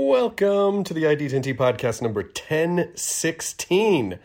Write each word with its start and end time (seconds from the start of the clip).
Welcome 0.00 0.84
to 0.84 0.94
the 0.94 1.02
ID10T 1.02 1.56
podcast 1.56 2.00
number 2.02 2.22
1016. 2.22 4.20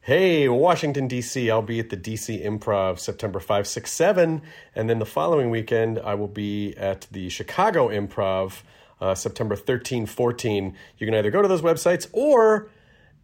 Hey, 0.00 0.48
Washington, 0.48 1.08
D.C., 1.08 1.50
I'll 1.50 1.60
be 1.60 1.78
at 1.78 1.90
the 1.90 1.96
D.C. 1.96 2.42
Improv 2.42 2.98
September 2.98 3.38
5, 3.38 3.66
6, 3.66 3.92
7. 3.92 4.40
And 4.74 4.88
then 4.88 4.98
the 4.98 5.04
following 5.04 5.50
weekend, 5.50 5.98
I 5.98 6.14
will 6.14 6.26
be 6.26 6.74
at 6.78 7.06
the 7.12 7.28
Chicago 7.28 7.88
Improv 7.88 8.62
uh, 8.98 9.14
September 9.14 9.56
13, 9.56 10.06
14. 10.06 10.74
You 10.96 11.06
can 11.06 11.14
either 11.14 11.30
go 11.30 11.42
to 11.42 11.48
those 11.48 11.60
websites 11.60 12.08
or 12.12 12.70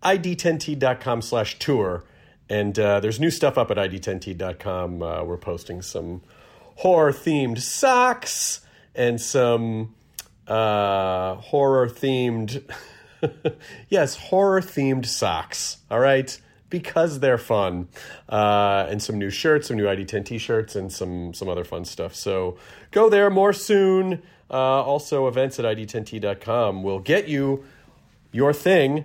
id10t.com 0.03 1.23
slash 1.23 1.59
tour. 1.59 2.05
And 2.51 2.79
uh, 2.79 3.01
there's 3.01 3.19
new 3.19 3.31
stuff 3.31 3.57
up 3.57 3.71
at 3.71 3.79
id10t.com. 3.79 5.03
Uh, 5.03 5.25
we're 5.25 5.39
posting 5.39 5.81
some 5.81 6.21
horror 6.75 7.13
themed 7.13 7.63
socks 7.63 8.61
and 8.95 9.19
some 9.19 9.95
uh, 10.47 11.37
horror 11.37 11.89
themed, 11.89 12.63
yes, 13.89 14.17
horror 14.17 14.61
themed 14.61 15.07
socks. 15.07 15.79
All 15.91 16.01
right 16.01 16.39
because 16.69 17.21
they're 17.21 17.39
fun, 17.39 17.89
uh, 18.29 18.87
and 18.89 19.03
some 19.03 19.19
new 19.19 19.31
shirts, 19.31 19.69
some 19.69 19.77
new 19.77 19.85
ID10 19.85 20.25
t-shirts, 20.25 20.77
and 20.77 20.93
some 20.93 21.33
some 21.35 21.49
other 21.49 21.65
fun 21.65 21.85
stuff. 21.85 22.15
So 22.15 22.59
go 22.91 23.09
there 23.09 23.31
more 23.31 23.53
soon. 23.53 24.23
Uh, 24.51 24.83
also, 24.83 25.27
events 25.27 25.59
at 25.59 25.65
id10t.com 25.65 26.83
will 26.83 27.01
get 27.01 27.29
you 27.29 27.65
your 28.33 28.53
thing 28.53 29.05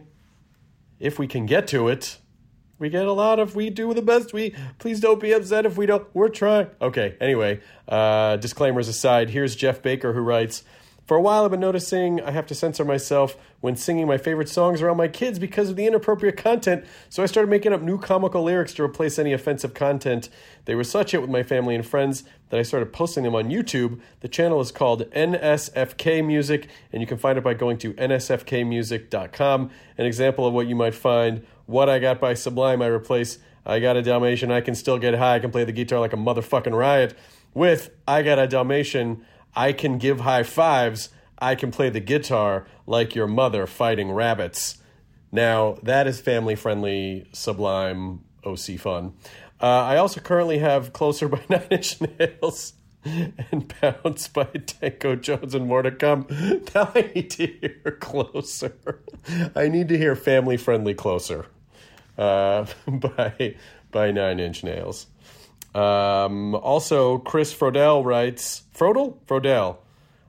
if 1.00 1.18
we 1.18 1.28
can 1.28 1.46
get 1.46 1.68
to 1.68 1.88
it. 1.88 2.18
We 2.78 2.90
get 2.90 3.06
a 3.06 3.12
lot 3.12 3.40
of 3.40 3.56
we 3.56 3.70
do 3.70 3.94
the 3.94 4.02
best 4.02 4.34
we. 4.34 4.56
Please 4.80 5.00
don't 5.00 5.20
be 5.20 5.32
upset 5.32 5.66
if 5.66 5.78
we 5.78 5.86
don't. 5.86 6.08
We're 6.14 6.30
trying. 6.30 6.68
Okay. 6.82 7.16
Anyway, 7.22 7.62
uh, 7.88 8.38
disclaimers 8.38 8.88
aside, 8.88 9.30
here's 9.30 9.56
Jeff 9.56 9.82
Baker 9.82 10.14
who 10.14 10.22
writes. 10.22 10.64
For 11.06 11.18
a 11.18 11.22
while, 11.22 11.44
I've 11.44 11.52
been 11.52 11.60
noticing 11.60 12.22
I 12.22 12.32
have 12.32 12.46
to 12.48 12.56
censor 12.56 12.86
myself 12.86 13.36
when 13.60 13.76
singing 13.76 14.08
my 14.08 14.18
favorite 14.18 14.48
songs 14.48 14.82
around 14.82 14.98
my 14.98 15.08
kids 15.08 15.40
because 15.40 15.70
of 15.70 15.76
the 15.76 15.86
inappropriate 15.86 16.38
content, 16.38 16.86
so 17.10 17.22
I 17.22 17.26
started 17.26 17.50
making 17.50 17.74
up 17.74 17.82
new 17.82 17.98
comical 17.98 18.44
lyrics 18.44 18.74
to 18.76 18.84
replace 18.84 19.20
any 19.20 19.34
offensive 19.34 19.74
content. 19.74 20.30
They 20.66 20.76
were 20.76 20.84
such 20.84 21.12
hit 21.12 21.22
with 21.22 21.30
my 21.30 21.44
family 21.44 21.76
and 21.76 21.86
friends 21.86 22.24
that 22.50 22.60
I 22.60 22.64
started 22.64 22.94
posting 22.94 23.24
them 23.24 23.36
on 23.36 23.50
YouTube. 23.50 24.00
The 24.22 24.28
channel 24.28 24.62
is 24.62 24.72
called 24.72 25.10
NSFK 25.12 26.26
Music, 26.26 26.70
and 26.94 27.02
you 27.02 27.08
can 27.08 27.18
find 27.18 27.38
it 27.38 27.44
by 27.44 27.56
going 27.56 27.78
to 27.80 27.94
nsfkmusic.com. 27.94 29.70
An 29.98 30.06
example 30.06 30.48
of 30.48 30.54
what 30.54 30.68
you 30.68 30.76
might 30.76 30.96
find 30.96 31.46
What 31.66 31.90
I 31.90 32.00
Got 32.00 32.20
by 32.22 32.36
Sublime, 32.36 32.82
I 32.82 32.88
replace 32.88 33.40
I 33.66 33.80
Got 33.80 33.98
a 33.98 34.02
Dalmatian, 34.02 34.52
I 34.52 34.62
Can 34.62 34.76
Still 34.76 34.98
Get 34.98 35.16
High, 35.16 35.36
I 35.36 35.40
Can 35.40 35.52
Play 35.52 35.66
the 35.66 35.72
Guitar 35.72 36.00
Like 36.00 36.14
a 36.14 36.18
Motherfucking 36.18 36.78
Riot, 36.78 37.18
with 37.54 37.92
I 38.08 38.22
Got 38.22 38.40
a 38.40 38.48
Dalmatian. 38.48 39.26
I 39.56 39.74
can 39.74 39.98
give 39.98 40.22
high 40.22 40.44
fives. 40.44 41.10
I 41.40 41.56
can 41.56 41.72
play 41.72 41.90
the 41.90 42.00
guitar 42.00 42.68
like 42.86 43.16
your 43.16 43.28
mother 43.28 43.66
fighting 43.68 44.12
rabbits. 44.12 44.78
Now, 45.32 45.78
that 45.84 46.08
is 46.08 46.20
family 46.20 46.56
friendly, 46.56 47.28
sublime, 47.32 48.22
OC 48.46 48.78
fun. 48.80 49.14
Uh, 49.62 49.66
I 49.66 49.98
also 49.98 50.20
currently 50.20 50.58
have 50.60 50.94
Closer 50.94 51.28
by 51.28 51.42
Nine 51.50 51.68
Inch 51.70 52.02
Nails 52.02 52.74
and 53.04 53.74
Bounce 53.82 54.28
by 54.28 54.46
Danko 54.46 55.16
Jones 55.16 55.56
and 55.56 55.68
more 55.68 55.82
to 55.82 55.92
come. 55.92 56.28
Now 56.76 56.92
I 56.94 57.12
need 57.16 57.30
to 57.32 57.48
hear 57.48 57.98
Closer. 58.00 59.02
I 59.56 59.68
need 59.68 59.88
to 59.90 59.98
hear 59.98 60.16
family 60.16 60.58
friendly 60.58 60.94
Closer 60.94 61.48
uh, 62.18 62.66
by, 62.88 63.56
by 63.92 64.12
Nine 64.12 64.40
Inch 64.40 64.64
Nails. 64.64 65.08
Um, 65.74 66.56
also, 66.56 67.18
Chris 67.20 67.54
Frodell 67.54 68.04
writes 68.04 68.64
Frodel? 68.76 69.18
Frodell. 69.28 69.78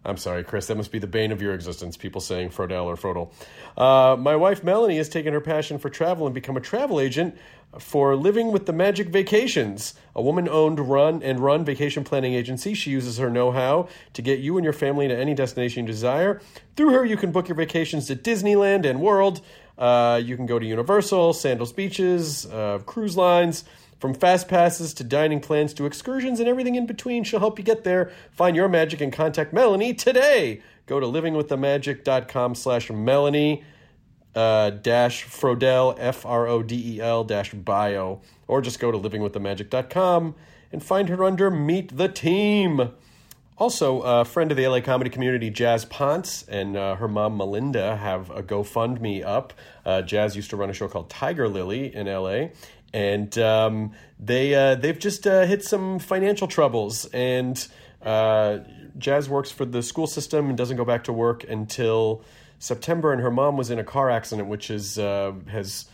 I'm 0.04 0.16
sorry, 0.16 0.42
Chris. 0.42 0.66
That 0.66 0.76
must 0.76 0.90
be 0.90 0.98
the 0.98 1.06
bane 1.06 1.30
of 1.30 1.40
your 1.40 1.54
existence. 1.54 1.96
People 1.96 2.20
saying 2.20 2.50
Frodell 2.50 2.86
or 2.86 2.96
Frodel. 2.96 3.32
Uh, 3.76 4.16
my 4.16 4.34
wife 4.34 4.64
Melanie 4.64 4.96
has 4.96 5.08
taken 5.08 5.32
her 5.32 5.40
passion 5.40 5.78
for 5.78 5.90
travel 5.90 6.26
and 6.26 6.34
become 6.34 6.56
a 6.56 6.60
travel 6.60 6.98
agent 6.98 7.36
for 7.78 8.16
Living 8.16 8.52
with 8.52 8.66
the 8.66 8.72
Magic 8.72 9.08
Vacations, 9.08 9.94
a 10.14 10.20
woman-owned 10.20 10.78
run 10.78 11.22
and 11.22 11.40
run 11.40 11.64
vacation 11.64 12.04
planning 12.04 12.34
agency. 12.34 12.74
She 12.74 12.90
uses 12.90 13.16
her 13.18 13.30
know-how 13.30 13.88
to 14.12 14.22
get 14.22 14.40
you 14.40 14.58
and 14.58 14.64
your 14.64 14.74
family 14.74 15.08
to 15.08 15.16
any 15.16 15.34
destination 15.34 15.86
you 15.86 15.92
desire. 15.92 16.40
Through 16.76 16.90
her, 16.90 17.04
you 17.04 17.16
can 17.16 17.32
book 17.32 17.48
your 17.48 17.56
vacations 17.56 18.08
to 18.08 18.16
Disneyland 18.16 18.84
and 18.84 19.00
World. 19.00 19.40
Uh, 19.78 20.20
you 20.22 20.36
can 20.36 20.46
go 20.46 20.58
to 20.58 20.66
Universal, 20.66 21.32
Sandals 21.32 21.72
Beaches, 21.72 22.44
uh, 22.46 22.80
cruise 22.84 23.16
lines. 23.16 23.64
From 24.02 24.14
fast 24.14 24.48
passes 24.48 24.92
to 24.94 25.04
dining 25.04 25.38
plans 25.38 25.72
to 25.74 25.86
excursions 25.86 26.40
and 26.40 26.48
everything 26.48 26.74
in 26.74 26.86
between, 26.86 27.22
she'll 27.22 27.38
help 27.38 27.56
you 27.56 27.64
get 27.64 27.84
there. 27.84 28.10
Find 28.32 28.56
your 28.56 28.68
magic 28.68 29.00
and 29.00 29.12
contact 29.12 29.52
Melanie 29.52 29.94
today. 29.94 30.60
Go 30.86 30.98
to 30.98 31.06
livingwiththemagic.com 31.06 32.56
slash 32.56 32.90
Melanie 32.90 33.62
uh, 34.34 34.70
dash 34.70 35.24
Frodel, 35.24 35.94
F 36.00 36.26
R 36.26 36.48
O 36.48 36.64
D 36.64 36.96
E 36.96 37.00
L 37.00 37.22
dash 37.22 37.52
bio, 37.54 38.20
or 38.48 38.60
just 38.60 38.80
go 38.80 38.90
to 38.90 38.98
livingwiththemagic.com 38.98 40.34
and 40.72 40.82
find 40.82 41.08
her 41.08 41.22
under 41.22 41.48
Meet 41.48 41.96
the 41.96 42.08
Team. 42.08 42.90
Also, 43.58 44.00
a 44.00 44.24
friend 44.24 44.50
of 44.50 44.56
the 44.56 44.66
LA 44.66 44.80
comedy 44.80 45.10
community, 45.10 45.48
Jazz 45.48 45.84
Ponce, 45.84 46.42
and 46.48 46.76
uh, 46.76 46.96
her 46.96 47.06
mom, 47.06 47.36
Melinda, 47.36 47.96
have 47.96 48.28
a 48.30 48.42
GoFundMe 48.42 49.24
up. 49.24 49.52
Uh, 49.86 50.02
Jazz 50.02 50.34
used 50.34 50.50
to 50.50 50.56
run 50.56 50.70
a 50.70 50.72
show 50.72 50.88
called 50.88 51.08
Tiger 51.08 51.48
Lily 51.48 51.94
in 51.94 52.08
LA, 52.08 52.48
and 52.92 53.36
um, 53.38 53.92
they 54.18 54.54
uh, 54.54 54.74
they've 54.74 54.98
just 54.98 55.26
uh, 55.26 55.44
hit 55.46 55.64
some 55.64 55.98
financial 55.98 56.46
troubles. 56.46 57.06
And 57.06 57.66
uh, 58.02 58.58
Jazz 58.98 59.28
works 59.28 59.50
for 59.50 59.64
the 59.64 59.82
school 59.82 60.06
system 60.06 60.48
and 60.48 60.58
doesn't 60.58 60.76
go 60.76 60.84
back 60.84 61.04
to 61.04 61.12
work 61.12 61.44
until 61.44 62.22
September. 62.58 63.12
And 63.12 63.22
her 63.22 63.30
mom 63.30 63.56
was 63.56 63.70
in 63.70 63.78
a 63.78 63.84
car 63.84 64.10
accident, 64.10 64.48
which 64.48 64.70
is 64.70 64.98
uh, 64.98 65.32
has 65.50 65.86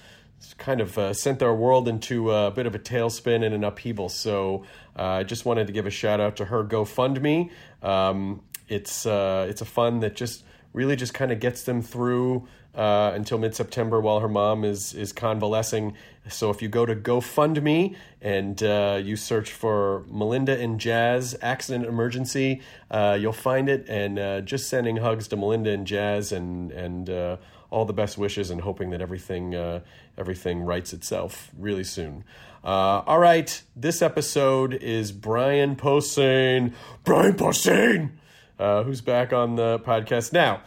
kind 0.56 0.80
of 0.80 0.96
uh, 0.98 1.12
sent 1.12 1.38
their 1.38 1.54
world 1.54 1.88
into 1.88 2.30
a 2.32 2.50
bit 2.50 2.66
of 2.66 2.74
a 2.74 2.78
tailspin 2.78 3.44
and 3.44 3.54
an 3.54 3.64
upheaval. 3.64 4.08
So 4.08 4.64
uh, 4.96 5.02
I 5.02 5.22
just 5.24 5.44
wanted 5.44 5.66
to 5.68 5.72
give 5.72 5.86
a 5.86 5.90
shout 5.90 6.20
out 6.20 6.36
to 6.36 6.46
her 6.46 6.64
GoFundMe. 6.64 7.50
Um, 7.82 8.42
it's 8.68 9.06
it's 9.06 9.60
a 9.60 9.64
fund 9.64 10.02
that 10.02 10.14
just 10.14 10.44
really 10.72 10.96
just 10.96 11.14
kind 11.14 11.32
of 11.32 11.40
gets 11.40 11.62
them 11.62 11.80
through 11.80 12.46
uh, 12.78 13.10
until 13.12 13.38
mid 13.38 13.56
September 13.56 14.00
while 14.00 14.20
her 14.20 14.28
mom 14.28 14.64
is 14.64 14.94
is 14.94 15.12
convalescing. 15.12 15.94
So 16.28 16.50
if 16.50 16.62
you 16.62 16.68
go 16.68 16.86
to 16.86 16.94
GoFundMe 16.94 17.96
and 18.22 18.62
uh, 18.62 19.00
you 19.02 19.16
search 19.16 19.50
for 19.50 20.04
Melinda 20.08 20.56
and 20.58 20.78
Jazz 20.78 21.36
accident 21.42 21.86
emergency, 21.86 22.60
uh, 22.90 23.18
you'll 23.18 23.32
find 23.32 23.68
it. 23.68 23.86
And 23.88 24.18
uh, 24.18 24.42
just 24.42 24.68
sending 24.68 24.98
hugs 24.98 25.26
to 25.28 25.36
Melinda 25.36 25.70
and 25.70 25.86
Jazz 25.86 26.30
and 26.30 26.70
and 26.70 27.10
uh, 27.10 27.36
all 27.70 27.84
the 27.84 27.92
best 27.92 28.16
wishes 28.16 28.48
and 28.48 28.60
hoping 28.60 28.90
that 28.90 29.00
everything 29.00 29.56
uh, 29.56 29.80
everything 30.16 30.60
rights 30.60 30.92
itself 30.92 31.50
really 31.58 31.84
soon. 31.84 32.22
all 32.62 33.18
right, 33.18 33.60
this 33.74 34.02
episode 34.02 34.74
is 34.74 35.10
Brian 35.10 35.74
Posehn. 35.74 36.72
Brian 37.02 37.34
Posehn, 37.34 38.10
who's 38.56 39.00
back 39.00 39.32
on 39.32 39.56
the 39.56 39.80
podcast 39.80 40.32
now 40.32 40.62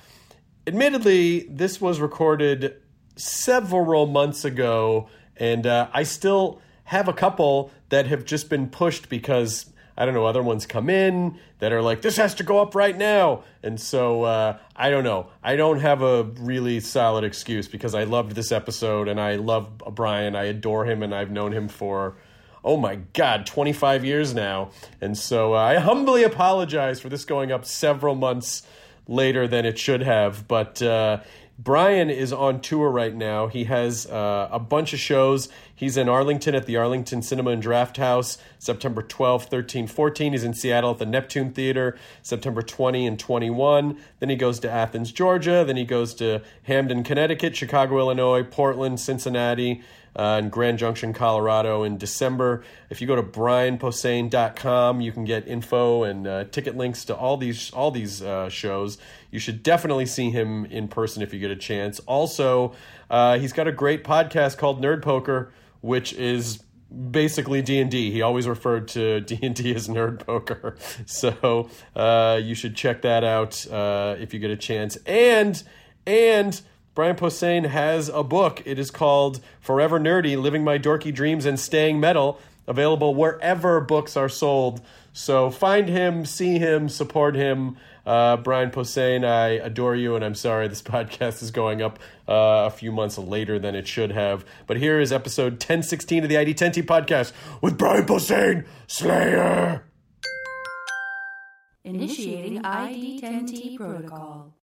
admittedly, 0.67 1.47
this 1.49 1.81
was 1.81 1.99
recorded 1.99 2.75
several 3.15 4.07
months 4.07 4.45
ago, 4.45 5.09
and 5.37 5.65
uh, 5.65 5.89
I 5.93 6.03
still 6.03 6.61
have 6.85 7.07
a 7.07 7.13
couple 7.13 7.71
that 7.89 8.07
have 8.07 8.25
just 8.25 8.49
been 8.49 8.67
pushed 8.69 9.09
because 9.09 9.71
I 9.97 10.05
don't 10.05 10.13
know 10.13 10.25
other 10.25 10.43
ones 10.43 10.65
come 10.65 10.89
in 10.89 11.37
that 11.59 11.71
are 11.71 11.81
like 11.81 12.01
this 12.01 12.17
has 12.17 12.35
to 12.35 12.43
go 12.43 12.59
up 12.59 12.75
right 12.75 12.97
now, 12.97 13.43
and 13.61 13.79
so 13.79 14.23
uh, 14.23 14.57
I 14.75 14.89
don't 14.89 15.03
know. 15.03 15.27
I 15.43 15.55
don't 15.55 15.79
have 15.79 16.01
a 16.01 16.23
really 16.23 16.79
solid 16.79 17.23
excuse 17.23 17.67
because 17.67 17.93
I 17.93 18.05
loved 18.05 18.33
this 18.33 18.51
episode 18.51 19.07
and 19.07 19.19
I 19.19 19.35
love 19.35 19.77
Brian. 19.91 20.35
I 20.35 20.45
adore 20.45 20.85
him 20.85 21.03
and 21.03 21.13
I've 21.13 21.31
known 21.31 21.51
him 21.51 21.67
for 21.67 22.15
oh 22.63 22.77
my 22.77 22.95
God, 23.13 23.45
25 23.45 24.05
years 24.05 24.33
now. 24.35 24.69
And 25.01 25.17
so 25.17 25.55
uh, 25.55 25.57
I 25.57 25.75
humbly 25.77 26.23
apologize 26.23 26.99
for 26.99 27.09
this 27.09 27.25
going 27.25 27.51
up 27.51 27.65
several 27.65 28.13
months 28.15 28.63
later 29.11 29.47
than 29.47 29.65
it 29.65 29.77
should 29.77 30.01
have. 30.01 30.47
But 30.47 30.81
uh, 30.81 31.19
Brian 31.59 32.09
is 32.09 32.33
on 32.33 32.61
tour 32.61 32.89
right 32.89 33.13
now. 33.13 33.45
He 33.45 33.65
has 33.65 34.07
uh, 34.07 34.49
a 34.51 34.57
bunch 34.57 34.93
of 34.93 34.99
shows. 34.99 35.47
He's 35.75 35.97
in 35.97 36.09
Arlington 36.09 36.55
at 36.55 36.65
the 36.65 36.77
Arlington 36.77 37.21
Cinema 37.21 37.51
and 37.51 37.61
Draft 37.61 37.97
House 37.97 38.39
September 38.57 39.03
12, 39.03 39.45
13, 39.45 39.85
14. 39.85 40.31
He's 40.31 40.43
in 40.43 40.53
Seattle 40.55 40.91
at 40.91 40.97
the 40.97 41.05
Neptune 41.05 41.51
Theater 41.51 41.99
September 42.23 42.63
20 42.63 43.05
and 43.05 43.19
21. 43.19 43.97
Then 44.19 44.29
he 44.29 44.35
goes 44.35 44.59
to 44.61 44.71
Athens, 44.71 45.11
Georgia. 45.11 45.63
Then 45.65 45.77
he 45.77 45.85
goes 45.85 46.15
to 46.15 46.41
Hamden, 46.63 47.03
Connecticut, 47.03 47.55
Chicago, 47.55 47.99
Illinois, 47.99 48.43
Portland, 48.43 48.99
Cincinnati, 48.99 49.83
uh, 50.15 50.39
in 50.43 50.49
Grand 50.49 50.77
Junction, 50.77 51.13
Colorado 51.13 51.83
in 51.83 51.97
December. 51.97 52.63
If 52.89 53.01
you 53.01 53.07
go 53.07 53.15
to 53.15 53.23
brianposehn.com, 53.23 55.01
you 55.01 55.11
can 55.11 55.23
get 55.23 55.47
info 55.47 56.03
and 56.03 56.27
uh, 56.27 56.43
ticket 56.45 56.75
links 56.75 57.05
to 57.05 57.15
all 57.15 57.37
these 57.37 57.71
all 57.71 57.91
these 57.91 58.21
uh, 58.21 58.49
shows. 58.49 58.97
You 59.29 59.39
should 59.39 59.63
definitely 59.63 60.05
see 60.05 60.29
him 60.29 60.65
in 60.65 60.87
person 60.87 61.21
if 61.21 61.33
you 61.33 61.39
get 61.39 61.51
a 61.51 61.55
chance. 61.55 61.99
Also, 62.01 62.73
uh, 63.09 63.39
he's 63.39 63.53
got 63.53 63.67
a 63.67 63.71
great 63.71 64.03
podcast 64.03 64.57
called 64.57 64.81
Nerd 64.81 65.01
Poker, 65.01 65.51
which 65.81 66.13
is 66.13 66.61
basically 66.91 67.61
D&D. 67.61 68.11
He 68.11 68.21
always 68.21 68.47
referred 68.47 68.89
to 68.89 69.21
D&D 69.21 69.73
as 69.73 69.87
nerd 69.87 70.19
poker. 70.19 70.75
So, 71.05 71.69
uh, 71.95 72.39
you 72.41 72.55
should 72.55 72.75
check 72.75 73.01
that 73.03 73.23
out 73.23 73.65
uh, 73.69 74.15
if 74.19 74.33
you 74.33 74.39
get 74.39 74.51
a 74.51 74.57
chance. 74.57 74.97
And 75.05 75.61
and 76.05 76.61
Brian 76.93 77.15
Posehn 77.15 77.67
has 77.67 78.09
a 78.09 78.21
book. 78.21 78.61
It 78.65 78.77
is 78.77 78.91
called 78.91 79.39
Forever 79.61 79.97
Nerdy 79.97 80.39
Living 80.39 80.63
My 80.63 80.77
Dorky 80.77 81.13
Dreams 81.13 81.45
and 81.45 81.57
Staying 81.57 82.01
Metal, 82.01 82.37
available 82.67 83.15
wherever 83.15 83.79
books 83.79 84.17
are 84.17 84.27
sold. 84.27 84.81
So 85.13 85.49
find 85.49 85.87
him, 85.87 86.25
see 86.25 86.59
him, 86.59 86.89
support 86.89 87.35
him. 87.35 87.77
Uh, 88.05 88.35
Brian 88.37 88.71
Posehn, 88.71 89.23
I 89.23 89.51
adore 89.51 89.95
you, 89.95 90.15
and 90.15 90.25
I'm 90.25 90.35
sorry 90.35 90.67
this 90.67 90.81
podcast 90.81 91.41
is 91.41 91.51
going 91.51 91.81
up 91.81 91.97
uh, 92.27 92.67
a 92.67 92.69
few 92.69 92.91
months 92.91 93.17
later 93.17 93.57
than 93.57 93.73
it 93.73 93.87
should 93.87 94.11
have. 94.11 94.43
But 94.67 94.77
here 94.77 94.99
is 94.99 95.13
episode 95.13 95.53
1016 95.53 96.23
of 96.23 96.29
the 96.29 96.35
ID10T 96.35 96.83
podcast 96.83 97.31
with 97.61 97.77
Brian 97.77 98.05
Posehn, 98.05 98.65
Slayer. 98.87 99.85
Initiating 101.85 102.61
ID10T 102.63 103.77
protocol. 103.77 104.55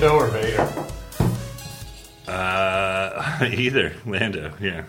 Lando 0.00 0.16
or 0.16 0.28
Vader? 0.28 0.86
Uh, 2.26 3.38
either 3.52 3.94
Lando, 4.06 4.54
yeah. 4.58 4.84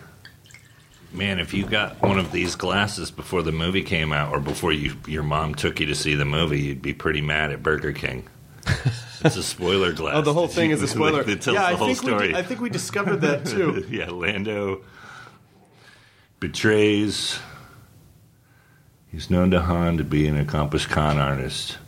Man, 1.12 1.38
if 1.38 1.52
you 1.52 1.66
got 1.66 2.00
one 2.00 2.18
of 2.18 2.32
these 2.32 2.54
glasses 2.54 3.10
before 3.10 3.42
the 3.42 3.52
movie 3.52 3.82
came 3.82 4.10
out, 4.14 4.32
or 4.32 4.40
before 4.40 4.72
you 4.72 4.96
your 5.06 5.22
mom 5.22 5.54
took 5.54 5.80
you 5.80 5.86
to 5.86 5.94
see 5.94 6.14
the 6.14 6.24
movie, 6.24 6.62
you'd 6.62 6.80
be 6.80 6.94
pretty 6.94 7.20
mad 7.20 7.50
at 7.52 7.62
Burger 7.62 7.92
King. 7.92 8.26
It's 9.24 9.36
a 9.36 9.42
spoiler 9.44 9.92
glass. 9.92 10.16
Oh, 10.16 10.22
the 10.22 10.32
whole 10.32 10.48
thing 10.48 10.72
is 10.72 10.82
a 10.82 10.88
spoiler. 10.88 11.20
It 11.20 11.42
tells 11.42 11.54
yeah, 11.54 11.68
the 11.68 11.68
I 11.68 11.74
whole 11.74 11.86
think 11.86 11.98
story. 11.98 12.28
We, 12.32 12.34
I 12.34 12.42
think 12.42 12.60
we 12.60 12.70
discovered 12.70 13.20
that 13.20 13.46
too. 13.46 13.86
yeah, 13.88 14.10
Lando 14.10 14.80
betrays. 16.40 17.38
He's 19.12 19.30
known 19.30 19.52
to 19.52 19.60
Han 19.60 19.98
to 19.98 20.02
be 20.02 20.26
an 20.26 20.36
accomplished 20.36 20.88
con 20.88 21.18
artist. 21.18 21.78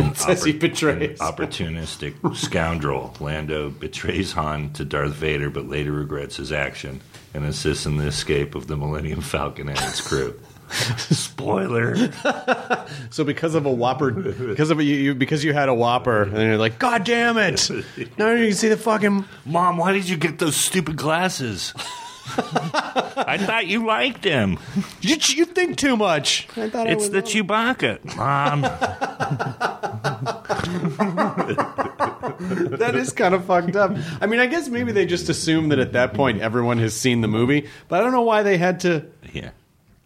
An 0.00 0.14
Says 0.14 0.44
he 0.44 0.52
betrays. 0.52 1.20
an 1.20 1.26
opportunistic 1.26 2.36
scoundrel. 2.36 3.14
Lando 3.20 3.70
betrays 3.70 4.32
Han 4.32 4.72
to 4.74 4.84
Darth 4.84 5.12
Vader, 5.14 5.50
but 5.50 5.68
later 5.68 5.92
regrets 5.92 6.36
his 6.36 6.52
action 6.52 7.00
and 7.34 7.44
assists 7.44 7.86
in 7.86 7.96
the 7.96 8.06
escape 8.06 8.54
of 8.54 8.66
the 8.66 8.76
Millennium 8.76 9.20
Falcon 9.20 9.68
and 9.68 9.78
its 9.78 10.00
crew. 10.00 10.38
Spoiler. 10.70 12.10
So 13.10 13.24
because 13.24 13.54
of 13.54 13.66
a 13.66 13.70
Whopper, 13.70 14.10
because 14.12 14.70
of 14.70 14.78
a, 14.78 14.84
you, 14.84 14.94
you, 14.94 15.14
because 15.14 15.42
you 15.44 15.52
had 15.52 15.68
a 15.68 15.74
Whopper, 15.74 16.22
and 16.22 16.36
you're 16.36 16.56
like, 16.58 16.78
God 16.78 17.04
damn 17.04 17.38
it! 17.38 17.68
Now 18.18 18.30
you 18.32 18.46
can 18.48 18.54
see 18.54 18.68
the 18.68 18.76
fucking. 18.76 19.24
Mom, 19.44 19.76
why 19.76 19.92
did 19.92 20.08
you 20.08 20.16
get 20.16 20.38
those 20.38 20.56
stupid 20.56 20.96
glasses? 20.96 21.74
I 23.16 23.38
thought 23.38 23.66
you 23.66 23.86
liked 23.86 24.24
him. 24.24 24.58
You, 25.00 25.16
you 25.28 25.44
think 25.44 25.76
too 25.76 25.96
much. 25.96 26.48
I 26.56 26.68
thought 26.70 26.88
It's 26.88 27.08
the 27.08 27.22
Chewbacca. 27.22 28.16
Mom. 28.16 28.64
Um, 28.64 28.70
that 32.78 32.94
is 32.94 33.12
kind 33.12 33.34
of 33.34 33.44
fucked 33.44 33.76
up. 33.76 33.96
I 34.20 34.26
mean, 34.26 34.40
I 34.40 34.46
guess 34.46 34.68
maybe 34.68 34.92
they 34.92 35.06
just 35.06 35.28
assume 35.28 35.68
that 35.70 35.78
at 35.78 35.92
that 35.92 36.14
point 36.14 36.40
everyone 36.40 36.78
has 36.78 36.94
seen 36.94 37.20
the 37.20 37.28
movie, 37.28 37.68
but 37.88 38.00
I 38.00 38.02
don't 38.02 38.12
know 38.12 38.22
why 38.22 38.42
they 38.42 38.58
had 38.58 38.80
to. 38.80 39.06
Yeah. 39.32 39.50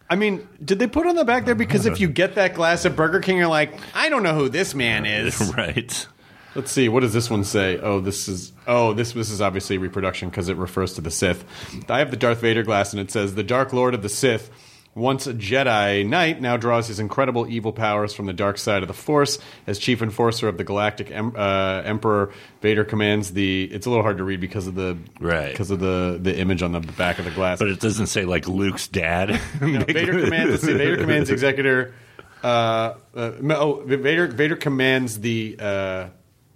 I 0.09 0.15
mean, 0.15 0.47
did 0.63 0.77
they 0.79 0.87
put 0.87 1.07
on 1.07 1.15
the 1.15 1.25
back 1.25 1.45
there 1.45 1.55
because 1.55 1.85
if 1.87 1.99
you 1.99 2.07
get 2.07 2.35
that 2.35 2.53
glass 2.53 2.85
at 2.85 2.95
Burger 2.95 3.21
King, 3.21 3.37
you're 3.37 3.47
like, 3.47 3.73
I 3.95 4.09
don't 4.09 4.21
know 4.21 4.35
who 4.35 4.49
this 4.49 4.75
man 4.75 5.05
is. 5.05 5.35
Right. 5.55 6.07
Let's 6.55 6.71
see. 6.71 6.87
What 6.89 7.01
does 7.01 7.13
this 7.13 7.29
one 7.29 7.43
say? 7.43 7.77
Oh, 7.79 7.99
this 7.99 8.27
is 8.27 8.53
oh 8.65 8.93
this 8.93 9.11
this 9.11 9.29
is 9.29 9.41
obviously 9.41 9.77
reproduction 9.77 10.29
because 10.29 10.47
it 10.49 10.55
refers 10.57 10.93
to 10.93 11.01
the 11.01 11.11
Sith. 11.11 11.43
I 11.89 11.99
have 11.99 12.11
the 12.11 12.17
Darth 12.17 12.39
Vader 12.39 12.63
glass, 12.63 12.93
and 12.93 12.99
it 13.01 13.11
says 13.11 13.35
the 13.35 13.43
Dark 13.43 13.73
Lord 13.73 13.93
of 13.93 14.01
the 14.01 14.09
Sith. 14.09 14.49
Once 14.97 15.27
a 15.27 15.33
Jedi 15.33 16.07
Knight, 16.07 16.39
now 16.39 16.55
draws 16.55 16.87
his 16.87 17.01
incredible 17.01 17.45
evil 17.49 17.73
powers 17.73 18.13
from 18.13 18.27
the 18.27 18.31
dark 18.31 18.57
side 18.57 18.81
of 18.81 18.87
the 18.87 18.93
Force. 18.93 19.37
As 19.67 19.77
chief 19.77 20.01
enforcer 20.01 20.47
of 20.47 20.57
the 20.57 20.63
Galactic 20.63 21.11
em- 21.11 21.33
uh, 21.35 21.81
Emperor, 21.83 22.31
Vader 22.61 22.85
commands 22.85 23.33
the. 23.33 23.65
It's 23.65 23.85
a 23.85 23.89
little 23.89 24.03
hard 24.03 24.19
to 24.19 24.23
read 24.23 24.39
because 24.39 24.67
of 24.67 24.75
the 24.75 24.97
Right. 25.19 25.51
because 25.51 25.69
of 25.69 25.81
the 25.81 26.17
the 26.21 26.39
image 26.39 26.61
on 26.63 26.71
the 26.71 26.79
back 26.79 27.19
of 27.19 27.25
the 27.25 27.31
glass. 27.31 27.59
But 27.59 27.67
it 27.67 27.81
doesn't 27.81 28.07
say 28.07 28.23
like 28.23 28.47
Luke's 28.47 28.87
dad. 28.87 29.37
No, 29.59 29.79
Vader 29.83 30.23
commands. 30.23 30.61
See, 30.61 30.71
Vader 30.71 30.95
commands 30.95 31.29
executor. 31.29 31.93
Uh, 32.41 32.93
uh, 33.13 33.31
oh, 33.49 33.83
Vader. 33.85 34.27
Vader 34.27 34.55
commands 34.55 35.19
the 35.19 35.57
uh, 35.59 36.07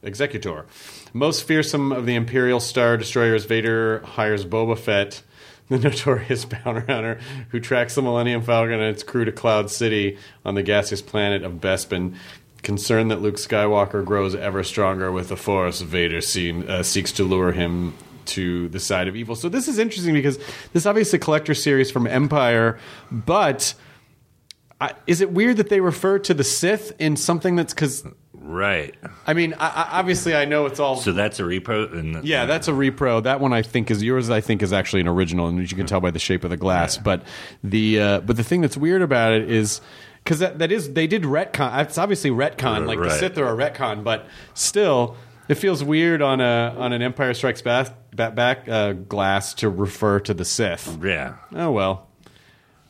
executor. 0.02 0.66
Most 1.14 1.44
fearsome 1.44 1.92
of 1.92 2.06
the 2.06 2.16
Imperial 2.16 2.60
Star 2.60 2.98
Destroyers, 2.98 3.46
Vader 3.46 4.00
hires 4.00 4.46
Boba 4.46 4.78
Fett, 4.78 5.22
the 5.70 5.78
notorious 5.90 6.46
bounty 6.46 6.92
hunter 6.92 7.20
who 7.50 7.60
tracks 7.60 7.96
the 7.96 8.02
Millennium 8.02 8.42
Falcon 8.42 8.74
and 8.74 8.84
its 8.96 9.04
crew 9.04 9.26
to 9.26 9.32
Cloud 9.32 9.70
City 9.70 10.18
on 10.44 10.56
the 10.56 10.64
gaseous 10.64 11.02
planet 11.02 11.44
of 11.44 11.54
Bespin. 11.54 12.16
Concerned 12.62 13.10
that 13.10 13.22
Luke 13.22 13.36
Skywalker 13.36 14.04
grows 14.04 14.36
ever 14.36 14.64
stronger 14.66 15.14
with 15.14 15.30
the 15.30 15.38
Force, 15.38 15.80
Vader 15.80 16.20
seem, 16.20 16.66
uh, 16.68 16.84
seeks 16.84 17.14
to 17.14 17.24
lure 17.24 17.54
him 17.54 17.94
to 18.26 18.68
the 18.70 18.82
side 18.82 19.08
of 19.08 19.16
evil. 19.16 19.34
So 19.34 19.48
this 19.48 19.70
is 19.70 19.80
interesting 19.80 20.14
because 20.14 20.38
this 20.38 20.84
is 20.84 20.86
obviously 20.86 21.18
a 21.18 21.22
collector 21.22 21.54
series 21.54 21.90
from 21.90 22.06
Empire, 22.06 22.78
but 23.12 23.74
I, 24.82 24.94
is 25.08 25.22
it 25.22 25.32
weird 25.32 25.58
that 25.58 25.70
they 25.70 25.80
refer 25.80 26.20
to 26.20 26.34
the 26.34 26.44
Sith 26.44 26.94
in 27.00 27.16
something 27.16 27.56
that's 27.56 27.74
because 27.74 28.06
right. 28.50 28.96
I 29.28 29.34
mean 29.34 29.54
I, 29.54 29.68
I, 29.68 30.00
obviously 30.00 30.36
I 30.36 30.46
know 30.46 30.66
it's 30.66 30.80
all 30.80 30.98
So 30.98 31.12
that's 31.12 31.40
a 31.40 31.44
repo. 31.44 31.94
And 31.94 32.24
yeah 32.24 32.46
that's 32.46 32.68
a 32.68 32.72
repro. 32.72 33.22
That 33.24 33.40
one 33.40 33.54
I 33.54 33.62
think 33.62 33.92
is 33.92 34.04
yours 34.04 34.30
I 34.30 34.42
think 34.42 34.62
is 34.62 34.74
actually 34.74 35.02
an 35.02 35.08
original 35.08 35.48
and 35.48 35.62
as 35.62 35.72
you 35.72 35.78
can 35.78 35.86
tell 35.88 36.02
by 36.02 36.12
the 36.12 36.20
shape 36.20 36.44
of 36.44 36.50
the 36.50 36.58
glass. 36.58 36.98
But 36.98 37.24
the 37.64 38.00
uh, 38.00 38.20
but 38.22 38.38
the 38.38 38.44
thing 38.44 38.62
that's 38.62 38.78
weird 38.78 39.02
about 39.02 39.34
it 39.34 39.50
is 39.50 39.82
because 40.24 40.40
that, 40.40 40.60
that 40.60 40.72
is 40.72 40.94
they 40.94 41.08
did 41.08 41.24
retcon 41.24 41.82
it's 41.82 41.98
obviously 41.98 42.32
retcon 42.32 42.86
like 42.88 43.00
the 43.00 43.12
Sith 43.12 43.38
are 43.38 43.48
a 43.48 43.56
retcon 43.56 44.04
but 44.04 44.26
still 44.54 45.16
it 45.48 45.56
feels 45.56 45.84
weird 45.84 46.22
on 46.22 46.40
a 46.42 46.76
on 46.78 46.94
an 46.94 47.02
Empire 47.02 47.34
Strikes 47.34 47.62
Back, 47.62 47.94
back, 48.16 48.36
back 48.36 48.70
uh, 48.70 48.94
glass 48.94 49.54
to 49.56 49.70
refer 49.70 50.20
to 50.22 50.34
the 50.34 50.46
Sith. 50.46 50.98
Yeah. 51.04 51.36
oh 51.54 51.72
well. 51.72 52.08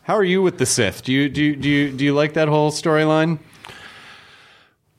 How 0.04 0.16
are 0.16 0.24
you 0.24 0.42
with 0.42 0.58
the 0.58 0.66
Sith? 0.66 1.04
Do 1.04 1.13
you 1.13 1.30
do 1.30 1.44
you, 1.44 1.56
do 1.56 1.70
you, 1.70 1.92
do 1.92 2.04
you 2.04 2.13
like 2.13 2.34
that 2.34 2.48
whole 2.48 2.72
storyline 2.72 3.39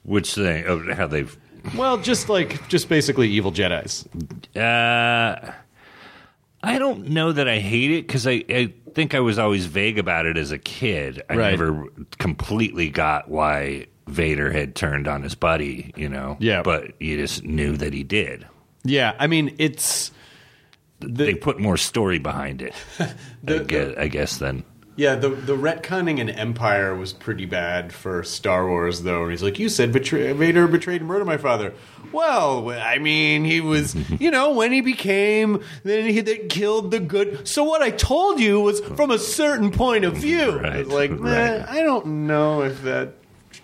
Which 0.02 0.34
thing? 0.34 0.64
Oh, 0.66 0.94
how 0.94 1.06
they've. 1.06 1.36
Well, 1.76 1.98
just 1.98 2.28
like 2.28 2.68
just 2.68 2.88
basically 2.88 3.28
evil 3.28 3.52
Jedi's. 3.52 4.06
Uh, 4.56 5.52
I 6.62 6.78
don't 6.78 7.08
know 7.10 7.32
that 7.32 7.48
I 7.48 7.58
hate 7.58 7.90
it 7.90 8.06
because 8.06 8.26
I, 8.26 8.44
I 8.48 8.72
think 8.94 9.14
I 9.14 9.20
was 9.20 9.38
always 9.38 9.66
vague 9.66 9.98
about 9.98 10.26
it 10.26 10.36
as 10.36 10.52
a 10.52 10.58
kid. 10.58 11.22
I 11.28 11.36
Right. 11.36 11.50
never 11.50 11.84
completely 12.18 12.88
got 12.90 13.28
why 13.28 13.86
Vader 14.08 14.50
had 14.50 14.74
turned 14.74 15.06
on 15.06 15.22
his 15.22 15.34
buddy, 15.34 15.92
you 15.96 16.08
know? 16.08 16.36
Yeah. 16.40 16.62
But 16.62 17.00
you 17.00 17.16
just 17.16 17.44
knew 17.44 17.76
that 17.76 17.92
he 17.94 18.02
did. 18.04 18.46
Yeah, 18.84 19.14
I 19.18 19.26
mean 19.26 19.54
it's 19.58 20.10
they 21.00 21.34
put 21.34 21.58
more 21.60 21.76
story 21.76 22.18
behind 22.18 22.60
it. 22.62 22.74
I, 23.46 23.58
guess, 23.58 23.94
I 23.96 24.08
guess 24.08 24.36
then. 24.38 24.64
Yeah, 25.00 25.14
the 25.14 25.30
the 25.30 25.56
retconning 25.56 26.18
in 26.18 26.28
Empire 26.28 26.94
was 26.94 27.14
pretty 27.14 27.46
bad 27.46 27.90
for 27.90 28.22
Star 28.22 28.68
Wars, 28.68 29.00
though. 29.00 29.22
And 29.22 29.30
he's 29.30 29.42
like, 29.42 29.58
"You 29.58 29.70
said 29.70 29.92
betray- 29.92 30.30
Vader 30.34 30.68
betrayed 30.68 31.00
and 31.00 31.08
murdered 31.08 31.24
my 31.24 31.38
father." 31.38 31.72
Well, 32.12 32.68
I 32.68 32.98
mean, 32.98 33.46
he 33.46 33.62
was, 33.62 33.94
you 34.20 34.30
know, 34.30 34.52
when 34.52 34.72
he 34.72 34.82
became, 34.82 35.62
then 35.84 36.10
he 36.10 36.20
that 36.20 36.50
killed 36.50 36.90
the 36.90 37.00
good. 37.00 37.48
So 37.48 37.64
what 37.64 37.80
I 37.80 37.88
told 37.88 38.40
you 38.40 38.60
was 38.60 38.80
from 38.80 39.10
a 39.10 39.18
certain 39.18 39.70
point 39.70 40.04
of 40.04 40.18
view. 40.18 40.58
Right, 40.58 40.86
like, 40.86 41.12
right. 41.18 41.66
I 41.66 41.80
don't 41.82 42.26
know 42.26 42.60
if 42.60 42.82
that. 42.82 43.14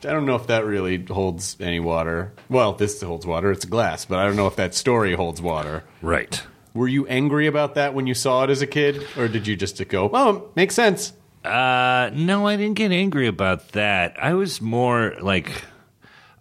I 0.04 0.12
don't 0.12 0.24
know 0.24 0.36
if 0.36 0.46
that 0.46 0.64
really 0.64 1.04
holds 1.04 1.58
any 1.60 1.80
water. 1.80 2.32
Well, 2.48 2.72
this 2.72 3.02
holds 3.02 3.26
water. 3.26 3.50
It's 3.50 3.64
a 3.66 3.68
glass, 3.68 4.06
but 4.06 4.18
I 4.18 4.24
don't 4.24 4.36
know 4.36 4.46
if 4.46 4.56
that 4.56 4.74
story 4.74 5.12
holds 5.12 5.42
water. 5.42 5.84
Right. 6.00 6.42
Were 6.72 6.88
you 6.88 7.06
angry 7.08 7.46
about 7.46 7.74
that 7.74 7.92
when 7.92 8.06
you 8.06 8.14
saw 8.14 8.44
it 8.44 8.48
as 8.48 8.62
a 8.62 8.66
kid, 8.66 9.06
or 9.18 9.28
did 9.28 9.46
you 9.46 9.54
just 9.54 9.86
go, 9.88 10.10
"Oh, 10.14 10.48
makes 10.56 10.74
sense"? 10.74 11.12
Uh, 11.46 12.10
no, 12.14 12.46
I 12.46 12.56
didn't 12.56 12.74
get 12.74 12.92
angry 12.92 13.26
about 13.26 13.70
that. 13.72 14.16
I 14.22 14.34
was 14.34 14.60
more 14.60 15.14
like 15.20 15.50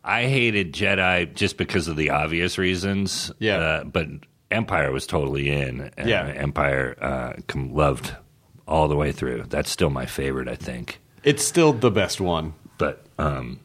I 0.04 0.24
hated 0.28 0.74
Jedi 0.74 1.34
just 1.34 1.58
because 1.58 1.88
of 1.88 1.96
the 1.96 2.12
obvious 2.12 2.58
reasons. 2.58 3.32
Yeah. 3.40 3.58
Uh, 3.58 3.84
but 3.86 4.08
Empire 4.52 4.92
was 4.92 5.08
totally 5.08 5.50
in. 5.50 5.92
and 5.98 6.10
Yeah. 6.10 6.26
Empire 6.28 6.96
uh, 7.02 7.34
com- 7.48 7.74
loved 7.74 8.16
all 8.68 8.88
the 8.88 8.96
way 8.96 9.12
through. 9.12 9.44
That's 9.50 9.70
still 9.72 9.90
my 9.90 10.06
favorite, 10.06 10.48
I 10.48 10.56
think. 10.56 11.00
It's 11.24 11.44
still 11.44 11.74
the 11.74 11.92
best 11.92 12.22
one. 12.22 12.54
But 12.78 13.04
um, 13.18 13.60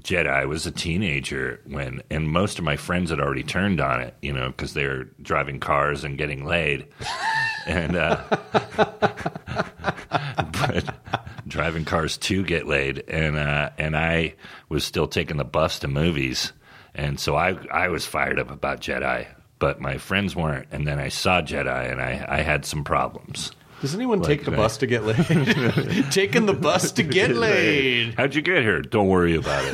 Jedi 0.00 0.46
was 0.46 0.66
a 0.66 0.70
teenager 0.70 1.60
when, 1.66 2.02
and 2.10 2.28
most 2.30 2.58
of 2.58 2.64
my 2.64 2.76
friends 2.76 3.10
had 3.10 3.20
already 3.20 3.42
turned 3.42 3.80
on 3.80 4.00
it, 4.02 4.14
you 4.20 4.32
know, 4.32 4.48
because 4.48 4.74
they 4.74 4.86
were 4.86 5.08
driving 5.22 5.60
cars 5.60 6.04
and 6.04 6.18
getting 6.18 6.44
laid. 6.44 6.86
and, 7.66 7.96
uh, 7.96 8.22
but 10.52 10.94
driving 11.46 11.84
cars 11.84 12.16
to 12.18 12.42
get 12.44 12.66
laid. 12.66 13.04
And, 13.08 13.36
uh, 13.36 13.70
and 13.78 13.96
I 13.96 14.34
was 14.68 14.84
still 14.84 15.06
taking 15.08 15.36
the 15.36 15.44
bus 15.44 15.78
to 15.80 15.88
movies. 15.88 16.52
And 16.94 17.20
so 17.20 17.36
I, 17.36 17.56
I 17.70 17.88
was 17.88 18.06
fired 18.06 18.38
up 18.38 18.50
about 18.50 18.80
Jedi, 18.80 19.26
but 19.58 19.80
my 19.80 19.98
friends 19.98 20.34
weren't. 20.34 20.68
And 20.72 20.86
then 20.86 20.98
I 20.98 21.08
saw 21.08 21.42
Jedi 21.42 21.90
and 21.90 22.00
I, 22.00 22.24
I 22.28 22.40
had 22.42 22.64
some 22.64 22.84
problems. 22.84 23.52
Does 23.82 23.94
anyone 23.94 24.20
Like 24.20 24.28
take 24.28 24.44
the 24.46 24.50
that. 24.52 24.56
bus 24.56 24.78
to 24.78 24.86
get 24.86 25.04
laid? 25.04 26.06
Taking 26.10 26.46
the 26.46 26.54
bus 26.54 26.92
to 26.92 27.02
get 27.02 27.30
laid. 27.36 28.14
How'd 28.14 28.34
you 28.34 28.40
get 28.40 28.62
here? 28.62 28.80
Don't 28.80 29.08
worry 29.08 29.36
about 29.36 29.64
it. 29.66 29.72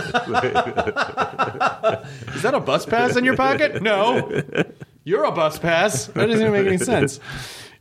Is 2.34 2.42
that 2.42 2.52
a 2.54 2.58
bus 2.60 2.84
pass 2.84 3.14
in 3.16 3.24
your 3.24 3.36
pocket? 3.36 3.80
No. 3.80 4.42
You're 5.04 5.22
a 5.24 5.30
bus 5.30 5.60
pass. 5.60 6.06
That 6.06 6.26
doesn't 6.26 6.40
even 6.40 6.52
make 6.52 6.66
any 6.66 6.78
sense. 6.78 7.20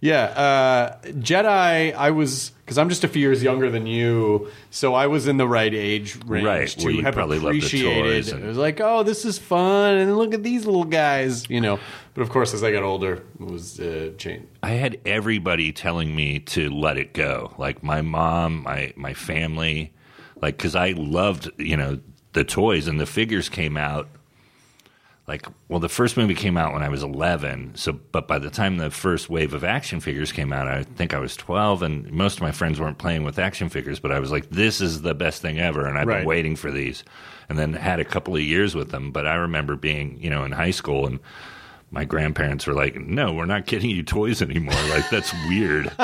Yeah, 0.01 0.24
uh, 0.24 0.98
Jedi. 1.03 1.93
I 1.93 2.10
was 2.10 2.51
because 2.65 2.79
I'm 2.79 2.89
just 2.89 3.03
a 3.03 3.08
few 3.08 3.22
years 3.22 3.43
younger 3.43 3.70
than 3.70 3.86
you, 3.86 4.50
so 4.72 4.96
I 4.96 5.05
was 5.05 5.27
in 5.27 5.38
the 5.38 5.48
right 5.48 5.72
age 5.74 6.17
range 6.25 6.46
Right, 6.46 6.67
to 6.70 7.01
have 7.03 7.13
probably 7.13 7.38
loved 7.38 7.55
the 7.55 7.60
appreciated. 7.60 8.01
toys 8.03 8.31
and- 8.31 8.43
It 8.43 8.48
was 8.48 8.58
like, 8.58 8.79
oh, 8.81 9.03
this 9.03 9.25
is 9.25 9.38
fun, 9.38 9.98
and 9.98 10.17
look 10.17 10.34
at 10.34 10.41
these 10.41 10.65
little 10.65 10.86
guys, 10.86 11.48
you 11.51 11.62
know. 11.62 11.79
But 12.15 12.24
of 12.24 12.29
course, 12.29 12.53
as 12.55 12.63
I 12.63 12.72
got 12.72 12.81
older, 12.81 13.22
it 13.39 13.46
was 13.46 13.79
uh, 13.79 14.12
changed. 14.17 14.48
I 14.63 14.72
had 14.72 15.00
everybody 15.05 15.72
telling 15.72 16.15
me 16.15 16.39
to 16.39 16.72
let 16.72 16.98
it 16.98 17.13
go. 17.13 17.53
Like 17.60 17.84
my 17.84 18.01
mom, 18.01 18.63
my 18.63 18.93
my 18.96 19.13
family, 19.13 19.93
like 20.41 20.58
because 20.58 20.75
I 20.75 20.93
loved 20.98 21.51
you 21.60 21.77
know 21.77 22.00
the 22.34 22.43
toys 22.43 22.88
and 22.88 23.00
the 23.00 23.05
figures 23.05 23.50
came 23.50 23.77
out. 23.77 24.10
Like 25.27 25.45
well, 25.69 25.79
the 25.79 25.87
first 25.87 26.17
movie 26.17 26.33
came 26.35 26.57
out 26.57 26.73
when 26.73 26.83
I 26.83 26.89
was 26.89 27.03
eleven. 27.03 27.71
So, 27.75 27.93
but 27.93 28.27
by 28.27 28.39
the 28.39 28.49
time 28.49 28.77
the 28.77 28.89
first 28.89 29.29
wave 29.29 29.53
of 29.53 29.63
action 29.63 29.99
figures 29.99 30.31
came 30.31 30.51
out, 30.51 30.67
I 30.67 30.83
think 30.83 31.13
I 31.13 31.19
was 31.19 31.37
twelve, 31.37 31.83
and 31.83 32.11
most 32.11 32.35
of 32.37 32.41
my 32.41 32.51
friends 32.51 32.79
weren't 32.79 32.97
playing 32.97 33.23
with 33.23 33.39
action 33.39 33.69
figures. 33.69 33.99
But 33.99 34.11
I 34.11 34.19
was 34.19 34.31
like, 34.31 34.49
"This 34.49 34.81
is 34.81 35.03
the 35.03 35.13
best 35.13 35.41
thing 35.41 35.59
ever," 35.59 35.85
and 35.87 35.97
I've 35.97 36.07
Right. 36.07 36.17
been 36.19 36.27
waiting 36.27 36.55
for 36.55 36.71
these. 36.71 37.03
And 37.49 37.57
then 37.59 37.73
had 37.73 37.99
a 37.99 38.05
couple 38.05 38.35
of 38.35 38.41
years 38.41 38.75
with 38.75 38.91
them. 38.91 39.11
But 39.11 39.27
I 39.27 39.35
remember 39.35 39.75
being 39.75 40.17
you 40.21 40.29
know 40.29 40.43
in 40.43 40.51
high 40.51 40.71
school 40.71 41.05
and 41.05 41.19
my 41.91 42.03
grandparents 42.05 42.65
were 42.65 42.73
like, 42.73 42.95
"No, 42.99 43.31
we're 43.33 43.45
not 43.45 43.67
getting 43.67 43.89
you 43.91 44.01
toys 44.03 44.41
anymore. 44.41 44.73
Like 44.89 45.09
that's 45.09 45.31
weird." 45.47 45.91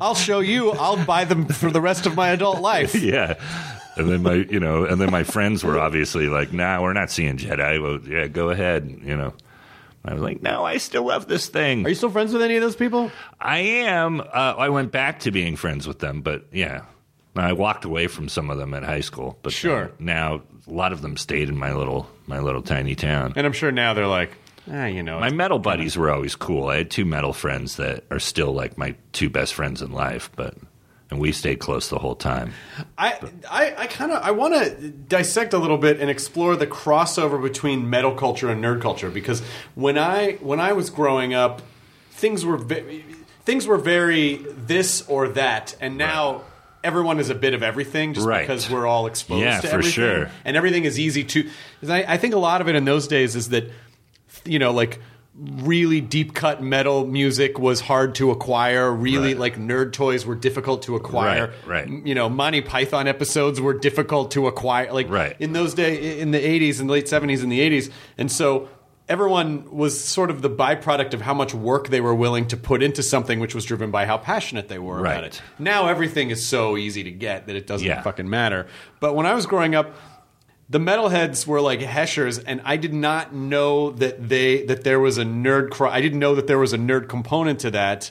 I'll 0.00 0.14
show 0.14 0.40
you. 0.40 0.72
I'll 0.72 1.02
buy 1.04 1.24
them 1.24 1.46
for 1.46 1.70
the 1.70 1.80
rest 1.80 2.06
of 2.06 2.14
my 2.14 2.28
adult 2.28 2.60
life. 2.60 2.94
yeah. 3.00 3.34
And 3.96 4.08
then 4.10 4.22
my, 4.22 4.34
you 4.34 4.60
know, 4.60 4.84
and 4.84 5.00
then 5.00 5.10
my 5.10 5.24
friends 5.24 5.64
were 5.64 5.78
obviously 5.78 6.28
like, 6.28 6.52
"Nah, 6.52 6.82
we're 6.82 6.92
not 6.92 7.10
seeing 7.10 7.36
Jedi." 7.38 7.80
Well, 7.82 8.00
yeah, 8.06 8.26
go 8.26 8.50
ahead. 8.50 9.00
You 9.02 9.16
know, 9.16 9.32
I 10.04 10.12
was 10.12 10.22
like, 10.22 10.42
"No, 10.42 10.64
I 10.64 10.76
still 10.76 11.04
love 11.06 11.26
this 11.28 11.48
thing. 11.48 11.84
Are 11.86 11.88
you 11.88 11.94
still 11.94 12.10
friends 12.10 12.32
with 12.32 12.42
any 12.42 12.56
of 12.56 12.62
those 12.62 12.76
people? 12.76 13.10
I 13.40 13.58
am." 13.58 14.20
Uh, 14.20 14.24
I 14.58 14.68
went 14.68 14.92
back 14.92 15.20
to 15.20 15.30
being 15.30 15.56
friends 15.56 15.86
with 15.88 15.98
them, 16.00 16.20
but 16.20 16.44
yeah, 16.52 16.82
I 17.34 17.52
walked 17.54 17.84
away 17.86 18.06
from 18.06 18.28
some 18.28 18.50
of 18.50 18.58
them 18.58 18.74
at 18.74 18.82
high 18.82 19.00
school. 19.00 19.38
But 19.42 19.52
Sure. 19.52 19.90
now 19.98 20.42
a 20.68 20.72
lot 20.72 20.92
of 20.92 21.00
them 21.02 21.16
stayed 21.16 21.48
in 21.48 21.56
my 21.56 21.72
little 21.72 22.08
my 22.26 22.40
little 22.40 22.62
tiny 22.62 22.94
town. 22.94 23.32
And 23.36 23.46
I'm 23.46 23.52
sure 23.52 23.72
now 23.72 23.94
they're 23.94 24.06
like, 24.06 24.32
ah, 24.70 24.86
you 24.86 25.02
know, 25.02 25.20
My 25.20 25.30
metal 25.30 25.58
buddies 25.58 25.96
were 25.96 26.10
always 26.10 26.34
cool. 26.36 26.68
I 26.68 26.76
had 26.78 26.90
two 26.90 27.04
metal 27.06 27.32
friends 27.32 27.76
that 27.76 28.04
are 28.10 28.18
still 28.18 28.52
like 28.52 28.76
my 28.76 28.94
two 29.12 29.30
best 29.30 29.54
friends 29.54 29.80
in 29.80 29.92
life, 29.92 30.28
but 30.36 30.54
and 31.10 31.20
we 31.20 31.30
stayed 31.32 31.60
close 31.60 31.88
the 31.88 31.98
whole 31.98 32.16
time. 32.16 32.52
I 32.98 33.18
I, 33.50 33.74
I 33.78 33.86
kind 33.86 34.12
of 34.12 34.22
I 34.22 34.32
want 34.32 34.54
to 34.54 34.90
dissect 34.90 35.52
a 35.52 35.58
little 35.58 35.78
bit 35.78 36.00
and 36.00 36.10
explore 36.10 36.56
the 36.56 36.66
crossover 36.66 37.40
between 37.40 37.88
metal 37.88 38.14
culture 38.14 38.50
and 38.50 38.62
nerd 38.62 38.80
culture 38.80 39.10
because 39.10 39.40
when 39.74 39.96
I 39.98 40.32
when 40.40 40.58
I 40.60 40.72
was 40.72 40.90
growing 40.90 41.32
up, 41.34 41.62
things 42.10 42.44
were 42.44 42.56
ve- 42.56 43.04
things 43.44 43.66
were 43.66 43.78
very 43.78 44.36
this 44.56 45.02
or 45.08 45.28
that, 45.28 45.76
and 45.80 45.96
now. 45.96 46.42
Everyone 46.84 47.18
is 47.18 47.30
a 47.30 47.34
bit 47.34 47.52
of 47.52 47.64
everything, 47.64 48.14
just 48.14 48.24
Right. 48.24 48.42
because 48.46 48.70
we're 48.70 48.86
all 48.86 49.08
exposed 49.08 49.42
Yeah, 49.42 49.60
to 49.60 49.66
for 49.66 49.72
everything, 49.74 49.90
sure. 49.92 50.30
and 50.44 50.56
everything 50.56 50.84
is 50.84 51.00
easy 51.00 51.24
to. 51.24 51.50
I, 51.88 52.04
I 52.14 52.16
think 52.16 52.32
a 52.32 52.38
lot 52.38 52.60
of 52.60 52.68
it 52.68 52.76
in 52.76 52.84
those 52.84 53.08
days 53.08 53.34
is 53.34 53.48
that, 53.48 53.64
you 54.44 54.60
know, 54.60 54.70
like 54.70 55.00
really 55.38 56.00
deep 56.00 56.32
cut 56.34 56.62
metal 56.62 57.06
music 57.06 57.58
was 57.58 57.80
hard 57.82 58.14
to 58.14 58.30
acquire. 58.30 58.90
Really, 58.90 59.28
Right. 59.34 59.38
like 59.38 59.58
nerd 59.58 59.92
toys 59.92 60.24
were 60.24 60.34
difficult 60.34 60.82
to 60.84 60.96
acquire 60.96 61.52
Right, 61.66 61.86
right. 61.88 62.06
you 62.06 62.14
know, 62.14 62.28
Monty 62.28 62.62
Python 62.62 63.06
episodes 63.06 63.60
were 63.60 63.74
difficult 63.74 64.30
to 64.32 64.46
acquire. 64.46 64.90
Like 64.92 65.10
Right. 65.10 65.36
in 65.38 65.52
those 65.52 65.74
days, 65.74 66.20
in 66.22 66.30
the 66.30 66.38
'80s 66.38 66.80
and 66.80 66.88
late 66.90 67.06
'70s 67.06 67.42
and 67.42 67.52
the 67.52 67.60
'80s, 67.60 67.90
and 68.16 68.32
so 68.32 68.68
everyone 69.08 69.64
was 69.70 70.02
sort 70.02 70.30
of 70.30 70.42
the 70.42 70.50
byproduct 70.50 71.14
of 71.14 71.20
how 71.20 71.32
much 71.34 71.54
work 71.54 71.90
they 71.90 72.00
were 72.00 72.14
willing 72.14 72.44
to 72.46 72.56
put 72.56 72.82
into 72.82 73.02
something, 73.04 73.38
which 73.38 73.54
was 73.54 73.64
driven 73.64 73.90
by 73.90 74.04
how 74.04 74.16
passionate 74.16 74.68
they 74.68 74.78
were 74.80 74.98
about 74.98 75.22
it. 75.22 75.40
Now 75.60 75.86
everything 75.86 76.30
is 76.30 76.44
so 76.44 76.76
easy 76.76 77.04
to 77.04 77.10
get 77.12 77.46
that 77.46 77.54
it 77.54 77.66
doesn't 77.68 77.86
Yeah. 77.86 78.02
fucking 78.02 78.28
matter. 78.28 78.66
But 78.98 79.14
when 79.14 79.26
I 79.26 79.34
was 79.34 79.46
growing 79.46 79.74
up. 79.74 79.94
The 80.68 80.78
metalheads 80.80 81.46
were 81.46 81.60
like 81.60 81.80
heshers, 81.80 82.38
and 82.38 82.60
I 82.64 82.76
did 82.76 82.92
not 82.92 83.32
know 83.32 83.90
that 83.92 84.28
they 84.28 84.64
that 84.64 84.82
there 84.82 84.98
was 84.98 85.16
a 85.18 85.24
nerd. 85.24 85.70
I 85.88 86.00
didn't 86.00 86.18
know 86.18 86.34
that 86.34 86.46
there 86.48 86.58
was 86.58 86.72
a 86.72 86.78
nerd 86.78 87.08
component 87.08 87.60
to 87.60 87.70
that. 87.72 88.10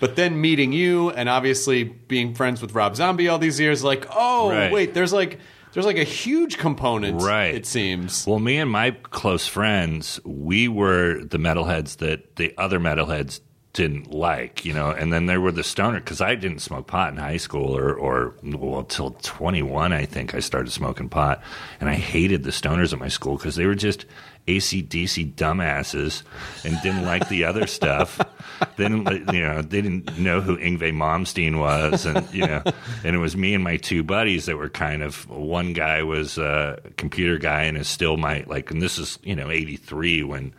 But 0.00 0.16
then 0.16 0.38
meeting 0.40 0.72
you, 0.72 1.10
and 1.10 1.28
obviously 1.28 1.84
being 1.84 2.34
friends 2.34 2.60
with 2.60 2.74
Rob 2.74 2.96
Zombie 2.96 3.28
all 3.28 3.38
these 3.38 3.58
years, 3.60 3.82
like, 3.84 4.06
oh 4.14 4.50
Right. 4.50 4.70
wait, 4.72 4.92
there's 4.92 5.12
like 5.12 5.38
there's 5.72 5.86
like 5.86 5.96
a 5.96 6.04
huge 6.04 6.58
component. 6.58 7.22
Right. 7.22 7.54
It 7.54 7.64
seems. 7.64 8.26
Well, 8.26 8.38
me 8.38 8.58
and 8.58 8.70
my 8.70 8.90
close 8.90 9.46
friends, 9.46 10.20
we 10.24 10.68
were 10.68 11.24
the 11.24 11.38
metalheads 11.38 11.96
that 11.98 12.36
the 12.36 12.52
other 12.58 12.78
metalheads 12.78 13.40
didn't 13.74 14.12
like, 14.12 14.64
you 14.64 14.72
know, 14.72 14.90
and 14.90 15.12
then 15.12 15.26
there 15.26 15.40
were 15.40 15.52
the 15.52 15.64
stoner 15.64 15.98
because 15.98 16.20
I 16.20 16.36
didn't 16.36 16.60
smoke 16.60 16.86
pot 16.86 17.12
in 17.12 17.18
high 17.18 17.36
school 17.36 17.76
or 17.76 17.92
or 17.92 18.34
well 18.42 18.84
till 18.84 19.10
21 19.10 19.92
I 19.92 20.06
think 20.06 20.34
I 20.34 20.38
started 20.38 20.70
smoking 20.70 21.08
pot 21.08 21.42
and 21.80 21.90
I 21.90 21.94
hated 21.94 22.44
the 22.44 22.50
stoners 22.50 22.92
at 22.92 23.00
my 23.00 23.08
school 23.08 23.36
because 23.36 23.56
they 23.56 23.66
were 23.66 23.74
just 23.74 24.06
ACDC 24.46 25.34
dumbasses 25.34 26.22
and 26.64 26.80
didn't 26.82 27.04
like 27.04 27.28
the 27.28 27.44
other 27.44 27.66
stuff. 27.66 28.20
They 28.76 28.88
didn't, 28.88 29.32
you 29.32 29.40
know, 29.40 29.62
they 29.62 29.80
didn't 29.80 30.18
know 30.18 30.40
who 30.40 30.56
Yngwie 30.56 30.92
Malmsteen 30.92 31.58
was, 31.58 32.06
and 32.06 32.32
you 32.32 32.46
know, 32.46 32.62
and 33.02 33.16
it 33.16 33.18
was 33.18 33.36
me 33.36 33.54
and 33.54 33.64
my 33.64 33.78
two 33.78 34.02
buddies 34.02 34.46
that 34.46 34.56
were 34.56 34.68
kind 34.68 35.02
of. 35.02 35.28
One 35.28 35.72
guy 35.72 36.02
was 36.02 36.38
a 36.38 36.78
computer 36.96 37.38
guy 37.38 37.62
and 37.62 37.76
is 37.76 37.88
still 37.88 38.16
my 38.16 38.44
like, 38.46 38.70
and 38.70 38.82
this 38.82 38.98
is 38.98 39.18
you 39.22 39.34
know 39.34 39.50
'83 39.50 40.22
when 40.24 40.54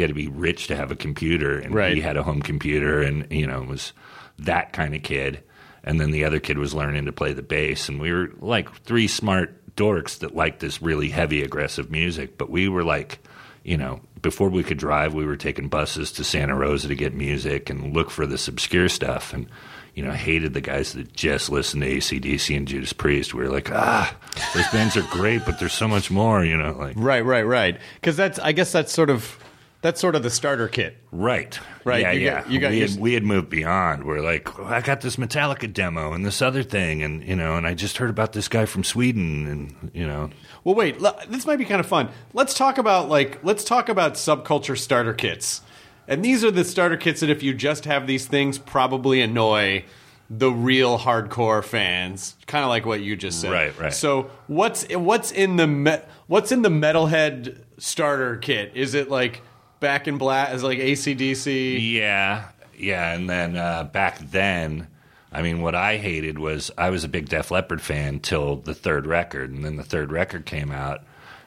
you 0.00 0.04
had 0.04 0.10
to 0.10 0.14
be 0.14 0.28
rich 0.28 0.66
to 0.68 0.76
have 0.76 0.90
a 0.90 0.96
computer, 0.96 1.58
and 1.58 1.74
Right. 1.74 1.94
he 1.94 2.00
had 2.00 2.16
a 2.16 2.22
home 2.22 2.40
computer, 2.42 3.02
and 3.02 3.26
you 3.30 3.46
know 3.46 3.60
was 3.62 3.92
that 4.38 4.72
kind 4.72 4.94
of 4.94 5.02
kid. 5.02 5.42
And 5.84 6.00
then 6.00 6.10
the 6.10 6.24
other 6.24 6.40
kid 6.40 6.58
was 6.58 6.74
learning 6.74 7.04
to 7.06 7.12
play 7.12 7.32
the 7.32 7.42
bass, 7.42 7.88
and 7.88 8.00
we 8.00 8.12
were 8.12 8.30
like 8.40 8.70
three 8.84 9.06
smart 9.08 9.54
dorks 9.76 10.18
that 10.18 10.34
liked 10.34 10.60
this 10.60 10.82
really 10.82 11.08
heavy, 11.08 11.42
aggressive 11.42 11.90
music. 11.90 12.36
But 12.36 12.50
we 12.50 12.68
were 12.68 12.84
like, 12.84 13.18
you 13.64 13.76
know, 13.78 14.00
before 14.20 14.48
we 14.50 14.62
could 14.62 14.76
drive, 14.78 15.14
we 15.14 15.24
were 15.24 15.36
taking 15.36 15.68
buses 15.68 16.12
to 16.12 16.24
Santa 16.24 16.54
Rosa 16.54 16.88
to 16.88 16.94
get 16.94 17.14
music 17.14 17.70
and 17.70 17.94
look 17.94 18.10
for 18.10 18.26
this 18.26 18.46
obscure 18.48 18.88
stuff. 18.90 19.32
And, 19.32 19.46
you 19.94 20.04
know, 20.04 20.12
hated 20.12 20.52
the 20.52 20.60
guys 20.60 20.92
that 20.92 21.14
just 21.14 21.48
listened 21.50 21.82
to 21.82 21.88
ACDC 21.96 22.54
and 22.56 22.68
Judas 22.68 22.92
Priest. 22.92 23.32
We 23.32 23.42
were 23.42 23.48
like, 23.50 23.70
ah, 23.72 24.14
those 24.54 24.68
bands 24.68 24.96
are 24.98 25.02
great, 25.10 25.46
but 25.46 25.58
there's 25.58 25.72
so 25.72 25.88
much 25.88 26.10
more, 26.10 26.44
you 26.44 26.56
know, 26.58 26.72
like, 26.78 26.94
Right, 26.96 27.24
right, 27.24 27.46
right. 27.46 27.78
Because 27.94 28.16
that's 28.18 28.38
I 28.38 28.52
guess 28.52 28.70
that's 28.72 28.92
sort 28.92 29.08
of 29.10 29.38
That's 29.82 29.98
sort 30.00 30.14
of 30.14 30.22
the 30.22 30.28
starter 30.30 30.68
kit. 30.68 30.98
Right. 31.10 31.58
Right, 31.84 32.02
Yeah, 32.02 32.12
you 32.12 32.20
yeah. 32.20 32.40
got- 32.42 32.50
you 32.50 32.60
got 32.60 32.70
we, 32.72 32.78
your- 32.80 32.88
had, 32.88 33.00
we 33.00 33.14
had 33.14 33.22
moved 33.24 33.48
beyond. 33.48 34.04
We're 34.04 34.20
like, 34.20 34.58
"Oh, 34.58 34.64
I 34.66 34.82
got 34.82 35.00
this 35.00 35.16
Metallica 35.16 35.72
demo 35.72 36.12
and 36.12 36.24
this 36.26 36.42
other 36.42 36.62
thing, 36.62 37.02
and 37.02 37.22
you 37.26 37.34
know, 37.34 37.56
and 37.56 37.66
I 37.66 37.72
just 37.72 37.96
heard 37.96 38.10
about 38.10 38.32
this 38.34 38.46
guy 38.48 38.66
from 38.66 38.84
Sweden, 38.84 39.46
and 39.46 39.90
you 39.94 40.06
know, 40.06 40.28
Well, 40.64 40.74
wait. 40.74 41.02
l- 41.02 41.18
This 41.28 41.46
might 41.46 41.56
be 41.56 41.64
kind 41.64 41.80
of 41.80 41.86
fun. 41.86 42.10
Let's 42.34 42.52
talk 42.54 42.76
about 42.76 43.08
like 43.08 43.42
let's 43.42 43.64
talk 43.64 43.88
about 43.88 44.14
subculture 44.14 44.76
starter 44.76 45.14
kits. 45.14 45.62
And 46.06 46.22
these 46.24 46.44
are 46.44 46.50
the 46.50 46.64
starter 46.64 46.96
kits 46.98 47.20
that 47.20 47.30
if 47.30 47.42
you 47.42 47.54
just 47.54 47.84
have 47.86 48.06
these 48.06 48.26
things, 48.26 48.58
probably 48.58 49.20
annoy 49.22 49.84
the 50.28 50.50
real 50.50 50.98
hardcore 50.98 51.64
fans. 51.64 52.36
Kind 52.46 52.64
of 52.64 52.68
like 52.68 52.84
what 52.84 53.00
you 53.00 53.16
just 53.16 53.40
said. 53.40 53.50
Right, 53.52 53.78
right. 53.78 53.92
So 53.94 54.30
what's 54.46 54.84
what's 54.94 55.32
in 55.32 55.56
the 55.56 55.66
me- 55.66 55.98
what's 56.26 56.52
in 56.52 56.60
the 56.62 56.68
metalhead 56.68 57.60
starter 57.78 58.36
kit? 58.36 58.72
Is 58.74 58.94
it 58.94 59.08
like 59.08 59.40
Back 59.80 60.06
in 60.06 60.18
Black? 60.18 60.50
It 60.54 60.62
like 60.62 60.78
ACDC? 60.78 61.92
Yeah, 61.92 62.48
yeah. 62.76 63.12
And 63.12 63.28
then 63.28 63.56
uh, 63.56 63.84
back 63.84 64.18
then, 64.18 64.86
I 65.32 65.42
mean, 65.42 65.62
what 65.62 65.74
I 65.74 65.96
hated 65.96 66.38
was 66.38 66.70
I 66.76 66.90
was 66.90 67.04
a 67.04 67.08
big 67.08 67.28
Def 67.28 67.50
Leppard 67.50 67.80
fan 67.80 68.20
till 68.20 68.56
the 68.56 68.74
third 68.74 69.06
record, 69.06 69.50
and 69.50 69.64
then 69.64 69.76
the 69.76 69.82
third 69.82 70.12
record 70.12 70.46
came 70.46 70.70
out, 70.70 71.02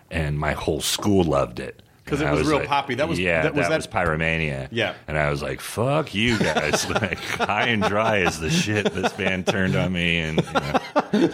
and 0.09 0.37
my 0.39 0.53
whole 0.53 0.81
school 0.81 1.23
loved 1.23 1.59
it 1.59 1.81
'Cause 2.05 2.19
it 2.21 2.27
I 2.27 2.33
was 2.33 2.45
real 2.47 2.65
poppy. 2.65 2.95
That 2.95 3.07
was- 3.07 3.17
yeah, 3.19 3.43
that 3.43 3.55
was 3.55 3.67
that- 3.69 3.77
was 3.77 3.87
Pyromania. 3.87 4.67
Yeah. 4.71 4.93
and 5.07 5.17
I 5.17 5.29
was 5.29 5.41
like, 5.41 5.61
"Fuck 5.61 6.13
you 6.13 6.37
guys!" 6.37 6.89
like 7.01 7.17
High 7.19 7.67
and 7.69 7.81
Dry 7.81 8.17
is 8.17 8.39
the 8.39 8.49
shit. 8.49 8.93
This 8.93 9.13
band 9.13 9.47
turned 9.47 9.75
on 9.75 9.93
me, 9.93 10.17
and 10.19 10.43
you 10.43 10.53
know. 10.53 11.29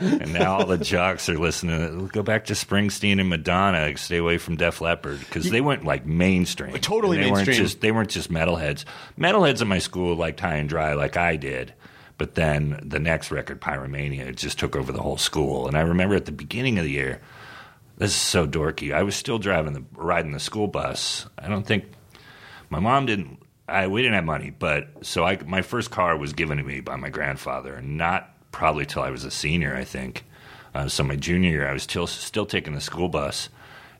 and 0.00 0.32
now 0.32 0.58
all 0.58 0.66
the 0.66 0.78
jocks 0.78 1.28
are 1.28 1.38
listening. 1.38 2.06
Go 2.08 2.22
back 2.22 2.44
to 2.46 2.52
Springsteen 2.54 3.20
and 3.20 3.28
Madonna. 3.28 3.96
Stay 3.96 4.18
away 4.18 4.38
from 4.38 4.56
Def 4.56 4.80
Leppard 4.80 5.20
because 5.20 5.50
they 5.50 5.60
went 5.60 5.84
like 5.84 6.06
mainstream. 6.06 6.72
Totally 6.78 7.16
And 7.16 7.24
they 7.26 7.30
mainstream. 7.30 7.56
Weren't 7.56 7.68
just, 7.68 7.80
they 7.80 7.92
weren't 7.92 8.10
just 8.10 8.30
metalheads. 8.32 8.84
Metalheads 9.18 9.62
in 9.62 9.68
my 9.68 9.78
school 9.78 10.14
liked 10.16 10.40
High 10.40 10.56
and 10.56 10.68
Dry 10.68 10.94
like 10.94 11.16
I 11.16 11.36
did. 11.36 11.74
But 12.18 12.34
then 12.34 12.78
the 12.82 12.98
next 12.98 13.30
record, 13.30 13.62
Pyromania, 13.62 14.34
just 14.36 14.58
took 14.58 14.76
over 14.76 14.92
the 14.92 15.00
whole 15.00 15.16
school. 15.16 15.66
And 15.66 15.74
I 15.76 15.80
remember 15.80 16.14
at 16.16 16.26
the 16.26 16.32
beginning 16.32 16.78
of 16.78 16.84
the 16.84 16.90
year, 16.90 17.20
this 18.00 18.12
is 18.12 18.16
so 18.16 18.46
dorky. 18.46 18.94
I 18.94 19.02
was 19.02 19.14
still 19.14 19.38
driving 19.38 19.74
the 19.74 19.84
riding 19.92 20.32
the 20.32 20.40
school 20.40 20.66
bus. 20.66 21.26
I 21.38 21.48
don't 21.48 21.66
think 21.66 21.84
my 22.70 22.80
mom 22.80 23.04
didn't. 23.04 23.42
I 23.68 23.88
we 23.88 24.00
didn't 24.00 24.14
have 24.14 24.24
money, 24.24 24.50
but 24.50 24.88
so 25.02 25.24
I 25.24 25.36
my 25.44 25.60
first 25.60 25.90
car 25.90 26.16
was 26.16 26.32
given 26.32 26.56
to 26.56 26.64
me 26.64 26.80
by 26.80 26.96
my 26.96 27.10
grandfather, 27.10 27.82
not 27.82 28.34
probably 28.52 28.86
till 28.86 29.02
I 29.02 29.10
was 29.10 29.24
a 29.24 29.30
senior. 29.30 29.76
I 29.76 29.84
think. 29.84 30.24
Uh, 30.74 30.88
so 30.88 31.04
my 31.04 31.16
junior 31.16 31.50
year, 31.50 31.68
I 31.68 31.74
was 31.74 31.82
still 31.82 32.06
still 32.06 32.46
taking 32.46 32.74
the 32.74 32.80
school 32.80 33.10
bus, 33.10 33.50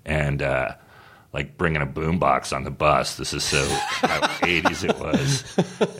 and 0.06 0.40
uh, 0.40 0.76
like 1.34 1.58
bringing 1.58 1.82
a 1.82 1.86
boombox 1.86 2.56
on 2.56 2.64
the 2.64 2.70
bus. 2.70 3.16
This 3.16 3.34
is 3.34 3.44
so 3.44 3.68
eighties 4.42 4.82
it 4.82 4.98
was, 4.98 5.44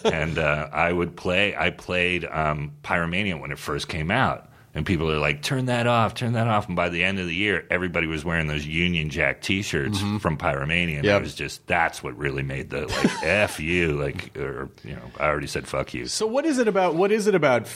and 0.07 0.39
uh, 0.39 0.71
I 0.73 0.91
would 0.91 1.17
play. 1.17 1.55
I 1.55 1.69
played 1.69 2.25
um, 2.25 2.73
Pyromania 2.83 3.39
when 3.39 3.53
it 3.53 3.59
first 3.59 3.89
came 3.89 4.11
out. 4.11 4.50
And 4.73 4.87
people 4.87 5.11
are 5.11 5.19
like, 5.19 5.43
turn 5.43 5.67
that 5.67 5.89
off, 5.89 6.15
turn 6.15 6.35
that 6.35 6.47
off. 6.47 6.69
And 6.69 6.77
by 6.77 6.91
the 6.91 7.03
end 7.03 7.19
of 7.19 7.27
the 7.27 7.35
year, 7.35 7.67
everybody 7.71 8.07
was 8.07 8.25
wearing 8.25 8.47
those 8.47 8.65
Union 8.65 9.11
Jack 9.11 9.41
t 9.43 9.63
shirts 9.63 9.99
mm-hmm. 9.99 10.19
from 10.19 10.39
Pyromania. 10.39 10.97
And 10.97 11.05
Yep. 11.05 11.21
it 11.21 11.23
was 11.25 11.35
just, 11.35 11.67
that's 11.67 12.05
what 12.05 12.17
really 12.17 12.45
made 12.45 12.71
the, 12.71 12.87
like, 12.87 13.23
F 13.25 13.59
you. 13.59 14.01
Like, 14.01 14.37
or, 14.37 14.69
you 14.85 14.95
know, 14.95 15.03
I 15.19 15.27
already 15.27 15.49
said 15.49 15.67
fuck 15.67 15.93
you. 15.93 16.07
So 16.07 16.25
what 16.27 16.47
is 16.47 16.59
it 16.59 16.69
about? 16.69 16.95
What 16.95 17.11
is 17.11 17.27
it 17.27 17.35
about? 17.35 17.67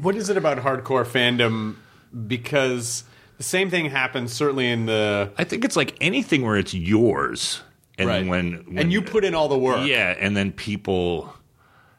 What 0.00 0.14
is 0.14 0.28
it 0.28 0.36
about 0.36 0.58
hardcore 0.58 1.06
fandom? 1.06 1.76
Because 2.26 3.04
the 3.38 3.42
same 3.42 3.70
thing 3.70 3.86
happens 3.90 4.32
certainly 4.32 4.68
in 4.68 4.86
the 4.86 5.32
I 5.38 5.44
think 5.44 5.64
it's 5.64 5.76
like 5.76 5.96
anything 6.02 6.42
where 6.42 6.56
it's 6.56 6.74
yours. 6.74 7.62
And 7.98 8.08
Right. 8.10 8.26
when, 8.26 8.62
when. 8.66 8.78
and 8.78 8.92
you 8.92 9.00
put 9.00 9.24
in 9.24 9.34
all 9.34 9.48
the 9.48 9.58
work. 9.58 9.86
Yeah. 9.86 10.14
And 10.20 10.36
then 10.36 10.52
people 10.52 11.32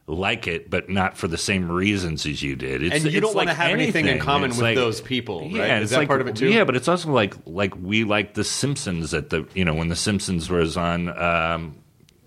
like 0.10 0.48
it, 0.48 0.70
but 0.70 0.90
not 0.90 1.18
for 1.18 1.28
the 1.28 1.38
same 1.38 1.70
reasons 1.70 2.26
as 2.26 2.42
you 2.42 2.56
did. 2.56 2.82
It's, 2.82 2.96
And 2.96 3.04
you 3.04 3.18
it's 3.18 3.20
don't 3.28 3.36
like 3.36 3.50
have 3.50 3.72
anything 3.72 4.08
in 4.08 4.20
common 4.20 4.52
It's 4.52 4.58
with 4.58 4.64
like- 4.64 4.76
those 4.78 5.02
people, 5.02 5.42
right? 5.42 5.52
Yeah, 5.52 5.78
Is 5.80 5.84
it's 5.84 5.92
that 5.92 5.98
like, 6.00 6.08
part 6.08 6.22
of 6.22 6.28
it 6.28 6.36
too? 6.38 6.48
Yeah, 6.50 6.64
but 6.64 6.76
it's 6.78 6.88
also 6.88 7.12
like 7.12 7.34
like 7.46 7.74
we 7.76 8.04
like 8.06 8.34
the 8.34 8.44
Simpsons 8.46 9.14
at 9.14 9.30
the 9.30 9.46
you 9.54 9.66
know 9.66 9.74
when 9.74 9.90
the 9.90 9.96
Simpsons 9.98 10.50
was 10.50 10.78
on. 10.78 11.10
Um, 11.18 11.76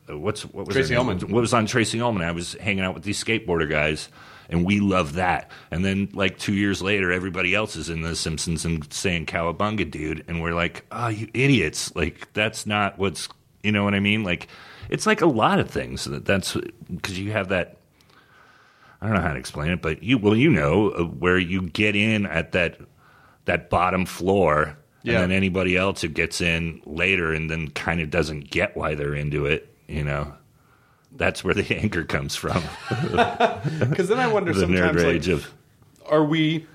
what's 0.08 0.42
what 0.44 0.66
was 0.66 0.76
Tracy? 0.76 0.94
Ullman. 0.94 1.20
What 1.20 1.40
was 1.40 1.54
on 1.54 1.66
Tracy 1.66 2.00
Ullman? 2.00 2.22
I 2.22 2.32
was 2.32 2.52
hanging 2.54 2.84
out 2.84 2.94
with 2.94 3.04
these 3.04 3.22
skateboarder 3.22 3.68
guys, 3.70 4.08
and 4.50 4.66
we 4.66 4.80
love 4.80 5.14
that. 5.14 5.50
And 5.70 5.82
then 5.84 6.10
like 6.12 6.36
two 6.38 6.52
years 6.54 6.82
later, 6.82 7.10
everybody 7.12 7.54
else 7.54 7.76
is 7.76 7.88
in 7.88 8.02
the 8.02 8.14
Simpsons 8.14 8.64
and 8.66 8.92
saying 8.92 9.24
"Cowabunga, 9.26 9.90
dude," 9.90 10.24
and 10.28 10.42
we're 10.42 10.54
like, 10.54 10.84
"Oh, 10.92 11.08
you 11.08 11.28
idiots! 11.32 11.94
Like 11.96 12.30
that's 12.34 12.66
not 12.66 12.98
what's 12.98 13.28
you 13.62 13.72
know 13.72 13.84
what 13.84 13.94
I 13.94 14.00
mean? 14.00 14.22
Like 14.24 14.48
it's 14.90 15.06
like 15.06 15.22
a 15.22 15.26
lot 15.26 15.58
of 15.58 15.70
things 15.70 16.04
that 16.04 16.24
that's 16.26 16.56
because 16.94 17.18
you 17.18 17.32
have 17.32 17.48
that." 17.48 17.76
I 19.02 19.06
don't 19.06 19.14
know 19.14 19.22
how 19.22 19.32
to 19.32 19.38
explain 19.38 19.70
it, 19.70 19.80
but 19.80 20.02
you 20.02 20.18
well, 20.18 20.36
you 20.36 20.50
know, 20.50 20.90
uh, 20.90 21.04
where 21.04 21.38
you 21.38 21.62
get 21.62 21.96
in 21.96 22.26
at 22.26 22.52
that 22.52 22.76
that 23.46 23.70
bottom 23.70 24.04
floor, 24.04 24.76
Yeah. 25.02 25.14
and 25.14 25.22
then 25.22 25.36
anybody 25.36 25.74
else 25.76 26.02
who 26.02 26.08
gets 26.08 26.42
in 26.42 26.82
later 26.84 27.32
and 27.32 27.50
then 27.50 27.70
kind 27.70 28.02
of 28.02 28.10
doesn't 28.10 28.50
get 28.50 28.76
why 28.76 28.94
they're 28.94 29.14
into 29.14 29.46
it, 29.46 29.74
you 29.88 30.04
know, 30.04 30.34
that's 31.16 31.42
where 31.42 31.54
the 31.54 31.74
anger 31.80 32.04
comes 32.04 32.36
from. 32.36 32.62
Because 33.80 34.08
then 34.08 34.18
I 34.18 34.26
wonder 34.28 34.52
the 34.54 34.60
sometimes, 34.60 35.02
like, 35.02 35.26
of 35.28 35.50
are 36.06 36.24
we 36.24 36.66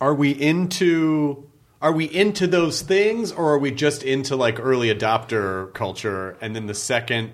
are 0.00 0.14
we 0.14 0.30
into 0.30 1.49
are 1.82 1.92
we 1.92 2.04
into 2.04 2.46
those 2.46 2.82
things, 2.82 3.32
or 3.32 3.52
are 3.54 3.58
we 3.58 3.70
just 3.70 4.02
into 4.02 4.36
like 4.36 4.58
early 4.60 4.94
adopter 4.94 5.72
culture? 5.74 6.36
And 6.40 6.54
then 6.54 6.66
the 6.66 6.74
second 6.74 7.32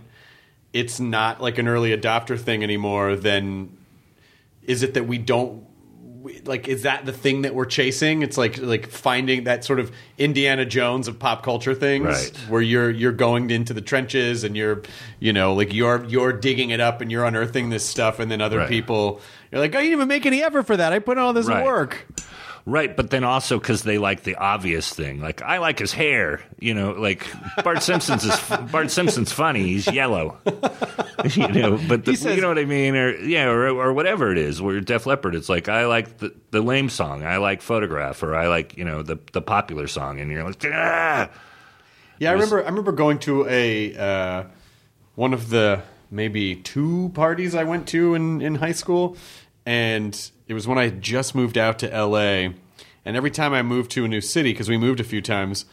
it's 0.73 1.01
not 1.01 1.41
like 1.41 1.57
an 1.59 1.69
early 1.69 1.97
adopter 1.97 2.39
thing 2.39 2.63
anymore, 2.63 3.17
then 3.17 3.75
is 4.63 4.83
it 4.83 4.95
that 4.95 5.07
we 5.07 5.17
don't 5.17 5.65
like 6.45 6.67
is 6.69 6.83
that 6.83 7.07
the 7.07 7.13
thing 7.13 7.43
that 7.43 7.55
we're 7.55 7.65
chasing 7.65 8.23
it's 8.23 8.37
like 8.37 8.59
like 8.59 8.89
finding 8.89 9.45
that 9.45 9.65
sort 9.65 9.79
of 9.79 9.93
indiana 10.19 10.65
jones 10.65 11.07
of 11.07 11.21
pop 11.21 11.45
culture 11.45 11.73
things 11.73 12.05
Right. 12.05 12.37
where 12.49 12.61
you're 12.61 12.91
you're 12.91 13.13
going 13.13 13.49
into 13.51 13.73
the 13.73 13.81
trenches 13.81 14.43
and 14.43 14.57
you're 14.57 14.83
you 15.21 15.33
know 15.33 15.55
like 15.55 15.73
you're 15.73 16.05
you're 16.07 16.33
digging 16.33 16.71
it 16.71 16.81
up 16.81 17.01
and 17.01 17.13
you're 17.13 17.25
unearthing 17.25 17.71
this 17.71 17.85
stuff 17.85 18.19
and 18.19 18.29
then 18.29 18.41
other 18.41 18.59
Right. 18.59 18.69
people 18.69 19.21
you're 19.53 19.61
like 19.61 19.77
i 19.77 19.79
didn't 19.83 19.93
even 19.93 20.09
make 20.09 20.27
any 20.27 20.43
effort 20.43 20.65
for 20.65 20.77
that 20.77 20.93
i 20.93 20.99
put 20.99 21.17
all 21.17 21.33
this 21.33 21.47
Right. 21.47 21.65
work 21.65 22.09
Right, 22.69 22.97
but 22.97 23.11
then 23.11 23.23
also 23.23 23.61
because 23.61 23.85
they 23.85 23.97
like 23.97 24.25
the 24.25 24.35
obvious 24.35 24.93
thing, 24.93 25.21
like 25.21 25.41
I 25.41 25.59
like 25.59 25.79
his 25.79 25.93
hair. 25.93 26.43
You 26.59 26.75
know, 26.75 26.91
like 26.93 27.25
Bart 27.63 27.81
Simpson's 27.81 28.25
is 28.25 28.37
Bart 28.73 28.91
Simpson's 28.91 29.31
funny. 29.31 29.63
He's 29.63 29.87
yellow. 29.87 30.39
you 31.31 31.47
know, 31.47 31.79
but 31.89 32.05
the, 32.05 32.17
says- 32.17 32.35
you 32.35 32.43
know 32.43 32.49
what 32.49 32.59
I 32.59 32.65
mean, 32.65 32.97
or 32.97 33.15
yeah, 33.21 33.45
or, 33.47 33.69
or 33.69 33.93
whatever 33.93 34.33
it 34.33 34.39
is. 34.39 34.61
Where 34.61 34.81
Def 34.81 35.07
Leppard, 35.07 35.37
it's 35.37 35.49
like 35.49 35.69
I 35.69 35.87
like 35.87 36.19
the, 36.19 36.35
the 36.51 36.61
lame 36.61 36.89
song, 36.89 37.25
I 37.25 37.37
like 37.37 37.63
Photograph, 37.63 38.21
or 38.25 38.35
I 38.35 38.49
like 38.49 38.77
you 38.77 38.85
know 38.85 39.03
the 39.03 39.21
the 39.33 39.41
popular 39.41 39.87
song, 39.87 40.19
and 40.19 40.29
you're 40.29 40.43
like, 40.43 40.65
ah. 40.67 41.31
Yeah, 42.19 42.31
I 42.31 42.33
remember. 42.33 42.63
I 42.65 42.69
remember 42.69 42.91
going 42.91 43.21
to 43.21 43.47
a 43.47 43.95
uh, 43.97 44.45
one 45.15 45.33
of 45.33 45.51
the 45.51 45.83
maybe 46.11 46.57
two 46.57 47.13
parties 47.15 47.55
I 47.55 47.63
went 47.63 47.87
to 47.89 48.15
in 48.15 48.43
in 48.43 48.57
high 48.57 48.73
school, 48.73 49.17
and 49.65 50.19
it 50.47 50.55
was 50.55 50.67
when 50.69 50.79
I 50.79 50.85
had 50.85 51.03
just 51.03 51.35
moved 51.35 51.59
out 51.59 51.79
to 51.81 51.93
L.A. 51.93 52.55
And 53.05 53.17
every 53.17 53.31
time 53.31 53.53
I 53.53 53.63
moved 53.63 53.91
to 53.93 54.05
a 54.05 54.09
new 54.09 54.21
city, 54.21 54.53
because 54.53 54.69
we 54.69 54.77
moved 54.77 55.01
a 55.01 55.05
few 55.05 55.21
times, 55.23 55.65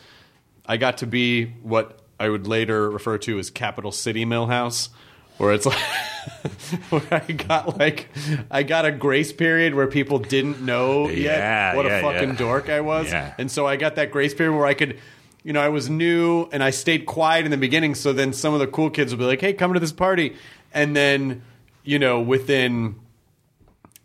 I 0.66 0.78
got 0.78 0.98
to 1.00 1.08
be 1.08 1.46
what 1.64 2.00
I 2.20 2.30
would 2.30 2.48
later 2.48 2.90
refer 2.90 3.18
to 3.20 3.40
as 3.40 3.50
Capital 3.50 3.92
City 3.92 4.26
Milhouse, 4.26 4.90
where 5.38 5.54
it's 5.54 5.66
like. 5.66 5.80
where 6.90 7.02
I 7.12 7.32
got 7.34 7.78
like 7.78 8.08
I 8.50 8.64
got 8.64 8.86
a 8.86 8.92
grace 8.92 9.34
period 9.34 9.76
where 9.76 9.88
people 9.88 10.20
didn't 10.20 10.62
know 10.62 11.10
yet 11.10 11.38
Yeah, 11.38 11.76
what 11.76 11.86
yeah, 11.86 11.98
a 11.98 12.02
fucking 12.02 12.30
yeah. 12.30 12.36
dork 12.38 12.70
I 12.70 12.80
was, 12.80 13.12
and 13.12 13.52
so 13.52 13.68
I 13.68 13.76
got 13.76 13.96
that 13.96 14.10
grace 14.12 14.34
period 14.34 14.56
where 14.56 14.66
I 14.66 14.74
could, 14.74 15.00
you 15.44 15.52
know, 15.52 15.60
I 15.60 15.68
was 15.68 15.90
new 15.90 16.48
and 16.54 16.64
I 16.64 16.70
stayed 16.70 17.06
quiet 17.06 17.44
in 17.44 17.52
the 17.52 17.58
beginning. 17.58 17.94
So 17.94 18.14
then 18.14 18.32
some 18.32 18.54
of 18.54 18.62
the 18.62 18.68
cool 18.68 18.90
kids 18.90 19.12
would 19.12 19.20
be 19.20 19.26
like, 19.26 19.42
"Hey, 19.42 19.52
come 19.52 19.74
to 19.74 19.82
this 19.82 19.92
party," 19.92 20.38
and 20.74 20.96
then, 20.96 21.42
you 21.84 22.00
know, 22.00 22.22
within 22.22 22.96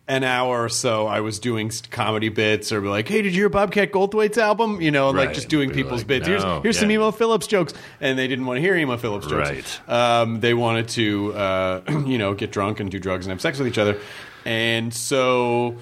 an 0.09 0.25
hour 0.25 0.65
or 0.65 0.69
so, 0.71 1.07
I 1.07 1.21
was 1.21 1.39
doing 1.39 1.71
comedy 1.91 2.31
bits 2.31 2.73
or 2.73 2.81
be 2.81 2.89
like, 2.89 3.07
"Hey, 3.07 3.21
did 3.23 3.35
you 3.35 3.43
hear 3.43 3.49
Bobcat 3.51 3.93
Goldthwait's 3.93 4.39
album?" 4.39 4.81
You 4.81 4.91
know, 4.91 5.11
like 5.11 5.35
just 5.35 5.49
doing 5.49 5.71
people's 5.71 6.01
like, 6.01 6.07
bits. 6.07 6.27
"No." 6.29 6.33
Here's 6.33 6.63
here's 6.63 6.79
some 6.79 6.91
Yeah. 6.91 6.97
Emo 6.97 7.11
Phillips 7.11 7.47
jokes, 7.47 7.75
and 8.01 8.19
they 8.19 8.27
didn't 8.27 8.47
want 8.47 8.57
to 8.57 8.61
hear 8.63 8.75
Emo 8.75 8.97
Phillips 8.97 9.27
jokes. 9.27 9.51
Right. 9.87 9.91
Um, 10.23 10.41
they 10.41 10.55
wanted 10.55 10.89
to, 10.89 11.35
uh, 11.35 11.81
you 12.07 12.17
know, 12.19 12.33
get 12.35 12.51
drunk 12.51 12.81
and 12.81 12.91
do 12.91 12.99
drugs 12.99 13.27
and 13.27 13.31
have 13.33 13.41
sex 13.41 13.59
with 13.59 13.69
each 13.69 13.79
other, 13.79 13.99
and 14.45 14.93
so. 14.93 15.77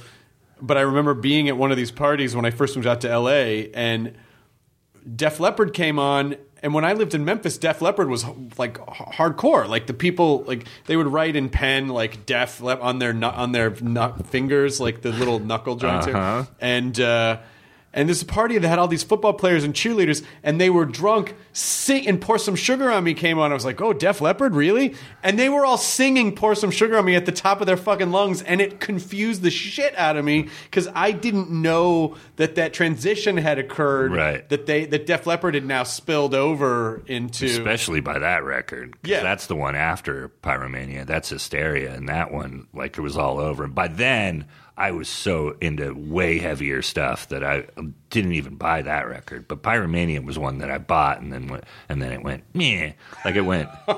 But 0.60 0.76
I 0.78 0.80
remember 0.80 1.14
being 1.14 1.48
at 1.48 1.56
one 1.56 1.70
of 1.70 1.76
these 1.76 1.90
parties 1.90 2.34
when 2.34 2.44
I 2.46 2.50
first 2.50 2.76
moved 2.76 2.88
out 2.88 3.02
to 3.02 3.10
L.A. 3.10 3.70
and 3.72 4.14
Def 5.14 5.38
Leppard 5.38 5.72
came 5.74 5.98
on, 5.98 6.34
and 6.66 6.74
when 6.74 6.85
I 6.85 6.92
lived 6.94 7.14
in 7.14 7.24
Memphis, 7.24 7.57
Def 7.59 7.81
Leppard 7.81 8.09
was 8.11 8.24
like 8.59 8.79
h- 8.81 9.14
hardcore. 9.16 9.68
Like 9.68 9.87
the 9.87 9.94
people, 9.94 10.42
like 10.46 10.66
they 10.87 10.96
would 10.96 11.07
write 11.07 11.37
in 11.37 11.48
pen 11.48 11.87
like 11.88 12.26
Def 12.26 12.61
Lep 12.61 12.83
on 12.83 12.98
their 12.98 13.12
nu- 13.12 13.26
on 13.29 13.52
their 13.52 13.70
nu- 13.81 14.12
fingers, 14.24 14.81
like 14.81 15.00
the 15.02 15.12
little 15.12 15.38
knuckle 15.38 15.76
joints, 15.76 16.07
here. 16.07 16.16
Uh-huh. 16.16 16.44
and 16.61 16.98
uh, 17.00 17.38
And 17.94 18.09
there's 18.09 18.20
a 18.22 18.26
party 18.26 18.59
that 18.59 18.68
had 18.68 18.79
all 18.79 18.88
these 18.88 19.05
football 19.05 19.33
players 19.33 19.64
and 19.64 19.72
cheerleaders, 19.72 20.22
and 20.42 20.61
they 20.61 20.68
were 20.68 20.85
drunk. 20.85 21.35
Sing 21.59 22.07
and 22.07 22.21
pour 22.21 22.37
some 22.37 22.55
sugar 22.55 22.90
on 22.90 23.03
me 23.03 23.14
came 23.14 23.38
on. 23.38 23.51
I 23.51 23.55
was 23.55 23.64
like, 23.64 23.81
"Oh, 23.81 23.95
Def 23.95 24.21
Leppard, 24.21 24.55
really?" 24.55 24.95
And 25.23 25.38
they 25.38 25.49
were 25.49 25.64
all 25.64 25.79
singing 25.79 26.35
"Pour 26.35 26.55
Some 26.55 26.71
Sugar 26.71 26.99
on 26.99 27.07
Me" 27.07 27.14
at 27.14 27.25
the 27.25 27.33
top 27.33 27.62
of 27.62 27.66
their 27.66 27.79
fucking 27.79 28.11
lungs, 28.11 28.42
and 28.42 28.61
it 28.61 28.79
confused 28.79 29.40
the 29.40 29.51
shit 29.51 29.97
out 29.97 30.19
of 30.19 30.25
me 30.27 30.51
because 30.64 30.87
I 30.95 31.12
didn't 31.12 31.51
know 31.51 32.16
that 32.37 32.57
that 32.57 32.75
transition 32.75 33.38
had 33.38 33.59
occurred. 33.59 34.12
Right. 34.12 34.47
That 34.51 34.66
they 34.66 34.85
that 34.85 35.07
Def 35.07 35.27
Leppard 35.27 35.55
had 35.55 35.64
now 35.64 35.85
spilled 35.85 36.35
over 36.35 37.03
into. 37.07 37.47
especially 37.47 38.01
by 38.01 38.19
that 38.19 38.45
record. 38.45 38.95
Yeah. 39.03 39.23
that's 39.23 39.47
the 39.47 39.57
one 39.57 39.75
after 39.77 40.31
Pyromania. 40.42 41.07
That's 41.07 41.31
Hysteria, 41.31 41.95
and 41.95 42.07
that 42.11 42.33
one, 42.33 42.66
like, 42.75 42.99
it 42.99 43.01
was 43.01 43.16
all 43.16 43.38
over. 43.38 43.64
And 43.64 43.75
by 43.75 43.88
then, 43.88 44.45
I 44.79 44.90
was 44.90 45.09
so 45.09 45.57
into 45.62 45.95
way 45.95 46.38
heavier 46.38 46.83
stuff 46.83 47.29
that 47.29 47.42
I 47.42 47.64
didn't 48.11 48.33
even 48.33 48.57
buy 48.57 48.83
that 48.83 49.09
record. 49.09 49.49
But 49.49 49.62
Pyromania 49.62 50.23
was 50.23 50.38
one 50.38 50.59
that 50.59 50.71
I 50.71 50.77
bought, 50.77 51.21
and 51.23 51.33
then 51.33 51.45
went, 51.48 51.64
and 51.88 52.00
then 52.00 52.12
it 52.12 52.22
went, 52.22 52.44
meh, 52.54 52.92
like 53.24 53.37
it 53.37 53.42
went, 53.42 53.68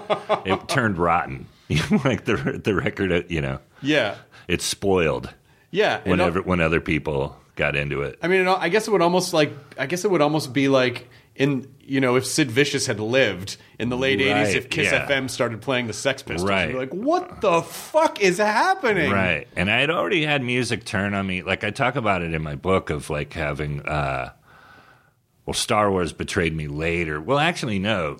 it 0.44 0.68
turned 0.68 0.98
rotten. 0.98 1.46
like 2.04 2.24
the 2.24 2.61
the 2.62 2.74
record, 2.74 3.12
uh, 3.12 3.22
you 3.28 3.40
know, 3.40 3.58
yeah, 3.82 4.16
it's 4.46 4.64
spoiled 4.64 5.32
yeah. 5.70 6.00
whenever 6.04 6.40
when 6.40 6.61
other 6.61 6.80
people 6.80 7.37
got 7.56 7.76
into 7.76 8.02
it. 8.02 8.18
I 8.22 8.28
mean, 8.28 8.46
it, 8.46 8.48
I 8.48 8.68
guess 8.70 8.88
it 8.88 8.90
would 8.90 9.02
almost 9.02 9.34
like 9.34 9.52
I 9.78 9.87
guess 9.87 10.04
it 10.04 10.11
would 10.11 10.22
almost 10.22 10.52
be 10.54 10.68
like 10.68 11.08
in 11.34 11.70
you 11.80 12.00
know 12.00 12.16
if 12.16 12.24
Sid 12.26 12.50
Vicious 12.50 12.87
had 12.87 13.00
lived 13.00 13.58
in 13.78 13.90
the 13.90 13.96
late 13.96 14.18
'80s, 14.18 14.54
if 14.54 14.70
Kiss 14.70 14.90
yeah. 14.90 15.06
FM 15.06 15.28
started 15.28 15.61
playing 15.61 15.87
the 15.88 15.92
Sex 15.92 16.22
Pistols, 16.22 16.48
Right. 16.48 16.68
you'd 16.68 16.72
be 16.72 16.78
like, 16.78 16.94
what 16.94 17.40
the 17.40 17.62
fuck 17.62 18.20
is 18.20 18.38
happening? 18.38 19.11
Right. 19.11 19.46
And 19.56 19.70
I 19.70 19.80
had 19.80 19.90
already 19.90 20.24
had 20.24 20.42
music 20.42 20.84
turn 20.84 21.12
on 21.14 21.26
me. 21.26 21.42
Like 21.42 21.64
I 21.64 21.70
talk 21.70 21.96
about 21.96 22.22
it 22.22 22.32
in 22.32 22.42
my 22.42 22.54
book 22.54 22.90
of 22.90 23.11
like 23.11 23.34
having 23.34 23.82
uh 23.82 24.32
well 25.48 25.54
Star 25.54 25.90
Wars 25.90 26.12
betrayed 26.12 26.54
me 26.54 26.68
later. 26.68 27.22
Well, 27.22 27.38
actually 27.38 27.78
no. 27.78 28.18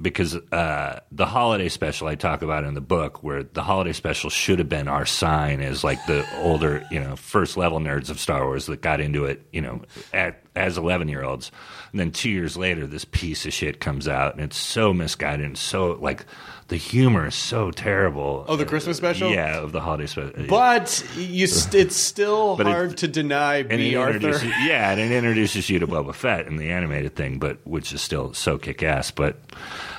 Because 0.00 0.36
uh, 0.36 1.00
the 1.10 1.26
holiday 1.26 1.68
special 1.68 2.06
I 2.06 2.14
talk 2.14 2.42
about 2.42 2.62
in 2.62 2.74
the 2.74 2.80
book, 2.80 3.24
where 3.24 3.42
the 3.42 3.64
holiday 3.64 3.92
special 3.92 4.30
should 4.30 4.60
have 4.60 4.68
been 4.68 4.86
our 4.86 5.04
sign 5.04 5.60
as 5.60 5.82
like 5.82 6.06
the 6.06 6.24
older, 6.38 6.86
you 6.88 7.00
know, 7.00 7.16
first 7.16 7.56
level 7.56 7.80
nerds 7.80 8.10
of 8.10 8.20
Star 8.20 8.44
Wars 8.44 8.66
that 8.66 8.80
got 8.80 9.00
into 9.00 9.24
it, 9.24 9.44
you 9.50 9.60
know, 9.60 9.82
at, 10.12 10.40
as 10.54 10.78
eleven 10.78 11.08
year 11.08 11.24
olds. 11.24 11.50
And 11.90 11.98
then 11.98 12.12
two 12.12 12.30
years 12.30 12.56
later, 12.56 12.86
this 12.86 13.04
piece 13.04 13.44
of 13.44 13.52
shit 13.52 13.80
comes 13.80 14.06
out, 14.06 14.34
and 14.34 14.42
it's 14.44 14.56
so 14.56 14.94
misguided 14.94 15.46
and 15.46 15.58
so 15.58 15.94
like 15.94 16.26
the 16.72 16.78
humor 16.78 17.26
is 17.26 17.34
so 17.34 17.70
terrible. 17.70 18.46
Oh, 18.48 18.56
the 18.56 18.64
Christmas 18.64 18.96
uh, 18.96 18.98
special? 18.98 19.30
Yeah, 19.30 19.58
of 19.58 19.72
the 19.72 19.80
holiday 19.82 20.06
special. 20.06 20.32
But 20.48 21.04
you, 21.18 21.46
st- 21.58 21.74
it's 21.74 21.96
still 21.96 22.56
But 22.56 22.66
it- 22.66 22.70
hard 22.70 22.96
to 22.96 23.08
deny 23.08 23.62
Bea 23.62 23.94
Arthur. 23.94 24.30
yeah, 24.64 24.90
and 24.90 24.98
it 24.98 25.12
introduces 25.12 25.68
you 25.68 25.78
to 25.80 25.86
Boba 25.86 26.14
Fett 26.14 26.46
in 26.46 26.56
the 26.56 26.70
animated 26.70 27.14
thing, 27.14 27.38
but 27.38 27.58
which 27.64 27.92
is 27.92 28.00
still 28.00 28.32
so 28.32 28.56
kick 28.56 28.82
ass. 28.82 29.10
But 29.10 29.36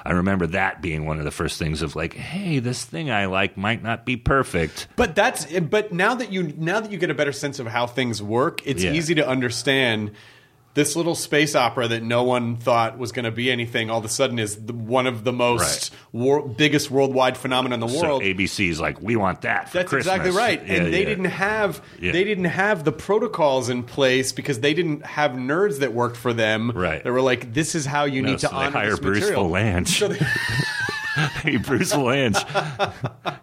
I 0.03 0.13
remember 0.13 0.47
that 0.47 0.81
being 0.81 1.05
one 1.05 1.19
of 1.19 1.25
the 1.25 1.31
first 1.31 1.59
things 1.59 1.83
of 1.83 1.95
like, 1.95 2.15
hey, 2.15 2.57
this 2.57 2.83
thing 2.83 3.11
I 3.11 3.27
like 3.27 3.55
might 3.55 3.83
not 3.83 4.03
be 4.03 4.17
perfect. 4.17 4.87
But 4.95 5.13
that's 5.13 5.45
but 5.59 5.93
now 5.93 6.15
that 6.15 6.31
you 6.31 6.53
now 6.57 6.79
that 6.79 6.91
you 6.91 6.97
get 6.97 7.11
a 7.11 7.13
better 7.13 7.33
sense 7.33 7.59
of 7.59 7.67
how 7.67 7.85
things 7.85 8.19
work, 8.19 8.65
it's 8.65 8.83
Yeah. 8.83 8.93
easy 8.93 9.13
to 9.13 9.27
understand 9.27 10.09
this 10.75 10.95
little 10.95 11.13
space 11.15 11.55
opera 11.55 11.87
that 11.87 12.01
no 12.01 12.23
one 12.23 12.55
thought 12.57 12.97
was 12.97 13.11
going 13.11 13.25
to 13.25 13.31
be 13.31 13.51
anything. 13.51 13.89
All 13.91 13.99
of 13.99 14.05
a 14.05 14.09
sudden, 14.09 14.39
is 14.39 14.65
the, 14.65 14.73
one 14.73 15.05
of 15.05 15.23
the 15.23 15.31
most 15.31 15.93
wor- 16.11 16.47
biggest 16.47 16.89
worldwide 16.89 17.37
phenomena 17.37 17.75
in 17.75 17.79
the 17.79 17.85
world. 17.85 18.21
So 18.23 18.27
ABC's 18.27 18.79
like, 18.79 18.99
we 19.01 19.15
want 19.15 19.41
that 19.41 19.69
for 19.69 19.77
That's 19.77 19.89
Christmas. 19.89 20.13
exactly 20.15 20.31
right. 20.35 20.65
Yeah, 20.65 20.73
and 20.75 20.93
they 20.93 21.01
yeah. 21.03 21.09
didn't 21.09 21.25
have 21.25 21.83
Yeah. 21.99 22.11
they 22.11 22.23
didn't 22.23 22.45
have 22.45 22.83
the 22.85 22.91
protocols 22.91 23.69
in 23.69 23.83
place 23.83 24.31
because 24.31 24.61
they 24.61 24.73
didn't 24.73 25.05
have 25.05 25.31
nerds 25.33 25.79
that 25.79 25.93
worked 25.93 26.17
for 26.17 26.33
them. 26.33 26.71
Right. 26.71 27.03
They 27.03 27.11
were 27.11 27.21
like, 27.21 27.53
this 27.53 27.75
is 27.75 27.85
how 27.85 28.05
you 28.05 28.21
No, 28.23 28.29
need 28.31 28.39
to 28.39 28.47
so 28.47 28.55
they 28.55 28.63
honor 28.65 28.71
hire 28.71 28.89
this 28.91 28.99
Bruce 28.99 29.19
material. 29.19 29.49
Vilanch. 29.49 29.87
So 29.99 30.07
they, 30.07 30.19
hey, 31.43 31.57
Bruce 31.57 31.95
Lynch, 31.95 32.37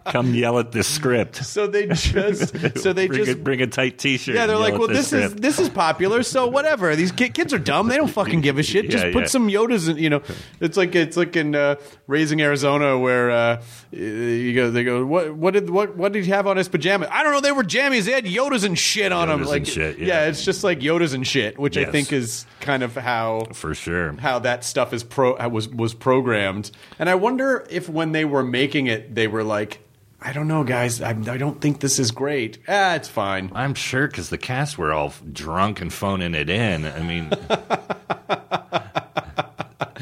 come 0.05 0.33
yell 0.33 0.59
at 0.59 0.71
this 0.71 0.87
script. 0.87 1.37
so 1.37 1.67
they 1.67 1.87
just 1.87 2.79
so 2.79 2.91
they 2.93 3.07
bring, 3.07 3.25
just 3.25 3.37
a, 3.37 3.41
bring 3.41 3.61
a 3.61 3.67
tight 3.67 3.97
T-shirt. 3.97 4.35
Yeah, 4.35 4.45
they're 4.45 4.57
like, 4.57 4.73
well, 4.73 4.89
at 4.89 4.95
this 4.95 5.13
is 5.13 5.33
this 5.35 5.59
is 5.59 5.69
popular, 5.69 6.23
so 6.23 6.47
whatever. 6.47 6.95
These 6.95 7.11
ki- 7.13 7.29
kids 7.29 7.53
are 7.53 7.59
dumb; 7.59 7.87
they 7.87 7.97
don't 7.97 8.09
fucking 8.09 8.41
give 8.41 8.57
a 8.57 8.63
shit. 8.63 8.89
Just 8.89 9.05
Yeah, 9.05 9.13
put 9.13 9.21
yeah. 9.21 9.27
some 9.27 9.47
Yodas 9.47 9.89
in. 9.89 9.97
You 9.97 10.09
know, 10.09 10.21
it's 10.59 10.75
like 10.75 10.95
it's 10.95 11.15
like 11.15 11.35
in 11.35 11.55
uh, 11.55 11.75
Raising 12.07 12.41
Arizona 12.41 12.97
where 12.99 13.31
uh, 13.31 13.63
you 13.91 14.53
go. 14.53 14.71
They 14.71 14.83
go, 14.83 15.05
what 15.05 15.33
what 15.35 15.53
did 15.53 15.69
what 15.69 15.95
what 15.95 16.11
did 16.11 16.25
he 16.25 16.31
have 16.31 16.47
on 16.47 16.57
his 16.57 16.67
pajamas? 16.67 17.07
I 17.11 17.23
don't 17.23 17.31
know. 17.31 17.41
They 17.41 17.51
were 17.51 17.63
jammies. 17.63 18.05
They 18.05 18.11
had 18.11 18.25
Yodas 18.25 18.65
and 18.65 18.77
shit 18.77 19.11
on 19.11 19.29
them. 19.29 19.41
Yodas 19.41 19.47
Like 19.47 19.65
shit, 19.65 19.97
yeah. 19.99 20.25
it's 20.25 20.43
just 20.43 20.63
like 20.63 20.79
Yodas 20.79 21.13
and 21.13 21.25
shit, 21.25 21.57
which 21.57 21.77
I 21.77 21.85
think 21.85 22.11
is 22.11 22.45
kind 22.59 22.83
of 22.83 22.95
how 22.95 23.47
for 23.53 23.73
sure. 23.73 24.13
how 24.13 24.39
that 24.39 24.63
stuff 24.65 24.93
is 24.93 25.03
pro 25.03 25.35
was 25.47 25.69
was 25.69 25.93
programmed. 25.93 26.71
And 26.99 27.09
I 27.09 27.15
wonder 27.15 27.60
if 27.69 27.89
when 27.89 28.11
they 28.11 28.25
were 28.25 28.43
making 28.43 28.87
it, 28.87 29.15
they 29.15 29.27
were 29.27 29.43
like. 29.43 29.79
I 30.23 30.33
don't 30.33 30.47
know, 30.47 30.63
guys. 30.63 31.01
I, 31.01 31.09
I 31.09 31.37
don't 31.37 31.59
think 31.59 31.79
this 31.79 31.97
is 31.97 32.11
great. 32.11 32.59
Ah, 32.67 32.93
it's 32.93 33.07
fine. 33.09 33.51
I'm 33.55 33.73
sure 33.73 34.05
because 34.05 34.29
the 34.29 34.37
cast 34.37 34.77
were 34.77 34.93
all 34.93 35.15
drunk 35.33 35.81
and 35.81 35.91
phoning 35.91 36.35
it 36.35 36.47
in. 36.47 36.85
I 36.85 37.01
mean, 37.01 37.31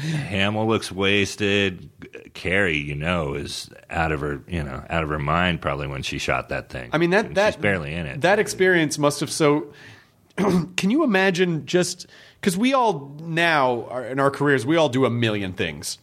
Hamill 0.00 0.68
looks 0.68 0.92
wasted. 0.92 1.88
Carrie, 2.34 2.76
you 2.76 2.94
know, 2.94 3.34
is 3.34 3.70
out 3.90 4.12
of 4.12 4.20
her, 4.20 4.42
you 4.48 4.62
know, 4.62 4.84
out 4.88 5.02
of 5.02 5.08
her 5.08 5.18
mind 5.18 5.60
probably 5.60 5.86
when 5.86 6.02
she 6.02 6.18
shot 6.18 6.48
that 6.50 6.68
thing. 6.68 6.90
I 6.92 6.98
mean 6.98 7.10
that 7.10 7.26
And 7.26 7.36
that 7.36 7.54
she's 7.54 7.62
barely 7.62 7.94
in 7.94 8.06
it. 8.06 8.20
That 8.20 8.38
experience 8.38 8.98
must 8.98 9.20
have 9.20 9.30
so. 9.30 9.72
can 10.36 10.90
you 10.90 11.02
imagine 11.04 11.66
just 11.66 12.06
because 12.40 12.56
we 12.56 12.72
all 12.72 13.14
now 13.20 13.84
are, 13.86 14.04
in 14.04 14.20
our 14.20 14.30
careers 14.30 14.64
we 14.64 14.76
all 14.76 14.88
do 14.88 15.04
a 15.04 15.10
million 15.10 15.52
things. 15.52 15.98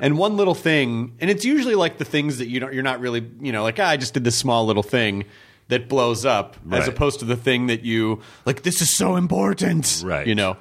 And 0.00 0.16
one 0.18 0.36
little 0.36 0.54
thing, 0.54 1.14
and 1.20 1.30
it's 1.30 1.44
usually 1.44 1.74
like 1.74 1.98
the 1.98 2.04
things 2.04 2.38
that 2.38 2.48
you 2.48 2.58
don't, 2.60 2.72
you're 2.72 2.82
not 2.82 3.00
really, 3.00 3.26
you 3.40 3.52
know, 3.52 3.62
like 3.62 3.78
ah, 3.78 3.88
I 3.88 3.96
just 3.96 4.14
did 4.14 4.24
this 4.24 4.36
small 4.36 4.64
little 4.66 4.82
thing 4.82 5.24
that 5.68 5.88
blows 5.88 6.24
up, 6.24 6.56
as 6.70 6.88
opposed 6.88 7.20
to 7.20 7.24
the 7.26 7.36
thing 7.36 7.66
that 7.68 7.84
you 7.84 8.20
like. 8.46 8.62
This 8.62 8.80
is 8.82 8.96
so 8.96 9.16
important, 9.16 10.02
Right. 10.04 10.26
You 10.26 10.34
know, 10.34 10.56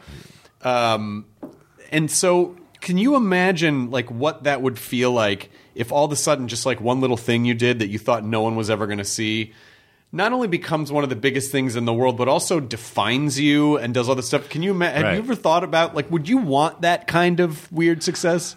um, 0.61 1.25
and 1.91 2.09
so 2.11 2.55
can 2.81 2.97
you 2.97 3.15
imagine 3.15 3.91
like 3.91 4.09
what 4.11 4.43
that 4.43 4.61
would 4.61 4.77
feel 4.79 5.11
like 5.11 5.49
if 5.75 5.91
all 5.91 6.05
of 6.05 6.11
a 6.11 6.15
sudden 6.17 6.47
just 6.47 6.65
like 6.65 6.81
one 6.81 6.99
little 7.01 7.17
thing 7.17 7.45
you 7.45 7.53
did 7.53 7.79
that 7.79 7.87
you 7.87 7.97
thought 7.99 8.23
no 8.25 8.41
one 8.41 8.55
was 8.55 8.69
ever 8.69 8.85
going 8.87 8.97
to 8.97 9.05
see 9.05 9.53
not 10.11 10.31
only 10.33 10.47
becomes 10.47 10.91
one 10.91 11.03
of 11.03 11.09
the 11.09 11.15
biggest 11.15 11.49
things 11.51 11.75
in 11.77 11.85
the 11.85 11.93
world 11.93 12.17
but 12.17 12.27
also 12.27 12.59
defines 12.59 13.39
you 13.39 13.77
and 13.77 13.93
does 13.93 14.09
all 14.09 14.15
this 14.15 14.27
stuff 14.27 14.49
can 14.49 14.61
you 14.63 14.77
have 14.79 15.01
Right. 15.01 15.13
you 15.13 15.19
ever 15.19 15.33
thought 15.35 15.63
about 15.63 15.95
like 15.95 16.11
would 16.11 16.27
you 16.27 16.37
want 16.37 16.81
that 16.81 17.07
kind 17.07 17.39
of 17.39 17.71
weird 17.71 18.03
success 18.03 18.55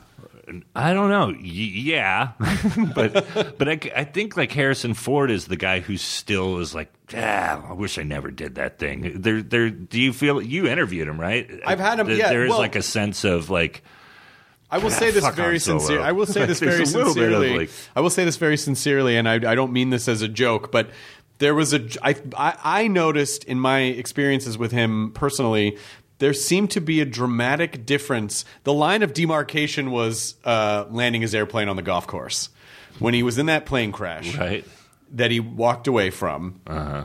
I 0.75 0.93
don't 0.93 1.11
know. 1.11 1.27
Y- 1.29 1.41
yeah, 1.43 2.33
but 2.95 3.59
but 3.59 3.69
I, 3.69 3.81
I 3.97 4.05
think 4.05 4.37
like 4.37 4.53
Harrison 4.53 4.95
Ford 4.95 5.31
is 5.31 5.47
the 5.47 5.57
guy 5.57 5.81
who 5.81 5.97
still 5.97 6.59
is 6.59 6.75
like, 6.75 6.93
ah, 7.15 7.69
I 7.69 7.73
wish 7.73 7.99
I 7.99 8.03
never 8.05 8.31
did 8.31 8.55
that 8.57 8.79
thing. 8.79 9.21
There, 9.21 9.43
there. 9.43 9.71
Do 9.71 10.01
you 10.01 10.13
feel 10.13 10.41
you 10.41 10.67
interviewed 10.69 11.09
him, 11.09 11.21
right? 11.21 11.51
I've 11.67 11.81
had 11.81 11.99
him- 11.99 12.07
There- 12.07 12.17
yeah, 12.17 12.29
There 12.31 12.45
is 12.45 12.51
well- 12.51 12.59
like 12.59 12.77
a 12.77 12.83
sense 12.83 13.25
of 13.25 13.51
like, 13.51 13.83
I 14.71 14.79
will 14.79 14.87
Ah, 14.87 14.91
say 14.91 15.11
this 15.11 15.29
very 15.31 15.59
sincerely. 15.59 16.03
I 16.03 16.13
will 16.13 16.27
say 16.27 16.45
this 16.45 16.61
very 16.61 16.73
There's 16.77 16.95
a 16.95 16.99
little 16.99 17.15
bit 17.15 17.25
of, 17.33 17.41
sincerely. 17.41 17.59
like- 17.59 17.71
I 17.95 18.01
will 18.01 18.11
say 18.11 18.25
this 18.25 18.37
very 18.37 18.57
sincerely, 18.57 19.17
and 19.17 19.29
I, 19.29 19.35
I 19.35 19.55
don't 19.55 19.73
mean 19.73 19.91
this 19.91 20.07
as 20.09 20.23
a 20.23 20.29
joke, 20.29 20.71
but 20.73 20.91
there 21.39 21.55
was 21.55 21.73
a. 21.75 21.87
I, 22.03 22.15
I 22.37 22.89
noticed 22.89 23.45
in 23.45 23.59
my 23.61 23.81
experiences 23.81 24.57
with 24.57 24.73
him 24.73 25.11
personally. 25.13 25.77
There 26.19 26.33
seemed 26.33 26.71
to 26.73 26.81
be 26.81 27.01
a 27.01 27.05
dramatic 27.05 27.85
difference. 27.85 28.45
The 28.65 28.73
line 28.73 29.03
of 29.03 29.13
demarcation 29.13 29.91
was 29.91 30.37
uh, 30.45 30.87
landing 30.91 31.21
his 31.23 31.35
airplane 31.35 31.69
on 31.69 31.77
the 31.77 31.83
golf 31.83 32.07
course 32.07 32.49
when 32.99 33.13
he 33.15 33.23
was 33.23 33.37
in 33.39 33.47
that 33.47 33.67
plane 33.67 33.93
crash 33.93 34.35
right? 34.37 34.65
that 35.13 35.31
he 35.31 35.41
walked 35.41 35.87
away 35.87 36.11
from. 36.11 36.61
Uh-huh. 36.67 37.05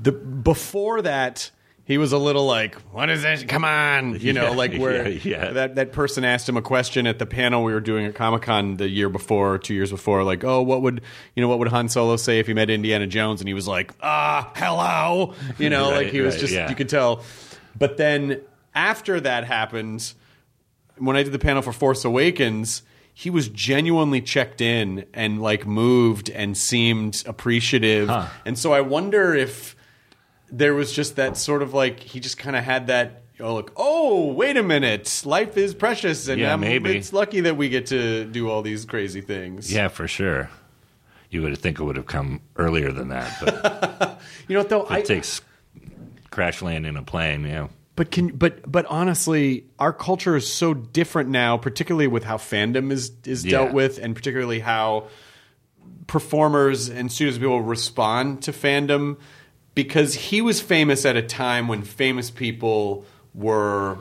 The 0.00 0.12
before 0.12 1.02
that, 1.02 1.50
he 1.84 1.96
was 1.96 2.12
a 2.12 2.18
little 2.18 2.46
like, 2.46 2.74
"What 2.92 3.08
is 3.10 3.22
this? 3.22 3.42
Come 3.44 3.64
on!" 3.64 4.20
You 4.20 4.32
know, 4.34 4.50
Yeah, 4.50 4.56
like 4.56 4.76
where 4.76 5.08
yeah, 5.08 5.20
yeah. 5.24 5.50
that 5.52 5.74
that 5.76 5.92
person 5.92 6.22
asked 6.24 6.48
him 6.48 6.56
a 6.56 6.62
question 6.62 7.06
at 7.06 7.18
the 7.18 7.26
panel 7.26 7.64
we 7.64 7.72
were 7.72 7.80
doing 7.80 8.04
at 8.04 8.14
Comic 8.14 8.42
Con 8.42 8.76
the 8.76 8.88
year 8.88 9.08
before, 9.08 9.58
two 9.58 9.74
years 9.74 9.90
before, 9.90 10.22
like, 10.22 10.44
"Oh, 10.44 10.62
what 10.62 10.82
would 10.82 11.00
you 11.34 11.40
know? 11.40 11.48
What 11.48 11.58
would 11.60 11.68
Han 11.68 11.88
Solo 11.88 12.16
say 12.16 12.38
if 12.38 12.46
he 12.46 12.54
met 12.54 12.68
Indiana 12.70 13.06
Jones?" 13.06 13.40
And 13.40 13.48
he 13.48 13.54
was 13.54 13.66
like, 13.66 13.92
"Ah, 14.02 14.52
hello," 14.54 15.34
you 15.58 15.70
know, 15.70 15.90
Right, 15.90 16.04
like 16.04 16.12
he 16.12 16.20
was 16.20 16.34
right, 16.34 16.46
just 16.46 16.70
you 16.70 16.76
could 16.76 16.90
tell. 16.90 17.24
But 17.78 17.96
then 17.96 18.40
after 18.74 19.20
that 19.20 19.44
happened, 19.44 20.12
when 20.96 21.16
I 21.16 21.22
did 21.22 21.32
the 21.32 21.38
panel 21.38 21.62
for 21.62 21.72
Force 21.72 22.04
Awakens, 22.04 22.82
he 23.14 23.30
was 23.30 23.48
genuinely 23.48 24.20
checked 24.20 24.60
in 24.60 25.04
and 25.14 25.40
like 25.42 25.66
moved 25.66 26.30
and 26.30 26.56
seemed 26.56 27.22
appreciative. 27.26 28.10
And 28.44 28.58
so 28.58 28.72
I 28.72 28.80
wonder 28.80 29.34
if 29.34 29.76
there 30.50 30.74
was 30.74 30.92
just 30.92 31.16
that 31.16 31.36
sort 31.36 31.62
of 31.62 31.74
like 31.74 32.00
he 32.00 32.20
just 32.20 32.38
kind 32.38 32.56
of 32.56 32.64
had 32.64 32.86
that 32.86 33.22
oh 33.40 33.54
like 33.54 33.70
oh 33.76 34.32
wait 34.32 34.56
a 34.56 34.62
minute 34.62 35.22
life 35.26 35.56
is 35.58 35.74
precious 35.74 36.26
and 36.26 36.40
Yeah, 36.40 36.50
I'm- 36.50 36.60
maybe. 36.60 36.96
it's 36.96 37.12
lucky 37.12 37.40
that 37.42 37.56
we 37.56 37.68
get 37.68 37.86
to 37.88 38.24
do 38.24 38.48
all 38.48 38.62
these 38.62 38.84
crazy 38.86 39.20
things. 39.20 39.70
Yeah, 39.72 39.88
for 39.88 40.08
sure. 40.08 40.48
You 41.30 41.42
would 41.42 41.58
think 41.58 41.78
it 41.78 41.84
would 41.84 41.96
have 41.96 42.06
come 42.06 42.40
earlier 42.56 42.90
than 42.92 43.08
that, 43.08 43.36
but 43.40 44.20
You 44.48 44.54
know 44.54 44.60
what 44.60 44.68
though? 44.70 44.84
it 44.84 44.90
I, 44.90 45.02
takes 45.02 45.42
crash 46.38 46.62
land 46.62 46.86
in 46.86 46.96
a 46.96 47.02
plane. 47.02 47.44
Yeah, 47.44 47.66
But 47.96 48.12
can 48.12 48.28
but 48.28 48.70
but 48.70 48.86
honestly, 48.86 49.64
our 49.80 49.92
culture 49.92 50.36
is 50.36 50.46
so 50.52 50.72
different 50.72 51.30
now, 51.30 51.56
particularly 51.56 52.06
with 52.06 52.22
how 52.22 52.36
fandom 52.36 52.92
is 52.92 53.10
is 53.24 53.44
Yeah. 53.44 53.50
dealt 53.50 53.72
with, 53.72 53.98
and 53.98 54.14
particularly 54.14 54.60
how 54.60 55.08
performers 56.06 56.88
and 56.88 57.10
studios 57.10 57.38
people 57.38 57.60
respond 57.62 58.42
to 58.44 58.52
fandom. 58.52 59.16
Because 59.74 60.14
he 60.14 60.40
was 60.40 60.60
famous 60.60 61.04
at 61.04 61.16
a 61.16 61.22
time 61.22 61.68
when 61.68 61.82
famous 61.82 62.30
people 62.30 63.04
were 63.34 63.98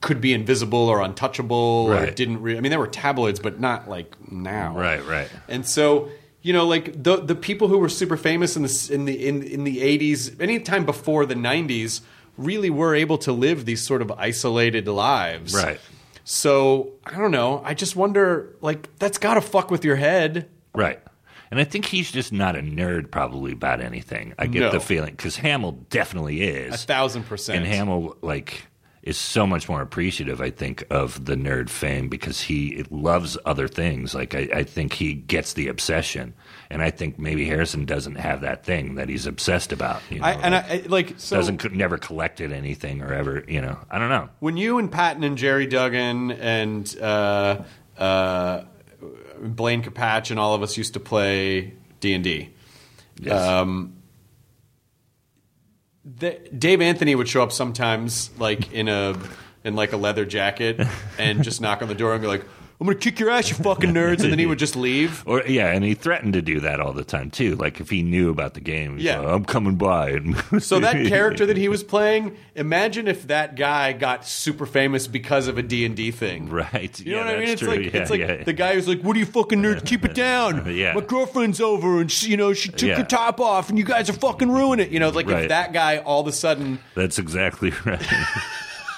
could 0.00 0.20
be 0.20 0.32
invisible 0.32 0.78
or 0.88 1.00
untouchable 1.02 1.56
or 1.88 1.92
Right. 1.94 2.14
didn't. 2.14 2.40
Re- 2.40 2.56
I 2.56 2.60
mean, 2.60 2.70
there 2.70 2.78
were 2.78 2.86
tabloids, 2.86 3.40
but 3.40 3.58
not 3.58 3.88
like 3.88 4.14
now. 4.30 4.74
right, 4.76 5.04
right. 5.06 5.28
And 5.48 5.66
so, 5.66 6.08
you 6.42 6.52
know, 6.52 6.66
like 6.66 7.02
the 7.02 7.16
the 7.16 7.34
people 7.34 7.68
who 7.68 7.78
were 7.78 7.88
super 7.88 8.16
famous 8.16 8.56
in 8.56 8.62
the 8.62 8.88
in 8.94 9.04
the 9.04 9.26
in 9.28 9.42
in 9.42 9.64
the 9.64 9.80
eighties, 9.82 10.38
anytime 10.40 10.84
before 10.86 11.26
the 11.26 11.34
nineties, 11.34 12.00
really 12.36 12.70
were 12.70 12.94
able 12.94 13.18
to 13.18 13.32
live 13.32 13.64
these 13.64 13.82
sort 13.82 14.02
of 14.02 14.10
isolated 14.12 14.86
lives. 14.88 15.54
Right. 15.54 15.80
So 16.24 16.92
I 17.04 17.16
don't 17.16 17.30
know. 17.30 17.62
I 17.64 17.74
just 17.74 17.96
wonder, 17.96 18.54
like, 18.60 18.94
that's 18.98 19.18
got 19.18 19.34
to 19.34 19.40
fuck 19.40 19.70
with 19.70 19.84
your 19.84 19.96
head. 19.96 20.48
Right. 20.74 21.00
And 21.50 21.58
I 21.58 21.64
think 21.64 21.86
he's 21.86 22.12
just 22.12 22.30
not 22.32 22.54
a 22.56 22.60
nerd, 22.60 23.10
probably 23.10 23.52
about 23.52 23.80
anything. 23.80 24.34
I 24.38 24.46
get 24.46 24.60
No. 24.60 24.70
the 24.70 24.80
feeling 24.80 25.12
because 25.12 25.36
Hamill 25.36 25.72
definitely 25.88 26.42
is 26.42 26.74
A 26.74 26.78
thousand 26.78 27.24
percent. 27.24 27.58
and 27.58 27.66
Hamill 27.66 28.16
like 28.20 28.66
is 29.02 29.16
so 29.16 29.46
much 29.46 29.68
more 29.68 29.80
appreciative. 29.80 30.40
I 30.40 30.50
think 30.50 30.84
of 30.90 31.24
the 31.24 31.34
nerd 31.34 31.70
fame 31.70 32.08
because 32.08 32.40
he 32.40 32.84
loves 32.90 33.38
other 33.44 33.68
things. 33.68 34.14
Like 34.14 34.34
I, 34.34 34.48
I 34.52 34.62
think 34.64 34.92
he 34.92 35.14
gets 35.14 35.52
the 35.52 35.68
obsession, 35.68 36.34
and 36.70 36.82
I 36.82 36.90
think 36.90 37.18
maybe 37.18 37.46
Harrison 37.46 37.84
doesn't 37.84 38.16
have 38.16 38.40
that 38.42 38.64
thing 38.64 38.96
that 38.96 39.08
he's 39.08 39.26
obsessed 39.26 39.72
about. 39.72 40.02
You 40.10 40.20
know, 40.20 40.26
I, 40.26 40.32
and 40.32 40.54
like, 40.54 40.70
I, 40.70 40.86
like 40.88 41.14
so 41.18 41.36
doesn't 41.36 41.72
never 41.72 41.98
collected 41.98 42.52
anything 42.52 43.02
or 43.02 43.12
ever. 43.12 43.44
You 43.46 43.60
know, 43.60 43.78
I 43.90 43.98
don't 43.98 44.10
know. 44.10 44.28
when 44.40 44.56
you 44.56 44.78
and 44.78 44.90
Patton 44.90 45.24
and 45.24 45.38
Gerry 45.38 45.66
Duggan 45.66 46.32
and 46.32 46.98
uh, 47.00 47.62
uh, 47.96 48.64
Blaine 49.40 49.82
Capatch 49.82 50.30
and 50.30 50.40
all 50.40 50.54
of 50.54 50.62
us 50.62 50.76
used 50.76 50.94
to 50.94 51.00
play 51.00 51.74
D 52.00 52.14
and 52.14 52.24
D. 52.24 52.50
Yes. 53.20 53.40
Um, 53.40 53.94
the, 56.16 56.38
Dave 56.56 56.80
Anthony 56.80 57.14
would 57.14 57.28
show 57.28 57.42
up 57.42 57.52
sometimes, 57.52 58.30
like 58.38 58.72
in 58.72 58.88
a 58.88 59.16
in 59.64 59.74
like 59.74 59.92
a 59.92 59.96
leather 59.96 60.24
jacket, 60.24 60.80
and 61.18 61.42
just 61.42 61.60
knock 61.60 61.82
on 61.82 61.88
the 61.88 61.94
door 61.94 62.12
and 62.12 62.22
be 62.22 62.28
like, 62.28 62.44
"I'm 62.80 62.86
gonna 62.86 62.98
kick 62.98 63.18
your 63.18 63.30
ass, 63.30 63.48
you 63.48 63.56
fucking 63.56 63.92
nerds," 63.92 64.22
and 64.22 64.30
then 64.32 64.38
he 64.38 64.46
would 64.46 64.58
just 64.58 64.76
leave. 64.76 65.24
Or 65.26 65.42
yeah, 65.46 65.72
and 65.72 65.84
he 65.84 65.94
threatened 65.94 66.32
to 66.34 66.42
do 66.42 66.60
that 66.60 66.80
all 66.80 66.92
the 66.92 67.04
time 67.04 67.30
too. 67.30 67.56
Like 67.56 67.80
if 67.80 67.90
he 67.90 68.02
knew 68.02 68.30
about 68.30 68.54
the 68.54 68.60
game, 68.60 68.98
Yeah. 68.98 69.18
like, 69.20 69.28
I'm 69.34 69.44
coming 69.44 69.76
by. 69.76 70.18
So 70.60 70.80
that 70.80 71.06
character 71.06 71.46
that 71.46 71.56
he 71.56 71.68
was 71.74 71.82
playing, 71.82 72.36
imagine 72.54 73.08
if 73.08 73.26
that 73.28 73.56
guy 73.56 73.92
got 73.92 74.26
super 74.26 74.66
famous 74.66 75.06
because 75.06 75.48
of 75.48 75.58
a 75.58 75.62
D 75.62 75.84
and 75.84 75.96
D 75.96 76.10
thing. 76.10 76.48
right? 76.50 76.98
You 77.00 77.12
know 77.12 77.18
yeah, 77.18 77.24
what 77.24 77.34
I 77.34 77.38
mean? 77.40 77.48
It's 77.48 77.60
true. 77.60 77.70
like 77.70 77.80
yeah, 77.92 78.00
it's 78.00 78.10
like 78.10 78.20
yeah. 78.20 78.44
the 78.44 78.52
guy 78.52 78.74
who's 78.74 78.88
like, 78.88 79.02
"What 79.02 79.16
are 79.16 79.18
you 79.18 79.26
fucking 79.26 79.60
nerds? 79.60 79.84
Keep 79.84 80.04
it 80.04 80.14
down." 80.14 80.74
Yeah. 80.74 80.94
My 80.94 81.00
girlfriend's 81.00 81.60
over, 81.60 82.00
and 82.00 82.10
she, 82.10 82.30
you 82.30 82.36
know 82.36 82.52
she 82.52 82.70
took 82.70 82.90
her 82.96 83.04
top 83.04 83.40
off, 83.40 83.68
and 83.68 83.78
you 83.78 83.84
guys 83.84 84.08
are 84.08 84.14
fucking 84.14 84.50
ruining 84.50 84.86
it. 84.86 84.92
You 84.92 85.00
know, 85.00 85.08
like 85.10 85.28
if 85.28 85.48
that 85.48 85.72
guy 85.72 85.98
all 85.98 86.20
of 86.20 86.26
a 86.26 86.32
sudden 86.32 86.78
That's 86.94 87.18
exactly 87.18 87.72
right. 87.84 88.06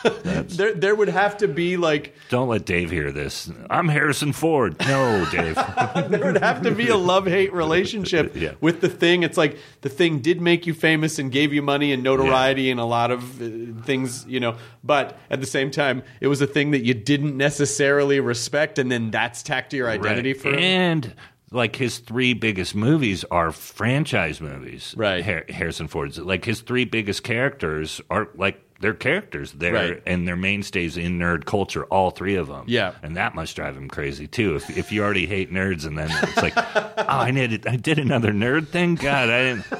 There 0.02 0.72
there 0.74 0.94
would 0.94 1.08
have 1.08 1.38
to 1.38 1.48
be 1.48 1.76
like 1.76 2.14
Don't 2.28 2.48
let 2.48 2.64
Dave 2.64 2.90
hear 2.90 3.12
this. 3.12 3.50
I'm 3.68 3.88
Harrison 3.88 4.32
Ford. 4.32 4.76
No, 4.80 5.26
Dave. 5.30 5.54
there 6.08 6.32
would 6.32 6.42
have 6.42 6.62
to 6.62 6.70
be 6.70 6.88
a 6.88 6.96
love 6.96 7.26
hate 7.26 7.52
relationship 7.52 8.32
Yeah. 8.34 8.52
with 8.60 8.80
the 8.80 8.88
thing. 8.88 9.22
It's 9.22 9.36
like 9.36 9.58
the 9.82 9.88
thing 9.88 10.20
did 10.20 10.40
make 10.40 10.66
you 10.66 10.74
famous 10.74 11.18
and 11.18 11.30
gave 11.30 11.52
you 11.52 11.62
money 11.62 11.92
and 11.92 12.02
notoriety 12.02 12.70
and 12.70 12.80
a 12.80 12.84
lot 12.84 13.10
of 13.10 13.40
uh, 13.42 13.82
things, 13.82 14.24
you 14.26 14.40
know. 14.40 14.56
But 14.82 15.18
at 15.30 15.40
the 15.40 15.46
same 15.46 15.70
time, 15.70 16.02
it 16.20 16.26
was 16.28 16.40
a 16.40 16.46
thing 16.46 16.70
that 16.72 16.84
you 16.84 16.94
didn't 16.94 17.36
necessarily 17.36 18.20
respect, 18.20 18.78
and 18.78 18.90
then 18.90 19.10
that's 19.10 19.42
tacked 19.42 19.70
to 19.70 19.76
your 19.76 19.88
identity 19.90 20.32
Right. 20.32 20.40
for 20.42 20.54
and 20.54 21.14
like 21.52 21.74
his 21.76 21.98
three 21.98 22.32
biggest 22.32 22.74
movies 22.76 23.24
are 23.30 23.50
franchise 23.50 24.40
movies. 24.40 24.94
Right. 24.96 25.24
Harrison 25.50 25.88
Ford's 25.88 26.16
like 26.18 26.44
his 26.44 26.60
three 26.60 26.84
biggest 26.84 27.24
characters 27.24 28.00
are 28.08 28.28
like 28.36 28.62
they're 28.80 28.94
characters. 28.94 29.52
They're 29.52 29.72
Right. 29.72 30.02
and 30.06 30.26
they're 30.26 30.36
mainstays 30.36 30.96
in 30.96 31.18
nerd 31.18 31.44
culture. 31.44 31.84
All 31.84 32.10
three 32.10 32.34
of 32.36 32.48
them. 32.48 32.64
Yeah. 32.66 32.92
and 33.02 33.16
that 33.16 33.34
must 33.34 33.54
drive 33.54 33.76
him 33.76 33.88
crazy 33.88 34.26
too. 34.26 34.56
If 34.56 34.76
if 34.76 34.90
you 34.92 35.02
already 35.04 35.26
hate 35.26 35.52
nerds 35.52 35.86
and 35.86 35.96
then 35.98 36.10
it's 36.10 36.36
like, 36.42 36.54
oh, 36.56 36.92
I 37.06 37.30
did 37.30 37.66
I 37.66 37.76
did 37.76 37.98
another 37.98 38.32
nerd 38.32 38.68
thing. 38.68 38.94
God, 38.96 39.28
I 39.28 39.42
didn't. 39.42 39.66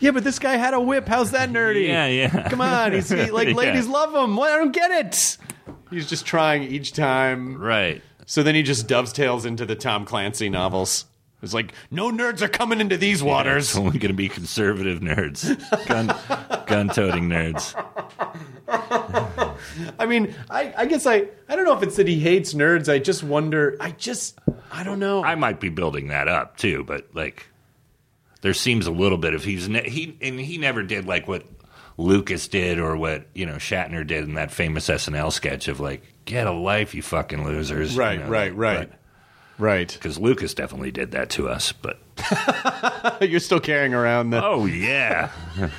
Yeah, 0.00 0.12
but 0.12 0.22
this 0.22 0.38
guy 0.38 0.56
had 0.56 0.74
a 0.74 0.80
whip. 0.80 1.08
How's 1.08 1.32
that 1.32 1.50
nerdy? 1.50 1.88
Yeah, 1.88 2.06
yeah. 2.06 2.48
Come 2.48 2.60
on, 2.60 2.92
he's 2.92 3.08
he, 3.08 3.30
like 3.32 3.48
Yeah. 3.52 3.54
ladies 3.54 3.88
love 3.88 4.14
him. 4.14 4.36
Well, 4.36 4.52
I 4.52 4.56
don't 4.56 4.70
get 4.72 4.90
it. 4.92 5.36
He's 5.90 6.08
just 6.08 6.24
trying 6.24 6.62
each 6.62 6.92
time. 6.92 7.56
Right. 7.58 8.00
So 8.26 8.42
then 8.44 8.54
he 8.54 8.62
just 8.62 8.86
dovetails 8.86 9.44
into 9.44 9.66
the 9.66 9.74
Tom 9.74 10.04
Clancy 10.04 10.48
novels. 10.48 11.06
It's 11.40 11.54
like 11.54 11.72
no 11.90 12.10
nerds 12.10 12.42
are 12.42 12.48
coming 12.48 12.80
into 12.80 12.96
these 12.96 13.22
waters. 13.22 13.68
It's 13.68 13.76
only 13.76 13.98
going 13.98 14.10
to 14.10 14.16
be 14.16 14.28
conservative 14.28 15.00
nerds, 15.00 15.46
gun 15.86 16.08
gun 16.66 16.88
toting 16.88 17.28
nerds. 17.28 17.74
I 19.98 20.06
mean, 20.06 20.34
I, 20.50 20.74
I 20.76 20.86
guess 20.86 21.06
I 21.06 21.28
I 21.48 21.56
don't 21.56 21.64
know 21.64 21.76
if 21.76 21.82
it's 21.82 21.96
that 21.96 22.08
he 22.08 22.18
hates 22.18 22.54
nerds. 22.54 22.92
I 22.92 22.98
just 22.98 23.22
wonder. 23.22 23.76
I 23.80 23.92
just 23.92 24.38
I 24.72 24.82
don't 24.82 24.98
know. 24.98 25.22
I 25.22 25.36
might 25.36 25.60
be 25.60 25.68
building 25.68 26.08
that 26.08 26.28
up 26.28 26.56
too, 26.56 26.84
but 26.84 27.08
like, 27.14 27.46
there 28.40 28.54
seems 28.54 28.86
a 28.86 28.90
little 28.90 29.18
bit 29.18 29.34
of 29.34 29.44
he's 29.44 29.68
ne- 29.68 29.88
he 29.88 30.16
and 30.20 30.40
he 30.40 30.58
never 30.58 30.82
did 30.82 31.06
like 31.06 31.28
what 31.28 31.44
Lucas 31.96 32.48
did 32.48 32.78
or 32.78 32.96
what 32.96 33.26
you 33.34 33.46
know 33.46 33.56
Shatner 33.56 34.06
did 34.06 34.24
in 34.24 34.34
that 34.34 34.50
famous 34.50 34.88
SNL 34.88 35.32
sketch 35.32 35.68
of 35.68 35.80
like 35.80 36.02
get 36.24 36.46
a 36.46 36.52
life, 36.52 36.94
you 36.94 37.02
fucking 37.02 37.44
losers. 37.44 37.96
right, 37.96 38.26
right, 38.28 38.54
right, 38.54 38.90
right. 39.58 39.92
Because 39.92 40.18
Lucas 40.18 40.54
definitely 40.54 40.90
did 40.90 41.10
that 41.12 41.30
to 41.30 41.48
us, 41.48 41.72
but 41.72 41.98
You're 43.20 43.40
still 43.40 43.60
carrying 43.60 43.94
around 43.94 44.30
the. 44.30 44.44
oh 44.44 44.66
yeah, 44.66 45.30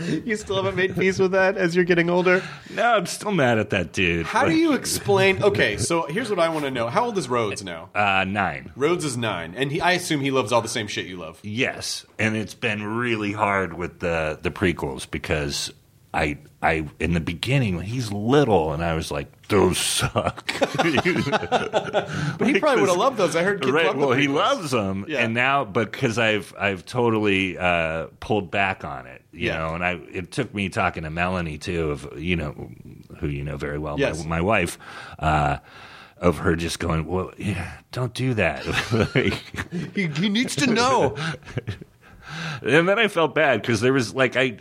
You 0.00 0.36
still 0.36 0.56
haven't 0.56 0.74
made 0.74 0.94
peace 0.96 1.18
with 1.18 1.30
that 1.32 1.56
as 1.56 1.74
you're 1.74 1.84
getting 1.84 2.10
older. 2.10 2.42
no, 2.74 2.82
I'm 2.96 3.06
still 3.06 3.30
mad 3.30 3.58
at 3.58 3.70
that 3.70 3.92
dude. 3.92 4.26
How 4.26 4.44
do 4.44 4.54
you 4.54 4.72
explain? 4.74 5.42
Okay, 5.46 5.76
so 5.76 6.06
here's 6.06 6.28
what 6.28 6.38
I 6.40 6.48
want 6.48 6.64
to 6.64 6.70
know. 6.70 6.88
How 6.88 7.04
old 7.06 7.16
is 7.18 7.28
Rhodes 7.28 7.62
now? 7.62 7.88
Uh, 7.94 8.24
nine. 8.26 8.72
Rhodes 8.74 9.04
is 9.04 9.16
nine, 9.16 9.54
and 9.56 9.70
he, 9.70 9.80
I 9.80 9.92
assume 9.92 10.20
he 10.20 10.30
loves 10.30 10.50
all 10.52 10.60
the 10.60 10.68
same 10.68 10.86
shit 10.88 11.06
you 11.06 11.16
love. 11.16 11.38
Yes, 11.42 12.04
and 12.18 12.36
it's 12.36 12.54
been 12.54 12.82
really 12.82 13.32
hard 13.32 13.74
with 13.74 14.00
the 14.00 14.38
the 14.42 14.50
prequels 14.50 15.08
because 15.10 15.72
I 16.16 16.38
I 16.62 16.88
in 16.98 17.12
the 17.14 17.20
beginning 17.20 17.76
when 17.76 17.84
he's 17.84 18.10
little 18.10 18.72
and 18.72 18.82
I 18.82 18.94
was 18.94 19.10
like 19.10 19.30
those 19.48 19.78
suck. 19.78 20.50
But 22.38 22.48
he 22.48 22.58
probably 22.58 22.80
would 22.80 22.88
have 22.90 22.96
loved 22.98 23.16
those. 23.18 23.36
I 23.36 23.42
heard 23.42 23.60
kids 23.60 23.72
right. 23.72 23.86
love 23.86 23.96
Well, 23.96 24.12
he 24.12 24.28
loves 24.28 24.70
them, 24.70 25.04
Yeah. 25.08 25.20
and 25.24 25.34
now 25.34 25.64
because 25.64 26.18
I've 26.18 26.54
I've 26.58 26.84
totally 26.84 27.56
uh, 27.58 28.06
pulled 28.20 28.50
back 28.50 28.84
on 28.84 29.06
it, 29.06 29.22
you 29.32 29.46
Yeah. 29.48 29.58
know, 29.58 29.74
and 29.74 29.84
I 29.84 29.92
it 30.12 30.32
took 30.32 30.54
me 30.54 30.68
talking 30.68 31.02
to 31.04 31.10
Melanie 31.10 31.58
too 31.58 31.90
of 31.90 32.18
you 32.18 32.36
know 32.36 32.70
who 33.20 33.28
you 33.28 33.44
know 33.44 33.56
very 33.56 33.78
well, 33.78 33.98
Yes. 33.98 34.22
my, 34.24 34.36
my 34.36 34.40
wife. 34.40 34.78
Uh, 35.18 35.58
of 36.18 36.38
her 36.38 36.56
just 36.56 36.78
going, 36.78 37.04
well, 37.06 37.30
yeah, 37.36 37.72
don't 37.92 38.14
do 38.14 38.32
that. 38.32 38.64
He, 39.94 40.06
he 40.08 40.28
needs 40.30 40.56
to 40.56 40.66
know. 40.66 41.14
and 42.62 42.88
then 42.88 42.98
I 42.98 43.08
felt 43.08 43.34
bad 43.34 43.60
because 43.60 43.82
there 43.82 43.92
was 43.92 44.14
like 44.14 44.34
I, 44.34 44.56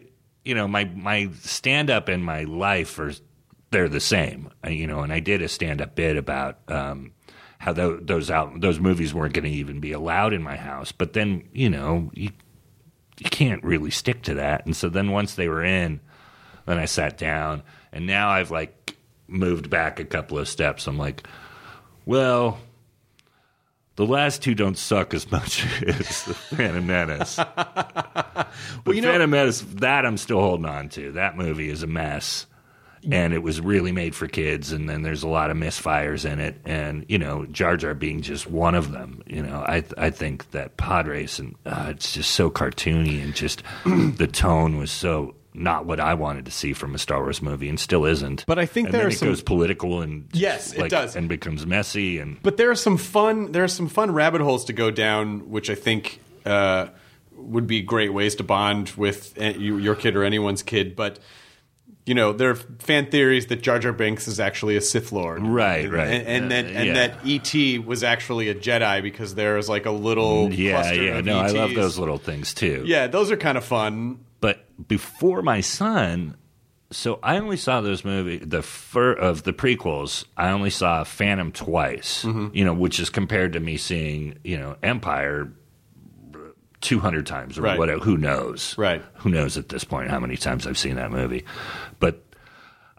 you 0.46 0.54
know, 0.54 0.68
my 0.68 0.86
my 0.86 1.30
stand 1.42 1.90
up 1.90 2.08
and 2.08 2.24
my 2.24 2.44
life 2.44 2.98
are 3.00 3.12
they're 3.72 3.90
the 3.90 4.00
same, 4.00 4.52
you 4.70 4.88
know. 4.88 5.02
And 5.02 5.12
I 5.12 5.20
did 5.20 5.42
a 5.42 5.50
stand 5.50 5.82
up 5.82 5.96
bit 5.96 6.16
about 6.16 6.60
um, 6.70 7.12
how 7.58 7.74
tho- 7.74 8.00
those 8.00 8.30
out 8.30 8.62
those 8.62 8.80
movies 8.80 9.14
weren't 9.14 9.34
going 9.34 9.44
to 9.46 9.50
even 9.50 9.80
be 9.80 9.92
allowed 9.92 10.34
in 10.34 10.44
my 10.44 10.56
house. 10.56 10.92
But 10.92 11.14
then 11.14 11.50
you 11.52 11.70
know 11.70 12.12
you 12.14 12.30
you 13.18 13.30
can't 13.30 13.64
really 13.64 13.92
stick 13.92 14.22
to 14.24 14.36
that. 14.36 14.66
And 14.66 14.76
so 14.76 14.88
then 14.88 15.12
once 15.12 15.34
they 15.34 15.50
were 15.50 15.64
in, 15.64 16.00
then 16.66 16.78
I 16.78 16.86
sat 16.86 17.18
down, 17.18 17.64
and 17.92 18.06
now 18.06 18.30
I've 18.30 18.52
like 18.52 18.96
moved 19.28 19.70
back 19.70 20.00
a 20.00 20.06
couple 20.06 20.38
of 20.38 20.48
steps. 20.48 20.88
I'm 20.88 20.98
like, 20.98 21.28
well. 22.06 22.60
The 23.96 24.06
last 24.06 24.42
two 24.42 24.56
don't 24.56 24.78
suck 24.78 25.14
as 25.14 25.30
much 25.32 25.66
as 25.88 26.24
the 26.24 26.34
Phantom 26.34 26.86
Menace. 26.86 27.40
But 28.84 28.96
you 28.96 29.02
know- 29.02 29.12
Phantom 29.12 29.30
Menace, 29.30 29.62
that 29.76 30.06
I'm 30.06 30.18
still 30.18 30.40
holding 30.40 30.66
on 30.66 30.90
to. 30.90 31.12
That 31.14 31.38
movie 31.38 31.70
is 31.70 31.84
a 31.84 31.88
mess. 31.88 32.46
And 33.12 33.34
it 33.34 33.44
was 33.44 33.62
really 33.62 33.92
made 33.92 34.16
for 34.16 34.28
kids, 34.28 34.72
and 34.72 34.90
then 34.90 35.04
there's 35.04 35.22
a 35.22 35.28
lot 35.28 35.52
of 35.52 35.58
misfires 35.58 36.28
in 36.28 36.40
it, 36.40 36.60
and 36.66 37.06
you 37.08 37.20
know 37.20 37.46
Jar 37.46 37.78
Jar 37.78 37.94
being 37.94 38.22
just 38.22 38.50
one 38.50 38.74
of 38.74 38.92
them. 38.92 39.22
You 39.28 39.44
know, 39.44 39.58
I 39.58 39.84
I 39.96 40.10
think 40.10 40.50
that 40.52 40.78
Pod 40.78 41.06
Race 41.08 41.38
and 41.38 41.54
uh, 41.68 41.90
it's 41.90 42.14
just 42.14 42.32
so 42.32 42.50
cartoony, 42.50 43.22
and 43.24 43.36
just 43.36 43.62
the 43.86 44.26
tone 44.26 44.80
was 44.80 44.90
so 44.90 45.36
not 45.58 45.86
what 45.86 46.00
I 46.00 46.14
wanted 46.14 46.46
to 46.46 46.52
see 46.52 46.74
from 46.74 46.94
a 46.96 46.98
Star 46.98 47.22
Wars 47.22 47.42
movie, 47.42 47.70
and 47.70 47.80
still 47.80 48.06
isn't. 48.06 48.46
But 48.48 48.60
I 48.60 48.66
think 48.66 48.88
and 48.88 48.94
there 48.94 49.02
then 49.02 49.08
are 49.08 49.14
it 49.14 49.18
some- 49.18 49.28
goes 49.30 49.42
political 49.42 50.02
and 50.02 50.28
Yes, 50.34 50.74
it 50.74 50.90
does. 50.90 51.16
and 51.16 51.28
becomes 51.30 51.66
messy, 51.66 52.20
and 52.20 52.42
But 52.44 52.58
there 52.58 52.70
are 52.70 52.76
some 52.76 52.98
fun 52.98 53.52
there 53.52 53.64
are 53.64 53.68
some 53.70 53.88
fun 53.88 54.12
rabbit 54.12 54.42
holes 54.42 54.66
to 54.66 54.74
go 54.74 54.92
down, 54.92 55.50
which 55.50 55.70
I 55.70 55.76
think 55.76 56.20
uh, 56.46 56.88
would 57.36 57.68
be 57.68 57.82
great 57.82 58.14
ways 58.14 58.36
to 58.36 58.44
bond 58.44 58.90
with 58.98 59.34
uh, 59.42 59.46
your 59.58 59.96
kid 59.96 60.16
or 60.16 60.24
anyone's 60.24 60.64
kid, 60.64 60.96
but. 60.96 61.20
You 62.08 62.14
know, 62.14 62.34
there 62.34 62.52
are 62.52 62.56
fan 62.56 63.08
theories 63.10 63.48
that 63.48 63.64
Jar 63.64 63.80
Jar 63.80 63.92
Binks 63.92 64.28
is 64.28 64.40
actually 64.40 64.76
a 64.78 64.82
Sith 64.82 65.12
Lord, 65.12 65.42
Right, 65.42 65.90
right. 65.92 66.08
and, 66.08 66.28
and 66.28 66.46
Uh, 66.46 66.50
that 66.50 66.66
and 66.66 66.86
yeah. 66.86 66.94
that 66.94 67.18
ET 67.26 67.80
was 67.84 68.04
actually 68.04 68.48
a 68.50 68.54
Jedi 68.54 69.02
because 69.02 69.34
there's 69.34 69.68
like 69.68 69.88
a 69.88 69.92
little 69.92 70.54
yeah, 70.54 70.74
cluster 70.74 71.02
yeah. 71.04 71.18
of 71.18 71.26
No, 71.26 71.40
I 71.40 71.48
love 71.50 71.74
those 71.74 71.98
little 71.98 72.20
things 72.20 72.54
too. 72.54 72.84
Yeah, 72.86 73.08
those 73.08 73.32
are 73.32 73.38
kind 73.38 73.58
of 73.58 73.66
fun. 73.66 74.20
Before 74.88 75.42
my 75.42 75.62
son, 75.62 76.36
so 76.92 77.20
I 77.24 77.38
only 77.38 77.58
saw 77.58 77.82
those 77.82 78.04
movie 78.06 78.38
the 78.38 78.62
fir- 78.62 79.14
of 79.14 79.44
the 79.44 79.54
prequels. 79.54 80.26
I 80.38 80.50
only 80.50 80.70
saw 80.70 81.04
Phantom 81.04 81.52
twice. 81.52 82.24
Mm-hmm. 82.24 82.56
You 82.56 82.66
know, 82.66 82.74
which 82.74 83.00
is 83.00 83.10
compared 83.10 83.54
to 83.54 83.60
me 83.60 83.78
seeing 83.78 84.38
you 84.44 84.58
know 84.58 84.76
Empire. 84.84 85.52
200 86.82 87.26
times 87.26 87.58
or 87.58 87.64
Right. 87.64 87.80
whatever 87.80 88.04
who 88.04 88.16
knows 88.16 88.78
Right. 88.78 89.02
who 89.16 89.30
knows 89.32 89.58
at 89.58 89.70
this 89.70 89.84
point 89.84 90.12
how 90.12 90.20
many 90.20 90.38
times 90.38 90.68
i've 90.68 90.78
seen 90.78 90.98
that 90.98 91.10
movie 91.10 91.44
but 92.00 92.22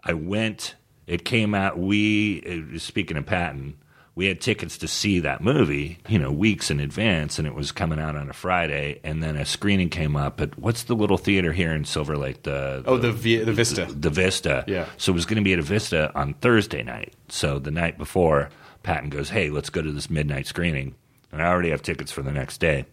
i 0.03 0.11
went 0.11 0.75
it 1.05 1.23
came 1.23 1.53
out 1.55 1.77
we 1.79 2.77
speaking 2.79 3.15
of 3.15 3.25
patton 3.25 3.77
we 4.17 4.25
had 4.25 4.41
tickets 4.41 4.79
to 4.79 4.87
see 4.87 5.19
that 5.19 5.41
movie 5.41 5.99
you 6.09 6.17
know 6.17 6.31
weeks 6.31 6.71
in 6.71 6.79
advance 6.79 7.37
and 7.37 7.47
it 7.47 7.53
was 7.53 7.71
coming 7.71 7.99
out 7.99 8.15
on 8.15 8.29
a 8.29 8.33
friday 8.33 8.99
and 9.03 9.21
then 9.21 9.35
a 9.37 9.45
screening 9.45 9.89
came 9.89 10.15
up 10.15 10.41
at 10.41 10.57
what's 10.57 10.83
the 10.85 10.95
little 10.95 11.19
theater 11.19 11.53
here 11.53 11.71
in 11.71 11.85
silver 11.85 12.17
lake 12.17 12.41
the 12.43 12.83
Oh, 12.87 12.97
the 12.97 13.11
Vi- 13.11 13.43
the 13.43 13.53
Vista. 13.53 13.85
the 13.85 14.09
Vista. 14.09 14.63
Yeah. 14.67 14.87
So 14.97 15.11
it 15.11 15.15
was 15.15 15.25
going 15.27 15.37
to 15.37 15.43
be 15.43 15.53
at 15.53 15.59
a 15.59 15.61
Vista 15.63 16.11
on 16.15 16.33
Thursday 16.33 16.81
night. 16.81 17.13
So 17.29 17.59
the 17.59 17.69
night 17.71 17.97
before, 17.99 18.49
Patton 18.83 19.09
goes, 19.09 19.29
"Hey, 19.29 19.49
let's 19.51 19.69
go 19.69 19.81
to 19.81 19.91
this 19.91 20.09
midnight 20.09 20.47
screening," 20.47 20.95
and 21.31 21.41
I 21.41 21.45
already 21.47 21.69
have 21.69 21.81
tickets 21.83 22.11
for 22.11 22.21
the 22.23 22.31
next 22.31 22.57
day. 22.59 22.85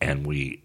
And 0.00 0.26
we 0.26 0.62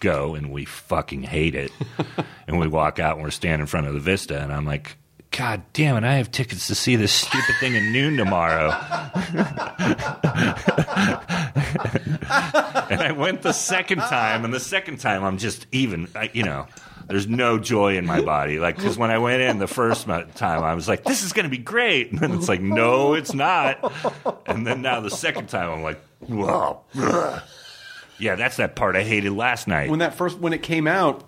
go 0.00 0.34
and 0.34 0.50
we 0.50 0.64
fucking 0.64 1.22
hate 1.22 1.54
it. 1.54 1.70
and 2.46 2.58
we 2.58 2.66
walk 2.68 2.98
out 2.98 3.14
and 3.16 3.24
we're 3.24 3.30
standing 3.30 3.60
in 3.60 3.66
front 3.66 3.86
of 3.86 3.94
the 3.94 4.00
Vista, 4.00 4.38
and 4.40 4.52
I'm 4.52 4.66
like. 4.66 4.96
God 5.36 5.62
damn 5.72 5.96
it, 5.96 6.04
I 6.04 6.14
have 6.16 6.30
tickets 6.30 6.66
to 6.66 6.74
see 6.74 6.96
this 6.96 7.12
stupid 7.12 7.54
thing 7.58 7.74
at 7.76 7.82
noon 7.90 8.16
tomorrow. 8.18 8.70
and 12.90 13.00
I 13.00 13.12
went 13.16 13.42
the 13.42 13.52
second 13.52 13.98
time, 13.98 14.44
and 14.44 14.52
the 14.52 14.60
second 14.60 14.98
time 15.00 15.24
I'm 15.24 15.38
just 15.38 15.66
even, 15.72 16.08
you 16.34 16.42
know, 16.42 16.66
there's 17.06 17.26
no 17.26 17.58
joy 17.58 17.96
in 17.96 18.06
my 18.06 18.20
body. 18.20 18.58
Like, 18.58 18.76
because 18.76 18.98
when 18.98 19.10
I 19.10 19.18
went 19.18 19.40
in 19.42 19.58
the 19.58 19.66
first 19.66 20.06
time, 20.06 20.62
I 20.62 20.74
was 20.74 20.86
like, 20.88 21.04
this 21.04 21.22
is 21.22 21.32
going 21.32 21.44
to 21.44 21.50
be 21.50 21.58
great. 21.58 22.10
And 22.12 22.20
then 22.20 22.32
it's 22.32 22.48
like, 22.48 22.60
no, 22.60 23.14
it's 23.14 23.34
not. 23.34 23.92
And 24.46 24.66
then 24.66 24.82
now 24.82 25.00
the 25.00 25.10
second 25.10 25.48
time, 25.48 25.70
I'm 25.70 25.82
like, 25.82 26.00
whoa. 26.20 26.82
Yeah, 28.18 28.36
that's 28.36 28.58
that 28.58 28.76
part 28.76 28.94
I 28.96 29.02
hated 29.02 29.32
last 29.32 29.66
night. 29.66 29.90
when 29.90 29.98
that 30.00 30.14
first 30.14 30.38
when 30.38 30.52
it 30.52 30.62
came 30.62 30.86
out 30.86 31.24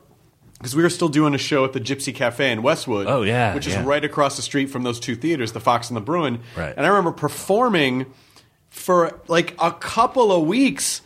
because 0.64 0.74
we 0.74 0.82
were 0.82 0.88
still 0.88 1.10
doing 1.10 1.34
a 1.34 1.38
show 1.38 1.66
at 1.66 1.74
the 1.74 1.80
Gypsy 1.80 2.14
Cafe 2.14 2.50
in 2.50 2.62
Westwood. 2.62 3.06
Oh, 3.06 3.20
yeah, 3.20 3.54
which 3.54 3.66
is 3.66 3.74
yeah. 3.74 3.84
right 3.84 4.02
across 4.02 4.36
the 4.36 4.42
street 4.42 4.70
from 4.70 4.82
those 4.82 4.98
two 4.98 5.14
theaters, 5.14 5.52
the 5.52 5.60
Fox 5.60 5.90
and 5.90 5.96
the 5.98 6.00
Bruin. 6.00 6.40
Right. 6.56 6.72
And 6.74 6.86
I 6.86 6.88
remember 6.88 7.12
performing 7.12 8.06
for 8.70 9.20
like 9.28 9.54
a 9.60 9.72
couple 9.72 10.32
of 10.32 10.46
weeks. 10.46 11.02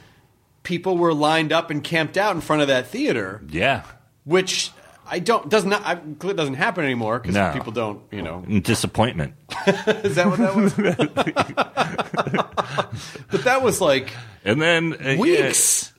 People 0.63 0.97
were 0.97 1.13
lined 1.13 1.53
up 1.53 1.73
and 1.73 1.83
camped 1.83 2.17
out 2.17 2.37
in 2.37 2.41
front 2.41 2.63
of 2.63 2.69
that 2.69 2.87
theater, 2.87 3.43
yeah. 3.49 3.83
which 4.23 4.71
I 5.05 5.19
don't 5.19 5.49
does 5.49 5.65
not 5.65 5.85
I, 5.85 5.95
it 5.95 6.37
doesn't 6.37 6.55
happen 6.55 6.85
anymore 6.85 7.19
because 7.19 7.35
No. 7.35 7.51
people 7.53 7.73
don't 7.73 8.01
you 8.13 8.23
know 8.23 8.43
disappointment. 8.61 9.35
is 9.67 10.15
that 10.15 10.29
what 10.29 10.39
that 10.39 10.55
was? 10.55 10.73
but 13.33 13.43
that 13.43 13.61
was 13.63 13.81
like 13.81 14.13
And 14.45 14.63
then 14.63 14.93
uh, 14.93 15.09
yeah. 15.11 15.17
weeks. 15.19 15.93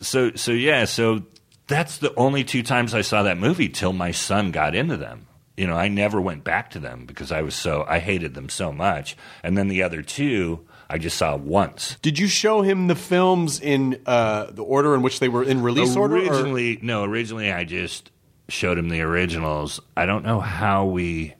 so 0.00 0.30
so 0.34 0.52
yeah 0.52 0.86
so 0.86 1.24
that's 1.72 1.98
the 1.98 2.14
only 2.16 2.44
two 2.44 2.62
times 2.62 2.94
i 2.94 3.00
saw 3.00 3.22
that 3.22 3.38
movie 3.38 3.68
till 3.68 3.92
my 3.92 4.10
son 4.10 4.50
got 4.50 4.74
into 4.74 4.96
them. 4.96 5.26
You 5.56 5.66
know 5.66 5.76
i 5.76 5.88
never 5.88 6.20
went 6.20 6.44
back 6.44 6.70
to 6.70 6.78
them 6.78 7.06
because 7.06 7.30
i 7.32 7.42
was 7.42 7.54
so 7.54 7.84
i 7.88 7.98
hated 7.98 8.34
them 8.34 8.48
so 8.48 8.72
much. 8.72 9.16
And 9.42 9.56
then 9.56 9.68
the 9.68 9.82
other 9.82 10.02
two 10.02 10.66
i 10.88 10.98
just 10.98 11.16
saw 11.16 11.36
once. 11.36 11.96
Did 12.02 12.18
you 12.18 12.26
show 12.26 12.62
him 12.62 12.86
the 12.86 12.94
films 12.94 13.60
in 13.60 14.00
uh, 14.06 14.50
the 14.50 14.62
order 14.62 14.94
in 14.94 15.02
which 15.02 15.20
they 15.20 15.28
were 15.28 15.42
in 15.42 15.62
release 15.62 15.96
order? 15.96 16.16
originally 16.16 16.78
no 16.82 17.04
originally 17.04 17.52
i 17.52 17.64
just 17.64 18.10
showed 18.48 18.76
him 18.76 18.88
the 18.90 19.00
originals. 19.00 19.80
I 19.96 20.04
don't 20.04 20.24
know 20.24 20.40
how 20.40 20.84
we 20.86 21.34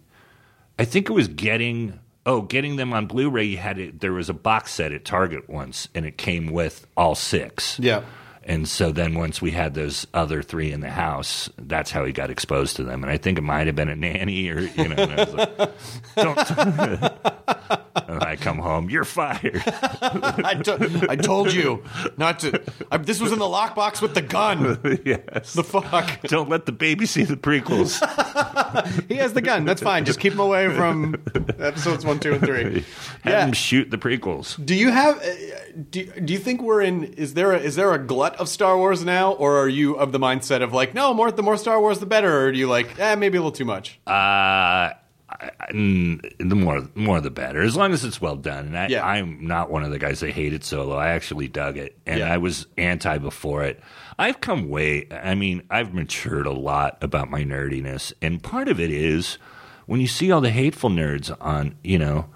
i 0.78 0.84
think 0.84 1.08
it 1.10 1.12
was 1.12 1.28
getting 1.28 1.98
oh 2.24 2.42
getting 2.42 2.76
them 2.76 2.92
on 2.92 3.06
blu-ray 3.06 3.44
you 3.44 3.56
had 3.58 3.78
it 3.78 4.00
there 4.00 4.12
was 4.12 4.28
a 4.28 4.34
box 4.34 4.72
set 4.72 4.92
at 4.92 5.04
target 5.04 5.48
once 5.48 5.88
and 5.94 6.06
it 6.06 6.16
came 6.16 6.52
with 6.52 6.86
all 6.96 7.14
six. 7.14 7.78
Yeah. 7.78 8.02
And 8.44 8.68
so 8.68 8.90
then 8.90 9.14
once 9.14 9.40
we 9.40 9.52
had 9.52 9.74
those 9.74 10.06
other 10.12 10.42
three 10.42 10.72
in 10.72 10.80
the 10.80 10.90
house, 10.90 11.48
that's 11.58 11.90
how 11.92 12.04
he 12.04 12.12
got 12.12 12.28
exposed 12.30 12.76
to 12.76 12.82
them. 12.84 13.02
And 13.04 13.10
I 13.10 13.16
think 13.16 13.38
it 13.38 13.42
might 13.42 13.66
have 13.68 13.76
been 13.76 13.88
a 13.88 13.94
nanny 13.96 14.48
or, 14.50 14.60
you 14.60 14.88
know, 14.88 14.96
and 14.96 15.12
I 15.12 15.24
was 15.24 15.34
like, 15.34 15.56
don't. 16.16 17.12
I 18.22 18.36
come 18.36 18.58
home, 18.58 18.90
you're 18.90 19.04
fired. 19.04 19.62
I, 19.66 20.54
to- 20.64 21.06
I 21.08 21.16
told 21.16 21.52
you 21.52 21.82
not 22.16 22.40
to. 22.40 22.60
I, 22.90 22.96
this 22.98 23.20
was 23.20 23.32
in 23.32 23.38
the 23.38 23.44
lockbox 23.44 24.02
with 24.02 24.14
the 24.14 24.22
gun. 24.22 24.80
yes. 25.04 25.52
The 25.54 25.62
fuck? 25.64 26.20
Don't 26.22 26.48
let 26.48 26.66
the 26.66 26.72
baby 26.72 27.06
see 27.06 27.24
the 27.24 27.36
prequels. 27.36 28.00
He 29.08 29.16
has 29.16 29.32
the 29.34 29.40
gun. 29.42 29.64
That's 29.64 29.82
fine. 29.82 30.04
Just 30.04 30.20
keep 30.20 30.32
him 30.32 30.40
away 30.40 30.74
from 30.74 31.22
episodes 31.58 32.04
one, 32.04 32.18
two, 32.18 32.34
and 32.34 32.44
three. 32.44 32.84
Have 33.22 33.32
Yeah. 33.32 33.46
him 33.46 33.52
shoot 33.52 33.90
the 33.90 33.98
prequels. 33.98 34.62
Do 34.64 34.74
you 34.74 34.90
have? 34.90 35.22
Do, 35.90 36.04
do 36.04 36.32
you 36.32 36.38
think 36.38 36.60
we're 36.60 36.82
in? 36.82 37.04
Is 37.04 37.34
there 37.34 37.52
a, 37.52 37.58
is 37.58 37.76
there 37.76 37.92
a 37.92 37.98
glut 37.98 38.36
of 38.36 38.48
Star 38.48 38.76
Wars 38.76 39.04
now, 39.04 39.32
or 39.32 39.58
are 39.58 39.68
you 39.68 39.94
of 39.94 40.12
the 40.12 40.18
mindset 40.18 40.62
of 40.62 40.72
like, 40.72 40.94
no, 40.94 41.14
more 41.14 41.30
the 41.32 41.42
more 41.42 41.56
Star 41.56 41.80
Wars, 41.80 41.98
the 41.98 42.06
better, 42.06 42.46
or 42.46 42.52
do 42.52 42.58
you 42.58 42.68
like, 42.68 42.98
eh, 42.98 43.14
maybe 43.14 43.38
a 43.38 43.40
little 43.40 43.52
too 43.52 43.64
much? 43.64 43.98
Uh, 44.06 44.10
I- 44.10 45.50
I- 45.60 45.72
mm, 45.72 46.20
the 46.38 46.54
more, 46.54 46.86
more 46.94 47.20
the 47.22 47.30
better. 47.30 47.62
As 47.62 47.74
long 47.74 47.92
as 47.94 48.04
it's 48.04 48.20
well 48.20 48.36
done. 48.36 48.66
And 48.66 48.78
I, 48.78 48.88
Yeah. 48.88 49.06
I'm 49.06 49.46
not 49.46 49.70
one 49.70 49.82
of 49.82 49.90
the 49.90 49.98
guys 49.98 50.20
that 50.20 50.30
hated 50.32 50.62
Solo. 50.62 50.94
I 50.96 51.08
actually 51.08 51.48
dug 51.48 51.78
it, 51.78 51.96
and 52.06 52.20
Yeah. 52.20 52.32
I 52.32 52.36
was 52.36 52.66
anti 52.76 53.16
before 53.18 53.62
it. 53.64 53.80
I've 54.18 54.40
come 54.42 54.68
way. 54.68 55.06
I 55.10 55.34
mean, 55.34 55.62
I've 55.70 55.94
matured 55.94 56.46
a 56.46 56.52
lot 56.52 56.98
about 57.00 57.30
my 57.30 57.44
nerdiness, 57.44 58.12
and 58.20 58.42
part 58.42 58.68
of 58.68 58.78
it 58.78 58.90
is 58.90 59.38
when 59.86 60.00
you 60.02 60.06
see 60.06 60.30
all 60.30 60.42
the 60.42 60.50
hateful 60.50 60.90
nerds 60.90 61.34
on, 61.40 61.76
you 61.82 61.98
know. 61.98 62.26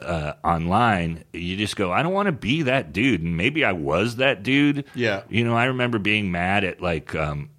Uh, 0.00 0.34
online, 0.44 1.24
you 1.32 1.56
just 1.56 1.74
go, 1.74 1.90
I 1.90 2.02
don't 2.04 2.12
want 2.12 2.26
to 2.26 2.32
be 2.32 2.62
that 2.62 2.92
dude. 2.92 3.20
And 3.22 3.36
maybe 3.36 3.64
I 3.64 3.72
was 3.72 4.16
that 4.16 4.44
dude. 4.44 4.84
Yeah. 4.94 5.22
You 5.28 5.42
know, 5.44 5.56
I 5.56 5.64
remember 5.64 5.98
being 5.98 6.30
mad 6.30 6.62
at 6.62 6.80
like 6.80 7.16
um, 7.16 7.50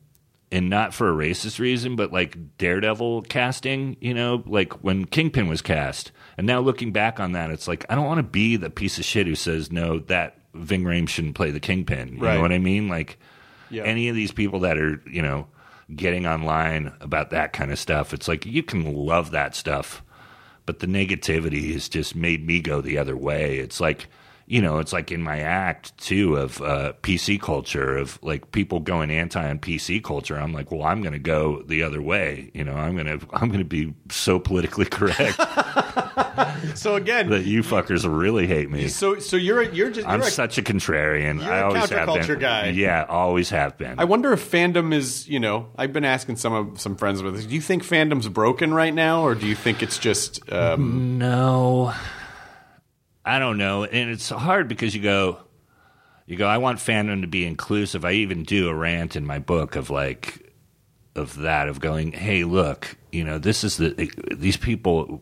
and 0.51 0.69
not 0.69 0.93
for 0.93 1.09
a 1.09 1.13
racist 1.13 1.59
reason, 1.59 1.95
but 1.97 2.13
like 2.13 2.57
Daredevil 2.57 3.23
casting, 3.23 3.97
you 3.99 4.13
know, 4.13 4.41
like 4.45 4.71
when 4.83 5.03
Kingpin 5.05 5.49
was 5.49 5.61
cast. 5.61 6.11
And 6.37 6.47
now 6.47 6.61
looking 6.61 6.93
back 6.93 7.19
on 7.19 7.33
that, 7.33 7.49
it's 7.51 7.67
like 7.67 7.85
I 7.89 7.95
don't 7.95 8.05
want 8.05 8.19
to 8.19 8.23
be 8.23 8.55
the 8.55 8.69
piece 8.69 8.97
of 8.97 9.03
shit 9.05 9.27
who 9.27 9.35
says 9.35 9.69
no, 9.69 9.99
that 9.99 10.37
Ving 10.53 10.83
Rhames 10.83 11.09
shouldn't 11.09 11.35
play 11.35 11.51
the 11.51 11.59
Kingpin. 11.59 12.15
You 12.15 12.23
Right. 12.23 12.35
know 12.35 12.41
what 12.41 12.53
I 12.53 12.57
mean? 12.59 12.87
Like 12.87 13.19
Yeah. 13.69 13.83
any 13.83 14.07
of 14.07 14.15
these 14.15 14.31
people 14.31 14.61
that 14.61 14.77
are, 14.77 15.01
you 15.11 15.21
know, 15.21 15.47
getting 15.93 16.25
online 16.25 16.93
about 17.01 17.31
that 17.31 17.51
kind 17.51 17.71
of 17.71 17.77
stuff, 17.79 18.13
it's 18.13 18.27
like 18.29 18.45
you 18.45 18.63
can 18.63 18.93
love 18.95 19.31
that 19.31 19.55
stuff, 19.55 20.03
but 20.69 20.77
the 20.77 20.85
negativity 20.85 21.73
has 21.73 21.89
just 21.89 22.15
made 22.15 22.45
me 22.45 22.61
go 22.61 22.79
the 22.79 22.95
other 22.95 23.17
way. 23.17 23.57
It's 23.57 23.81
like 23.81 24.05
you 24.51 24.61
know, 24.63 24.79
it's 24.79 24.91
like 24.91 25.11
in 25.11 25.21
my 25.21 25.39
act 25.39 25.95
too 25.99 26.35
of 26.35 26.59
uh, 26.61 26.91
PC 27.03 27.39
culture 27.39 27.95
of 27.97 28.17
like 28.23 28.51
people 28.51 28.79
going 28.79 29.11
anti 29.11 29.47
on 29.47 29.59
PC 29.59 30.03
culture. 30.03 30.35
I'm 30.37 30.51
like, 30.53 30.71
well, 30.71 30.83
I'm 30.83 31.01
going 31.01 31.13
to 31.13 31.19
go 31.19 31.61
the 31.61 31.83
other 31.83 32.01
way. 32.01 32.49
You 32.55 32.63
know, 32.63 32.73
I'm 32.73 32.95
going 32.95 33.05
to 33.19 33.25
I'm 33.31 33.49
going 33.49 33.59
to 33.59 33.63
be 33.65 33.93
so 34.09 34.39
politically 34.39 34.85
correct 34.91 35.37
So 36.75 36.95
again, 36.95 37.29
that 37.29 37.45
you 37.45 37.61
fuckers 37.61 38.05
really 38.09 38.47
hate 38.47 38.69
me. 38.69 38.87
so 38.87 39.19
so 39.19 39.37
you're 39.37 39.61
a- 39.61 39.73
you're 39.73 39.89
just 39.89 40.01
you're 40.07 40.09
I'm 40.13 40.21
a- 40.21 40.25
such 40.25 40.57
a 40.57 40.61
contrarian. 40.61 41.41
you're 41.43 41.51
I 41.53 41.59
a 41.59 41.65
always 41.65 41.89
have 41.89 42.27
been. 42.27 42.39
guy. 42.39 42.67
Yeah, 42.69 43.05
always 43.07 43.49
have 43.51 43.77
been. 43.77 43.99
I 43.99 44.05
wonder 44.05 44.33
if 44.33 44.49
fandom 44.51 44.93
is, 44.93 45.27
you 45.27 45.39
know, 45.39 45.67
I've 45.77 45.93
been 45.93 46.05
asking 46.05 46.37
some 46.37 46.53
of 46.53 46.81
some 46.81 46.95
friends 46.95 47.21
with 47.21 47.35
this. 47.35 47.45
Do 47.45 47.53
you 47.55 47.61
think 47.61 47.83
fandom's 47.83 48.27
broken 48.29 48.73
right 48.73 48.93
now, 48.93 49.21
or 49.23 49.35
do 49.35 49.45
you 49.47 49.55
think 49.55 49.83
it's 49.83 49.97
just? 49.99 50.51
Um, 50.51 51.17
No, 51.17 51.93
I 53.29 53.37
don't 53.37 53.59
know, 53.59 53.83
and 53.83 54.09
it's 54.09 54.29
hard 54.29 54.67
because 54.67 54.95
you 54.95 55.03
go, 55.03 55.37
you 56.25 56.35
go. 56.35 56.47
I 56.47 56.57
want 56.57 56.79
fandom 56.79 57.21
to 57.21 57.27
be 57.27 57.45
inclusive. 57.45 58.03
I 58.03 58.13
even 58.13 58.41
do 58.41 58.69
a 58.69 58.73
rant 58.73 59.15
in 59.15 59.23
my 59.23 59.37
book 59.37 59.75
of 59.75 59.91
like, 59.91 60.51
of 61.15 61.37
that 61.37 61.67
of 61.67 61.79
going, 61.79 62.11
hey, 62.11 62.43
look, 62.43 62.97
you 63.11 63.23
know, 63.23 63.37
this 63.37 63.63
is 63.63 63.77
the 63.77 64.11
these 64.35 64.57
people, 64.57 65.21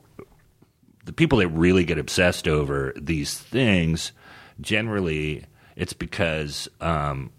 the 1.04 1.12
people 1.12 1.40
that 1.40 1.50
really 1.50 1.84
get 1.84 1.98
obsessed 1.98 2.48
over 2.48 2.94
these 2.96 3.38
things. 3.38 4.14
Generally, 4.62 5.44
it's 5.76 5.94
because. 5.94 6.70
Um, 6.80 7.32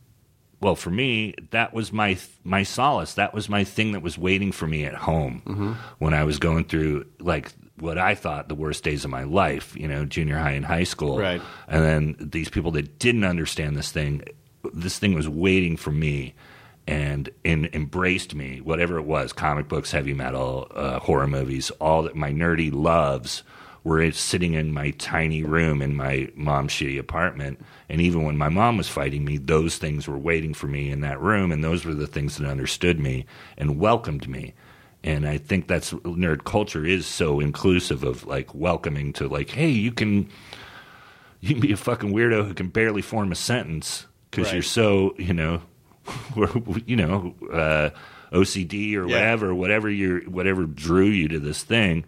well, 0.61 0.75
for 0.75 0.91
me, 0.91 1.35
that 1.53 1.73
was 1.73 1.95
my 1.95 2.19
my 2.45 2.63
solace. 2.65 3.15
That 3.15 3.33
was 3.33 3.49
my 3.49 3.65
thing 3.65 3.93
that 3.93 4.03
was 4.03 4.19
waiting 4.19 4.53
for 4.53 4.67
me 4.67 4.85
at 4.85 4.95
home 4.95 5.79
when 5.99 6.13
I 6.13 6.25
was 6.25 6.39
going 6.39 6.65
through 6.65 7.07
like 7.21 7.53
what 7.81 7.99
I 7.99 8.15
thought 8.15 8.49
the 8.49 8.55
worst 8.55 8.85
days 8.85 9.05
of 9.05 9.11
my 9.11 9.25
life. 9.25 9.77
You 9.77 9.89
know, 9.89 10.05
junior 10.05 10.39
high 10.39 10.53
and 10.53 10.65
high 10.65 10.85
school. 10.85 11.19
Right. 11.19 11.43
And 11.67 11.83
then 11.83 12.17
these 12.19 12.49
people 12.49 12.71
that 12.73 12.99
didn't 12.99 13.25
understand 13.25 13.77
this 13.77 13.91
thing 13.91 14.23
this 14.75 14.99
thing 14.99 15.15
was 15.15 15.29
waiting 15.29 15.77
for 15.77 15.91
me 15.91 16.35
and 16.87 17.29
and 17.45 17.69
embraced 17.75 18.35
me, 18.35 18.61
whatever 18.61 18.99
it 18.99 19.05
was, 19.05 19.33
comic 19.33 19.69
books, 19.69 19.91
heavy 19.91 20.15
metal, 20.15 20.69
uh, 20.75 20.99
horror 20.99 21.27
movies, 21.27 21.71
all 21.73 22.03
that 22.03 22.17
my 22.17 22.33
nerdy 22.33 22.73
loves 22.73 23.43
were 23.85 24.11
sitting 24.11 24.55
in 24.55 24.73
my 24.73 24.91
tiny 24.93 25.45
room 25.45 25.81
in 25.81 25.95
my 25.95 26.29
mom's 26.35 26.73
shitty 26.73 26.99
apartment. 26.99 27.65
And 27.89 28.01
even 28.01 28.25
when 28.25 28.37
my 28.37 28.49
mom 28.49 28.77
was 28.77 28.89
fighting 28.89 29.25
me, 29.25 29.39
those 29.39 29.79
things 29.79 30.09
were 30.09 30.19
waiting 30.19 30.53
for 30.53 30.67
me 30.67 30.91
in 30.91 31.01
that 31.03 31.21
room, 31.21 31.53
and 31.53 31.63
those 31.63 31.85
were 31.85 31.95
the 31.95 32.07
things 32.07 32.37
that 32.37 32.49
understood 32.49 32.99
me 32.99 33.25
and 33.57 33.79
welcomed 33.79 34.29
me. 34.29 34.55
And 35.09 35.27
I 35.27 35.39
think 35.39 35.69
that's 35.69 35.93
nerd 35.95 36.45
culture 36.45 36.85
is 36.85 37.07
so 37.07 37.41
inclusive 37.41 38.05
of 38.05 38.27
like 38.27 38.55
welcoming 38.55 39.13
to 39.15 39.27
like, 39.27 39.49
hey, 39.51 39.71
you 39.71 39.91
can 39.91 40.29
you 41.41 41.49
can 41.55 41.61
be 41.61 41.73
a 41.73 41.77
fucking 41.77 42.13
weirdo 42.13 42.47
who 42.47 42.53
can 42.53 42.69
barely 42.69 43.01
form 43.03 43.33
a 43.33 43.35
sentence 43.35 44.07
because 44.31 44.47
Right. 44.49 44.55
you're 44.55 44.63
so 44.63 45.15
you 45.19 45.33
know 45.33 45.63
you 46.87 46.97
know 46.97 47.35
uh, 47.51 47.91
OCD 48.33 48.95
or 48.97 49.07
Yeah. 49.09 49.15
whatever 49.15 49.55
whatever 49.55 49.89
you 49.89 50.21
whatever 50.29 50.65
drew 50.67 51.07
you 51.07 51.29
to 51.29 51.41
this 51.41 51.63
thing 51.63 52.05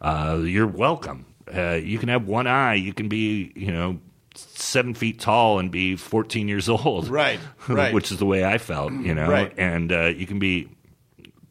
uh, 0.00 0.38
you're 0.44 0.66
welcome 0.68 1.26
uh, 1.52 1.72
you 1.82 1.98
can 1.98 2.08
have 2.08 2.26
one 2.28 2.46
eye 2.46 2.74
you 2.74 2.92
can 2.92 3.08
be 3.08 3.52
you 3.56 3.72
know 3.72 3.98
seven 4.36 4.94
feet 4.94 5.18
tall 5.18 5.58
and 5.58 5.70
be 5.72 5.96
14 5.96 6.46
years 6.48 6.68
old 6.68 7.08
Right, 7.08 7.40
right. 7.68 7.92
which 7.94 8.12
is 8.12 8.18
the 8.18 8.26
way 8.26 8.44
I 8.44 8.58
felt 8.58 8.92
you 8.92 9.14
know 9.14 9.28
Right. 9.28 9.52
and 9.58 9.90
uh, 9.92 10.06
you 10.14 10.26
can 10.26 10.38
be 10.38 10.68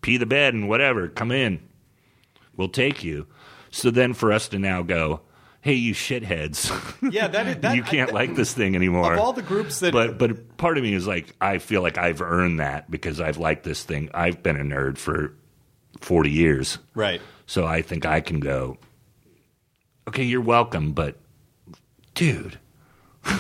pee 0.04 0.18
the 0.18 0.26
bed 0.28 0.54
and 0.54 0.70
whatever 0.70 1.08
come 1.08 1.32
in 1.32 1.60
we'll 2.56 2.70
take 2.70 3.04
you 3.04 3.26
so 3.72 3.90
then 3.90 4.14
for 4.14 4.32
us 4.32 4.48
to 4.50 4.60
now 4.60 4.84
go 4.84 5.22
hey 5.62 5.74
you 5.74 5.94
shitheads 5.94 6.70
Yeah, 7.12 7.28
that 7.30 7.48
is 7.48 7.56
that 7.62 7.76
you 7.76 7.82
can't 7.84 8.12
I- 8.12 8.14
like 8.14 8.36
this 8.36 8.54
thing 8.54 8.76
anymore. 8.76 9.14
Of 9.14 9.20
all 9.20 9.34
the 9.34 9.42
groups 9.42 9.80
that- 9.80 9.92
but 9.94 10.18
but 10.20 10.58
part 10.58 10.78
of 10.78 10.84
me 10.84 10.94
is 10.94 11.08
like, 11.08 11.34
I 11.42 11.58
feel 11.58 11.82
like 11.82 11.98
I've 11.98 12.22
earned 12.22 12.60
that 12.60 12.92
because 12.92 13.20
I've 13.22 13.38
liked 13.38 13.64
this 13.64 13.82
thing. 13.84 14.10
I've 14.14 14.44
been 14.44 14.58
a 14.58 14.64
nerd 14.64 14.98
for 14.98 15.34
forty 16.02 16.32
years, 16.32 16.78
Right. 16.94 17.22
so 17.46 17.66
I 17.66 17.82
think 17.82 18.06
I 18.06 18.20
can 18.22 18.40
go. 18.42 18.78
Okay, 20.08 20.24
you're 20.24 20.42
welcome, 20.42 20.92
but 20.92 21.16
dude, 22.14 22.60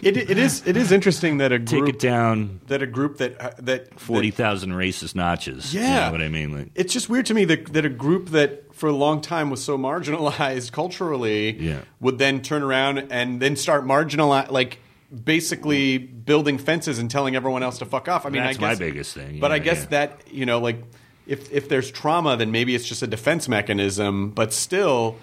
It, 0.00 0.16
it 0.16 0.38
is 0.38 0.62
it 0.66 0.76
is 0.76 0.92
interesting 0.92 1.38
that 1.38 1.50
a 1.52 1.58
take 1.58 1.80
group 1.80 1.88
it 1.88 1.98
down 1.98 2.60
that 2.68 2.82
a 2.82 2.86
group 2.86 3.18
that 3.18 3.40
uh, 3.40 3.50
that 3.58 3.98
forty 3.98 4.30
that- 4.30 4.36
thousand 4.36 4.70
racist 4.72 5.14
notches. 5.16 5.74
you 5.74 5.80
Yeah, 5.80 6.06
know 6.06 6.12
what 6.12 6.22
I 6.22 6.28
mean? 6.28 6.56
Like, 6.56 6.70
it's 6.74 6.92
just 6.92 7.08
weird 7.08 7.26
to 7.26 7.34
me 7.34 7.44
that 7.46 7.72
that 7.72 7.84
a 7.84 7.88
group 7.88 8.28
that 8.30 8.74
for 8.74 8.88
a 8.88 8.92
long 8.92 9.20
time 9.20 9.50
was 9.50 9.62
so 9.62 9.76
marginalized 9.76 10.70
culturally 10.72 11.58
Yeah. 11.58 11.80
would 12.00 12.18
then 12.18 12.42
turn 12.42 12.62
around 12.62 12.98
and 13.10 13.40
then 13.40 13.56
start 13.56 13.84
marginalize 13.84 14.50
like 14.50 14.78
basically 15.24 15.98
building 15.98 16.58
fences 16.58 16.98
and 16.98 17.10
telling 17.10 17.34
everyone 17.34 17.62
else 17.62 17.78
to 17.78 17.86
fuck 17.86 18.08
off. 18.08 18.24
I 18.26 18.28
mean, 18.30 18.42
That's 18.42 18.58
I 18.58 18.60
my 18.60 18.74
biggest 18.76 19.14
thing, 19.14 19.40
But 19.40 19.50
I 19.50 19.58
guess 19.58 19.80
yeah. 19.82 19.88
that 20.06 20.20
you 20.30 20.46
know, 20.46 20.60
like 20.60 20.82
if 21.26 21.50
if 21.52 21.68
there's 21.68 21.90
trauma, 21.90 22.36
then 22.36 22.52
maybe 22.52 22.74
it's 22.74 22.86
just 22.86 23.02
a 23.02 23.06
defense 23.08 23.48
mechanism. 23.48 24.30
But 24.30 24.52
still. 24.52 25.16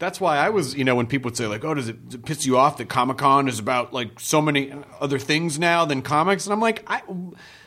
That's 0.00 0.20
why 0.20 0.38
I 0.38 0.48
was, 0.48 0.74
you 0.74 0.82
know, 0.82 0.96
when 0.96 1.06
people 1.06 1.28
would 1.28 1.36
say 1.36 1.46
like, 1.46 1.64
"Oh, 1.64 1.74
does 1.74 1.88
it, 1.88 2.04
does 2.06 2.14
it 2.16 2.24
piss 2.24 2.44
you 2.46 2.58
off 2.58 2.78
that 2.78 2.88
Comic 2.88 3.18
Con 3.18 3.46
is 3.46 3.60
about 3.60 3.92
like 3.92 4.18
so 4.18 4.42
many 4.42 4.72
other 5.00 5.18
things 5.20 5.58
now 5.60 5.84
than 5.84 6.02
comics?" 6.02 6.46
And 6.46 6.52
I'm 6.52 6.60
like, 6.60 6.82
I 6.88 7.02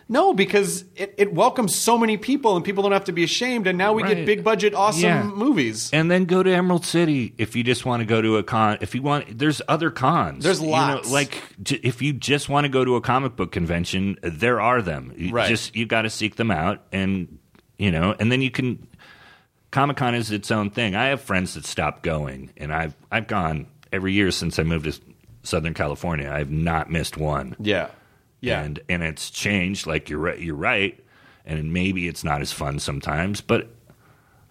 no, 0.10 0.34
because 0.34 0.84
it, 0.98 1.16
it 1.18 1.34
welcomes 1.34 1.74
so 1.74 1.98
many 1.98 2.18
people, 2.18 2.58
and 2.58 2.66
people 2.66 2.84
don't 2.84 2.92
have 2.92 3.06
to 3.06 3.14
be 3.14 3.24
ashamed. 3.24 3.68
And 3.68 3.78
now 3.78 3.94
we 3.94 4.04
get 4.04 4.26
big 4.26 4.44
budget, 4.44 4.74
awesome 4.76 5.02
Yeah. 5.04 5.24
movies. 5.24 5.90
And 5.94 6.12
then 6.12 6.26
go 6.26 6.44
to 6.44 6.52
Emerald 6.52 6.86
City 6.86 7.34
if 7.38 7.56
you 7.56 7.64
just 7.64 7.86
want 7.86 8.02
to 8.02 8.06
go 8.06 8.22
to 8.22 8.36
a 8.38 8.44
con. 8.44 8.80
If 8.82 8.94
you 8.94 9.02
want, 9.02 9.40
there's 9.40 9.62
other 9.70 9.90
cons. 9.92 10.44
There's 10.44 10.60
You 10.60 10.66
know, 10.68 10.72
lots. 10.74 11.10
like 11.12 11.42
j- 11.64 11.80
if 11.84 12.02
you 12.02 12.12
just 12.14 12.50
want 12.50 12.66
to 12.66 12.70
go 12.70 12.84
to 12.84 12.96
a 12.98 13.02
comic 13.02 13.38
book 13.38 13.52
convention, 13.54 14.18
there 14.22 14.60
are 14.60 14.82
them. 14.82 15.14
You 15.18 15.32
Right. 15.32 15.48
Just 15.48 15.74
you 15.76 15.86
got 15.86 16.02
to 16.02 16.10
seek 16.10 16.36
them 16.36 16.52
out, 16.52 16.82
and 16.92 17.38
you 17.80 17.90
know, 17.92 18.14
and 18.20 18.32
then 18.32 18.42
you 18.42 18.52
can. 18.52 18.86
Comic 19.74 19.98
Con 19.98 20.14
is 20.14 20.30
its 20.30 20.52
own 20.52 20.70
thing. 20.70 20.94
I 20.94 21.06
have 21.06 21.20
friends 21.20 21.56
that 21.56 21.66
stopped 21.66 22.04
going, 22.04 22.52
and 22.58 22.72
I've 22.72 22.96
I've 23.12 23.26
gone 23.26 23.66
every 23.92 24.14
year 24.14 24.30
since 24.30 24.60
I 24.60 24.64
moved 24.64 24.86
to 24.86 24.94
Southern 25.42 25.74
California. 25.74 26.32
I've 26.32 26.52
not 26.52 26.92
missed 26.92 27.18
one. 27.18 27.56
Yeah, 27.60 27.90
yeah, 28.40 28.62
and 28.62 28.80
and 28.88 29.02
it's 29.02 29.32
changed. 29.32 29.88
Like 29.88 30.12
you're 30.12 30.20
right, 30.20 30.40
you're 30.40 30.54
right, 30.56 31.04
and 31.44 31.74
maybe 31.74 32.08
it's 32.08 32.24
not 32.24 32.40
as 32.40 32.52
fun 32.52 32.78
sometimes, 32.78 33.42
but 33.42 33.68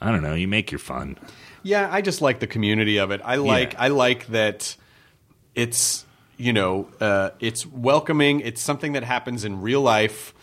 I 0.01 0.11
don't 0.11 0.25
know. 0.25 0.35
You 0.35 0.49
make 0.49 0.73
your 0.73 0.81
fun. 0.81 1.17
yeah. 1.63 1.89
I 1.89 2.01
just 2.01 2.21
like 2.21 2.41
the 2.41 2.49
community 2.49 2.99
of 2.99 3.13
it. 3.13 3.21
I 3.25 3.37
like 3.37 3.77
I 3.79 3.89
like 3.89 4.27
that 4.27 4.77
it's 5.55 6.05
you 6.37 6.53
know 6.53 6.89
uh, 7.01 7.31
it's 7.39 7.65
welcoming. 7.65 8.41
It's 8.41 8.61
something 8.61 8.95
that 8.95 9.05
happens 9.05 9.45
in 9.45 9.63
real 9.63 9.83
life 9.83 10.35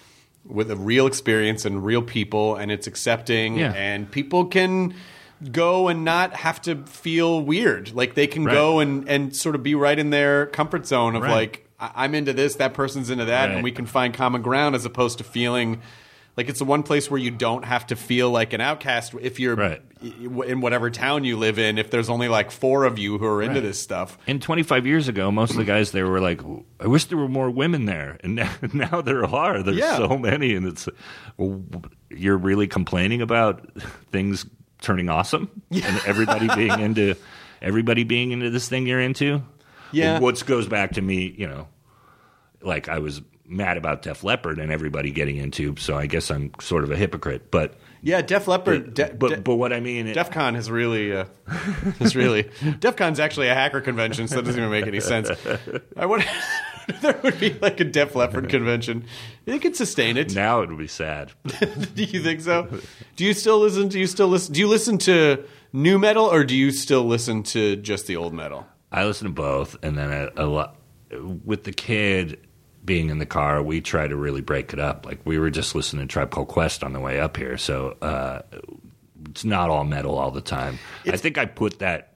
with 0.46 0.72
a 0.72 0.76
real 0.76 1.06
experience 1.08 1.66
and 1.66 1.84
real 1.86 2.02
people, 2.02 2.56
and 2.56 2.72
it's 2.72 2.88
accepting. 2.88 3.58
Yeah. 3.58 3.74
And 3.74 4.10
people 4.10 4.46
can 4.46 4.94
go 5.52 5.88
and 5.88 6.04
not 6.04 6.34
have 6.36 6.62
to 6.64 6.76
feel 6.86 7.42
weird. 7.42 7.94
Like 7.94 8.14
they 8.16 8.28
can 8.28 8.44
Right. 8.46 8.54
go 8.54 8.80
and 8.80 9.08
and 9.08 9.36
sort 9.36 9.56
of 9.56 9.64
be 9.64 9.74
right 9.76 9.98
in 9.98 10.10
their 10.10 10.48
comfort 10.48 10.86
zone 10.86 11.16
of 11.16 11.24
Right. 11.24 11.32
like 11.32 11.66
I- 11.80 11.92
I'm 12.04 12.14
into 12.14 12.34
this, 12.34 12.56
that 12.56 12.74
person's 12.74 13.10
into 13.10 13.24
that, 13.26 13.52
and 13.52 13.64
we 13.64 13.72
can 13.72 13.86
find 13.86 14.14
common 14.14 14.42
ground 14.42 14.76
as 14.76 14.84
opposed 14.86 15.18
to 15.20 15.24
feeling. 15.24 15.80
Like 16.40 16.48
it's 16.48 16.60
the 16.60 16.66
one 16.66 16.84
place 16.84 17.12
where 17.12 17.20
you 17.20 17.32
don't 17.32 17.66
have 17.66 17.88
to 17.88 17.98
feel 17.98 18.32
like 18.32 18.54
an 18.54 18.62
outcast 18.62 19.14
if 19.20 19.42
you're 19.42 19.56
Right. 19.56 19.82
in 20.02 20.62
whatever 20.62 20.90
town 20.90 21.26
you 21.26 21.36
live 21.36 21.60
in. 21.60 21.78
If 21.78 21.92
there's 21.92 22.10
only 22.10 22.30
like 22.30 22.50
four 22.50 22.86
of 22.86 22.98
you 22.98 23.18
who 23.18 23.26
are 23.26 23.42
into 23.42 23.56
Right. 23.56 23.64
this 23.64 23.82
stuff, 23.82 24.18
And 24.26 24.42
25 24.42 24.88
years 24.88 25.10
ago, 25.10 25.32
most 25.32 25.52
of 25.52 25.58
the 25.58 25.66
guys 25.66 25.92
there 25.92 26.08
were 26.08 26.22
like, 26.22 26.40
"I 26.80 26.88
wish 26.88 27.04
there 27.06 27.18
were 27.18 27.28
more 27.28 27.52
women 27.52 27.84
there," 27.88 28.18
and 28.24 28.36
now, 28.40 28.50
now 28.72 29.02
there 29.02 29.26
are. 29.26 29.62
There's 29.62 29.76
Yeah. 29.76 29.98
so 29.98 30.18
many, 30.18 30.56
and 30.56 30.66
it's 30.66 30.88
you're 32.10 32.38
really 32.38 32.68
complaining 32.68 33.22
about 33.22 33.68
things 34.10 34.46
turning 34.82 35.10
awesome 35.10 35.50
and 35.72 36.02
everybody 36.06 36.48
being 36.56 36.80
into 36.80 37.16
everybody 37.62 38.06
being 38.06 38.32
into 38.32 38.50
this 38.50 38.70
thing 38.70 38.88
you're 38.88 39.02
into. 39.02 39.42
Yeah. 39.92 40.20
Which 40.20 40.46
goes 40.46 40.70
back 40.70 40.94
to 40.94 41.02
me, 41.02 41.36
you 41.38 41.50
know, 41.50 41.68
like 42.62 42.88
I 42.88 43.00
was 43.00 43.22
mad 43.50 43.78
about 43.78 44.02
Def 44.04 44.24
Leppard 44.24 44.60
and 44.60 44.72
everybody 44.72 45.12
getting 45.12 45.38
into, 45.38 45.76
so 45.78 45.98
I 45.98 46.06
guess 46.06 46.30
I'm 46.30 46.52
sort 46.62 46.84
of 46.84 46.92
a 46.92 46.96
hypocrite. 46.96 47.52
But 47.52 47.76
yeah, 48.02 48.22
Def 48.22 48.48
Leppard, 48.48 48.86
but 48.86 48.94
De- 48.96 49.14
but, 49.16 49.44
but 49.44 49.56
what 49.56 49.74
I 49.74 49.80
mean, 49.80 50.06
DEF 50.14 50.32
CON 50.32 50.56
has 50.56 50.70
really, 50.72 51.14
uh, 51.14 51.26
has 52.00 52.16
really, 52.16 52.50
DEF 52.80 52.96
CON's 52.96 53.20
actually 53.20 53.48
a 53.50 53.54
hacker 53.54 53.82
convention, 53.82 54.28
so 54.28 54.36
that 54.36 54.46
doesn't 54.46 54.60
even 54.60 54.72
make 54.72 54.88
any 54.88 55.00
sense. 55.00 55.30
I 55.98 56.06
would, 56.06 56.24
there 57.02 57.20
would 57.24 57.40
be 57.40 57.54
like 57.54 57.80
a 57.80 57.84
Def 57.84 58.16
Leppard 58.16 58.50
convention. 58.50 59.06
They 59.46 59.60
could 59.60 59.76
sustain 59.76 60.16
it. 60.16 60.34
now 60.36 60.62
it 60.62 60.70
would 60.70 60.78
be 60.78 60.88
sad. 60.88 61.32
Do 61.96 62.04
you 62.04 62.22
think 62.22 62.42
so? 62.42 62.70
Do 63.16 63.26
you 63.26 63.34
still 63.34 63.60
listen? 63.60 63.90
Do 63.90 64.00
you 64.00 64.08
still 64.08 64.28
listen? 64.28 64.54
Do 64.54 64.60
you 64.60 64.68
listen 64.68 64.98
to 65.00 65.44
new 65.74 66.00
metal 66.00 66.26
or 66.26 66.44
do 66.44 66.56
you 66.56 66.72
still 66.72 67.04
listen 67.04 67.44
to 67.44 67.76
just 67.76 68.08
the 68.08 68.16
old 68.16 68.34
metal? 68.34 68.66
I 68.92 69.06
listen 69.06 69.28
to 69.28 69.34
both, 69.34 69.76
and 69.84 69.98
then 69.98 70.12
a, 70.12 70.44
a 70.44 70.46
lot 70.46 70.78
with 71.44 71.64
the 71.64 71.72
kid 71.72 72.40
being 72.86 73.10
in 73.10 73.20
the 73.20 73.26
car. 73.26 73.62
We 73.62 73.82
try 73.82 74.08
to 74.08 74.16
really 74.16 74.42
break 74.42 74.74
it 74.74 74.80
up. 74.80 75.06
Like 75.06 75.20
we 75.26 75.38
were 75.40 75.50
just 75.50 75.76
listening 75.76 76.08
to 76.08 76.12
Tribe 76.12 76.32
Called 76.32 76.48
Quest 76.48 76.84
on 76.84 76.94
the 76.94 77.00
way 77.00 77.20
up 77.20 77.38
here, 77.38 77.58
so 77.58 77.98
uh, 78.02 78.42
it's 79.30 79.44
not 79.46 79.70
all 79.70 79.84
metal 79.84 80.18
all 80.18 80.32
the 80.32 80.42
time. 80.42 80.80
I 81.06 81.18
think 81.18 81.38
I 81.38 81.46
put 81.46 81.80
that 81.80 82.14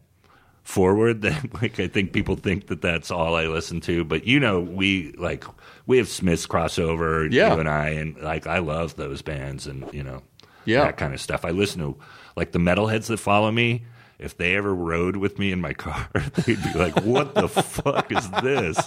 forward. 0.63 1.21
That 1.21 1.53
like 1.61 1.79
I 1.79 1.87
think 1.87 2.13
people 2.13 2.35
think 2.35 2.67
that 2.67 2.81
that's 2.81 3.11
all 3.11 3.35
I 3.35 3.47
listen 3.47 3.81
to, 3.81 4.03
but 4.03 4.25
you 4.25 4.39
know, 4.39 4.59
we 4.61 5.11
like 5.17 5.43
we 5.85 5.97
have 5.97 6.07
Smiths 6.07 6.47
crossover, 6.47 7.27
Yeah. 7.31 7.53
you 7.53 7.59
and 7.59 7.69
I, 7.69 7.89
and 7.89 8.17
like 8.21 8.47
I 8.47 8.59
love 8.59 8.95
those 8.95 9.21
bands, 9.21 9.67
and 9.67 9.85
you 9.93 10.03
know, 10.03 10.21
Yeah. 10.65 10.85
that 10.85 10.97
kind 10.97 11.13
of 11.13 11.21
stuff. 11.21 11.45
I 11.45 11.49
listen 11.51 11.81
to 11.81 11.97
like 12.35 12.51
the 12.51 12.59
metalheads 12.59 13.07
that 13.07 13.17
follow 13.17 13.51
me. 13.51 13.83
If 14.19 14.37
they 14.37 14.55
ever 14.55 14.73
rode 14.73 15.17
with 15.17 15.39
me 15.39 15.51
in 15.51 15.59
my 15.59 15.73
car, 15.73 16.07
they'd 16.45 16.61
be 16.63 16.73
like, 16.79 17.03
"What 17.03 17.33
the 17.35 17.47
fuck 17.47 18.11
is 18.11 18.29
this?" 18.41 18.77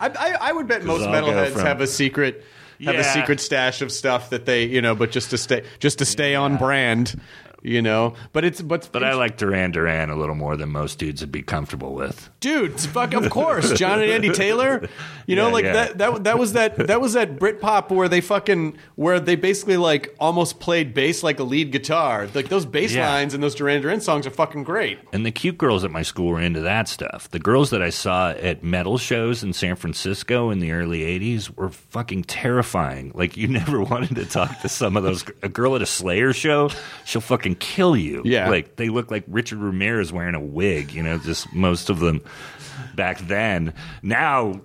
I, 0.00 0.08
I, 0.08 0.36
I 0.40 0.52
would 0.52 0.66
bet 0.66 0.84
most 0.84 1.02
metalheads 1.02 1.52
from- 1.52 1.66
have 1.66 1.80
a 1.80 1.86
secret 1.86 2.44
have 2.84 2.96
a 2.96 3.04
secret 3.04 3.40
stash 3.40 3.82
of 3.82 3.92
stuff 3.92 4.30
that 4.30 4.46
they 4.46 4.64
you 4.64 4.82
know, 4.82 4.94
but 4.94 5.10
just 5.10 5.30
to 5.30 5.38
stay 5.38 5.64
just 5.78 5.98
to 5.98 6.04
stay 6.04 6.34
on 6.34 6.56
brand, 6.56 7.20
you 7.64 7.82
know. 7.82 8.14
But 8.32 8.44
it's 8.44 8.62
but 8.62 8.88
But 8.92 9.02
I 9.02 9.14
like 9.14 9.36
Duran 9.36 9.72
Duran 9.72 10.10
a 10.10 10.16
little 10.16 10.36
more 10.36 10.56
than 10.56 10.68
most 10.70 11.00
dudes 11.00 11.20
would 11.22 11.32
be 11.32 11.42
comfortable 11.42 11.94
with. 11.94 12.30
dude, 12.38 12.78
fuck 12.80 13.14
of 13.14 13.28
course, 13.30 13.72
John 13.72 14.00
and 14.00 14.10
Andy 14.10 14.30
Taylor. 14.30 14.88
You 15.26 15.34
know, 15.36 15.46
Yeah, 15.48 15.52
like 15.52 15.64
yeah. 15.64 15.72
that 15.72 15.98
that 15.98 16.24
that 16.24 16.38
was 16.38 16.52
that 16.52 16.76
that 16.86 17.00
was 17.00 17.14
that 17.14 17.36
Britpop 17.38 17.90
where 17.90 18.08
they 18.08 18.20
fucking 18.20 18.76
where 18.94 19.18
they 19.18 19.34
basically 19.36 19.78
like 19.78 20.14
almost 20.20 20.60
played 20.60 20.94
bass 20.94 21.22
like 21.22 21.40
a 21.40 21.44
lead 21.44 21.72
guitar. 21.72 22.28
Like 22.34 22.48
those 22.48 22.66
bass 22.66 22.92
Yeah. 22.94 23.08
lines 23.08 23.34
and 23.34 23.42
those 23.42 23.54
Duran 23.54 23.80
Duran 23.82 24.00
songs 24.00 24.26
are 24.26 24.30
fucking 24.30 24.64
great. 24.64 24.98
And 25.12 25.24
the 25.24 25.30
cute 25.32 25.56
girls 25.58 25.82
at 25.84 25.90
my 25.90 26.02
school 26.02 26.28
were 26.28 26.40
into 26.40 26.60
that 26.60 26.86
stuff. 26.88 27.30
The 27.30 27.38
girls 27.38 27.70
that 27.70 27.80
I 27.80 27.88
saw 27.90 28.30
at 28.32 28.62
metal 28.62 28.98
shows 28.98 29.42
in 29.42 29.54
San 29.54 29.76
Francisco 29.76 30.50
in 30.50 30.58
the 30.58 30.72
early 30.72 31.00
80s 31.00 31.56
were 31.56 31.70
fucking 31.70 32.24
terrifying. 32.24 33.12
Like, 33.14 33.36
you 33.38 33.48
never 33.60 33.80
wanted 33.82 34.16
to 34.16 34.26
talk 34.26 34.60
to 34.60 34.68
some 34.68 34.96
of 34.96 35.02
those. 35.02 35.24
A 35.42 35.48
girl 35.48 35.74
at 35.76 35.80
a 35.82 35.86
Slayer 35.86 36.32
show, 36.34 36.68
she'll 37.06 37.20
fucking 37.22 37.53
kill 37.54 37.96
you. 37.96 38.22
Yeah. 38.24 38.48
Like, 38.48 38.76
they 38.76 38.88
look 38.88 39.10
like 39.10 39.24
Richard 39.26 39.58
Ramirez 39.58 40.12
wearing 40.12 40.34
a 40.34 40.40
wig, 40.40 40.92
you 40.92 41.02
know, 41.02 41.18
just 41.18 41.52
most 41.52 41.90
of 41.90 42.00
them 42.00 42.22
back 42.94 43.18
then. 43.20 43.74
Now, 44.02 44.60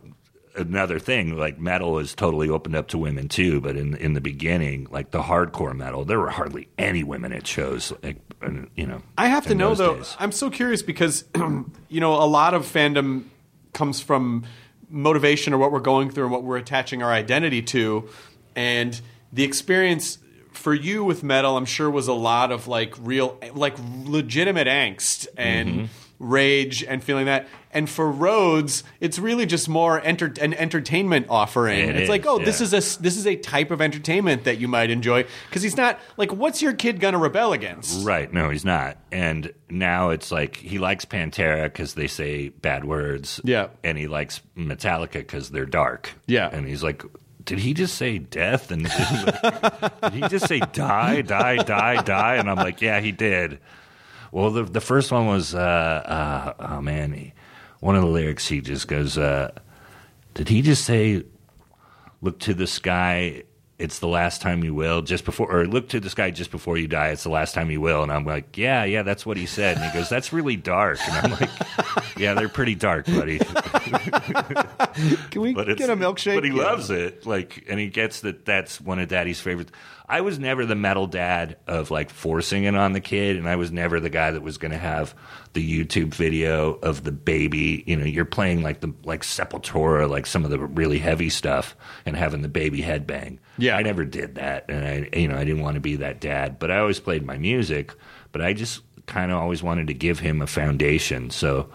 another 0.55 0.99
thing. 0.99 1.37
Like 1.37 1.59
metal 1.59 1.99
is 1.99 2.13
totally 2.13 2.49
opened 2.49 2.75
up 2.75 2.89
to 2.89 2.97
women 2.97 3.27
too, 3.27 3.61
but 3.61 3.75
in 3.75 3.95
in 3.95 4.13
the 4.13 4.21
beginning, 4.21 4.87
like 4.91 5.11
the 5.11 5.21
hardcore 5.21 5.75
metal, 5.75 6.05
there 6.05 6.19
were 6.19 6.29
hardly 6.29 6.67
any 6.77 7.03
women 7.03 7.33
at 7.33 7.47
shows. 7.47 7.93
Like, 8.03 8.17
you 8.75 8.85
know, 8.85 9.01
I 9.17 9.27
have 9.27 9.45
to 9.47 9.55
know 9.55 9.75
though. 9.75 9.97
days. 9.97 10.15
I'm 10.19 10.31
so 10.31 10.49
curious 10.49 10.81
because 10.81 11.23
you 11.35 11.99
know 11.99 12.13
a 12.13 12.25
lot 12.25 12.53
of 12.53 12.65
fandom 12.65 13.25
comes 13.73 14.01
from 14.01 14.45
motivation 14.89 15.53
or 15.53 15.57
what 15.57 15.71
we're 15.71 15.79
going 15.79 16.09
through 16.09 16.25
and 16.25 16.31
what 16.31 16.43
we're 16.43 16.57
attaching 16.57 17.03
our 17.03 17.11
identity 17.11 17.61
to, 17.61 18.09
and 18.55 18.99
the 19.31 19.43
experience 19.43 20.17
for 20.59 20.73
you 20.73 21.03
with 21.03 21.23
metal, 21.23 21.57
I'm 21.57 21.65
sure, 21.65 21.89
was 21.89 22.07
a 22.07 22.13
lot 22.13 22.51
of 22.51 22.67
like 22.67 22.93
real, 22.99 23.39
like 23.53 23.75
legitimate 24.05 24.67
angst 24.67 25.27
and. 25.35 25.69
Mm-hmm. 25.69 25.85
Rage 26.21 26.83
and 26.83 27.01
feeling 27.01 27.27
that, 27.27 27.47
and 27.71 27.89
for 27.89 28.11
Rhodes, 28.11 28.83
it's 28.99 29.17
really 29.17 29.45
just 29.45 29.69
more 29.69 30.01
enter- 30.01 30.33
an 30.41 30.53
entertainment 30.53 31.27
offering. 31.29 31.79
It 31.79 31.95
it's 31.95 32.01
is, 32.01 32.09
like, 32.09 32.25
oh, 32.25 32.39
this 32.39 32.59
is 32.59 32.73
a 32.73 33.01
this 33.01 33.15
is 33.15 33.25
a 33.25 33.37
type 33.37 33.71
of 33.71 33.79
entertainment 33.79 34.43
that 34.43 34.57
you 34.57 34.67
might 34.67 34.89
enjoy 34.89 35.25
because 35.47 35.61
he's 35.61 35.77
not 35.77 35.97
like, 36.17 36.33
what's 36.33 36.61
your 36.61 36.73
kid 36.73 36.99
gonna 36.99 37.17
rebel 37.17 37.53
against? 37.53 38.05
Right. 38.05 38.33
No, 38.33 38.49
he's 38.49 38.65
not. 38.65 38.97
And 39.13 39.53
now 39.69 40.09
it's 40.09 40.29
like 40.29 40.57
he 40.57 40.77
likes 40.77 41.05
Pantera 41.05 41.63
because 41.63 41.93
they 41.93 42.07
say 42.07 42.49
bad 42.49 42.83
words. 42.83 43.39
Yeah. 43.45 43.69
And 43.81 43.97
he 43.97 44.07
likes 44.07 44.41
Metallica 44.57 45.13
because 45.13 45.51
they're 45.51 45.65
dark. 45.65 46.11
Yeah. 46.27 46.49
And 46.51 46.67
he's 46.67 46.83
like, 46.83 47.01
did 47.49 47.57
he 47.57 47.73
just 47.73 47.95
say 47.95 48.19
death? 48.19 48.69
And 48.69 48.83
did 50.03 50.13
he 50.13 50.21
just 50.27 50.47
say 50.47 50.59
die, 50.59 51.23
die, 51.23 51.55
die, 51.55 51.99
die? 52.03 52.35
And 52.35 52.47
I'm 52.47 52.57
like, 52.57 52.79
yeah, 52.79 52.99
he 52.99 53.11
did. 53.11 53.59
Well, 54.31 54.51
the 54.51 54.63
the 54.65 54.79
first 54.79 55.11
one 55.11 55.25
was, 55.25 55.55
uh, 55.55 55.57
uh, 55.57 56.53
oh 56.59 56.81
man, 56.81 57.11
he, 57.11 57.33
one 57.79 57.95
of 57.95 58.03
the 58.03 58.07
lyrics 58.07 58.47
he 58.47 58.61
just 58.61 58.87
goes, 58.87 59.17
uh, 59.17 59.49
did 60.35 60.47
he 60.47 60.61
just 60.61 60.85
say 60.85 61.23
look 62.21 62.37
to 62.41 62.53
the 62.53 62.67
sky 62.67 63.45
it's 63.79 63.99
the 63.99 64.07
last 64.07 64.41
time 64.41 64.63
you 64.63 64.73
will 64.75 65.01
just 65.01 65.23
before 65.25 65.49
or 65.49 65.65
look 65.65 65.87
to 65.89 65.99
the 66.01 66.09
sky 66.09 66.29
just 66.31 66.51
before 66.51 66.77
you 66.77 66.87
die 66.87 67.07
it's 67.09 67.23
the 67.23 67.29
last 67.29 67.55
time 67.55 67.71
you 67.71 67.79
will. 67.81 68.03
And 68.03 68.11
i'm 68.11 68.25
like 68.25 68.57
yeah 68.57 68.83
yeah 68.83 69.03
that's 69.03 69.25
what 69.25 69.37
he 69.37 69.45
said. 69.45 69.77
And 69.77 69.85
he 69.85 69.97
goes 69.97 70.09
that's 70.09 70.31
really 70.33 70.55
dark. 70.57 70.99
And 71.07 71.33
i'm 71.33 71.39
like 71.39 71.49
yeah 72.17 72.33
they're 72.33 72.49
pretty 72.49 72.75
dark 72.75 73.05
buddy. 73.05 73.39
Can 75.31 75.41
we 75.41 75.53
get 75.53 75.89
a 75.89 75.95
milkshake? 75.95 76.35
but 76.35 76.43
he 76.43 76.49
Yeah. 76.51 76.63
loves 76.63 76.89
it. 76.89 77.25
Like 77.25 77.65
and 77.69 77.79
he 77.79 77.87
gets 77.87 78.21
that 78.21 78.45
that's 78.45 78.79
one 78.81 78.99
of 78.99 79.07
daddy's 79.07 79.39
favorites 79.39 79.71
i 80.09 80.21
was 80.21 80.39
never 80.39 80.65
the 80.65 80.75
metal 80.75 81.07
dad 81.07 81.55
of 81.67 81.91
like 81.91 82.09
forcing 82.09 82.63
it 82.63 82.75
on 82.75 82.93
the 82.93 82.99
kid 82.99 83.37
and 83.37 83.47
i 83.47 83.55
was 83.55 83.71
never 83.71 83.99
the 83.99 84.09
guy 84.09 84.31
that 84.31 84.41
was 84.41 84.57
going 84.57 84.71
to 84.71 84.77
have 84.77 85.13
the 85.53 85.85
youtube 85.85 86.13
video 86.13 86.73
of 86.75 87.03
the 87.03 87.11
baby 87.11 87.83
you 87.87 87.95
know 87.95 88.05
you're 88.05 88.25
playing 88.25 88.61
like 88.61 88.81
the 88.81 88.93
like 89.03 89.21
sepultura 89.23 90.09
like 90.09 90.25
some 90.25 90.43
of 90.43 90.49
the 90.51 90.59
really 90.59 90.99
heavy 90.99 91.29
stuff 91.29 91.75
and 92.05 92.15
having 92.15 92.41
the 92.41 92.47
baby 92.49 92.81
headbang 92.81 93.37
Yeah. 93.57 93.77
i 93.77 93.81
never 93.81 94.03
did 94.05 94.35
that 94.35 94.65
and 94.69 94.85
i 94.85 95.17
you 95.17 95.27
know 95.27 95.35
i 95.37 95.43
didn't 95.43 95.61
want 95.61 95.75
to 95.75 95.81
be 95.81 95.95
that 95.97 96.19
dad 96.19 96.59
but 96.59 96.71
i 96.71 96.77
always 96.79 96.99
played 96.99 97.25
my 97.25 97.37
music 97.37 97.93
but 98.31 98.41
i 98.41 98.53
just 98.53 98.81
kind 99.05 99.31
of 99.31 99.37
always 99.37 99.63
wanted 99.63 99.87
to 99.87 99.93
give 99.93 100.19
him 100.19 100.41
a 100.41 100.47
foundation 100.47 101.29
so 101.29 101.69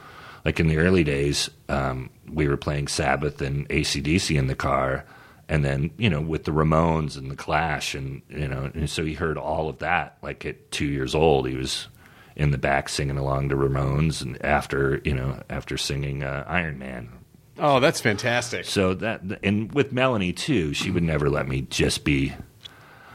like 0.44 0.60
in 0.60 0.66
the 0.68 0.76
early 0.76 1.04
days, 1.04 1.48
um, 1.70 2.10
we 2.30 2.46
were 2.48 2.58
playing 2.58 2.86
Sabbath 2.86 3.40
and 3.40 3.66
ACDC 3.70 4.38
in 4.38 4.46
the 4.46 4.54
car, 4.54 5.06
and 5.48 5.64
then 5.64 5.90
you 5.98 6.10
know 6.10 6.20
with 6.20 6.44
the 6.44 6.52
Ramones 6.52 7.16
and 7.16 7.30
the 7.30 7.36
Clash, 7.36 7.94
and 7.94 8.22
you 8.28 8.48
know, 8.48 8.70
and 8.74 8.88
so 8.88 9.04
he 9.04 9.14
heard 9.14 9.38
all 9.38 9.68
of 9.68 9.78
that. 9.78 10.18
Like 10.22 10.44
at 10.46 10.70
two 10.70 10.86
years 10.86 11.14
old, 11.14 11.48
he 11.48 11.56
was 11.56 11.88
in 12.36 12.50
the 12.50 12.58
back 12.58 12.88
singing 12.88 13.18
along 13.18 13.48
to 13.50 13.56
Ramones, 13.56 14.22
and 14.22 14.42
after 14.44 15.00
you 15.04 15.14
know 15.14 15.42
after 15.48 15.76
singing 15.76 16.22
uh, 16.22 16.44
Iron 16.46 16.78
Man. 16.78 17.10
Oh, 17.58 17.78
that's 17.78 18.00
fantastic. 18.00 18.64
So 18.64 18.94
that 18.94 19.20
and 19.42 19.72
with 19.72 19.92
Melanie 19.92 20.32
too, 20.32 20.74
she 20.74 20.90
would 20.90 21.04
never 21.04 21.30
let 21.30 21.46
me 21.46 21.62
just 21.62 22.04
be 22.04 22.34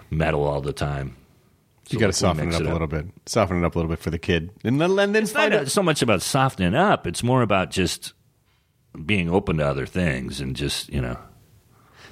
metal 0.09 0.43
all 0.43 0.61
the 0.61 0.73
time. 0.73 1.15
You 1.89 1.97
got 1.97 2.07
to 2.07 2.13
soften 2.13 2.49
it 2.49 2.55
up 2.55 2.61
a 2.61 2.63
little 2.65 2.87
bit. 2.87 3.07
Soften 3.25 3.57
it 3.57 3.65
up 3.65 3.75
a 3.75 3.79
little 3.79 3.89
bit 3.89 3.99
for 3.99 4.11
the 4.11 4.19
kid, 4.19 4.51
and 4.63 4.79
then, 4.79 4.91
and 4.99 5.15
then 5.15 5.23
It's 5.23 5.31
find 5.31 5.53
not 5.53 5.69
so 5.69 5.81
much 5.81 6.03
about 6.03 6.21
softening 6.21 6.75
up. 6.75 7.07
It's 7.07 7.23
more 7.23 7.41
about 7.41 7.71
just 7.71 8.13
being 9.05 9.29
open 9.29 9.57
to 9.57 9.67
other 9.67 9.85
things 9.85 10.39
and 10.39 10.55
just 10.55 10.91
you 10.93 11.01
know 11.01 11.17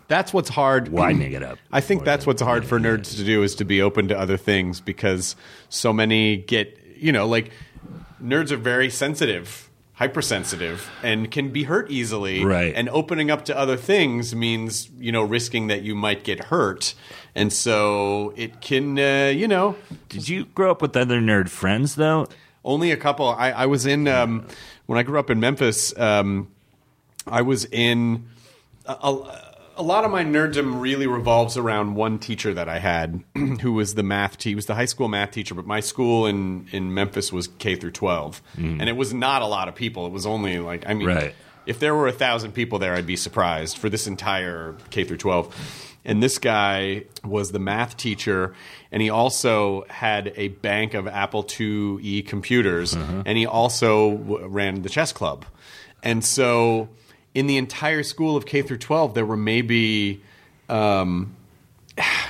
That's 0.08 0.34
what's 0.34 0.50
hard. 0.50 0.90
widening 0.90 1.32
it 1.34 1.44
up. 1.44 1.58
I 1.72 1.82
think 1.82 2.04
that's 2.04 2.26
what's 2.26 2.42
hard 2.42 2.66
for 2.66 2.80
nerds 2.80 3.16
to 3.18 3.24
do 3.24 3.44
is 3.44 3.56
to 3.56 3.66
be 3.66 3.82
open 3.82 4.08
to 4.08 4.18
other 4.18 4.38
things 4.38 4.80
because 4.80 5.36
so 5.70 5.92
many 5.94 6.38
get 6.38 6.80
you 6.96 7.12
know 7.12 7.28
like 7.28 7.52
nerds 8.22 8.52
are 8.52 8.58
very 8.58 8.90
sensitive, 8.90 9.70
hypersensitive, 9.94 10.90
and 11.04 11.30
can 11.30 11.50
be 11.50 11.64
hurt 11.64 11.92
easily. 11.92 12.44
Right. 12.44 12.74
And 12.76 12.90
opening 12.90 13.30
up 13.30 13.46
to 13.46 13.58
other 13.58 13.78
things 13.78 14.36
means 14.36 14.90
you 14.98 15.12
know 15.12 15.24
risking 15.24 15.68
that 15.68 15.84
you 15.84 15.96
might 15.96 16.24
get 16.24 16.46
hurt, 16.46 16.94
and 17.36 17.52
so 17.52 18.34
it 18.36 18.62
can 18.62 18.98
uh, 18.98 19.32
you 19.36 19.48
know 19.48 19.76
Did 20.10 20.30
you 20.30 20.46
grow 20.46 20.72
up 20.72 20.82
with 20.82 20.96
other 20.96 21.20
nerd 21.20 21.50
friends 21.50 21.96
though? 21.96 22.28
Only 22.64 22.92
a 22.92 22.98
couple. 22.98 23.30
I, 23.30 23.52
I 23.52 23.66
was 23.66 23.86
in 23.86 24.08
um, 24.08 24.46
when 24.88 25.00
I 25.00 25.04
grew 25.04 25.20
up 25.20 25.30
in 25.30 25.40
Memphis. 25.40 25.98
Um, 25.98 26.50
I 27.26 27.42
was 27.42 27.66
in 27.66 28.26
a, 28.86 28.94
a, 28.94 29.47
a 29.78 29.84
lot 29.84 30.04
of 30.04 30.12
my 30.12 30.24
nerddom 30.24 30.82
really 30.82 31.08
revolves 31.08 31.56
around 31.58 31.96
one 31.96 32.20
teacher 32.20 32.54
that 32.54 32.68
I 32.68 32.80
had, 32.80 33.24
who 33.62 33.74
was 33.74 33.96
the 33.96 34.04
math. 34.04 34.38
Te- 34.38 34.50
he 34.50 34.56
was 34.56 34.66
the 34.66 34.76
high 34.76 34.86
school 34.86 35.08
math 35.08 35.32
teacher, 35.32 35.54
but 35.56 35.66
my 35.66 35.80
school 35.80 36.26
in 36.26 36.68
in 36.72 36.94
Memphis 36.94 37.32
was 37.32 37.48
K 37.60 37.76
through 37.76 37.92
12 37.92 38.42
mm. 38.58 38.80
and 38.80 38.90
it 38.90 38.98
was 38.98 39.14
not 39.14 39.42
a 39.42 39.48
lot 39.48 39.68
of 39.68 39.76
people. 39.76 40.06
It 40.06 40.12
was 40.12 40.26
only 40.26 40.60
like 40.60 40.88
I 40.88 40.94
mean, 40.94 41.08
Right. 41.08 41.36
if 41.66 41.80
there 41.80 41.94
were 41.96 42.08
a 42.08 42.12
thousand 42.12 42.52
people 42.54 42.80
there, 42.80 42.94
I'd 42.96 43.06
be 43.08 43.16
surprised 43.16 43.78
for 43.78 43.90
this 43.90 44.08
entire 44.08 44.76
K 44.90 45.04
through 45.04 45.18
12. 45.18 45.84
And 46.06 46.24
this 46.24 46.38
guy 46.38 47.04
was 47.26 47.52
the 47.52 47.60
math 47.60 47.98
teacher, 47.98 48.56
and 48.94 49.02
he 49.02 49.10
also 49.10 49.84
had 49.90 50.32
a 50.38 50.48
bank 50.48 50.94
of 50.94 51.06
Apple 51.06 51.44
IIe 51.44 52.26
computers, 52.26 52.96
uh-huh. 52.96 53.24
and 53.26 53.38
he 53.38 53.46
also 53.46 54.16
w- 54.16 54.48
ran 54.48 54.84
the 54.84 54.90
chess 54.90 55.12
club. 55.12 55.44
And 56.02 56.24
so, 56.24 56.88
in 57.38 57.46
the 57.46 57.58
entire 57.58 58.02
school 58.02 58.36
of 58.36 58.48
K 58.48 58.64
through 58.64 58.80
12, 58.80 59.14
there 59.14 59.24
were 59.24 59.38
maybe 59.38 60.24
um, 60.70 61.36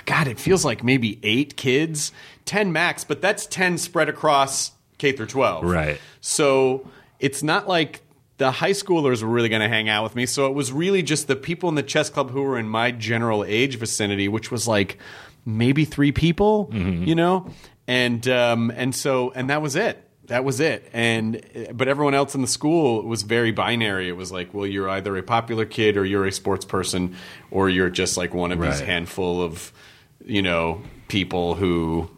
God, 0.06 0.28
it 0.28 0.38
feels 0.38 0.66
like 0.66 0.84
maybe 0.84 1.18
eight 1.24 1.56
kids, 1.56 2.12
10 2.44 2.74
max, 2.74 3.06
but 3.06 3.22
that's 3.22 3.46
10 3.46 3.78
spread 3.78 4.10
across 4.10 4.72
K 4.98 5.14
through 5.14 5.28
12. 5.28 5.64
Right. 5.64 6.02
So 6.20 6.86
it's 7.22 7.42
not 7.42 7.70
like 7.70 8.02
the 8.36 8.52
high 8.52 8.72
schoolers 8.72 9.24
were 9.24 9.30
really 9.30 9.48
going 9.48 9.62
to 9.62 9.70
hang 9.70 9.88
out 9.88 10.04
with 10.04 10.14
me. 10.14 10.26
So 10.26 10.46
it 10.48 10.54
was 10.54 10.74
really 10.74 11.02
just 11.04 11.30
the 11.30 11.38
people 11.38 11.70
in 11.70 11.76
the 11.76 11.84
chess 11.84 12.10
club 12.10 12.32
who 12.32 12.42
were 12.44 12.60
in 12.60 12.68
my 12.68 12.92
general 12.92 13.46
age 13.46 13.78
vicinity, 13.78 14.28
which 14.28 14.52
was 14.52 14.68
like 14.68 14.98
maybe 15.46 15.86
three 15.86 16.12
people, 16.12 16.70
you 17.08 17.16
know? 17.16 17.50
And, 17.88 18.28
um, 18.28 18.74
and 18.76 18.94
so, 18.94 19.32
and 19.32 19.50
that 19.50 19.62
was 19.62 19.78
it. 19.78 20.04
That 20.28 20.44
was 20.44 20.60
it. 20.60 20.90
And, 20.94 21.42
but 21.74 21.88
everyone 21.88 22.14
else 22.14 22.36
in 22.36 22.42
the 22.42 22.48
school 22.48 23.02
was 23.04 23.24
very 23.24 23.52
binary. 23.52 24.10
It 24.10 24.18
was 24.18 24.32
like, 24.32 24.54
well, 24.54 24.68
you're 24.68 24.90
either 24.90 25.16
a 25.18 25.24
popular 25.24 25.66
kid 25.66 25.98
or 25.98 26.06
you're 26.06 26.26
a 26.26 26.32
sports 26.32 26.66
person 26.66 27.16
or 27.50 27.70
you're 27.70 27.90
just 27.90 28.18
like 28.18 28.34
one 28.34 28.52
of 28.52 28.60
these 28.60 28.82
handful 28.82 29.42
of, 29.42 29.72
you 30.26 30.42
know, 30.42 30.82
people 31.08 31.56
who 31.56 32.10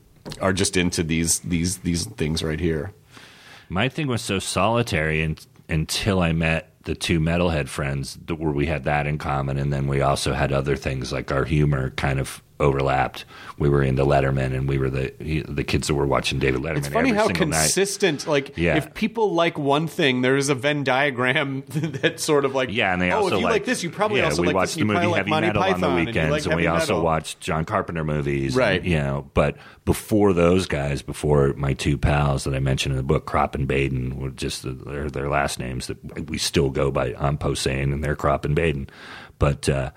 are 0.41 0.53
just 0.53 0.75
into 0.75 1.03
these, 1.03 1.39
these, 1.41 1.77
these 1.79 2.05
things 2.05 2.43
right 2.43 2.59
here. 2.59 2.93
My 3.69 3.89
thing 3.89 4.07
was 4.07 4.23
so 4.23 4.39
solitary 4.39 5.21
and, 5.21 5.45
until 5.69 6.19
I 6.19 6.31
met 6.31 6.73
the 6.83 6.95
two 6.95 7.19
metalhead 7.19 7.67
friends 7.67 8.17
that 8.25 8.35
where 8.35 8.51
we 8.51 8.65
had 8.65 8.85
that 8.85 9.05
in 9.05 9.19
common, 9.19 9.57
and 9.57 9.71
then 9.71 9.85
we 9.85 10.01
also 10.01 10.33
had 10.33 10.51
other 10.51 10.75
things 10.75 11.11
like 11.11 11.31
our 11.31 11.45
humor 11.45 11.91
kind 11.91 12.19
of 12.19 12.41
overlapped. 12.59 13.25
We 13.57 13.69
were 13.69 13.81
into 13.81 14.03
Letterman, 14.03 14.53
and 14.55 14.67
we 14.67 14.77
were 14.77 14.89
the 14.89 15.13
the 15.47 15.63
kids 15.63 15.87
that 15.87 15.93
were 15.95 16.05
watching 16.05 16.39
David 16.39 16.61
Letterman. 16.61 16.77
It's 16.77 16.87
funny 16.87 17.11
how 17.11 17.27
single 17.27 17.47
night. 17.47 17.61
consistent, 17.63 18.27
like, 18.27 18.57
Yeah. 18.57 18.75
if 18.77 18.93
people 18.93 19.33
like 19.33 19.57
one 19.57 19.87
thing, 19.87 20.21
there's 20.21 20.49
a 20.49 20.55
Venn 20.55 20.83
diagram 20.83 21.63
that 21.69 22.19
sort 22.19 22.45
of 22.45 22.55
like, 22.55 22.71
Yeah, 22.71 22.93
and 22.93 23.01
they 23.01 23.11
oh, 23.11 23.17
also 23.23 23.35
if 23.35 23.41
you 23.41 23.47
like, 23.47 23.65
this, 23.65 23.83
you 23.83 23.89
probably 23.89 24.19
yeah, 24.19 24.25
also 24.25 24.41
we 24.41 24.47
like 24.47 24.55
watched 24.55 24.67
this, 24.69 24.73
the 24.75 24.79
you 24.79 24.85
movie 24.85 24.99
Heavy 24.99 25.11
like 25.11 25.27
Monty 25.27 25.47
Metal 25.47 25.61
Python, 25.61 25.83
on 25.83 25.91
the 25.91 25.97
and, 25.97 26.07
weekends, 26.07 26.31
like 26.31 26.45
and, 26.45 26.55
we 26.55 26.63
heavy 26.63 26.67
also 26.79 26.93
metal. 26.93 27.03
watched 27.03 27.39
John 27.39 27.65
Carpenter 27.65 28.03
movies, 28.03 28.55
Right. 28.55 28.81
And, 28.81 28.85
you 28.89 28.97
know, 28.97 29.29
but 29.33 29.57
before 29.85 30.33
those 30.33 30.65
guys, 30.67 31.01
before 31.01 31.53
my 31.55 31.73
two 31.73 31.97
pals 31.97 32.43
that 32.43 32.53
I 32.53 32.59
mentioned 32.59 32.93
in 32.93 32.97
the 32.97 33.03
book, 33.03 33.25
Crop 33.25 33.55
and 33.55 33.67
Baden, 33.67 34.19
were 34.19 34.29
just 34.29 34.63
the, 34.63 34.71
their 34.71 35.09
their 35.09 35.29
last 35.29 35.59
names 35.59 35.87
that 35.87 36.29
we 36.29 36.37
still 36.37 36.69
go 36.69 36.91
by. 36.91 37.15
I'm 37.17 37.37
Posehn, 37.37 37.91
and 37.93 38.03
they're 38.03 38.15
Crop 38.15 38.45
and 38.45 38.53
Baden, 38.55 38.89
but 39.39 39.67
uh, 39.67 39.91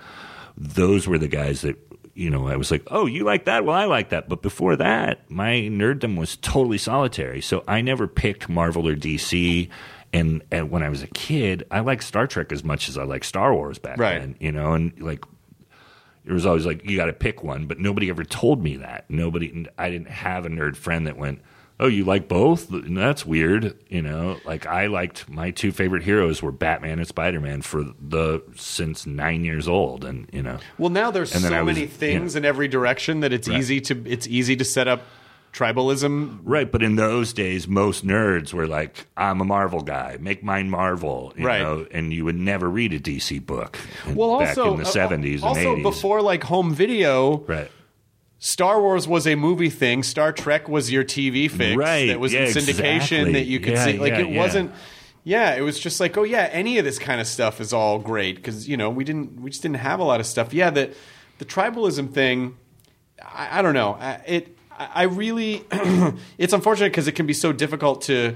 those 0.57 1.07
were 1.07 1.19
the 1.19 1.29
guys 1.29 1.63
that. 1.63 1.77
You 2.23 2.31
know, 2.31 2.47
I 2.47 2.57
was 2.57 2.71
like, 2.71 2.83
"Oh, 2.91 3.07
you 3.07 3.25
like 3.25 3.47
that? 3.47 3.65
Well, 3.65 3.75
I 3.75 3.87
like 3.87 4.11
that." 4.11 4.29
But 4.29 4.43
before 4.43 4.77
that, 4.77 5.29
my 5.31 5.55
nerddom 5.71 6.17
was 6.17 6.37
totally 6.37 6.79
solitary. 6.79 7.41
So 7.41 7.65
I 7.67 7.81
never 7.81 8.07
picked 8.07 8.49
Marvel 8.49 8.87
or 8.87 8.95
DC. 8.95 9.69
And, 10.15 10.43
and 10.51 10.71
when 10.71 10.83
I 10.83 10.89
was 10.91 11.03
a 11.03 11.07
kid, 11.09 11.67
I 11.71 11.81
liked 11.81 12.05
Star 12.05 12.27
Trek 12.27 12.53
as 12.53 12.63
much 12.63 12.89
as 12.89 12.97
I 12.99 13.05
liked 13.05 13.25
Star 13.25 13.55
Wars 13.55 13.79
back 13.79 13.99
Right. 13.99 14.21
then. 14.21 14.37
You 14.41 14.53
know, 14.53 14.75
and 14.75 14.93
like 15.01 15.25
it 16.25 16.33
was 16.33 16.47
always 16.47 16.65
like 16.65 16.89
you 16.89 16.97
got 16.97 17.07
to 17.07 17.13
pick 17.13 17.43
one, 17.43 17.67
but 17.67 17.81
nobody 17.81 18.09
ever 18.11 18.23
told 18.23 18.63
me 18.63 18.77
that. 18.77 19.07
Nobody, 19.11 19.67
I 19.77 19.91
didn't 19.91 20.11
have 20.11 20.47
a 20.47 20.49
nerd 20.49 20.77
friend 20.77 21.07
that 21.09 21.17
went, 21.17 21.41
oh, 21.83 21.89
you 21.89 22.05
like 22.05 22.29
both? 22.29 22.67
That's 22.71 23.27
weird. 23.27 23.77
You 23.89 24.03
know, 24.03 24.39
like 24.45 24.67
I 24.67 24.87
liked 24.87 25.29
my 25.29 25.51
two 25.51 25.73
favorite 25.73 26.03
heroes 26.03 26.41
were 26.43 26.53
Batman 26.53 26.99
and 26.99 27.07
Spider 27.09 27.41
Man 27.41 27.61
for 27.63 27.85
the 28.01 28.43
since 28.57 29.05
nine 29.07 29.45
years 29.45 29.69
old, 29.69 30.05
and 30.05 30.29
you 30.33 30.43
know, 30.43 30.59
Well, 30.79 30.91
now 30.91 31.11
there's 31.11 31.35
And 31.35 31.43
so 31.43 31.65
was- 31.65 31.75
many 31.77 31.87
things 31.87 32.35
yeah. 32.35 32.39
in 32.39 32.45
every 32.45 32.69
direction 32.69 33.21
that 33.21 33.33
it's 33.33 33.49
Right. 33.49 33.59
easy 33.59 33.81
to 33.83 34.03
it's 34.07 34.27
easy 34.27 34.57
to 34.57 34.65
set 34.65 34.89
up 34.89 35.03
tribalism. 35.53 36.39
right. 36.45 36.71
But 36.73 36.83
in 36.83 36.97
those 36.97 37.35
days, 37.35 37.69
most 37.69 38.07
nerds 38.07 38.55
were 38.55 38.67
like, 38.67 39.07
I'm 39.19 39.41
a 39.41 39.45
Marvel 39.45 39.83
guy, 39.83 40.17
make 40.19 40.43
mine 40.43 40.71
Marvel, 40.71 41.35
you 41.37 41.47
Right. 41.47 41.61
know, 41.61 41.87
and 41.91 42.11
you 42.13 42.25
would 42.25 42.37
never 42.37 42.71
read 42.71 42.95
a 42.95 42.99
DC 42.99 43.39
book. 43.39 43.79
Well, 44.15 44.39
back 44.39 44.57
also 44.57 44.73
in 44.73 44.79
the 44.79 44.87
uh, 44.87 44.91
seventies 44.91 45.43
and 45.43 45.49
also 45.49 45.73
eighties, 45.73 45.83
before 45.83 46.23
like 46.23 46.43
home 46.45 46.75
video, 46.75 47.45
right? 47.47 47.71
Star 48.45 48.81
Wars 48.81 49.07
was 49.07 49.25
a 49.25 49.37
movie 49.37 49.71
thing. 49.71 50.03
Star 50.03 50.33
Trek 50.33 50.69
was 50.69 50.91
your 50.91 51.05
TV 51.05 51.49
fix 51.49 51.77
Right. 51.77 52.09
that 52.09 52.19
was 52.19 52.33
Yeah, 52.33 52.41
in 52.41 52.47
syndication 52.49 52.97
exactly. 52.97 53.33
that 53.35 53.45
you 53.47 53.61
could 53.61 53.75
Yeah, 53.75 53.85
see. 53.85 53.99
Like 54.01 54.15
yeah, 54.15 54.19
it 54.19 54.37
wasn't. 54.37 54.73
Yeah, 55.23 55.55
it 55.55 55.61
was 55.61 55.79
just 55.79 56.01
like, 56.01 56.19
oh 56.19 56.25
yeah, 56.25 56.49
any 56.51 56.77
of 56.79 56.85
this 56.85 56.99
kind 56.99 57.21
of 57.21 57.29
stuff 57.29 57.61
is 57.61 57.73
all 57.73 58.01
great 58.01 58.35
because 58.35 58.69
you 58.69 58.77
know 58.77 58.91
we 58.91 59.05
didn't 59.05 59.41
we 59.41 59.51
just 59.51 59.63
didn't 59.63 59.77
have 59.77 60.01
a 60.01 60.03
lot 60.03 60.19
of 60.19 60.27
stuff. 60.27 60.53
Yeah, 60.53 60.71
the 60.71 60.93
the 61.39 61.45
tribalism 61.45 62.13
thing. 62.13 62.57
I, 63.25 63.61
I 63.61 63.63
don't 63.63 63.75
know. 63.75 63.93
I, 64.01 64.21
it 64.27 64.59
I 64.73 64.89
I 64.93 65.03
really 65.05 65.63
it's 66.37 66.53
unfortunate 66.53 66.91
because 66.91 67.07
it 67.07 67.13
can 67.13 67.27
be 67.29 67.35
so 67.35 67.53
difficult 67.53 68.03
to 68.03 68.35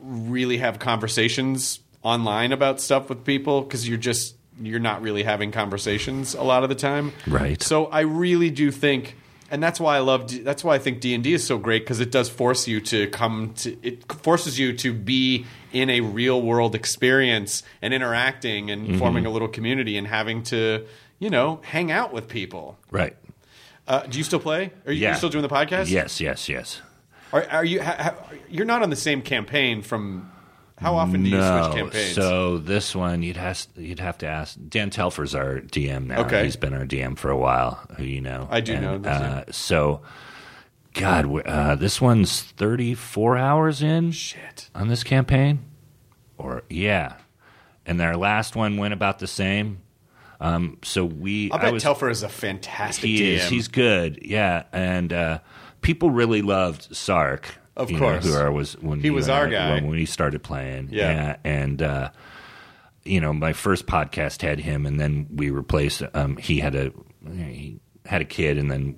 really 0.00 0.58
have 0.58 0.78
conversations 0.78 1.80
online 2.02 2.52
about 2.52 2.80
stuff 2.80 3.08
with 3.08 3.24
people 3.24 3.62
because 3.62 3.88
you're 3.88 3.98
just 3.98 4.36
you're 4.62 4.78
not 4.78 5.02
really 5.02 5.24
having 5.24 5.50
conversations 5.50 6.34
a 6.34 6.42
lot 6.44 6.62
of 6.62 6.68
the 6.68 6.76
time. 6.76 7.12
Right. 7.26 7.60
So 7.60 7.86
I 7.86 8.02
really 8.02 8.50
do 8.50 8.70
think 8.70 9.16
and 9.50 9.62
that's 9.62 9.78
why 9.80 9.96
I 9.96 10.00
love 10.00 10.26
D- 10.28 10.38
that's 10.40 10.62
why 10.64 10.74
I 10.74 10.78
think 10.78 11.00
D&D 11.00 11.32
is 11.34 11.46
so 11.46 11.58
great 11.58 11.82
because 11.82 12.00
it 12.00 12.10
does 12.10 12.28
force 12.28 12.68
you 12.68 12.80
to 12.82 13.06
come 13.08 13.52
to 13.58 13.76
it 13.82 14.10
forces 14.22 14.58
you 14.58 14.72
to 14.78 14.92
be 14.92 15.46
in 15.72 15.90
a 15.90 16.00
real 16.00 16.40
world 16.42 16.74
experience 16.74 17.62
and 17.82 17.92
interacting 17.94 18.70
and 18.70 18.98
forming 18.98 19.26
a 19.26 19.30
little 19.30 19.48
community 19.48 19.96
and 19.96 20.06
having 20.06 20.42
to, 20.44 20.84
you 21.18 21.30
know, 21.30 21.60
hang 21.62 21.90
out 21.92 22.12
with 22.12 22.28
people. 22.28 22.76
Right. 22.90 23.16
Uh, 23.86 24.02
do 24.06 24.18
you 24.18 24.24
still 24.24 24.40
play? 24.40 24.72
Are 24.86 24.92
you, 24.92 25.02
Yeah. 25.02 25.10
you 25.12 25.16
still 25.16 25.30
doing 25.30 25.42
the 25.42 25.48
podcast? 25.48 25.90
Yes, 25.90 26.20
yes, 26.20 26.48
yes. 26.48 26.80
Are, 27.32 27.44
are 27.50 27.64
you? 27.64 27.80
Ha, 27.82 27.96
ha, 27.98 28.14
you're 28.48 28.66
not 28.66 28.82
on 28.82 28.90
the 28.90 28.96
same 28.96 29.22
campaign 29.22 29.82
from. 29.82 30.30
How 30.80 30.94
often 30.96 31.22
do 31.24 31.28
you 31.30 31.36
no. 31.36 31.62
switch 31.70 31.76
campaigns? 31.82 32.14
So 32.14 32.56
this 32.58 32.96
one 32.96 33.22
you'd 33.22 33.36
have 33.36 33.66
you'd 33.76 34.00
have 34.00 34.16
to 34.18 34.26
ask 34.26 34.56
Dan 34.68 34.88
Telfer's 34.90 35.34
our 35.34 35.60
DM 35.60 36.06
now. 36.06 36.20
Okay. 36.22 36.44
he's 36.44 36.56
been 36.56 36.72
our 36.72 36.86
DM 36.86 37.18
for 37.18 37.30
a 37.30 37.36
while. 37.36 37.84
Who 37.96 38.04
you 38.04 38.20
know? 38.22 38.48
I 38.50 38.60
do 38.60 38.72
And, 38.74 38.82
know 38.82 38.98
this, 38.98 39.12
Uh, 39.12 39.44
so, 39.50 40.00
God, 40.94 41.46
uh, 41.46 41.74
this 41.76 42.00
one's 42.00 42.40
thirty 42.42 42.94
four 42.94 43.36
hours 43.36 43.82
in 43.82 44.10
Shit. 44.12 44.70
on 44.74 44.88
this 44.88 45.04
campaign, 45.04 45.60
or 46.38 46.62
yeah, 46.70 47.14
and 47.84 48.00
our 48.00 48.16
last 48.16 48.56
one 48.56 48.76
went 48.78 48.94
about 48.94 49.18
the 49.18 49.26
same. 49.26 49.82
Um, 50.40 50.78
so 50.82 51.04
we, 51.04 51.52
I 51.52 51.58
bet 51.58 51.72
was, 51.74 51.82
Telfer 51.82 52.08
is 52.08 52.22
a 52.22 52.28
fantastic 52.30 53.04
he 53.04 53.20
DM. 53.20 53.34
is. 53.36 53.48
He's 53.50 53.68
good. 53.68 54.20
Yeah, 54.22 54.62
and 54.72 55.12
uh, 55.12 55.38
people 55.82 56.08
really 56.10 56.40
loved 56.40 56.96
Sark. 56.96 57.56
Of 57.80 57.90
know, 57.90 57.98
course. 57.98 58.26
who 58.26 58.34
I 58.36 58.48
was 58.48 58.74
when 58.80 59.00
He 59.00 59.10
was 59.10 59.28
our 59.28 59.46
I- 59.46 59.50
guy. 59.50 59.74
when 59.74 59.88
we 59.88 60.04
started 60.06 60.42
playing. 60.42 60.88
Yeah. 60.92 61.36
and 61.44 61.82
uh, 61.82 62.10
you 63.04 63.20
know, 63.20 63.32
my 63.32 63.52
first 63.54 63.86
podcast 63.86 64.42
had 64.42 64.60
him, 64.60 64.84
and 64.86 65.00
then 65.00 65.26
we 65.34 65.50
replaced. 65.50 66.02
Um, 66.14 66.36
he 66.36 66.60
had 66.60 66.74
a 66.74 66.92
he 67.32 67.80
had 68.04 68.20
a 68.20 68.26
kid, 68.26 68.58
and 68.58 68.70
then. 68.70 68.96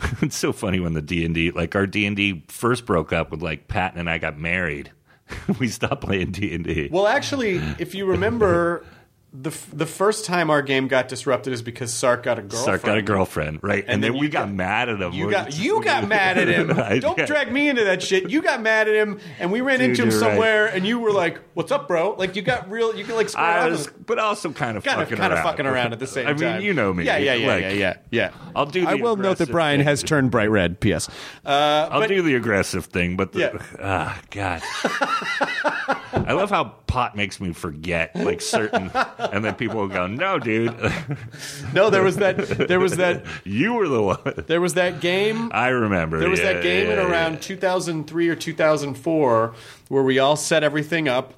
it's 0.22 0.36
so 0.36 0.52
funny 0.52 0.80
when 0.80 0.92
the 0.92 1.00
D 1.00 1.24
and 1.24 1.34
D, 1.34 1.52
like 1.52 1.76
our 1.76 1.86
D 1.86 2.04
and 2.04 2.16
D, 2.16 2.44
first 2.48 2.84
broke 2.84 3.12
up 3.12 3.30
with 3.30 3.42
like 3.42 3.68
Patton 3.68 4.00
and 4.00 4.10
I 4.10 4.18
got 4.18 4.36
married. 4.36 4.90
we 5.60 5.68
stopped 5.68 6.02
playing 6.02 6.32
D 6.32 6.52
and 6.52 6.64
D. 6.64 6.88
well, 6.90 7.06
actually, 7.06 7.56
if 7.78 7.94
you 7.94 8.04
remember, 8.04 8.84
the 9.36 9.50
f- 9.50 9.68
the 9.72 9.84
first 9.86 10.24
time 10.24 10.48
our 10.48 10.62
game 10.62 10.86
got 10.86 11.08
disrupted 11.08 11.52
is 11.52 11.60
because 11.60 11.92
Sark 11.92 12.22
got 12.22 12.38
a 12.38 12.42
girlfriend. 12.42 12.64
Sark 12.64 12.82
got 12.82 12.98
a 12.98 13.02
girlfriend, 13.02 13.58
right? 13.62 13.84
And, 13.86 14.00
then 14.02 14.12
then, 14.12 14.20
we 14.20 14.28
got, 14.28 14.46
got- 14.46 14.54
mad 14.54 14.88
at 14.88 15.00
him. 15.02 15.12
You 15.12 15.28
got 15.28 15.46
just- 15.46 15.58
you 15.58 15.82
got 15.82 16.06
mad 16.08 16.38
at 16.38 16.46
him. 16.46 16.68
Don't 17.00 17.18
yeah. 17.18 17.26
drag 17.26 17.50
me 17.50 17.68
into 17.68 17.82
that 17.84 18.00
shit. 18.00 18.30
You 18.30 18.42
got 18.42 18.62
mad 18.62 18.86
at 18.88 18.94
him, 18.94 19.18
and 19.40 19.50
we 19.50 19.60
ran 19.60 19.80
Dude, 19.80 19.90
into 19.90 20.02
him 20.04 20.10
you're 20.10 20.20
right. 20.20 20.28
somewhere, 20.30 20.66
and 20.66 20.86
you 20.86 21.00
were 21.00 21.10
like, 21.10 21.40
"What's 21.54 21.72
up, 21.72 21.88
bro?" 21.88 22.12
Like 22.12 22.36
you 22.36 22.42
got 22.42 22.70
real. 22.70 22.94
You 22.94 23.04
can 23.04 23.16
like 23.16 23.28
square 23.28 23.44
I 23.44 23.68
was, 23.68 23.88
but 23.88 24.20
also 24.20 24.52
kind 24.52 24.76
of 24.76 24.84
kind 24.84 25.00
of 25.00 25.08
fucking 25.08 25.18
kind 25.18 25.32
of 25.32 25.38
around. 25.38 25.44
fucking 25.44 25.66
around 25.66 25.92
at 25.92 25.98
the 25.98 26.06
same 26.06 26.28
I 26.28 26.32
mean, 26.34 26.62
you 26.62 26.72
know 26.72 26.94
me. 26.94 27.04
Yeah, 27.04 27.16
yeah, 27.16 27.34
yeah, 27.34 27.46
Like, 27.48 27.62
yeah, 27.62 27.70
yeah, 27.72 27.96
yeah. 28.12 28.30
I'll 28.54 28.66
do. 28.66 28.82
The 28.82 28.88
I 28.90 28.94
will 28.94 29.16
note 29.16 29.38
that 29.38 29.50
Brian 29.50 29.80
thing. 29.80 29.86
has 29.88 30.02
turned 30.04 30.30
bright 30.30 30.50
red. 30.50 30.78
P.S. 30.78 31.08
Uh, 31.44 31.88
I'll 31.90 32.00
but- 32.00 32.08
do 32.08 32.22
the 32.22 32.36
aggressive 32.36 32.84
thing, 32.86 33.16
but 33.16 33.32
the, 33.32 33.40
Yeah. 33.40 33.58
ah, 33.82 34.20
God. 34.30 34.62
I 36.14 36.32
love 36.32 36.50
how 36.50 36.76
pot 36.94 37.16
makes 37.16 37.40
me 37.40 37.52
forget 37.52 38.14
like 38.14 38.40
certain, 38.40 38.88
and 39.18 39.44
then 39.44 39.56
people 39.56 39.80
will 39.80 39.88
go, 39.88 40.06
"No, 40.06 40.38
dude, 40.38 40.72
no, 41.74 41.90
there 41.90 42.04
was 42.04 42.18
that. 42.18 42.36
There 42.38 42.78
was 42.78 42.98
that. 42.98 43.26
you 43.44 43.74
were 43.74 43.88
the 43.88 44.00
one." 44.00 44.44
There 44.46 44.60
was 44.60 44.74
that 44.74 45.00
game. 45.00 45.50
I 45.52 45.68
remember. 45.68 46.20
There 46.20 46.30
was 46.30 46.38
yeah, 46.38 46.52
that 46.52 46.62
game 46.62 46.88
in 46.88 46.96
yeah, 46.98 47.10
around 47.10 47.32
yeah. 47.34 47.38
2003 47.40 48.28
or 48.28 48.36
2004 48.36 49.54
where 49.88 50.02
we 50.04 50.20
all 50.20 50.36
set 50.36 50.62
everything 50.62 51.08
up. 51.08 51.34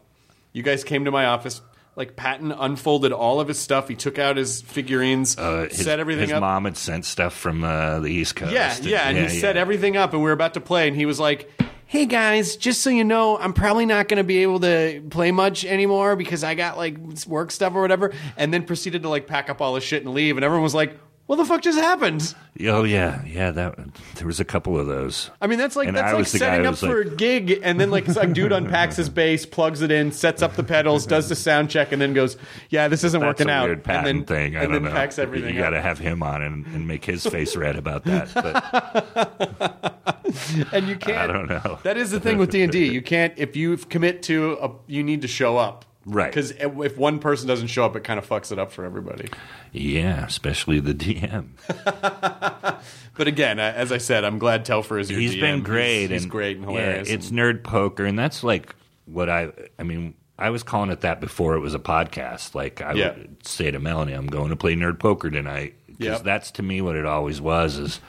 You 0.52 0.62
guys 0.62 0.84
came 0.84 1.06
to 1.06 1.10
my 1.10 1.24
office. 1.24 1.62
Like 1.96 2.16
Patton 2.16 2.52
unfolded 2.52 3.12
all 3.12 3.40
of 3.40 3.48
his 3.48 3.58
stuff. 3.58 3.88
He 3.88 3.94
took 3.94 4.18
out 4.18 4.36
his 4.36 4.60
figurines, 4.60 5.38
Uh, 5.38 5.68
his, 5.70 5.82
set 5.82 5.98
everything 5.98 6.24
his 6.24 6.32
up. 6.32 6.42
mom 6.42 6.66
had 6.66 6.76
sent 6.76 7.06
stuff 7.06 7.32
from 7.32 7.64
uh, 7.64 8.00
the 8.00 8.08
East 8.08 8.36
Coast. 8.36 8.52
Yeah, 8.52 8.76
yeah, 8.82 9.08
and 9.08 9.16
he 9.16 9.30
set 9.30 9.56
everything 9.56 9.96
up, 9.96 10.12
and 10.12 10.20
we 10.20 10.26
were 10.26 10.32
about 10.32 10.52
to 10.54 10.60
play, 10.60 10.88
and 10.88 10.94
he 10.94 11.06
was 11.06 11.18
like, 11.18 11.50
"Hey 11.86 12.06
guys, 12.06 12.56
just 12.56 12.82
so 12.82 12.90
you 12.90 13.04
know, 13.04 13.38
I'm 13.38 13.52
probably 13.52 13.86
not 13.86 14.08
going 14.08 14.18
to 14.18 14.24
be 14.24 14.42
able 14.42 14.60
to 14.60 15.02
play 15.10 15.30
much 15.32 15.64
anymore 15.64 16.16
because 16.16 16.42
I 16.44 16.54
got 16.54 16.76
like 16.76 16.96
work 17.26 17.50
stuff 17.50 17.74
or 17.74 17.80
whatever." 17.82 18.12
And 18.36 18.52
then 18.52 18.64
proceeded 18.64 19.02
to 19.02 19.08
like 19.08 19.26
pack 19.26 19.48
up 19.50 19.60
all 19.60 19.74
his 19.74 19.84
shit 19.84 20.04
and 20.04 20.12
leave, 20.14 20.36
and 20.36 20.44
everyone 20.44 20.62
was 20.64 20.74
like, 20.74 20.98
"What 21.26 21.36
the 21.36 21.44
fuck 21.44 21.62
just 21.62 21.78
happened?" 21.78 22.34
Oh 22.64 22.84
yeah, 22.84 23.22
yeah. 23.26 23.50
That 23.50 23.76
there 24.14 24.26
was 24.26 24.40
a 24.40 24.44
couple 24.44 24.78
of 24.80 24.86
those. 24.86 25.30
I 25.42 25.46
mean, 25.46 25.58
that's 25.58 25.76
like 25.76 25.88
And 25.88 25.96
that's 25.96 26.06
I 26.08 26.12
like 26.12 26.18
was 26.20 26.32
the 26.32 26.38
guy 26.38 26.46
setting 26.52 26.66
up 26.66 26.76
for 26.78 27.04
like- 27.04 27.12
a 27.12 27.16
gig, 27.16 27.60
and 27.62 27.78
then 27.78 27.90
like 27.90 28.06
some 28.06 28.32
dude 28.32 28.50
unpacks 28.52 28.96
his 28.96 29.08
bass, 29.10 29.44
plugs 29.46 29.82
it 29.82 29.90
in, 29.90 30.10
sets 30.10 30.40
up 30.42 30.54
the 30.56 30.64
pedals, 30.64 31.06
does 31.14 31.28
the 31.28 31.36
sound 31.36 31.68
check, 31.70 31.92
and 31.92 32.00
then 32.02 32.14
goes, 32.14 32.36
"Yeah, 32.70 32.88
this 32.88 33.04
isn't 33.04 33.20
That's 33.20 33.38
working 33.40 33.48
a 33.50 33.52
out." 33.52 33.64
weird 33.66 33.78
and 33.78 33.84
Patton 33.84 34.04
then 34.04 34.24
thing. 34.24 34.56
I 34.56 34.62
and 34.64 34.72
don't 34.72 34.82
then 34.82 34.90
know. 34.92 34.96
packs 34.98 35.18
everything. 35.18 35.54
You 35.54 35.60
got 35.60 35.70
to 35.70 35.80
have 35.82 35.98
him 35.98 36.22
on 36.22 36.42
and, 36.42 36.66
and 36.68 36.88
make 36.88 37.04
his 37.04 37.26
face 37.26 37.54
red 37.56 37.76
about 37.76 38.04
that. 38.04 38.32
But 38.34 39.95
and 40.72 40.88
you 40.88 40.96
can't. 40.96 41.18
I 41.18 41.26
don't 41.26 41.48
know. 41.48 41.78
That 41.82 41.96
is 41.96 42.10
the 42.10 42.20
thing 42.20 42.38
with 42.38 42.50
D 42.50 42.62
and 42.62 42.72
D. 42.72 42.86
You 42.92 43.02
can't 43.02 43.32
if 43.36 43.56
you 43.56 43.76
commit 43.76 44.22
to 44.24 44.58
a. 44.60 44.70
You 44.86 45.02
need 45.02 45.22
to 45.22 45.28
show 45.28 45.56
up, 45.58 45.84
Right. 46.04 46.30
Because 46.30 46.52
if 46.52 46.96
one 46.96 47.18
person 47.18 47.48
doesn't 47.48 47.66
show 47.66 47.84
up, 47.84 47.96
it 47.96 48.04
kind 48.04 48.18
of 48.18 48.28
fucks 48.28 48.52
it 48.52 48.58
up 48.60 48.70
for 48.72 48.84
everybody. 48.84 49.28
yeah, 49.72 50.24
especially 50.24 50.78
the 50.80 50.94
DM. 50.94 51.48
But 53.16 53.28
again, 53.28 53.58
as 53.58 53.92
I 53.92 53.96
said, 53.98 54.24
I'm 54.24 54.38
glad 54.38 54.66
Telfer 54.66 54.98
is 54.98 55.10
your 55.10 55.18
He's 55.18 55.34
DM. 55.34 55.40
been 55.40 55.62
great. 55.62 56.00
He's, 56.02 56.10
he's 56.10 56.22
and, 56.24 56.30
great 56.30 56.58
and 56.58 56.66
yeah, 56.70 56.80
hilarious. 56.80 57.08
it's 57.08 57.30
nerd 57.30 57.62
poker, 57.64 58.04
and 58.04 58.18
that's 58.18 58.44
like 58.44 58.74
what 59.06 59.30
I. 59.30 59.52
I 59.78 59.84
mean, 59.84 60.12
I 60.38 60.50
was 60.50 60.62
calling 60.62 60.90
it 60.90 61.00
that 61.00 61.18
before 61.18 61.54
it 61.56 61.60
was 61.60 61.72
a 61.72 61.78
podcast. 61.78 62.54
Like 62.54 62.82
I 62.82 62.92
Yeah. 62.92 63.14
would 63.16 63.46
say 63.46 63.70
to 63.70 63.78
Melanie, 63.78 64.12
"I'm 64.12 64.26
going 64.26 64.50
to 64.50 64.56
play 64.56 64.74
nerd 64.76 64.98
poker 64.98 65.30
tonight," 65.30 65.76
because 65.86 66.18
Yep. 66.18 66.22
that's 66.24 66.50
to 66.52 66.62
me 66.62 66.82
what 66.82 66.94
it 66.94 67.06
always 67.06 67.40
was. 67.40 67.78
Is 67.78 68.00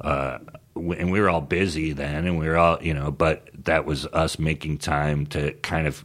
uh, 0.00 0.38
and 0.76 1.10
we 1.10 1.20
were 1.20 1.28
all 1.30 1.40
busy 1.40 1.92
then, 1.92 2.26
and 2.26 2.38
we 2.38 2.46
were 2.46 2.56
all 2.56 2.78
you 2.82 2.94
know, 2.94 3.10
but 3.10 3.48
that 3.64 3.84
was 3.86 4.06
us 4.06 4.38
making 4.38 4.78
time 4.78 5.26
to 5.26 5.52
kind 5.62 5.86
of. 5.86 6.04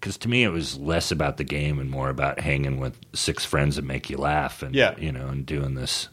Because 0.00 0.16
to 0.18 0.28
me, 0.28 0.44
it 0.44 0.50
was 0.50 0.78
less 0.78 1.10
about 1.10 1.38
the 1.38 1.44
game 1.44 1.80
and 1.80 1.90
more 1.90 2.08
about 2.08 2.38
hanging 2.38 2.78
with 2.78 2.96
six 3.14 3.44
friends 3.44 3.74
that 3.74 3.84
make 3.84 4.08
you 4.08 4.16
laugh, 4.16 4.62
and 4.62 4.72
Yeah. 4.74 4.94
you 4.96 5.10
know, 5.10 5.26
and 5.28 5.44
doing 5.44 5.74
this 5.74 6.08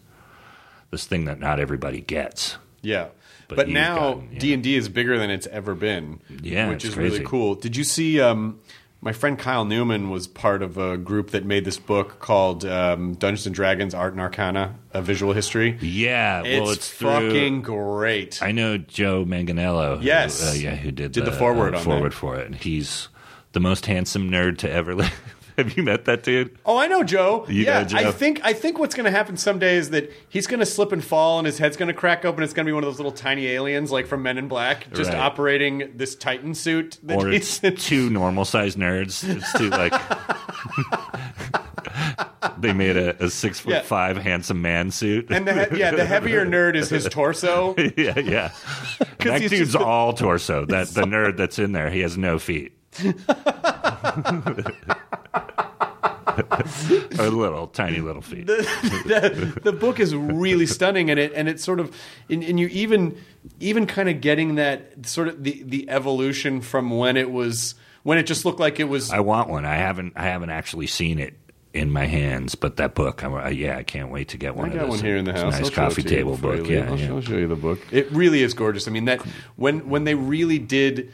this 0.91 1.06
thing 1.06 1.26
that 1.26 1.39
not 1.39 1.60
everybody 1.60 2.01
gets. 2.01 2.58
Yeah. 2.82 3.08
But 3.47 3.58
But, 3.58 3.70
now. 3.70 4.24
D 4.39 4.53
and 4.53 4.64
D 4.64 4.76
is 4.76 4.89
bigger 4.89 5.20
than 5.20 5.30
it's 5.30 5.45
ever 5.47 5.76
been. 5.76 6.20
Yeah, 6.41 6.70
which 6.70 6.84
is 6.84 6.95
crazy. 6.95 7.14
really 7.18 7.26
cool. 7.26 7.53
Did 7.53 7.76
you 7.78 7.84
see? 7.84 8.20
Um, 8.20 8.60
my 9.06 9.14
friend 9.14 9.38
Kyle 9.38 9.64
Newman 9.66 10.10
was 10.10 10.26
part 10.28 10.64
of 10.64 10.78
a 10.80 10.97
group 10.97 11.30
that 11.30 11.45
made 11.45 11.64
this 11.64 11.78
book 11.78 12.20
called 12.20 12.66
um, 12.66 13.14
Dungeons 13.14 13.45
and 13.45 13.53
Dragons: 13.56 13.93
Art 13.93 14.12
and 14.14 14.20
Arcana: 14.20 14.76
A 14.93 15.01
Visual 15.01 15.32
History. 15.32 15.78
Yeah, 15.80 16.41
well, 16.41 16.70
it's, 16.72 16.78
it's 16.80 16.89
through, 16.91 17.10
fucking 17.30 17.62
great. 17.62 18.41
I 18.41 18.51
know 18.51 18.78
Joe 18.80 19.24
Manganiello. 19.24 19.99
who, 19.99 20.03
Yes. 20.06 20.43
uh, 20.43 20.56
yeah, 20.58 20.76
who 20.76 20.91
did 20.91 21.12
Did 21.14 21.26
the, 21.26 21.32
the 21.32 21.38
foreword 21.38 21.76
uh, 21.76 21.78
on 21.78 21.84
forward 21.84 22.12
that. 22.12 22.16
for 22.18 22.36
it. 22.36 22.47
And 22.47 22.56
he's 22.56 23.08
the 23.51 23.60
most 23.60 23.86
handsome 23.86 24.30
nerd 24.30 24.58
to 24.58 24.72
ever 24.72 24.95
live. 25.03 25.14
Have 25.58 25.78
you 25.78 25.84
met 25.84 26.06
that 26.06 26.24
dude? 26.24 26.58
Oh, 26.66 26.78
I 26.78 26.88
know, 26.88 27.03
Joe. 27.03 27.45
You 27.47 27.64
yeah, 27.66 27.80
know 27.84 27.86
Joe? 27.88 27.97
I 27.97 28.12
think 28.12 28.41
I 28.43 28.53
think 28.53 28.78
what's 28.78 28.93
going 28.95 29.06
to 29.06 29.12
happen 29.12 29.38
someday 29.38 29.76
is 29.78 29.89
that 29.91 30.12
he's 30.28 30.47
going 30.47 30.60
to 30.60 30.66
slip 30.66 30.91
and 30.91 31.03
fall, 31.03 31.38
and 31.39 31.45
his 31.45 31.58
head's 31.58 31.78
going 31.78 31.88
to 31.88 31.93
crack 31.93 32.26
open. 32.26 32.43
It's 32.43 32.53
going 32.53 32.66
to 32.66 32.70
be 32.70 32.74
one 32.74 32.84
of 32.84 32.88
those 32.88 32.97
little 32.99 33.12
tiny 33.12 33.47
aliens, 33.47 33.91
like 33.91 34.06
from 34.08 34.22
Men 34.24 34.38
in 34.38 34.47
Black, 34.47 34.91
just 34.93 35.12
Right. 35.12 35.20
operating 35.20 35.91
this 35.95 36.16
Titan 36.16 36.53
suit. 36.56 36.99
That 37.03 37.18
Or 37.20 37.30
it's 37.32 37.60
two 37.78 38.10
normal 38.10 38.43
sized 38.45 38.78
nerds. 38.78 39.24
It's 39.28 39.53
two 39.53 39.70
like 39.70 39.93
they 42.60 42.74
made 42.74 42.97
a, 42.97 43.24
a 43.24 43.30
six 43.30 43.60
foot 43.60 43.72
Yeah. 43.74 43.82
five 43.82 44.18
handsome 44.18 44.62
man 44.62 44.91
suit. 44.91 45.28
and 45.32 45.47
the 45.47 45.66
he- 45.72 45.80
yeah, 45.80 45.91
the 45.91 46.06
heavier 46.06 46.45
nerd 46.45 46.76
is 46.76 46.89
his 46.89 47.08
torso. 47.08 47.76
yeah, 47.97 48.18
yeah. 48.20 48.51
that 49.20 49.41
he's 49.41 49.49
dude's 49.51 49.72
just 49.74 49.84
all 49.84 50.12
torso. 50.14 50.66
That 50.66 50.88
the 50.89 51.03
nerd 51.03 51.38
that's 51.38 51.60
in 51.60 51.72
there, 51.72 51.89
he 51.89 52.01
has 52.01 52.18
no 52.18 52.39
feet. 52.39 52.74
or 57.19 57.29
little, 57.29 57.67
tiny 57.67 57.99
little 57.99 58.21
feet. 58.21 58.47
the, 58.47 59.59
the 59.63 59.71
book 59.73 59.99
is 59.99 60.15
really 60.15 60.65
stunning 60.65 61.09
and 61.09 61.19
it 61.19 61.33
and 61.33 61.47
it's 61.47 61.63
sort 61.63 61.79
of 61.79 61.95
and, 62.29 62.43
and 62.43 62.59
you 62.59 62.67
even 62.67 63.17
even 63.59 63.86
kind 63.86 64.09
of 64.09 64.21
getting 64.21 64.55
that 64.55 65.05
sort 65.05 65.27
of 65.27 65.43
the 65.43 65.63
the 65.63 65.89
evolution 65.89 66.61
from 66.61 66.89
when 66.97 67.17
it 67.17 67.31
was 67.31 67.75
when 68.03 68.19
it 68.19 68.27
just 68.27 68.45
looked 68.45 68.59
like 68.59 68.79
it 68.79 68.86
was 68.86 69.11
I 69.11 69.19
want 69.19 69.49
one. 69.49 69.65
I 69.65 69.75
haven't. 69.75 70.13
I 70.15 70.25
haven't 70.25 70.51
actually 70.51 70.88
seen 70.88 71.17
it 71.19 71.33
in 71.73 71.89
my 71.91 72.05
hands, 72.05 72.55
but 72.55 72.77
that 72.77 72.95
book, 72.95 73.23
I'm, 73.23 73.33
uh, 73.33 73.49
yeah, 73.49 73.77
I 73.77 73.83
can't 73.83 74.09
wait 74.09 74.29
to 74.29 74.38
get 74.38 74.55
one 74.55 74.69
I 74.69 74.73
of 74.73 74.73
got 74.75 74.81
those. 74.83 74.89
one 74.91 75.05
here 75.05 75.17
in 75.17 75.25
the 75.25 75.33
house. 75.33 75.59
Nice 75.59 75.69
coffee 75.69 76.03
table 76.03 76.38
book. 76.38 76.67
Yeah, 76.67 76.88
I'll, 76.89 76.97
yeah. 76.97 77.09
I'll 77.09 77.21
show 77.21 77.36
you 77.36 77.47
the 77.47 77.55
book. 77.55 77.79
It 77.91 78.09
really 78.11 78.43
is 78.43 78.53
gorgeous. 78.53 78.88
I 78.88 78.91
mean 78.91 79.05
that 79.05 79.21
when 79.55 79.89
when 79.89 80.03
they 80.03 80.15
really 80.15 80.59
did, 80.59 81.11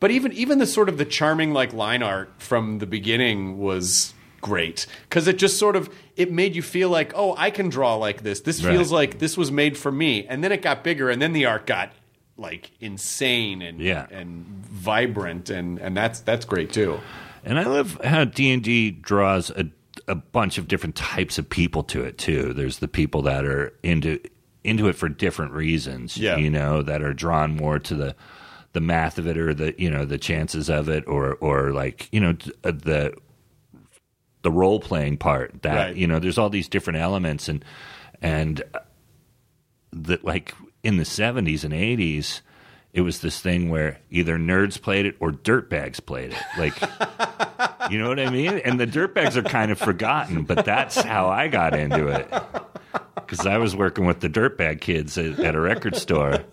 but 0.00 0.10
even 0.10 0.32
even 0.32 0.58
the 0.58 0.66
sort 0.66 0.88
of 0.88 0.98
the 0.98 1.04
charming 1.06 1.52
like 1.52 1.72
line 1.72 2.02
art 2.02 2.30
from 2.38 2.78
the 2.78 2.86
beginning 2.86 3.58
was 3.58 4.12
great 4.44 4.86
because 5.08 5.26
it 5.26 5.38
just 5.38 5.58
sort 5.58 5.74
of 5.74 5.88
it 6.16 6.30
made 6.30 6.54
you 6.54 6.60
feel 6.62 6.90
like 6.90 7.12
oh 7.16 7.34
I 7.38 7.50
can 7.50 7.68
draw 7.70 7.94
like 7.96 8.22
this. 8.22 8.40
This 8.40 8.62
Right. 8.62 8.72
feels 8.74 8.92
like 8.92 9.18
this 9.18 9.36
was 9.36 9.50
made 9.50 9.76
for 9.78 9.90
me. 9.90 10.26
And 10.26 10.44
then 10.44 10.52
it 10.52 10.60
got 10.62 10.84
bigger, 10.84 11.08
and 11.10 11.20
then 11.20 11.32
the 11.32 11.46
art 11.46 11.66
got 11.66 11.92
like 12.36 12.70
insane 12.80 13.62
and 13.62 13.80
Yeah. 13.80 14.06
and 14.10 14.44
vibrant, 14.70 15.50
and 15.50 15.78
and 15.78 15.96
that's 15.96 16.20
that's 16.20 16.44
great 16.44 16.72
too. 16.72 17.00
And 17.44 17.58
I 17.58 17.64
love 17.64 17.98
how 18.04 18.24
D 18.24 18.52
and 18.52 18.62
D 18.62 18.90
draws 18.90 19.50
a 19.50 19.66
a 20.08 20.14
bunch 20.14 20.58
of 20.58 20.68
different 20.68 20.94
types 20.96 21.38
of 21.38 21.48
people 21.48 21.82
to 21.84 22.02
it 22.04 22.18
too. 22.18 22.52
There's 22.52 22.78
the 22.80 22.88
people 22.88 23.22
that 23.22 23.44
are 23.46 23.72
into 23.82 24.20
into 24.62 24.88
it 24.88 24.94
for 24.96 25.08
different 25.08 25.52
reasons. 25.52 26.16
Yeah. 26.18 26.36
you 26.36 26.50
know, 26.50 26.82
that 26.82 27.02
are 27.02 27.14
drawn 27.14 27.56
more 27.56 27.78
to 27.78 27.94
the 27.94 28.14
the 28.74 28.80
math 28.80 29.18
of 29.18 29.26
it 29.26 29.38
or 29.38 29.54
the 29.54 29.74
you 29.78 29.88
know 29.90 30.04
the 30.04 30.18
chances 30.18 30.68
of 30.68 30.88
it 30.88 31.04
or 31.06 31.34
or 31.36 31.72
like 31.72 32.08
you 32.12 32.20
know 32.20 32.34
uh, 32.64 32.72
the 32.72 33.14
the 34.44 34.50
role 34.52 34.78
playing 34.78 35.16
part 35.16 35.62
that 35.62 35.74
Right. 35.74 35.96
you 35.96 36.06
know 36.06 36.20
there's 36.20 36.38
all 36.38 36.50
these 36.50 36.68
different 36.68 37.00
elements 37.00 37.48
and 37.48 37.64
and 38.22 38.62
uh, 38.74 38.78
that 39.92 40.22
like 40.24 40.54
in 40.84 40.98
the 40.98 41.02
70s 41.04 41.64
and 41.64 41.72
80s 41.74 42.40
it 42.92 43.00
was 43.00 43.20
this 43.20 43.40
thing 43.40 43.70
where 43.70 43.98
either 44.10 44.38
nerds 44.38 44.80
played 44.80 45.04
it 45.06 45.16
or 45.18 45.32
dirtbags 45.32 46.04
played 46.04 46.30
it. 46.32 46.38
Like 46.56 46.78
you 47.90 47.98
know 47.98 48.08
what 48.08 48.20
i 48.20 48.30
mean? 48.30 48.58
And 48.58 48.78
the 48.78 48.86
dirtbags 48.86 49.34
are 49.36 49.42
kind 49.42 49.72
of 49.72 49.78
forgotten 49.78 50.44
but 50.44 50.64
that's 50.64 50.94
how 50.96 51.28
i 51.28 51.48
got 51.48 51.74
into 51.74 52.06
it. 52.08 52.28
Because 53.14 53.46
i 53.46 53.56
was 53.58 53.74
working 53.74 54.04
with 54.04 54.20
the 54.20 54.28
dirtbag 54.28 54.80
kids 54.82 55.16
at, 55.18 55.40
at 55.40 55.54
a 55.54 55.60
record 55.60 55.96
store. 55.96 56.44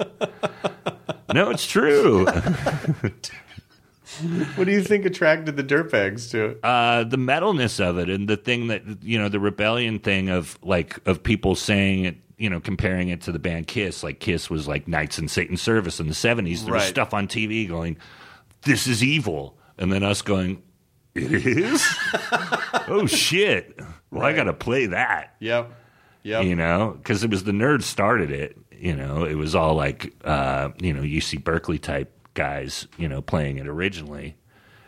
No 1.33 1.49
it's 1.51 1.67
true 1.67 2.25
What 4.55 4.65
do 4.65 4.71
you 4.71 4.83
think 4.83 5.05
attracted 5.05 5.55
the 5.57 5.63
dirtbags 5.63 6.29
to 6.31 6.45
it? 6.45 6.59
uh, 6.63 7.03
the 7.03 7.17
metalness 7.17 7.79
of 7.79 7.97
it 7.97 8.09
and 8.09 8.27
the 8.27 8.37
thing 8.37 8.67
that 8.67 8.83
you 9.03 9.17
know 9.19 9.29
the 9.29 9.39
rebellion 9.39 9.99
thing 9.99 10.29
of 10.29 10.57
like 10.61 10.99
of 11.07 11.23
people 11.23 11.55
saying 11.55 12.05
it 12.05 12.17
you 12.37 12.49
know 12.49 12.59
comparing 12.59 13.09
it 13.09 13.21
to 13.21 13.31
the 13.31 13.39
band 13.39 13.67
kiss. 13.67 14.03
Like 14.03 14.19
kiss 14.19 14.49
was 14.49 14.67
like 14.67 14.87
knights 14.87 15.17
in 15.19 15.27
satan's 15.27 15.61
service 15.61 15.99
in 15.99 16.07
the 16.07 16.13
70s 16.13 16.63
there 16.65 16.73
was 16.73 16.83
Right. 16.83 16.89
stuff 16.89 17.13
on 17.13 17.27
tv 17.27 17.67
going 17.67 17.97
this 18.63 18.87
is 18.87 19.03
evil. 19.03 19.57
And 19.77 19.91
then 19.91 20.03
us 20.03 20.21
going 20.21 20.61
it 21.15 21.45
is? 21.45 21.87
Oh 22.87 23.05
shit. 23.05 23.79
Well 24.11 24.23
i 24.25 24.33
gotta 24.33 24.53
play 24.53 24.87
that. 24.87 25.35
Yep. 25.39 25.71
Yep. 26.23 26.43
you 26.45 26.55
know? 26.55 26.95
Because 26.97 27.23
it 27.23 27.29
was 27.29 27.43
the 27.45 27.51
nerds 27.51 27.83
started 27.83 28.31
it 28.31 28.57
you 28.77 28.95
know? 28.95 29.23
It 29.25 29.35
was 29.35 29.53
all 29.55 29.75
like 29.75 30.13
uh, 30.25 30.69
you 30.81 30.93
know 30.93 31.01
uc 31.01 31.43
berkeley 31.43 31.77
type 31.79 32.11
guys 32.33 32.87
you 32.97 33.07
know 33.07 33.21
playing 33.21 33.57
it 33.57 33.67
originally 33.67 34.35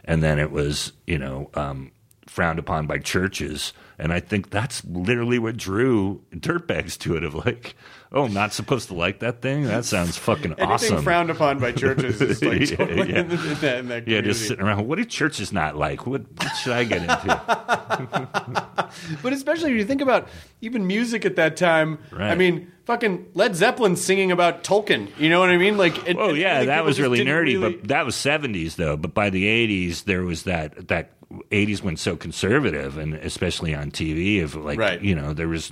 and 0.05 0.21
then 0.23 0.39
it 0.39 0.51
was 0.51 0.93
you 1.07 1.17
know 1.17 1.49
um, 1.55 1.91
frowned 2.27 2.57
upon 2.59 2.87
by 2.87 2.97
churches 2.97 3.73
and 3.99 4.13
i 4.13 4.19
think 4.19 4.49
that's 4.49 4.83
literally 4.85 5.37
what 5.37 5.57
drew 5.57 6.21
dirtbags 6.33 6.97
to 6.97 7.15
it 7.17 7.23
of 7.23 7.33
like 7.35 7.75
oh 8.13 8.25
i'm 8.25 8.33
not 8.33 8.53
supposed 8.53 8.87
to 8.87 8.93
like 8.93 9.19
that 9.19 9.41
thing 9.41 9.63
that 9.63 9.83
sounds 9.85 10.17
fucking 10.17 10.53
Anything 10.53 10.69
awesome 10.69 11.03
frowned 11.03 11.29
upon 11.29 11.59
by 11.59 11.73
churches 11.73 12.21
is 12.21 12.41
like 12.43 12.61
Yeah, 12.61 12.75
totally 12.77 13.11
yeah. 13.11 13.19
in, 13.19 13.27
the, 13.29 13.35
in, 13.51 13.59
that, 13.59 13.77
in 13.79 13.87
that 13.89 14.07
yeah 14.07 14.21
just 14.21 14.47
sitting 14.47 14.63
around 14.65 14.87
what 14.87 14.97
do 14.97 15.05
churches 15.05 15.51
not 15.51 15.75
like 15.75 16.07
what, 16.07 16.21
what 16.21 16.55
should 16.55 16.73
i 16.73 16.83
get 16.85 17.01
into 17.01 18.73
But 19.21 19.33
especially 19.33 19.71
if 19.71 19.77
you 19.77 19.85
think 19.85 20.01
about 20.01 20.27
even 20.61 20.85
music 20.85 21.25
at 21.25 21.35
that 21.37 21.57
time. 21.57 21.99
Right. 22.11 22.31
I 22.31 22.35
mean, 22.35 22.71
fucking 22.85 23.27
Led 23.33 23.55
Zeppelin 23.55 23.95
singing 23.95 24.31
about 24.31 24.63
Tolkien. 24.63 25.09
You 25.17 25.29
know 25.29 25.39
what 25.39 25.49
I 25.49 25.57
mean? 25.57 25.77
Like, 25.77 26.07
and- 26.07 26.19
Oh 26.19 26.33
yeah, 26.33 26.65
that 26.65 26.83
was 26.85 26.99
really 26.99 27.19
nerdy, 27.19 27.53
really- 27.59 27.73
but 27.77 27.87
that 27.89 28.05
was 28.05 28.15
seventies 28.15 28.75
though. 28.75 28.97
But 28.97 29.13
by 29.13 29.29
the 29.29 29.47
eighties, 29.47 30.03
there 30.03 30.23
was 30.23 30.43
that 30.43 30.87
that 30.89 31.11
eighties 31.51 31.81
went 31.81 31.99
so 31.99 32.15
conservative, 32.15 32.97
and 32.97 33.13
especially 33.15 33.73
on 33.73 33.91
TV, 33.91 34.41
of 34.43 34.55
like 34.55 34.79
Right. 34.79 35.01
you 35.01 35.15
know 35.15 35.33
there 35.33 35.47
was 35.47 35.71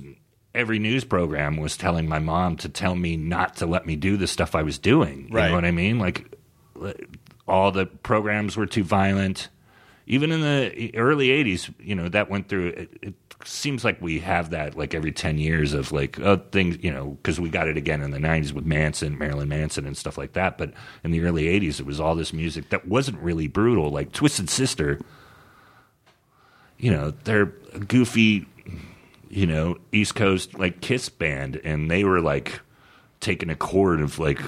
every 0.54 0.78
news 0.78 1.04
program 1.04 1.56
was 1.56 1.76
telling 1.76 2.08
my 2.08 2.18
mom 2.18 2.56
to 2.58 2.68
tell 2.68 2.94
me 2.94 3.16
not 3.16 3.56
to 3.56 3.66
let 3.66 3.86
me 3.86 3.96
do 3.96 4.16
the 4.18 4.26
stuff 4.26 4.54
I 4.54 4.62
was 4.62 4.78
doing. 4.78 5.28
You 5.30 5.36
Right. 5.36 5.48
know 5.48 5.54
what 5.54 5.64
I 5.64 5.70
mean? 5.70 5.98
Like 5.98 6.26
all 7.48 7.72
the 7.72 7.86
programs 7.86 8.56
were 8.56 8.66
too 8.66 8.84
violent. 8.84 9.48
Even 10.06 10.32
in 10.32 10.40
the 10.40 10.94
early 10.96 11.28
'80s, 11.28 11.72
you 11.78 11.94
know 11.94 12.08
that 12.08 12.28
went 12.28 12.48
through. 12.48 12.68
It, 12.68 12.90
it 13.02 13.21
seems 13.44 13.84
like 13.84 14.00
we 14.00 14.20
have 14.20 14.50
that 14.50 14.76
like 14.76 14.94
every 14.94 15.12
ten 15.12 15.38
years 15.38 15.72
of 15.72 15.92
like 15.92 16.18
uh, 16.20 16.38
things, 16.50 16.78
you 16.82 16.92
know, 16.92 17.10
because 17.22 17.40
we 17.40 17.48
got 17.48 17.68
it 17.68 17.76
again 17.76 18.02
in 18.02 18.10
the 18.10 18.18
'90s 18.18 18.52
with 18.52 18.64
Manson, 18.64 19.18
Marilyn 19.18 19.48
Manson, 19.48 19.86
and 19.86 19.96
stuff 19.96 20.18
like 20.18 20.32
that. 20.34 20.58
But 20.58 20.72
in 21.04 21.10
the 21.10 21.22
early 21.22 21.44
'80s, 21.44 21.80
it 21.80 21.86
was 21.86 22.00
all 22.00 22.14
this 22.14 22.32
music 22.32 22.70
that 22.70 22.86
wasn't 22.86 23.18
really 23.18 23.48
brutal, 23.48 23.90
like 23.90 24.12
Twisted 24.12 24.48
Sister. 24.48 25.00
You 26.78 26.90
know, 26.90 27.12
they're 27.24 27.46
goofy, 27.46 28.46
you 29.28 29.46
know, 29.46 29.78
East 29.92 30.14
Coast 30.14 30.58
like 30.58 30.80
Kiss 30.80 31.08
band, 31.08 31.60
and 31.64 31.90
they 31.90 32.04
were 32.04 32.20
like 32.20 32.60
taking 33.22 33.48
a 33.48 33.56
chord 33.56 34.02
of 34.02 34.18
like. 34.18 34.38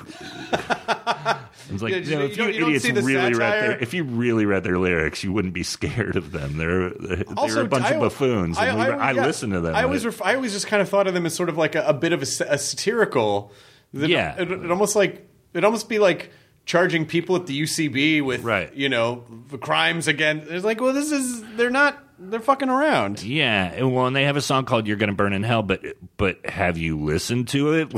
It's 1.71 1.83
like 1.83 1.93
Yeah, 1.93 1.99
you 1.99 2.17
know, 2.19 2.25
if 2.27 2.37
don't- 2.37 2.53
you, 2.55 2.67
you 2.69 2.77
idiots 2.77 2.85
really 3.03 3.33
read 3.35 3.63
their, 3.63 3.79
if 3.79 3.95
you 3.95 4.05
really 4.05 4.45
read 4.45 4.65
their 4.65 4.79
lyrics, 4.79 5.25
you 5.25 5.33
wouldn't 5.33 5.55
be 5.55 5.63
scared 5.63 6.15
of 6.17 6.31
them. 6.31 6.59
They're 6.59 6.91
they're 6.91 7.25
Also, 7.39 7.65
a 7.65 7.69
bunch 7.69 7.87
I- 7.87 7.93
of 7.95 8.01
buffoons. 8.01 8.59
I, 8.59 8.67
I, 8.69 9.13
yeah, 9.13 9.25
listen 9.25 9.51
to 9.51 9.61
them. 9.61 9.75
I 9.75 9.85
always, 9.85 10.05
ref- 10.05 10.21
I 10.21 10.35
always 10.35 10.53
just 10.53 10.67
kind 10.67 10.83
of 10.83 10.89
thought 10.91 11.07
of 11.07 11.15
them 11.15 11.25
as 11.25 11.35
sort 11.35 11.49
of 11.49 11.57
like 11.57 11.75
a, 11.75 11.83
a 11.87 11.95
bit 11.95 12.13
of 12.13 12.21
a, 12.21 12.27
a 12.53 12.59
satirical. 12.59 13.51
that- 13.95 14.11
Yeah. 14.11 14.37
it, 14.39 14.51
it 14.51 14.71
almost 14.71 14.95
like 14.95 15.27
it 15.55 15.65
almost 15.65 15.89
be 15.89 15.99
like 15.99 16.31
charging 16.67 17.07
people 17.07 17.35
at 17.37 17.47
the 17.47 17.63
UCB 17.63 18.23
with, 18.23 18.43
Right. 18.43 18.73
you 18.75 18.89
know, 18.91 19.25
the 19.49 19.59
crimes 19.59 20.07
again. 20.07 20.45
It's 20.49 20.65
like, 20.67 20.81
well, 20.83 20.93
this 20.93 21.11
is 21.13 21.43
they're 21.57 21.71
not 21.71 21.99
they're 22.19 22.41
fucking 22.41 22.69
around. 22.69 23.23
Yeah, 23.23 23.65
and 23.65 23.95
well, 23.95 24.07
and 24.07 24.15
they 24.15 24.25
have 24.25 24.37
a 24.37 24.43
song 24.43 24.65
called 24.65 24.87
"You're 24.87 24.97
Gonna 24.97 25.13
Burn 25.15 25.33
in 25.33 25.43
Hell," 25.43 25.63
but 25.63 25.83
but 26.17 26.45
have 26.47 26.79
you 26.79 26.99
listened 26.99 27.49
to 27.49 27.73
it? 27.75 27.89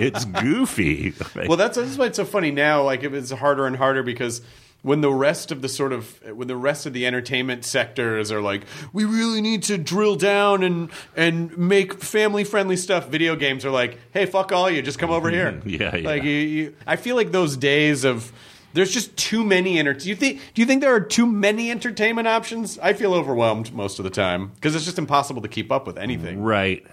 it's 0.00 0.24
goofy. 0.24 1.14
Well, 1.34 1.56
that's 1.56 1.76
that's 1.76 1.96
why 1.96 2.06
it's 2.06 2.16
so 2.16 2.24
funny 2.24 2.50
now. 2.50 2.82
Like 2.82 3.02
it 3.02 3.10
was 3.10 3.30
harder 3.30 3.66
and 3.66 3.76
harder 3.76 4.02
because 4.02 4.42
when 4.82 5.00
the 5.00 5.12
rest 5.12 5.50
of 5.50 5.60
the 5.60 5.68
sort 5.68 5.92
of 5.92 6.20
when 6.36 6.46
the 6.46 6.56
rest 6.56 6.86
of 6.86 6.92
the 6.92 7.06
entertainment 7.06 7.64
sectors 7.64 8.30
are 8.30 8.40
like, 8.40 8.64
we 8.92 9.04
really 9.04 9.40
need 9.40 9.64
to 9.64 9.76
drill 9.76 10.16
down 10.16 10.62
and 10.62 10.90
and 11.16 11.56
make 11.58 12.00
family 12.02 12.44
friendly 12.44 12.76
stuff. 12.76 13.08
Video 13.08 13.34
games 13.34 13.64
are 13.64 13.70
like, 13.70 13.98
hey, 14.12 14.26
fuck 14.26 14.52
all 14.52 14.70
you, 14.70 14.80
just 14.82 14.98
come 14.98 15.10
over 15.10 15.30
here. 15.30 15.60
Yeah, 15.68 15.94
yeah. 15.96 16.08
Like 16.08 16.22
you, 16.22 16.30
you, 16.30 16.76
I 16.86 16.96
feel 16.96 17.16
like 17.16 17.32
those 17.32 17.56
days 17.56 18.04
of. 18.04 18.32
There's 18.74 18.92
just 18.92 19.16
too 19.16 19.44
many 19.44 19.78
enter. 19.78 19.94
Do 19.94 20.08
you 20.08 20.14
think? 20.14 20.40
Do 20.54 20.60
you 20.62 20.66
think 20.66 20.82
there 20.82 20.94
are 20.94 21.00
too 21.00 21.26
many 21.26 21.70
entertainment 21.70 22.28
options? 22.28 22.78
I 22.78 22.92
feel 22.92 23.14
overwhelmed 23.14 23.72
most 23.72 23.98
of 23.98 24.04
the 24.04 24.10
time 24.10 24.52
because 24.54 24.74
it's 24.74 24.84
just 24.84 24.98
impossible 24.98 25.42
to 25.42 25.48
keep 25.48 25.72
up 25.72 25.86
with 25.86 25.98
anything. 25.98 26.42
Right. 26.42 26.86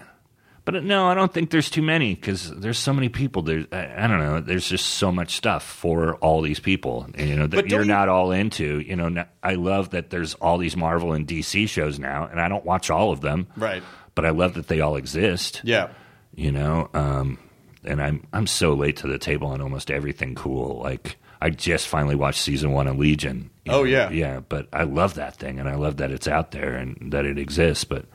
But 0.64 0.74
uh, 0.76 0.80
no, 0.80 1.06
I 1.06 1.14
don't 1.14 1.32
think 1.32 1.50
there's 1.50 1.70
too 1.70 1.82
many 1.82 2.14
because 2.14 2.50
there's 2.50 2.78
so 2.78 2.92
many 2.92 3.08
people. 3.08 3.42
There's 3.42 3.66
I, 3.70 4.04
I 4.04 4.06
don't 4.08 4.18
know. 4.18 4.40
There's 4.40 4.68
just 4.68 4.86
so 4.86 5.12
much 5.12 5.36
stuff 5.36 5.62
for 5.62 6.16
all 6.16 6.42
these 6.42 6.58
people. 6.58 7.06
You 7.16 7.36
know 7.36 7.46
that 7.46 7.68
you're 7.70 7.82
you- 7.82 7.86
not 7.88 8.08
all 8.08 8.32
into. 8.32 8.80
You 8.80 8.96
know, 8.96 9.24
I 9.42 9.54
love 9.54 9.90
that 9.90 10.10
there's 10.10 10.34
all 10.34 10.58
these 10.58 10.76
Marvel 10.76 11.12
and 11.12 11.26
DC 11.26 11.68
shows 11.68 11.98
now, 12.00 12.26
and 12.26 12.40
I 12.40 12.48
don't 12.48 12.64
watch 12.64 12.90
all 12.90 13.12
of 13.12 13.20
them. 13.20 13.46
Right. 13.56 13.82
But 14.16 14.24
I 14.24 14.30
love 14.30 14.54
that 14.54 14.66
they 14.66 14.80
all 14.80 14.96
exist. 14.96 15.60
Yeah. 15.62 15.90
You 16.34 16.50
know, 16.50 16.90
um, 16.94 17.38
and 17.84 18.02
I'm 18.02 18.26
I'm 18.32 18.46
so 18.48 18.74
late 18.74 18.96
to 18.98 19.06
the 19.06 19.18
table 19.18 19.48
on 19.48 19.60
almost 19.60 19.90
everything 19.90 20.34
cool. 20.34 20.80
Like 20.82 21.16
I 21.40 21.50
just 21.50 21.86
finally 21.86 22.14
watched 22.14 22.40
season 22.40 22.72
one 22.72 22.86
of 22.86 22.98
Legion. 22.98 23.50
Oh, 23.68 23.78
know? 23.78 23.84
yeah. 23.84 24.10
yeah. 24.10 24.40
But 24.40 24.68
I 24.72 24.84
love 24.84 25.14
that 25.14 25.36
thing, 25.36 25.58
and 25.58 25.68
I 25.68 25.74
love 25.74 25.98
that 25.98 26.10
it's 26.10 26.28
out 26.28 26.50
there 26.50 26.74
and 26.74 27.12
that 27.12 27.24
it 27.24 27.38
exists. 27.38 27.84
But 27.84 28.00
it 28.00 28.06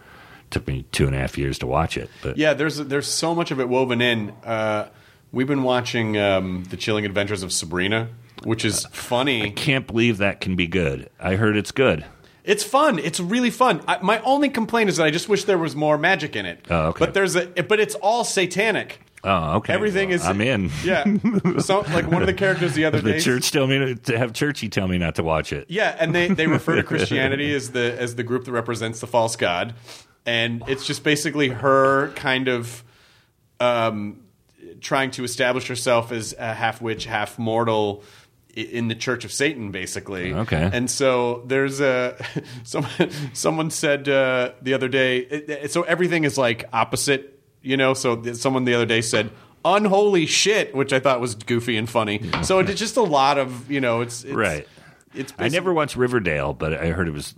took 0.52 0.68
me 0.68 0.86
two 0.92 1.06
and 1.08 1.16
a 1.16 1.20
half 1.20 1.38
years 1.38 1.60
to 1.60 1.68
watch 1.68 1.98
it. 1.98 2.10
But 2.22 2.38
Yeah, 2.38 2.54
there's 2.54 2.78
there's 2.78 3.08
so 3.08 3.36
much 3.36 3.52
of 3.52 3.60
it 3.60 3.70
woven 3.70 4.02
in. 4.02 4.32
Uh, 4.44 4.90
we've 5.32 5.48
been 5.48 5.64
watching 5.64 6.18
um, 6.18 6.64
the 6.70 6.78
Chilling 6.78 7.06
Adventures 7.06 7.44
of 7.44 7.52
Sabrina, 7.52 8.10
which 8.44 8.66
is 8.66 8.86
funny. 8.92 9.44
I 9.44 9.50
can't 9.50 9.88
believe 9.88 10.18
that 10.18 10.42
can 10.42 10.56
be 10.56 10.68
good. 10.68 11.10
I 11.20 11.36
heard 11.36 11.58
it's 11.58 11.72
good. 11.72 12.06
It's 12.44 12.64
fun. 12.64 12.98
It's 12.98 13.20
really 13.20 13.52
fun. 13.52 13.84
I, 13.88 14.00
my 14.02 14.20
only 14.22 14.50
complaint 14.50 14.90
is 14.90 14.98
that 14.98 15.06
I 15.06 15.12
just 15.12 15.30
wish 15.30 15.44
there 15.44 15.60
was 15.60 15.76
more 15.76 15.98
magic 15.98 16.36
in 16.36 16.46
it. 16.46 16.66
Oh, 16.70 16.88
okay. 16.88 17.06
But 17.06 17.14
there's 17.14 17.36
a 17.36 17.46
but 17.48 17.80
it's 17.80 17.96
all 17.96 18.24
satanic. 18.24 19.00
Oh, 19.24 19.58
okay. 19.58 19.74
Everything 19.74 20.10
Well, 20.10 20.16
is. 20.16 20.26
I'm 20.26 20.42
in. 20.42 20.72
Yeah. 20.84 21.04
So, 21.60 21.82
like 21.82 22.10
one 22.10 22.22
of 22.22 22.28
the 22.28 22.34
characters 22.34 22.74
the 22.74 22.86
other 22.86 23.02
The 23.02 23.14
day. 23.14 23.20
church 23.20 23.52
tell 23.52 23.68
me 23.68 23.94
to, 23.96 24.18
have 24.18 24.34
churchy 24.34 24.68
tell 24.70 24.88
me 24.88 24.98
not 24.98 25.16
to 25.16 25.24
watch 25.24 25.54
it. 25.54 25.68
Yeah, 25.70 25.96
and 26.00 26.14
they, 26.16 26.28
they 26.30 26.48
refer 26.48 26.76
to 26.78 26.84
Christianity 26.92 27.54
as 27.54 27.72
the 27.72 27.96
as 28.00 28.16
the 28.16 28.24
group 28.24 28.46
that 28.46 28.52
represents 28.52 29.00
the 29.00 29.08
false 29.08 29.36
god, 29.36 29.76
and 30.26 30.64
it's 30.68 30.86
just 30.88 31.04
basically 31.04 31.50
her 31.50 32.12
kind 32.14 32.48
of 32.48 32.84
um, 33.60 34.22
trying 34.80 35.12
to 35.12 35.24
establish 35.24 35.68
herself 35.68 36.12
as 36.12 36.34
a 36.38 36.54
half 36.54 36.82
witch, 36.82 37.06
half 37.06 37.38
mortal 37.38 38.04
in 38.56 38.88
the 38.90 38.96
Church 38.96 39.24
of 39.24 39.32
Satan, 39.32 39.72
basically. 39.72 40.34
Okay. 40.34 40.70
and 40.74 40.90
so 40.92 41.44
there's 41.46 41.80
a 41.80 42.18
someone 42.64 42.92
someone 43.34 43.70
said 43.70 44.10
uh, 44.10 44.52
the 44.62 44.74
other 44.74 44.90
day. 44.90 45.20
it- 45.20 45.50
it- 45.50 45.72
so 45.72 45.84
everything 45.84 46.24
is 46.26 46.38
like 46.38 46.66
opposite, 46.74 47.40
you 47.62 47.78
know. 47.78 47.94
So 47.94 48.16
th- 48.16 48.36
someone 48.36 48.66
the 48.66 48.74
other 48.74 48.86
day 48.86 49.02
said. 49.02 49.32
Unholy 49.64 50.26
shit, 50.26 50.74
which 50.74 50.92
I 50.92 51.00
thought 51.00 51.22
was 51.22 51.36
goofy 51.36 51.78
and 51.78 51.88
funny. 51.88 52.20
So 52.42 52.58
it's 52.58 52.80
just 52.80 52.98
a 52.98 53.04
lot 53.04 53.38
of 53.38 53.70
you 53.70 53.80
know. 53.80 54.02
It's, 54.02 54.24
it's 54.24 54.34
Right. 54.34 54.68
It's 55.14 55.32
I 55.38 55.50
never 55.50 55.72
watched 55.72 55.96
Riverdale, 55.96 56.54
but 56.54 56.74
I 56.74 56.88
heard 56.88 57.08
it 57.08 57.12
was 57.12 57.36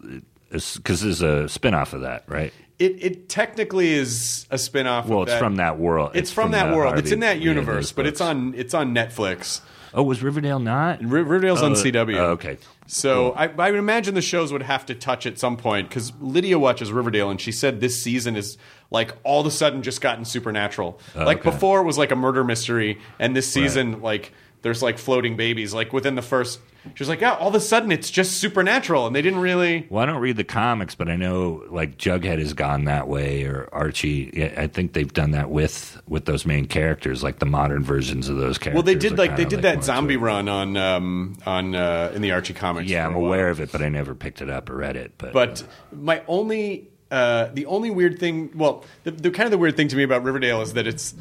because 0.50 1.02
there's 1.02 1.22
a 1.22 1.50
spin 1.50 1.74
off 1.74 1.92
of 1.92 2.02
that, 2.02 2.24
right? 2.28 2.54
It 2.80 3.04
it 3.04 3.30
technically 3.30 3.92
is 3.92 4.48
a 4.50 4.58
spin-off 4.58 5.08
Well, 5.08 5.24
of 5.24 5.28
it's 5.28 5.34
that. 5.34 5.40
from 5.40 5.58
that 5.58 5.80
world. 5.80 6.12
It's, 6.16 6.32
from, 6.32 6.52
that 6.52 6.70
the 6.70 6.76
world. 6.78 6.98
It's 6.98 7.12
in 7.12 7.20
that 7.20 7.42
universe, 7.42 7.92
but 7.92 8.08
it's 8.08 8.22
on 8.22 8.54
it's 8.56 8.74
on 8.74 8.94
Netflix. 8.96 9.60
Oh, 9.94 10.04
was 10.04 10.24
Riverdale 10.24 10.60
not? 10.60 11.02
R- 11.02 11.08
Riverdale's 11.08 11.62
oh, 11.62 11.68
on 11.68 11.72
Oh, 11.74 11.76
CW. 11.76 12.16
oh, 12.18 12.30
okay. 12.32 12.58
So 12.88 13.32
I, 13.34 13.46
I 13.46 13.72
would 13.72 13.80
imagine 13.80 14.14
the 14.16 14.22
shows 14.22 14.52
would 14.52 14.64
have 14.64 14.86
to 14.88 14.96
touch 14.96 15.26
at 15.26 15.40
some 15.40 15.56
point 15.56 15.88
because 15.88 16.12
Lydia 16.20 16.60
watches 16.60 16.92
Riverdale 16.92 17.30
and 17.30 17.40
she 17.40 17.52
said 17.52 17.80
this 17.80 18.02
season 18.02 18.36
is 18.36 18.58
like 18.92 19.16
all 19.24 19.42
of 19.42 19.48
a 19.48 19.52
sudden 19.52 19.82
just 19.84 20.02
gotten 20.02 20.26
supernatural. 20.26 21.00
Oh, 21.16 21.24
like 21.24 21.40
okay. 21.40 21.50
before 21.52 21.82
it 21.82 21.84
was 21.86 21.98
like 21.98 22.12
a 22.12 22.16
murder 22.16 22.44
mystery, 22.44 23.00
and 23.20 23.36
this 23.36 23.52
season 23.52 24.02
like 24.02 24.34
there's 24.64 24.82
like 24.82 24.98
floating 24.98 25.36
babies. 25.36 25.74
Like 25.74 25.94
within 25.94 26.16
the 26.16 26.22
first, 26.22 26.60
she 26.96 27.00
was 27.00 27.10
like, 27.10 27.22
yeah, 27.22 27.34
all 27.36 27.50
of 27.50 27.56
a 27.56 27.60
sudden 27.60 27.92
it's 27.92 28.10
just 28.10 28.38
supernatural, 28.38 29.06
and 29.06 29.16
they 29.16 29.22
didn't 29.22 29.40
really. 29.40 29.86
Well, 29.90 30.02
I 30.02 30.06
don't 30.06 30.22
read 30.22 30.38
the 30.38 30.44
comics, 30.44 30.96
but 30.96 31.10
I 31.10 31.16
know 31.16 31.64
like 31.70 31.98
Jughead 31.98 32.40
has 32.40 32.54
gone 32.54 32.86
that 32.86 33.08
way, 33.08 33.44
or 33.44 33.70
Archie. 33.72 34.52
I 34.58 34.68
think 34.68 34.94
they've 34.94 35.12
done 35.14 35.32
that 35.32 35.50
with 35.50 36.02
with 36.08 36.26
those 36.26 36.46
main 36.46 36.66
characters, 36.66 37.22
like 37.22 37.40
the 37.40 37.46
modern 37.46 37.84
versions 37.84 38.30
of 38.30 38.38
those 38.38 38.58
characters. 38.58 38.76
Well, 38.76 38.84
they 38.84 38.96
did 38.96 39.18
like 39.18 39.36
they 39.36 39.46
did 39.46 39.62
that 39.62 39.84
zombie 39.84 40.18
run 40.18 40.50
on 40.50 40.78
um, 40.78 41.36
on 41.46 41.76
uh, 41.76 42.12
in 42.16 42.22
the 42.22 42.32
Archie 42.32 42.54
comics. 42.54 42.90
Yeah, 42.90 43.06
I'm 43.06 43.16
aware 43.16 43.50
of 43.50 43.60
it, 43.60 43.72
but 43.72 43.82
I 43.82 43.90
never 43.90 44.16
picked 44.16 44.42
it 44.42 44.50
up 44.50 44.70
or 44.70 44.78
read 44.78 44.96
it. 44.96 45.12
But 45.18 45.34
But 45.34 45.64
my 45.92 46.22
only, 46.28 46.90
uh, 47.12 47.50
the 47.54 47.66
only 47.66 47.92
weird 47.92 48.18
thing, 48.18 48.52
well, 48.56 48.86
the, 49.04 49.12
the 49.12 49.30
kind 49.30 49.46
of 49.46 49.52
the 49.52 49.58
weird 49.58 49.76
thing 49.76 49.90
to 49.90 49.96
me 49.96 50.04
about 50.04 50.24
Riverdale 50.24 50.62
is 50.62 50.74
that 50.74 50.88
it's, 50.88 51.14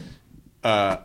uh, 0.62 0.98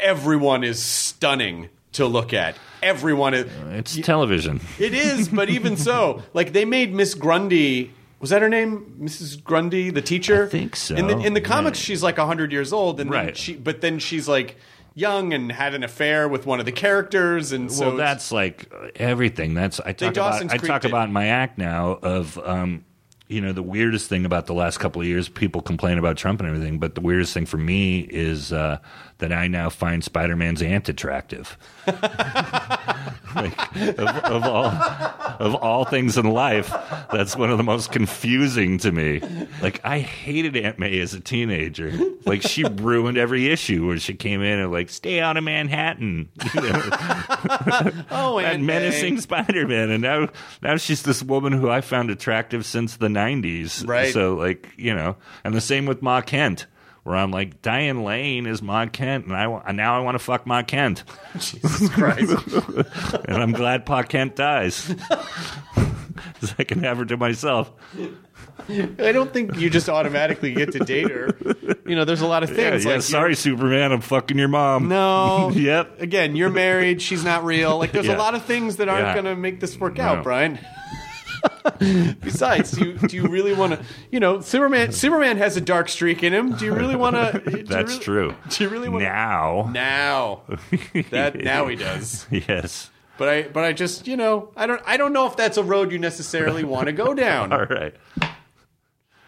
everyone 0.00 0.64
is 0.64 0.82
stunning 0.82 1.68
to 1.96 2.06
look 2.06 2.32
at. 2.32 2.56
Everyone 2.82 3.34
is. 3.34 3.46
it's 3.72 3.96
television. 4.06 4.60
It 4.78 4.94
is, 4.94 5.28
but 5.28 5.50
even 5.50 5.76
so, 5.76 6.22
like 6.34 6.52
they 6.52 6.64
made 6.64 6.94
Miss 6.94 7.14
Grundy. 7.14 7.92
Was 8.18 8.30
that 8.30 8.40
her 8.40 8.48
name, 8.48 8.96
Mrs. 9.00 9.42
Grundy, 9.44 9.90
the 9.90 10.00
teacher? 10.00 10.44
I 10.46 10.48
think 10.48 10.74
so. 10.76 10.94
In 10.94 11.06
the 11.06 11.18
in 11.18 11.34
the 11.34 11.40
comics, 11.40 11.78
she's 11.78 12.02
like 12.02 12.16
hundred 12.16 12.50
years 12.52 12.72
old, 12.72 12.98
and 13.00 13.10
then 13.10 13.18
Right. 13.26 13.36
she, 13.36 13.54
but 13.54 13.80
then 13.82 13.98
she's 13.98 14.26
like 14.28 14.56
young 14.94 15.34
and 15.34 15.52
had 15.52 15.74
an 15.74 15.84
affair 15.84 16.26
with 16.26 16.46
one 16.46 16.58
of 16.58 16.64
the 16.64 16.72
characters, 16.72 17.52
and 17.52 17.70
so 17.70 17.88
well, 17.88 17.96
that's 17.96 18.32
like 18.32 18.70
uh, 18.74 18.88
everything. 18.96 19.52
That's 19.52 19.80
I 19.80 19.92
talk 19.92 20.14
Dawson's 20.14 20.44
about. 20.44 20.54
I 20.54 20.58
Creek 20.58 20.68
talk 20.70 20.82
did- 20.82 20.90
about 20.90 21.08
in 21.08 21.12
my 21.12 21.26
act 21.26 21.58
now 21.58 21.98
of 22.02 22.38
um, 22.38 22.84
you 23.28 23.42
know 23.42 23.52
the 23.52 23.62
weirdest 23.62 24.08
thing 24.08 24.24
about 24.24 24.46
the 24.46 24.54
last 24.54 24.78
couple 24.78 25.02
of 25.02 25.06
years. 25.06 25.28
People 25.28 25.60
complain 25.60 25.98
about 25.98 26.16
Trump 26.16 26.40
and 26.40 26.48
everything, 26.48 26.78
but 26.78 26.94
the 26.94 27.02
weirdest 27.02 27.34
thing 27.34 27.44
for 27.44 27.58
me 27.58 28.00
is 28.00 28.50
uh, 28.50 28.78
that 29.18 29.32
I 29.32 29.48
now 29.48 29.70
find 29.70 30.04
Spider 30.04 30.36
Man's 30.36 30.62
aunt 30.62 30.88
attractive. 30.88 31.56
like, 31.86 33.76
of, 33.98 34.08
of 34.08 34.44
all 34.44 34.66
of 35.38 35.54
all 35.54 35.84
things 35.84 36.16
in 36.16 36.26
life, 36.26 36.70
that's 37.12 37.36
one 37.36 37.50
of 37.50 37.58
the 37.58 37.64
most 37.64 37.92
confusing 37.92 38.78
to 38.78 38.92
me. 38.92 39.20
Like 39.60 39.80
I 39.84 40.00
hated 40.00 40.56
Aunt 40.56 40.78
May 40.78 40.98
as 41.00 41.14
a 41.14 41.20
teenager. 41.20 41.92
Like 42.24 42.42
she 42.42 42.64
ruined 42.76 43.18
every 43.18 43.50
issue 43.50 43.86
where 43.86 43.98
she 43.98 44.14
came 44.14 44.42
in 44.42 44.58
and 44.58 44.72
like 44.72 44.90
stay 44.90 45.20
out 45.20 45.36
of 45.36 45.44
Manhattan. 45.44 46.28
You 46.56 46.62
know? 46.62 46.90
oh, 48.10 48.38
Aunt 48.38 48.62
May. 48.62 48.78
menacing 48.78 49.20
Spider-Man, 49.20 49.90
and 49.90 50.02
now 50.02 50.28
now 50.62 50.76
she's 50.76 51.02
this 51.02 51.22
woman 51.22 51.52
who 51.52 51.68
I 51.68 51.82
found 51.82 52.10
attractive 52.10 52.64
since 52.64 52.96
the 52.96 53.08
'90s. 53.08 53.86
Right. 53.86 54.12
So 54.12 54.34
like 54.34 54.68
you 54.76 54.94
know, 54.94 55.16
and 55.44 55.54
the 55.54 55.60
same 55.60 55.84
with 55.84 56.00
Ma 56.00 56.22
Kent, 56.22 56.66
where 57.06 57.16
I'm 57.16 57.30
like 57.30 57.62
Diane 57.62 58.02
Lane 58.02 58.46
is 58.46 58.60
Ma 58.60 58.86
Kent, 58.86 59.26
and 59.26 59.36
I 59.36 59.44
and 59.66 59.76
now 59.76 59.96
I 59.96 60.00
want 60.00 60.16
to 60.16 60.18
fuck 60.18 60.46
Ma 60.46 60.62
Kent, 60.62 61.04
Jesus 61.38 61.88
Christ. 61.94 62.32
and 63.26 63.36
I'm 63.38 63.52
glad 63.52 63.86
Pa 63.86 64.02
Kent 64.02 64.36
dies. 64.36 64.92
'Cause 66.40 66.54
I 66.58 66.64
can 66.64 66.82
have 66.82 66.96
her 66.98 67.04
to 67.06 67.16
myself. 67.16 67.70
I 68.68 69.12
don't 69.12 69.32
think 69.32 69.56
you 69.56 69.68
just 69.70 69.88
automatically 69.88 70.52
get 70.54 70.72
to 70.72 70.78
date 70.80 71.10
her. 71.10 71.36
You 71.86 71.94
know, 71.94 72.04
there's 72.04 72.20
a 72.22 72.26
lot 72.26 72.42
of 72.42 72.50
things. 72.54 72.84
yeah, 72.84 72.92
like 72.94 73.02
sorry, 73.02 73.34
Superman, 73.36 73.92
I'm 73.92 74.00
fucking 74.00 74.38
your 74.38 74.48
mom. 74.48 74.88
No. 74.88 75.50
Yep. 75.54 76.00
Again, 76.00 76.34
you're 76.36 76.50
married. 76.50 77.00
She's 77.02 77.22
not 77.24 77.44
real. 77.44 77.78
Like, 77.78 77.92
there's 77.92 78.06
Yeah. 78.06 78.16
a 78.16 78.18
lot 78.18 78.34
of 78.34 78.42
things 78.44 78.76
that 78.76 78.88
aren't 78.88 79.06
Yeah. 79.08 79.12
going 79.14 79.24
to 79.26 79.36
make 79.36 79.60
this 79.60 79.78
work 79.78 79.98
No. 79.98 80.04
out, 80.04 80.22
Brian. 80.24 80.58
Besides, 82.20 82.72
do 82.72 82.84
you, 82.84 82.92
do 82.94 83.16
you 83.16 83.28
really 83.28 83.52
want 83.54 83.74
to? 83.74 83.84
You 84.10 84.20
know, 84.20 84.40
Superman. 84.40 84.92
Superman 84.92 85.36
has 85.38 85.56
a 85.56 85.60
dark 85.60 85.88
streak 85.88 86.22
in 86.22 86.32
him. 86.32 86.56
Do 86.56 86.64
you 86.64 86.74
really 86.74 86.96
want 86.96 87.16
to? 87.16 87.64
That's 87.68 87.98
true. 87.98 88.34
Do 88.48 88.64
you 88.64 88.70
really 88.70 88.88
want 88.88 89.02
to 89.02 89.08
Now, 89.08 89.68
now? 89.72 90.42
That 91.10 91.36
now 91.36 91.66
he 91.66 91.76
does. 91.76 92.26
yes. 92.30 92.90
But 93.18 93.28
I, 93.28 93.42
but 93.44 93.64
I 93.64 93.72
just, 93.72 94.06
you 94.06 94.16
know, 94.16 94.50
I 94.56 94.66
don't, 94.66 94.82
I 94.84 94.96
don't 94.98 95.12
know 95.14 95.26
if 95.26 95.36
that's 95.36 95.56
a 95.56 95.62
road 95.62 95.90
you 95.90 95.98
necessarily 95.98 96.64
want 96.64 96.86
to 96.86 96.92
go 96.92 97.14
down. 97.14 97.50
All 97.50 97.64
right. 97.64 97.94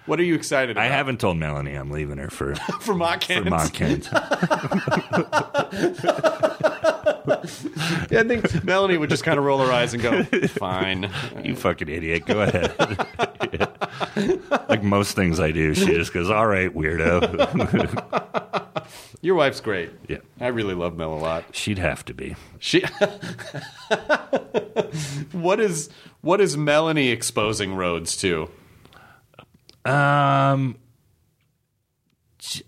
What 0.09 0.19
are 0.19 0.25
you 0.25 0.35
excited 0.35 0.77
about? 0.77 0.85
I 0.85 0.89
haven't 0.89 1.21
told 1.21 1.37
Melanie 1.37 1.75
I'm 1.75 1.91
leaving 1.91 2.19
her 2.19 2.31
for 2.31 2.55
for 2.81 2.95
Mock 2.95 3.25
for 3.25 3.35
Hands. 3.35 3.51
Ma 3.51 3.69
Kent. 3.69 4.09
Yeah, 8.11 8.21
I 8.21 8.25
think 8.25 8.65
Melanie 8.65 8.97
would 8.97 9.11
just 9.11 9.23
kind 9.23 9.39
of 9.39 9.45
roll 9.45 9.59
her 9.65 9.71
eyes 9.71 9.93
and 9.93 10.03
go, 10.03 10.23
"Fine." 10.25 11.11
You 11.45 11.55
fucking 11.55 11.89
idiot. 11.89 12.25
Go 12.27 12.41
ahead. 12.41 12.75
like 14.69 14.83
most 14.83 15.15
things 15.15 15.39
I 15.39 15.53
do, 15.53 15.75
she 15.75 15.87
just 15.87 16.15
goes, 16.15 16.31
all 16.31 16.47
right, 16.47 16.75
weirdo. 16.75 17.27
Your 19.21 19.35
wife's 19.35 19.61
great. 19.61 19.91
yeah. 20.09 20.19
I 20.41 20.47
really 20.49 20.75
love 20.75 20.97
Mel 20.97 21.13
a 21.13 21.21
lot. 21.21 21.45
She'd 21.53 21.79
have 21.79 22.05
to 22.07 22.15
be. 22.15 22.35
She. 22.59 22.81
what 25.33 25.61
is 25.61 25.91
what 26.23 26.41
is 26.41 26.57
Melanie 26.57 27.11
exposing 27.11 27.75
Rhodes 27.75 28.17
to? 28.19 28.51
Um, 29.85 30.77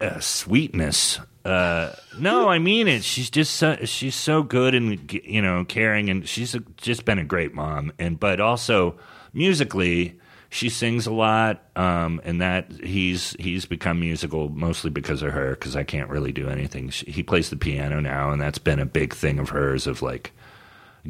uh, 0.00 0.20
sweetness. 0.20 1.20
Uh, 1.44 1.92
no, 2.18 2.48
I 2.48 2.58
mean 2.58 2.86
it. 2.86 3.02
She's 3.02 3.30
just 3.30 3.56
so, 3.56 3.76
she's 3.84 4.14
so 4.14 4.42
good 4.42 4.74
and 4.74 5.10
you 5.24 5.40
know 5.40 5.64
caring, 5.64 6.10
and 6.10 6.28
she's 6.28 6.54
a, 6.54 6.60
just 6.76 7.04
been 7.04 7.18
a 7.18 7.24
great 7.24 7.54
mom. 7.54 7.92
And 7.98 8.20
but 8.20 8.40
also 8.40 8.98
musically, 9.32 10.18
she 10.50 10.68
sings 10.68 11.06
a 11.06 11.12
lot. 11.12 11.62
Um, 11.76 12.20
and 12.24 12.40
that 12.42 12.70
he's 12.72 13.34
he's 13.38 13.64
become 13.64 14.00
musical 14.00 14.50
mostly 14.50 14.90
because 14.90 15.22
of 15.22 15.32
her. 15.32 15.50
Because 15.50 15.76
I 15.76 15.82
can't 15.82 16.10
really 16.10 16.32
do 16.32 16.48
anything. 16.48 16.90
She, 16.90 17.10
he 17.10 17.22
plays 17.22 17.48
the 17.48 17.56
piano 17.56 18.00
now, 18.00 18.30
and 18.30 18.40
that's 18.40 18.58
been 18.58 18.78
a 18.78 18.86
big 18.86 19.14
thing 19.14 19.38
of 19.38 19.48
hers 19.48 19.86
of 19.86 20.02
like 20.02 20.32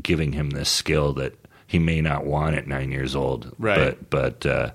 giving 0.01 0.33
him 0.33 0.51
this 0.51 0.69
skill 0.69 1.13
that 1.15 1.35
he 1.67 1.79
may 1.79 2.01
not 2.01 2.25
want 2.25 2.57
at 2.57 2.69
nine 2.69 2.93
years 2.93 3.17
old. 3.17 3.55
Right. 3.59 3.97
But 4.09 4.11
but 4.11 4.47
uh, 4.47 4.71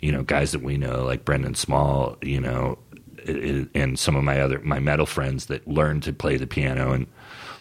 you 0.00 0.12
know, 0.12 0.22
guys 0.22 0.52
that 0.52 0.62
we 0.62 0.76
know 0.76 1.04
like 1.04 1.24
Brendan 1.24 1.54
Small, 1.54 2.16
you 2.22 2.40
know, 2.40 2.78
and 3.26 3.98
some 3.98 4.16
of 4.16 4.24
my 4.24 4.40
other 4.40 4.60
my 4.60 4.80
metal 4.80 5.06
friends 5.06 5.46
that 5.46 5.66
learned 5.68 6.02
to 6.04 6.12
play 6.12 6.36
the 6.36 6.46
piano 6.46 6.92
and 6.92 7.06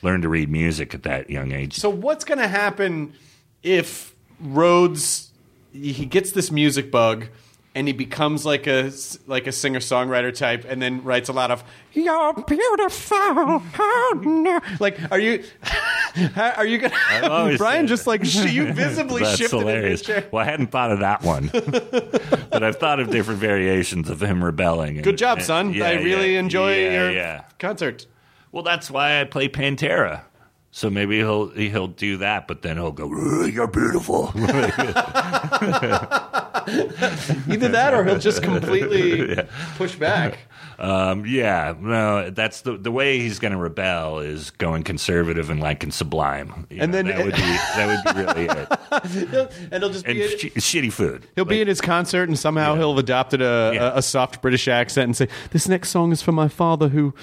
learned 0.02 0.24
to 0.24 0.30
read 0.30 0.50
music 0.50 0.94
at 0.94 1.04
that 1.04 1.30
young 1.30 1.52
age. 1.52 1.76
So 1.76 1.90
what's 1.90 2.24
going 2.24 2.40
to 2.40 2.48
happen 2.48 3.14
if 3.62 4.16
Rhodes 4.40 5.32
he 5.74 6.06
gets 6.06 6.32
this 6.32 6.52
music 6.52 6.90
bug 6.92 7.28
and 7.80 7.88
he 7.88 7.94
becomes 7.94 8.46
like 8.46 8.68
a 8.68 8.92
like 9.26 9.48
a 9.48 9.54
singer 9.54 9.80
songwriter 9.80 10.36
type 10.36 10.66
and 10.68 10.82
then 10.82 11.02
writes 11.02 11.30
a 11.30 11.34
lot 11.34 11.50
of 11.50 11.64
"You're 11.94 12.34
beautiful." 12.34 13.16
Oh 13.18 14.22
no! 14.22 14.60
Like, 14.82 14.98
are 15.12 15.18
you 15.18 15.46
are 16.38 16.66
you 16.66 16.78
gonna? 16.80 17.56
Brian 17.58 17.88
just 17.88 18.06
like 18.06 18.26
sh- 18.26 18.52
you 18.52 18.74
visibly 18.74 19.24
That's 19.24 19.38
shifted 19.38 19.60
in 19.62 19.66
his 19.66 19.72
hilarious. 19.76 20.02
chair. 20.02 20.28
Well, 20.30 20.42
I 20.42 20.46
hadn't 20.46 20.68
thought 20.72 20.92
of 20.92 21.00
that 21.00 21.24
one, 21.24 21.50
but 21.54 22.62
I've 22.64 22.76
thought 22.76 23.00
of 23.00 23.10
different 23.12 23.40
variations 23.40 24.10
of 24.10 24.22
him 24.22 24.44
rebelling. 24.44 24.98
and- 24.98 25.04
Good 25.04 25.18
job, 25.18 25.38
and- 25.38 25.48
son. 25.48 25.74
yeah, 25.74 25.86
I 25.86 25.94
really 25.94 26.34
yeah, 26.34 26.40
enjoy 26.42 26.76
yeah, 26.76 27.12
your 27.36 27.46
concert. 27.60 28.08
Well, 28.52 28.64
that's 28.64 28.92
why 28.92 29.22
I 29.22 29.24
play 29.24 29.48
Pantera. 29.48 30.24
So 30.72 30.90
maybe 30.90 31.18
he'll 31.18 31.50
he'll 31.50 31.88
do 31.88 32.18
that, 32.18 32.48
but 32.48 32.62
then 32.62 32.78
he'll 32.78 32.92
go, 32.92 33.08
"You're 33.46 33.68
beautiful." 33.68 34.32
Either 37.50 37.68
that 37.70 37.94
or 37.94 38.04
he'll 38.06 38.20
just 38.20 38.44
completely 38.44 39.36
push 39.78 39.96
back. 39.96 40.38
Um, 40.78 41.26
yeah, 41.26 41.74
no, 41.78 42.30
that's 42.30 42.62
the 42.62 42.78
the 42.78 42.92
way 42.92 43.20
he's 43.20 43.40
going 43.40 43.52
to 43.52 43.58
rebel 43.58 44.20
is 44.20 44.52
going 44.52 44.84
conservative 44.84 45.50
and 45.50 45.60
liking 45.60 45.92
Sublime, 45.92 46.68
You 46.70 46.82
And 46.84 46.92
know, 46.92 47.02
then- 47.02 47.08
that 47.08 47.26
would 47.26 47.34
be 47.36 47.42
that 47.42 48.04
would 48.06 48.16
be 48.16 48.22
really 48.22 48.46
it. 48.62 49.52
and 49.74 49.84
he'll 49.84 49.90
just 49.92 50.06
And 50.06 50.16
be 50.16 50.24
in- 50.24 50.38
sh- 50.38 50.46
shitty 50.56 50.94
food. 50.94 51.28
He'll 51.36 51.46
be 51.46 51.56
Like, 51.56 51.62
in 51.64 51.68
his 51.68 51.82
concert, 51.82 52.30
and 52.30 52.38
somehow 52.40 52.76
he'll 52.76 52.92
have 52.92 53.00
adopted 53.00 53.42
a, 53.42 53.72
Yeah. 53.74 53.94
a, 53.96 53.98
a 53.98 54.02
soft 54.02 54.42
British 54.42 54.68
accent 54.68 55.06
and 55.06 55.18
say, 55.18 55.28
"This 55.52 55.68
next 55.68 55.90
song 55.90 56.12
is 56.12 56.22
for 56.22 56.32
my 56.32 56.48
father, 56.48 56.88
who 56.90 57.14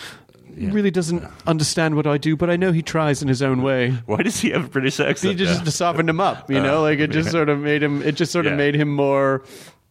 really 0.57 0.91
doesn't 0.91 1.25
understand 1.47 1.95
what 1.97 2.07
I 2.07 2.19
do, 2.19 2.37
but 2.37 2.51
I 2.51 2.57
know 2.57 2.73
he 2.73 2.83
tries 2.83 3.23
in 3.23 3.29
his 3.29 3.43
own 3.43 3.63
way." 3.63 3.91
Why 4.07 4.23
does 4.23 4.41
he 4.41 4.51
have 4.51 4.65
a 4.65 4.69
British 4.69 4.99
accent? 5.01 5.39
He 5.39 5.45
just 5.45 5.65
now? 5.65 5.71
softened 5.71 6.09
him 6.11 6.21
up, 6.21 6.51
you 6.51 6.61
know, 6.61 6.79
Uh, 6.79 6.83
like 6.83 6.99
it 6.99 7.11
just 7.11 7.27
yeah. 7.27 7.33
sort 7.33 7.49
of 7.49 7.59
made 7.61 7.83
him. 7.83 8.03
It 8.03 8.15
just 8.17 8.33
sort 8.33 8.47
of 8.47 8.55
made 8.55 8.75
him 8.75 8.89
more, 8.95 9.45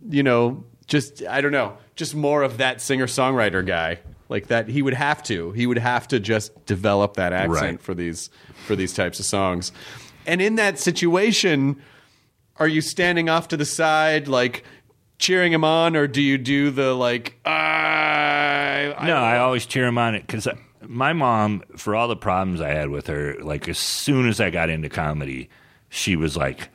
you 0.10 0.24
know, 0.24 0.64
just 0.88 1.24
I 1.28 1.42
don't 1.42 1.52
know, 1.52 1.78
just 1.96 2.16
more 2.16 2.44
of 2.44 2.58
that 2.58 2.82
singer 2.82 3.08
songwriter 3.08 3.66
guy. 3.66 4.00
Like 4.28 4.48
that, 4.48 4.68
he 4.68 4.82
would 4.82 4.96
have 4.96 5.22
to. 5.24 5.52
He 5.52 5.68
would 5.68 5.78
have 5.78 6.08
to 6.08 6.20
just 6.20 6.66
develop 6.66 7.16
that 7.18 7.32
accent 7.32 7.52
Right. 7.62 7.82
for 7.82 7.94
these 7.94 8.30
for 8.66 8.76
these 8.76 8.94
types 8.94 9.20
of 9.20 9.26
songs. 9.26 9.72
And 10.26 10.42
in 10.42 10.56
that 10.56 10.80
situation, 10.80 11.76
are 12.58 12.68
you 12.68 12.82
standing 12.82 13.30
off 13.30 13.50
to 13.50 13.58
the 13.58 13.66
side, 13.66 14.28
like 14.28 14.64
cheering 15.18 15.52
him 15.54 15.64
on, 15.64 15.96
or 15.96 16.08
do 16.08 16.22
you 16.22 16.38
do 16.38 16.72
the 16.72 16.94
like? 16.94 17.40
I, 17.46 18.94
I 18.98 19.08
No, 19.08 19.16
I 19.18 19.38
always 19.40 19.66
cheer 19.66 19.86
him 19.86 19.98
on 19.98 20.16
it 20.16 20.26
because 20.26 20.48
my 20.88 21.14
mom, 21.14 21.64
for 21.78 21.96
all 21.96 22.08
the 22.08 22.16
problems 22.16 22.62
I 22.62 22.70
had 22.70 22.90
with 22.90 23.08
her, 23.08 23.36
like 23.42 23.68
as 23.70 23.78
soon 23.78 24.28
as 24.28 24.40
I 24.40 24.50
got 24.50 24.70
into 24.70 24.90
comedy, 24.90 25.50
she 25.90 26.16
was 26.16 26.36
like, 26.38 26.70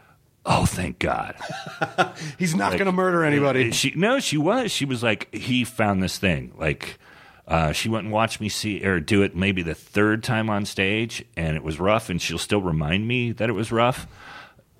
"Oh, 0.46 0.64
thank 0.66 0.98
God." 0.98 1.36
he's 2.38 2.54
not 2.54 2.70
Like, 2.70 2.78
going 2.78 2.86
to 2.86 2.92
murder 2.92 3.24
anybody. 3.24 3.70
She 3.72 3.92
no, 3.94 4.20
she 4.20 4.36
was. 4.36 4.70
She 4.70 4.84
was 4.84 5.02
like, 5.02 5.32
he 5.34 5.64
found 5.64 6.02
this 6.02 6.18
thing. 6.18 6.52
Like, 6.56 6.98
uh, 7.46 7.72
she 7.72 7.88
went 7.88 8.04
and 8.04 8.12
watched 8.12 8.40
me 8.40 8.48
see 8.48 8.84
or 8.84 9.00
do 9.00 9.22
it 9.22 9.36
maybe 9.36 9.62
the 9.62 9.74
third 9.74 10.22
time 10.24 10.48
on 10.50 10.64
stage, 10.64 11.24
and 11.36 11.56
it 11.56 11.62
was 11.62 11.78
rough. 11.78 12.08
And 12.10 12.20
she'll 12.20 12.38
still 12.38 12.62
remind 12.62 13.06
me 13.06 13.32
that 13.32 13.48
it 13.48 13.52
was 13.54 13.70
rough. 13.70 14.06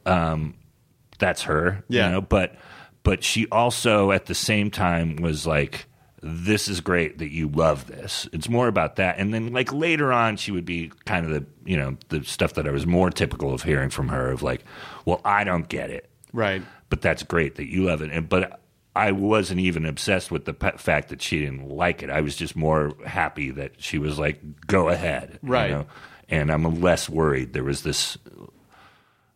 Um, 0.07 0.55
that's 1.19 1.43
her, 1.43 1.85
Yeah. 1.89 2.07
You 2.07 2.13
know, 2.15 2.21
but 2.23 2.55
but 3.03 3.23
she 3.25 3.47
also 3.49 4.11
at 4.13 4.27
the 4.27 4.35
same 4.35 4.71
time 4.71 5.17
was 5.17 5.47
like. 5.47 5.87
This 6.23 6.69
is 6.69 6.83
great 6.83 7.17
that 7.17 7.33
you 7.33 7.49
love 7.49 7.87
this. 7.87 8.29
It's 8.35 8.47
more 8.47 8.69
about 8.69 8.97
that. 8.97 9.19
And 9.19 9.33
then 9.33 9.55
like 9.55 9.73
later 9.73 10.13
on 10.13 10.37
she 10.37 10.53
would 10.53 10.67
be 10.67 10.93
kind 11.07 11.25
of 11.25 11.33
the 11.33 11.47
you 11.65 11.79
know, 11.79 11.97
the 12.11 12.23
stuff 12.25 12.53
that 12.55 12.69
I 12.69 12.71
was 12.71 12.87
more 12.87 13.09
typical 13.09 13.55
of 13.55 13.63
hearing 13.63 13.89
from 13.89 14.09
her 14.09 14.31
of 14.31 14.43
like, 14.43 14.63
well, 15.07 15.23
I 15.25 15.45
don't 15.45 15.67
get 15.67 15.89
it 15.89 16.11
right. 16.35 16.61
but 16.91 17.01
that's 17.01 17.23
great 17.23 17.55
that 17.55 17.71
you 17.73 17.85
love 17.85 18.03
it. 18.03 18.11
And 18.13 18.29
but 18.29 18.61
I 18.95 19.13
wasn't 19.13 19.61
even 19.61 19.87
obsessed 19.87 20.31
with 20.31 20.45
the 20.45 20.53
pe- 20.53 20.77
fact 20.77 21.09
that 21.09 21.23
she 21.23 21.41
didn't 21.41 21.71
like 21.71 22.03
it. 22.03 22.11
I 22.11 22.21
was 22.21 22.37
just 22.37 22.55
more 22.55 22.93
happy 23.07 23.51
that 23.53 23.81
she 23.83 23.97
was 23.97 24.19
like, 24.19 24.43
"Go 24.67 24.91
ahead," 24.91 25.39
you 25.43 25.49
Right. 25.51 25.71
know? 25.71 25.87
And 26.29 26.51
I'm 26.53 26.83
less 26.83 27.09
worried. 27.09 27.55
There 27.55 27.65
was 27.65 27.83
this 27.83 28.19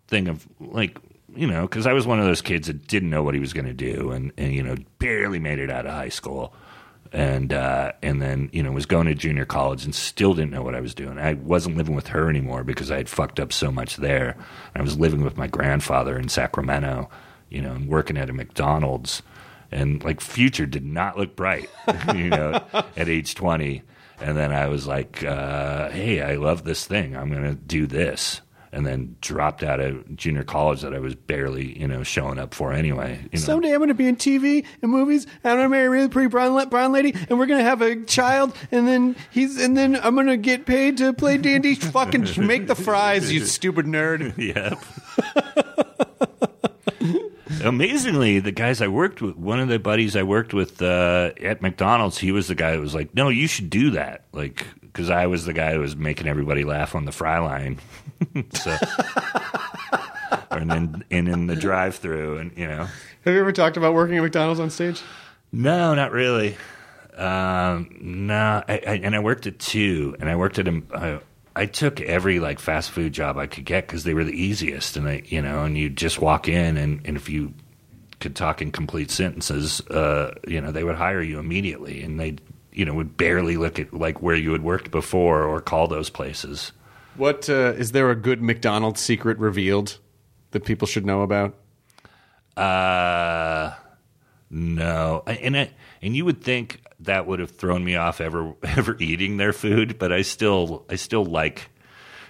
thing 0.08 0.28
of 0.28 0.46
like. 0.60 0.98
You 1.36 1.46
know, 1.46 1.62
because 1.62 1.86
I 1.86 1.92
was 1.92 2.06
one 2.06 2.20
of 2.20 2.26
those 2.26 2.42
kids 2.42 2.68
that 2.68 2.86
didn't 2.86 3.10
know 3.10 3.22
what 3.22 3.34
he 3.34 3.40
was 3.40 3.52
going 3.52 3.66
to 3.66 3.72
do, 3.72 4.12
and, 4.12 4.32
and 4.36 4.52
you 4.52 4.62
know, 4.62 4.76
barely 4.98 5.38
made 5.38 5.58
it 5.58 5.70
out 5.70 5.86
of 5.86 5.92
high 5.92 6.08
school, 6.08 6.54
and 7.14 7.52
uh, 7.52 7.92
and 8.02 8.20
then 8.20 8.50
you 8.52 8.62
know 8.62 8.72
was 8.72 8.86
going 8.86 9.06
to 9.06 9.14
junior 9.14 9.44
college 9.44 9.84
and 9.84 9.94
still 9.94 10.34
didn't 10.34 10.50
know 10.50 10.62
what 10.62 10.74
I 10.74 10.80
was 10.80 10.94
doing. 10.94 11.18
I 11.18 11.34
wasn't 11.34 11.76
living 11.76 11.94
with 11.94 12.08
her 12.08 12.28
anymore 12.28 12.64
because 12.64 12.90
I 12.90 12.96
had 12.96 13.08
fucked 13.08 13.38
up 13.38 13.52
so 13.52 13.70
much 13.70 13.96
there. 13.96 14.36
I 14.74 14.82
was 14.82 14.98
living 14.98 15.22
with 15.22 15.36
my 15.36 15.46
grandfather 15.46 16.18
in 16.18 16.28
Sacramento, 16.28 17.08
you 17.48 17.62
know, 17.62 17.72
and 17.72 17.88
working 17.88 18.16
at 18.16 18.30
a 18.30 18.32
McDonald's, 18.32 19.22
and 19.70 20.02
like 20.02 20.20
future 20.20 20.66
did 20.66 20.84
not 20.84 21.16
look 21.16 21.36
bright, 21.36 21.70
you 22.14 22.30
know, 22.30 22.64
at 22.96 23.08
age 23.08 23.34
twenty. 23.34 23.82
And 24.20 24.36
then 24.36 24.52
I 24.52 24.68
was 24.68 24.86
like, 24.86 25.24
uh, 25.24 25.90
"Hey, 25.90 26.20
I 26.20 26.34
love 26.34 26.64
this 26.64 26.84
thing. 26.84 27.16
I'm 27.16 27.30
going 27.30 27.44
to 27.44 27.54
do 27.54 27.86
this." 27.86 28.40
And 28.74 28.84
then 28.84 29.16
dropped 29.20 29.62
out 29.62 29.78
of 29.78 30.16
junior 30.16 30.42
college 30.42 30.80
that 30.82 30.92
I 30.92 30.98
was 30.98 31.14
barely, 31.14 31.78
you 31.78 31.86
know, 31.86 32.02
showing 32.02 32.38
up 32.38 32.52
for 32.54 32.72
anyway. 32.72 33.20
You 33.30 33.38
know? 33.38 33.44
Someday 33.44 33.72
I'm 33.72 33.78
going 33.78 33.88
to 33.88 33.94
be 33.94 34.08
in 34.08 34.16
TV 34.16 34.64
and 34.82 34.90
movies, 34.90 35.26
and 35.44 35.52
I'm 35.52 35.56
going 35.58 35.66
to 35.66 35.68
marry 35.68 35.86
a 35.86 35.90
really 35.90 36.08
pretty 36.08 36.28
brown, 36.28 36.54
la- 36.54 36.66
brown 36.66 36.92
lady, 36.92 37.14
and 37.28 37.38
we're 37.38 37.46
going 37.46 37.60
to 37.60 37.64
have 37.64 37.82
a 37.82 38.02
child, 38.04 38.54
and 38.72 38.86
then 38.88 39.14
he's, 39.30 39.62
and 39.62 39.76
then 39.76 39.96
I'm 40.02 40.14
going 40.14 40.26
to 40.26 40.36
get 40.36 40.66
paid 40.66 40.96
to 40.98 41.12
play 41.12 41.38
D 41.38 41.54
and 41.54 41.62
D. 41.62 41.76
Fucking 41.76 42.26
make 42.46 42.66
the 42.66 42.74
fries, 42.74 43.32
you 43.32 43.44
stupid 43.44 43.86
nerd. 43.86 44.34
Yep. 44.44 44.78
Amazingly, 47.64 48.38
the 48.40 48.52
guys 48.52 48.80
I 48.80 48.88
worked 48.88 49.20
with, 49.20 49.36
one 49.36 49.60
of 49.60 49.68
the 49.68 49.78
buddies 49.78 50.16
I 50.16 50.22
worked 50.22 50.54
with 50.54 50.80
uh, 50.80 51.32
at 51.42 51.60
McDonald's, 51.62 52.18
he 52.18 52.32
was 52.32 52.48
the 52.48 52.54
guy 52.54 52.72
that 52.72 52.80
was 52.80 52.94
like, 52.94 53.14
"No, 53.14 53.28
you 53.28 53.46
should 53.46 53.68
do 53.70 53.90
that." 53.90 54.24
Like, 54.32 54.66
because 54.80 55.10
I 55.10 55.26
was 55.26 55.44
the 55.44 55.52
guy 55.52 55.72
who 55.74 55.80
was 55.80 55.94
making 55.96 56.26
everybody 56.26 56.64
laugh 56.64 56.94
on 56.94 57.04
the 57.04 57.12
fry 57.12 57.38
line, 57.38 57.78
so, 58.54 58.76
and 60.50 60.70
then 60.70 61.04
and 61.10 61.28
in 61.28 61.46
the 61.46 61.56
drive-through, 61.56 62.38
and 62.38 62.56
you 62.56 62.66
know, 62.66 62.86
Have 63.24 63.34
you 63.34 63.40
ever 63.40 63.52
talked 63.52 63.76
about 63.76 63.92
working 63.94 64.16
at 64.16 64.22
McDonald's 64.22 64.60
on 64.60 64.70
stage? 64.70 65.02
no, 65.52 65.94
not 65.94 66.12
really. 66.12 66.56
Um, 67.16 67.94
no, 68.00 68.62
I, 68.66 68.72
I, 68.86 69.00
and 69.04 69.14
I 69.14 69.20
worked 69.20 69.46
at 69.46 69.58
two, 69.58 70.16
and 70.18 70.28
I 70.28 70.36
worked 70.36 70.58
at 70.58 70.66
a. 70.66 71.20
I, 71.56 71.66
took 71.66 72.00
every 72.00 72.40
like 72.40 72.58
fast 72.58 72.90
food 72.90 73.12
job 73.12 73.36
I 73.36 73.46
could 73.46 73.64
get 73.64 73.86
because 73.86 74.04
they 74.04 74.14
were 74.14 74.24
the 74.24 74.32
easiest, 74.32 74.96
and 74.96 75.08
I, 75.08 75.22
you 75.26 75.42
know, 75.42 75.64
and 75.64 75.76
you 75.76 75.90
just 75.90 76.20
walk 76.20 76.48
in, 76.48 76.76
and, 76.76 77.00
and 77.04 77.16
if 77.16 77.28
you 77.28 77.54
could 78.20 78.36
talk 78.36 78.62
in 78.62 78.72
complete 78.72 79.10
sentences, 79.10 79.80
uh, 79.88 80.34
you 80.46 80.60
know, 80.60 80.72
they 80.72 80.84
would 80.84 80.96
hire 80.96 81.22
you 81.22 81.38
immediately, 81.38 82.02
and 82.02 82.18
they, 82.18 82.36
you 82.72 82.84
know, 82.84 82.94
would 82.94 83.16
barely 83.16 83.56
look 83.56 83.78
at 83.78 83.92
like 83.92 84.22
where 84.22 84.36
you 84.36 84.52
had 84.52 84.62
worked 84.62 84.90
before 84.90 85.44
or 85.44 85.60
call 85.60 85.88
those 85.88 86.10
places. 86.10 86.72
What 87.16 87.48
uh, 87.48 87.74
is 87.76 87.92
there 87.92 88.10
a 88.10 88.16
good 88.16 88.42
McDonald's 88.42 89.00
secret 89.00 89.38
revealed 89.38 89.98
that 90.50 90.64
people 90.64 90.86
should 90.86 91.06
know 91.06 91.22
about? 91.22 91.54
Uh, 92.56 93.74
no, 94.50 95.22
and 95.26 95.56
I, 95.56 95.70
and 96.02 96.16
you 96.16 96.24
would 96.24 96.42
think 96.42 96.80
that 97.04 97.26
would 97.26 97.38
have 97.40 97.50
thrown 97.52 97.84
me 97.84 97.96
off 97.96 98.20
ever 98.20 98.54
ever 98.62 98.96
eating 99.00 99.36
their 99.36 99.52
food, 99.52 99.98
but 99.98 100.12
I 100.12 100.22
still 100.22 100.84
I 100.90 100.96
still 100.96 101.24
like 101.24 101.70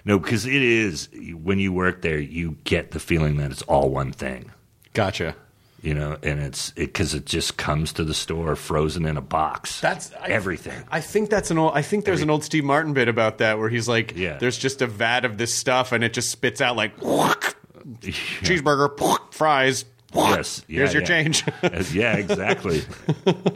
no 0.05 0.19
because 0.19 0.45
it 0.45 0.53
is 0.61 1.09
when 1.33 1.59
you 1.59 1.73
work 1.73 2.01
there 2.01 2.19
you 2.19 2.57
get 2.63 2.91
the 2.91 2.99
feeling 2.99 3.37
that 3.37 3.51
it's 3.51 3.61
all 3.63 3.89
one 3.89 4.11
thing, 4.11 4.51
Gotcha. 4.93 5.35
you 5.81 5.93
know, 5.93 6.17
and 6.23 6.39
it's 6.39 6.71
because 6.71 7.13
it, 7.13 7.25
just 7.25 7.57
comes 7.57 7.91
to 7.93 8.03
the 8.03 8.13
store 8.13 8.55
frozen 8.55 9.05
in 9.05 9.17
a 9.17 9.21
box. 9.21 9.81
That's 9.81 10.11
I, 10.13 10.27
everything. 10.27 10.83
I 10.91 11.01
think 11.01 11.29
that's 11.29 11.49
an 11.51 11.57
old. 11.57 11.73
I 11.75 11.81
think 11.81 12.05
there's 12.05 12.21
an 12.21 12.29
old 12.29 12.43
Steve 12.43 12.63
Martin 12.63 12.93
bit 12.93 13.07
about 13.07 13.39
that 13.39 13.57
where 13.59 13.69
he's 13.69 13.87
like, 13.87 14.13
Yeah. 14.15 14.37
"There's 14.37 14.57
just 14.57 14.81
a 14.81 14.87
vat 14.87 15.25
of 15.25 15.37
this 15.37 15.53
stuff, 15.53 15.91
and 15.91 16.03
it 16.03 16.13
just 16.13 16.29
spits 16.29 16.61
out 16.61 16.75
like 16.75 16.95
cheeseburger, 18.01 19.33
fries. 19.33 19.85
Yes, 20.15 20.63
yeah, 20.67 20.77
Here's 20.79 20.93
your 20.93 21.01
yeah. 21.03 21.07
change." 21.07 21.43
Uh, 21.63 21.83
yeah, 21.91 22.15
exactly. 22.17 22.81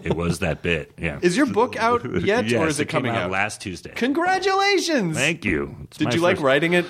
it 0.03 0.15
was 0.15 0.39
that 0.39 0.61
bit. 0.61 0.91
Yeah. 0.97 1.19
Is 1.21 1.37
your 1.37 1.45
book 1.45 1.75
out 1.77 2.03
yet, 2.23 2.45
Yes, 2.47 2.59
or 2.61 2.67
is 2.67 2.79
it, 2.79 2.85
came 2.89 3.01
coming 3.03 3.15
out? 3.15 3.29
last 3.31 3.61
Tuesday? 3.61 3.91
Congratulations! 3.95 5.15
Thank 5.17 5.45
you. 5.45 5.75
It's 5.83 5.97
Did 5.97 6.13
you 6.13 6.21
like 6.21 6.39
writing 6.41 6.73
it? 6.73 6.85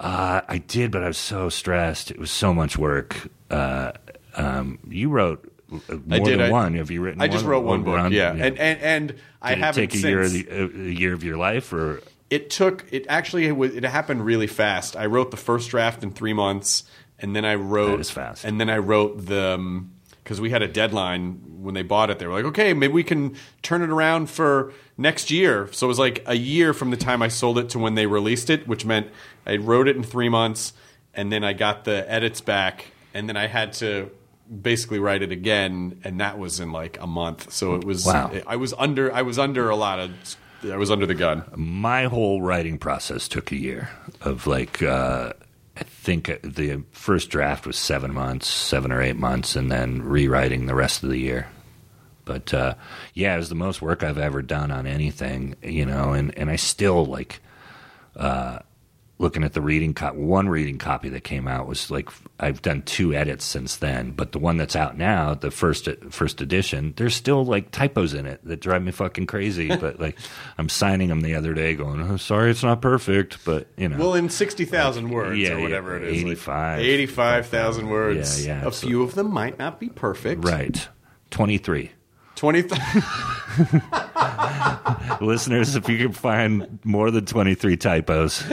Uh, 0.00 0.40
I 0.48 0.58
did, 0.58 0.90
but 0.92 1.02
I 1.02 1.08
was 1.08 1.18
so 1.18 1.48
stressed. 1.48 2.10
It 2.10 2.18
was 2.18 2.30
so 2.30 2.54
much 2.54 2.78
work. 2.78 3.16
Uh, 3.50 3.92
um, 4.36 4.78
you 4.88 5.08
wrote 5.10 5.50
uh, 5.72 5.76
more 6.06 6.16
I 6.16 6.18
did. 6.20 6.38
than 6.38 6.40
I, 6.42 6.50
one. 6.50 6.74
Have 6.74 6.90
you 6.90 7.00
written? 7.02 7.20
I 7.20 7.28
just 7.28 7.44
one? 7.44 7.50
wrote 7.52 7.64
one 7.64 7.80
Or 7.80 7.84
book. 7.84 7.94
around- 7.96 8.12
yeah, 8.12 8.30
and 8.32 8.58
and 8.58 8.80
and 8.80 9.14
I 9.42 9.50
Did 9.50 9.58
it 9.58 9.64
haven't 9.64 9.82
take 9.82 9.94
a 9.94 9.96
since. 9.98 10.04
year, 10.04 10.20
of 10.22 10.32
the, 10.32 10.48
a, 10.50 10.86
a 10.88 10.90
year 10.92 11.12
of 11.14 11.24
your 11.24 11.36
life, 11.36 11.72
or 11.72 12.02
it 12.30 12.50
took 12.50 12.84
it 12.92 13.06
actually 13.08 13.46
it, 13.46 13.56
was, 13.56 13.74
it 13.74 13.84
happened 13.84 14.24
really 14.24 14.46
fast. 14.46 14.96
I 14.96 15.06
wrote 15.06 15.30
the 15.30 15.36
first 15.36 15.70
draft 15.70 16.02
in 16.04 16.10
three 16.12 16.32
months, 16.32 16.84
and 17.18 17.34
then 17.34 17.44
I 17.44 17.54
wrote 17.54 17.90
That 17.92 18.00
is 18.00 18.10
fast. 18.10 18.44
And 18.44 18.60
then 18.60 18.70
I 18.70 18.78
wrote 18.78 19.26
the 19.26 19.84
because 20.22 20.40
we 20.42 20.50
had 20.50 20.60
a 20.62 20.68
deadline 20.68 21.40
when 21.62 21.74
they 21.74 21.82
bought 21.82 22.10
it. 22.10 22.18
They 22.18 22.26
were 22.26 22.34
like, 22.34 22.44
okay, 22.44 22.74
maybe 22.74 22.92
we 22.92 23.02
can 23.02 23.34
turn 23.62 23.80
it 23.80 23.88
around 23.88 24.28
for 24.28 24.74
next 24.98 25.30
year. 25.30 25.70
So 25.72 25.86
it 25.86 25.88
was 25.88 25.98
like 25.98 26.22
a 26.26 26.36
year 26.36 26.74
from 26.74 26.90
the 26.90 26.98
time 26.98 27.22
I 27.22 27.28
sold 27.28 27.58
it 27.58 27.70
to 27.70 27.78
when 27.78 27.94
they 27.94 28.04
released 28.06 28.50
it, 28.50 28.68
which 28.68 28.84
meant 28.84 29.08
I 29.46 29.56
wrote 29.56 29.88
it 29.88 29.96
in 29.96 30.02
three 30.02 30.28
months, 30.28 30.74
and 31.14 31.32
then 31.32 31.44
I 31.44 31.54
got 31.54 31.84
the 31.84 32.10
edits 32.12 32.42
back, 32.42 32.88
and 33.14 33.26
then 33.26 33.38
I 33.38 33.46
had 33.46 33.72
to 33.74 34.10
basically 34.62 34.98
write 34.98 35.22
it 35.22 35.32
again, 35.32 35.98
and 36.04 36.20
that 36.20 36.38
was 36.38 36.60
in 36.60 36.72
like 36.72 36.98
a 37.00 37.06
month. 37.06 37.50
So 37.50 37.74
it 37.74 37.84
was 37.84 38.04
Wow. 38.04 38.30
I 38.46 38.56
was 38.56 38.74
under 38.78 39.12
I 39.12 39.22
was 39.22 39.38
under 39.38 39.70
a 39.70 39.76
lot 39.76 39.98
of 39.98 40.10
I 40.70 40.76
was 40.76 40.90
under 40.90 41.06
the 41.06 41.14
gun. 41.14 41.44
my 41.56 42.04
whole 42.04 42.42
writing 42.42 42.78
process 42.78 43.28
took 43.28 43.50
a 43.50 43.56
year 43.56 43.88
of 44.20 44.46
like 44.46 44.82
uh, 44.82 45.32
I 45.78 45.84
think 45.84 46.26
the 46.42 46.82
first 46.90 47.30
draft 47.30 47.66
was 47.66 47.76
seven 47.76 48.12
months, 48.12 48.48
seven 48.48 48.90
or 48.90 49.00
eight 49.00 49.16
months, 49.16 49.54
and 49.54 49.70
then 49.70 50.02
rewriting 50.02 50.66
the 50.66 50.74
rest 50.74 51.04
of 51.04 51.10
the 51.10 51.18
year. 51.18 51.46
But 52.24 52.52
uh, 52.52 52.74
yeah, 53.14 53.34
it 53.34 53.38
was 53.38 53.48
the 53.48 53.54
most 53.54 53.80
work 53.80 54.02
I've 54.02 54.18
ever 54.18 54.42
done 54.42 54.72
on 54.72 54.86
anything, 54.86 55.54
you 55.62 55.86
know, 55.86 56.12
and, 56.12 56.36
and 56.36 56.50
I 56.50 56.56
still 56.56 57.06
like 57.06 57.40
uh, 58.16 58.58
looking 59.20 59.42
at 59.42 59.52
the 59.52 59.60
reading 59.60 59.94
copy. 59.94 60.16
One 60.18 60.48
reading 60.48 60.78
copy 60.78 61.08
that 61.08 61.24
came 61.24 61.48
out 61.48 61.66
was 61.66 61.90
like 61.90 62.08
I've 62.38 62.62
done 62.62 62.82
two 62.82 63.12
edits 63.14 63.44
since 63.44 63.76
then, 63.76 64.12
but 64.12 64.30
the 64.32 64.38
one 64.38 64.56
that's 64.58 64.76
out 64.76 64.96
now, 64.96 65.34
the 65.34 65.50
first 65.50 65.88
first 66.10 66.40
edition, 66.40 66.94
there's 66.96 67.16
still 67.16 67.44
like 67.44 67.70
typos 67.72 68.14
in 68.14 68.26
it 68.26 68.40
that 68.44 68.60
drive 68.60 68.82
me 68.82 68.92
fucking 68.92 69.26
crazy. 69.26 69.68
but 69.76 69.98
like 69.98 70.16
I'm 70.56 70.68
signing 70.68 71.08
them 71.08 71.22
the 71.22 71.34
other 71.34 71.52
day, 71.54 71.74
going, 71.74 72.00
oh, 72.00 72.16
"Sorry, 72.16 72.50
it's 72.50 72.62
not 72.62 72.80
perfect," 72.80 73.44
but 73.44 73.66
you 73.76 73.88
know, 73.88 73.98
Well, 73.98 74.14
in 74.14 74.28
60,000 74.30 75.10
words 75.10 75.38
yeah, 75.38 75.50
or 75.54 75.56
yeah, 75.58 75.62
whatever 75.62 75.96
it 75.96 76.04
is. 76.04 76.16
like 76.22 76.26
85. 76.32 76.80
85,000 76.80 77.88
words. 77.88 78.46
Yeah, 78.46 78.60
yeah, 78.62 78.66
A 78.68 78.70
few 78.70 79.02
of 79.02 79.14
them 79.14 79.32
might 79.32 79.58
not 79.58 79.80
be 79.80 79.88
perfect. 79.88 80.44
right, 80.44 80.88
twenty 81.30 81.58
three. 81.58 81.90
20 82.38 82.62
th- 82.62 82.80
Listeners, 85.20 85.74
if 85.74 85.88
you 85.88 85.98
can 85.98 86.12
find 86.12 86.78
more 86.84 87.10
than 87.10 87.26
23 87.26 87.76
typos, 87.76 88.48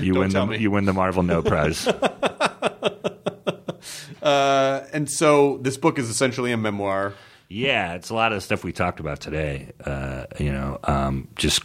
you 0.00 0.14
win 0.14 0.30
the 0.30 0.46
me. 0.46 0.58
you 0.58 0.70
win 0.70 0.84
the 0.84 0.92
Marvel 0.92 1.24
No 1.24 1.42
Prize. 1.42 1.88
uh, 4.22 4.86
and 4.92 5.10
so 5.10 5.58
this 5.58 5.76
book 5.76 5.98
is 5.98 6.08
essentially 6.08 6.52
a 6.52 6.56
memoir. 6.56 7.14
Yeah, 7.48 7.94
it's 7.94 8.10
a 8.10 8.14
lot 8.14 8.32
of 8.32 8.44
stuff 8.44 8.62
we 8.62 8.70
talked 8.72 9.00
about 9.00 9.18
today. 9.18 9.72
Uh, 9.84 10.26
you 10.38 10.52
know, 10.52 10.78
um, 10.84 11.26
just 11.34 11.64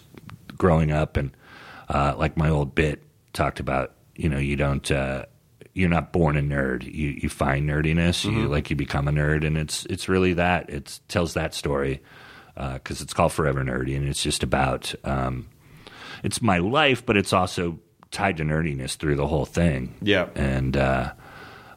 growing 0.58 0.92
up 0.92 1.18
and 1.18 1.30
uh, 1.90 2.16
like 2.18 2.36
my 2.36 2.50
old 2.50 2.74
bit 2.74 3.04
talked 3.34 3.60
about. 3.60 3.92
You 4.16 4.30
know, 4.30 4.40
you 4.40 4.56
don't. 4.56 4.90
Uh, 5.78 5.80
you're 5.80 5.89
not 5.89 6.11
born 6.11 6.38
a 6.38 6.41
nerd. 6.41 6.84
You 6.84 7.09
you 7.09 7.30
find 7.30 7.69
nerdiness. 7.69 8.25
You 8.25 8.47
like 8.47 8.69
you 8.69 8.75
become 8.75 9.07
a 9.07 9.11
nerd, 9.11 9.45
and 9.45 9.57
it's 9.57 9.86
it's 9.86 10.09
really 10.09 10.34
that. 10.34 10.69
It 10.69 10.99
tells 11.07 11.34
that 11.36 11.53
story 11.53 12.01
because 12.55 13.01
it's 13.01 13.13
called 13.13 13.34
Forever 13.34 13.63
Nerdy, 13.63 13.95
and 13.95 14.07
it's 14.07 14.23
just 14.23 14.43
about. 14.43 14.93
Um, 15.03 15.47
it's 16.23 16.41
my 16.41 16.57
life, 16.57 17.05
but 17.05 17.15
it's 17.15 17.32
also 17.32 17.80
tied 18.09 18.38
to 18.38 18.43
nerdiness 18.43 18.95
through 18.95 19.15
the 19.15 19.28
whole 19.28 19.45
thing. 19.45 19.95
Yeah. 20.01 20.28
and. 20.36 20.75
Uh, 20.75 21.13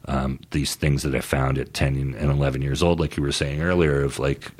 um, 0.05 0.39
these 0.49 0.73
things 0.73 1.03
that 1.03 1.13
I 1.13 1.21
found 1.21 1.59
at 1.59 1.75
10 1.75 2.15
and 2.17 2.31
11 2.31 2.63
years 2.63 2.81
old, 2.81 2.99
like 2.99 3.17
you 3.17 3.23
were 3.23 3.31
saying 3.31 3.61
earlier, 3.61 4.01
of 4.01 4.17
like, 4.17 4.51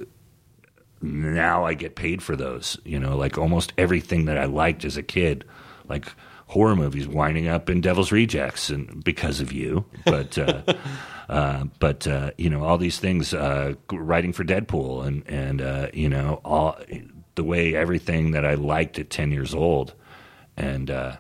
now 1.01 1.65
I 1.65 1.73
get 1.73 1.95
paid 1.95 2.21
for 2.21 2.35
those. 2.35 2.77
You 2.85 2.99
know, 2.99 3.17
like 3.17 3.39
almost 3.39 3.73
everything 3.75 4.25
that 4.25 4.37
I 4.37 4.45
liked 4.45 4.85
as 4.85 4.97
a 4.97 5.03
kid, 5.03 5.43
like 5.89 6.05
horror 6.51 6.75
movies, 6.75 7.07
winding 7.07 7.47
up 7.47 7.69
in 7.69 7.79
Devil's 7.79 8.11
Rejects, 8.11 8.69
and 8.69 9.01
because 9.05 9.39
of 9.39 9.53
you. 9.53 9.85
But, 10.03 10.37
uh, 10.37 10.61
uh, 11.29 11.63
but 11.79 12.05
uh, 12.05 12.31
you 12.37 12.49
know, 12.49 12.63
all 12.63 12.77
these 12.77 12.99
things, 12.99 13.33
uh, 13.33 13.75
writing 13.91 14.33
for 14.33 14.43
Deadpool, 14.43 15.05
and 15.07 15.23
and 15.27 15.61
uh, 15.61 15.87
you 15.93 16.09
know, 16.09 16.41
all 16.43 16.77
the 17.35 17.43
way 17.43 17.73
everything 17.73 18.31
that 18.31 18.45
I 18.45 18.55
liked 18.55 18.99
at 18.99 19.09
10 19.09 19.31
years 19.31 19.53
old, 19.55 19.93
and. 20.55 20.91
Uh, 20.91 21.15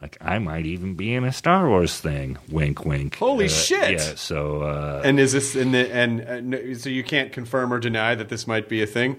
like 0.00 0.18
I 0.20 0.40
might 0.40 0.66
even 0.66 0.96
be 0.96 1.14
in 1.14 1.22
a 1.22 1.30
Star 1.30 1.68
Wars 1.68 2.00
thing. 2.00 2.36
Wink, 2.50 2.84
wink. 2.84 3.14
Holy 3.14 3.48
shit! 3.48 3.92
Yeah. 3.92 4.14
So 4.16 4.62
uh, 4.62 5.00
And 5.04 5.20
is 5.20 5.30
this 5.30 5.54
in 5.54 5.70
the 5.70 5.94
and 5.94 6.54
uh, 6.56 6.74
so 6.74 6.90
you 6.90 7.04
can't 7.04 7.30
confirm 7.30 7.72
or 7.72 7.78
deny 7.78 8.16
that 8.16 8.28
this 8.28 8.48
might 8.48 8.68
be 8.68 8.82
a 8.82 8.86
thing? 8.88 9.16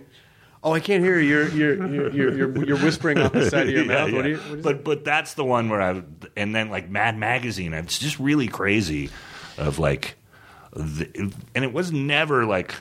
Oh, 0.66 0.72
I 0.74 0.80
can't 0.80 1.03
hear 1.03 1.20
you. 1.20 1.28
You're 1.28 1.47
you're 1.49 1.76
you're 1.88 2.11
you're, 2.11 2.34
you're, 2.38 2.66
you're 2.66 2.78
whispering 2.78 3.18
off 3.20 3.34
the 3.34 3.49
side 3.49 3.68
of 3.68 3.74
your 3.74 3.84
Yeah, 3.86 4.05
mouth. 4.05 4.14
What 4.14 4.16
yeah. 4.16 4.22
do 4.24 4.30
you? 4.30 4.38
What 4.38 4.59
is 4.59 4.64
but 4.64 4.84
but 4.84 5.03
that's 5.03 5.34
the 5.34 5.43
one 5.43 5.70
where 5.70 5.82
I 5.82 6.01
and 6.38 6.55
then 6.55 6.70
like 6.70 6.89
Mad 6.89 7.18
Magazine. 7.18 7.74
It's 7.74 7.99
just 7.99 8.18
really 8.20 8.47
crazy, 8.47 9.09
of 9.57 9.78
like, 9.80 10.16
the, 10.74 11.34
and 11.53 11.66
it 11.66 11.74
was 11.74 11.91
never 11.91 12.45
like 12.45 12.76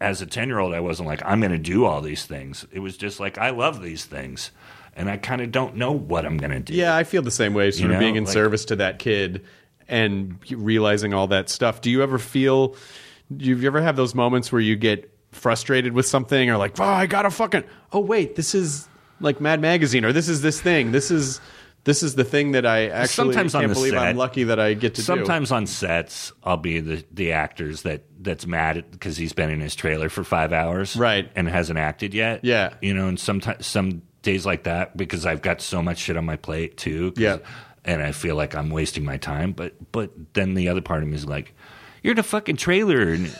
as 0.00 0.20
a 0.20 0.26
ten 0.26 0.48
year 0.48 0.58
old 0.58 0.74
I 0.74 0.80
wasn't 0.80 1.08
like 1.08 1.22
I'm 1.24 1.40
going 1.40 1.52
to 1.52 1.58
do 1.58 1.84
all 1.84 2.00
these 2.00 2.26
things. 2.26 2.66
It 2.72 2.80
was 2.80 2.96
just 2.96 3.20
like 3.20 3.38
I 3.38 3.50
love 3.50 3.82
these 3.82 4.04
things, 4.04 4.50
and 4.96 5.08
I 5.08 5.16
kind 5.16 5.40
of 5.40 5.52
don't 5.52 5.76
know 5.76 5.92
what 5.92 6.26
I'm 6.26 6.38
going 6.38 6.50
to 6.50 6.60
do. 6.60 6.74
Yeah, 6.74 6.96
I 6.96 7.04
feel 7.04 7.22
the 7.22 7.30
same 7.30 7.54
way. 7.54 7.70
Sort 7.70 7.80
You 7.80 7.86
of 7.86 7.92
know, 7.92 7.98
being 8.00 8.16
in 8.16 8.24
like- 8.24 8.32
service 8.32 8.64
to 8.66 8.76
that 8.76 8.98
kid 8.98 9.44
and 9.86 10.38
realizing 10.50 11.14
all 11.14 11.28
that 11.28 11.48
stuff. 11.48 11.80
Do 11.82 11.90
you 11.90 12.02
ever 12.02 12.18
feel? 12.18 12.74
Do 13.34 13.44
you 13.44 13.64
ever 13.66 13.80
have 13.80 13.94
those 13.96 14.14
moments 14.14 14.50
where 14.50 14.60
you 14.60 14.74
get 14.74 15.14
frustrated 15.38 15.92
with 15.92 16.06
something, 16.06 16.50
or 16.50 16.56
like, 16.56 16.78
oh, 16.80 16.84
I 16.84 17.06
gotta 17.06 17.30
fucking. 17.30 17.64
Oh 17.92 18.00
wait, 18.00 18.36
this 18.36 18.54
is 18.54 18.88
like 19.20 19.40
Mad 19.40 19.60
Magazine, 19.60 20.04
or 20.04 20.12
this 20.12 20.28
is 20.28 20.42
this 20.42 20.60
thing. 20.60 20.92
This 20.92 21.10
is 21.10 21.40
this 21.84 22.02
is 22.02 22.16
the 22.16 22.24
thing 22.24 22.52
that 22.52 22.66
I 22.66 22.88
actually 22.88 23.32
Sometimes 23.32 23.54
on 23.54 23.62
can't 23.62 23.70
the 23.70 23.74
believe 23.74 23.92
set. 23.92 24.02
I'm 24.02 24.16
lucky 24.16 24.44
that 24.44 24.60
I 24.60 24.74
get 24.74 24.94
to 24.96 25.00
do. 25.00 25.04
Sometimes 25.04 25.50
on 25.50 25.66
sets, 25.66 26.32
I'll 26.44 26.56
be 26.56 26.80
the 26.80 27.04
the 27.12 27.32
actors 27.32 27.82
that 27.82 28.02
that's 28.20 28.46
mad 28.46 28.84
because 28.90 29.16
he's 29.16 29.32
been 29.32 29.48
in 29.50 29.60
his 29.60 29.74
trailer 29.74 30.08
for 30.08 30.24
five 30.24 30.52
hours, 30.52 30.96
Right. 30.96 31.30
and 31.34 31.48
hasn't 31.48 31.78
acted 31.78 32.12
yet. 32.14 32.44
Yeah. 32.44 32.74
you 32.82 32.92
know, 32.92 33.08
and 33.08 33.18
sometimes 33.18 33.64
some 33.66 34.02
days 34.22 34.44
like 34.44 34.64
that 34.64 34.96
because 34.96 35.24
I've 35.24 35.40
got 35.40 35.60
so 35.62 35.80
much 35.80 35.98
shit 35.98 36.16
on 36.16 36.24
my 36.26 36.36
plate 36.36 36.76
too. 36.76 37.12
Yeah. 37.16 37.38
and 37.84 38.02
I 38.02 38.12
feel 38.12 38.34
like 38.36 38.54
I'm 38.54 38.68
wasting 38.70 39.04
my 39.04 39.16
time. 39.16 39.52
But 39.52 39.74
but 39.92 40.10
then 40.34 40.54
the 40.54 40.68
other 40.68 40.80
part 40.82 41.02
of 41.02 41.08
me 41.08 41.14
is 41.14 41.24
like. 41.26 41.54
You're 42.02 42.14
the 42.14 42.22
fucking 42.22 42.56
trailer, 42.56 43.08
and 43.12 43.30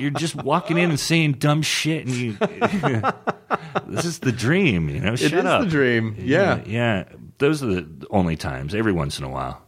you're 0.00 0.10
just 0.10 0.34
walking 0.34 0.78
in 0.78 0.90
and 0.90 1.00
saying 1.00 1.32
dumb 1.34 1.62
shit, 1.62 2.06
and 2.06 2.14
you. 2.14 2.32
this 3.86 4.04
is 4.04 4.18
the 4.20 4.32
dream, 4.32 4.88
you 4.88 5.00
know. 5.00 5.12
It 5.14 5.18
Shut 5.18 5.32
is 5.32 5.44
up. 5.44 5.62
the 5.62 5.68
dream. 5.68 6.16
Yeah. 6.18 6.60
yeah. 6.66 7.04
Those 7.38 7.62
are 7.62 7.66
the 7.66 8.06
only 8.10 8.36
times. 8.36 8.74
Every 8.74 8.92
once 8.92 9.18
in 9.18 9.24
a 9.24 9.28
while, 9.30 9.62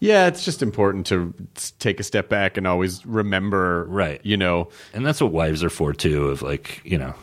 Yeah, 0.00 0.26
it's 0.26 0.44
just 0.44 0.62
important 0.62 1.06
to 1.06 1.32
take 1.78 2.00
a 2.00 2.02
step 2.02 2.28
back 2.28 2.56
and 2.56 2.66
always 2.66 3.04
remember, 3.06 3.84
Right. 3.88 4.20
You 4.24 4.36
know, 4.36 4.70
and 4.94 5.04
that's 5.06 5.20
what 5.20 5.30
wives 5.32 5.62
are 5.62 5.70
for 5.70 5.92
too. 5.92 6.28
Of 6.28 6.42
like, 6.42 6.80
you 6.84 6.98
know, 6.98 7.14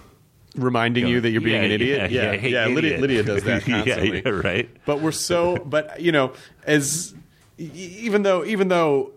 reminding 0.56 1.08
you 1.08 1.20
that 1.22 1.32
you're 1.32 1.42
being 1.42 1.60
Yeah, 1.62 1.66
an 1.66 1.72
idiot. 1.72 2.12
yeah, 2.12 2.22
Yeah, 2.24 2.32
yeah, 2.34 2.38
hey, 2.38 2.50
yeah. 2.50 2.66
Lydia, 2.68 2.98
idiot. 2.98 3.02
Lydia 3.02 3.24
does 3.24 3.44
that 3.44 3.68
Yeah, 3.68 3.84
constantly. 3.84 4.22
yeah, 4.24 4.30
right. 4.32 4.70
But 4.86 5.02
we're 5.02 5.12
so, 5.12 5.58
but 5.58 6.00
you 6.00 6.12
know, 6.12 6.34
as 6.66 7.14
even 7.58 8.24
though, 8.24 8.46
even 8.46 8.68
though. 8.70 9.12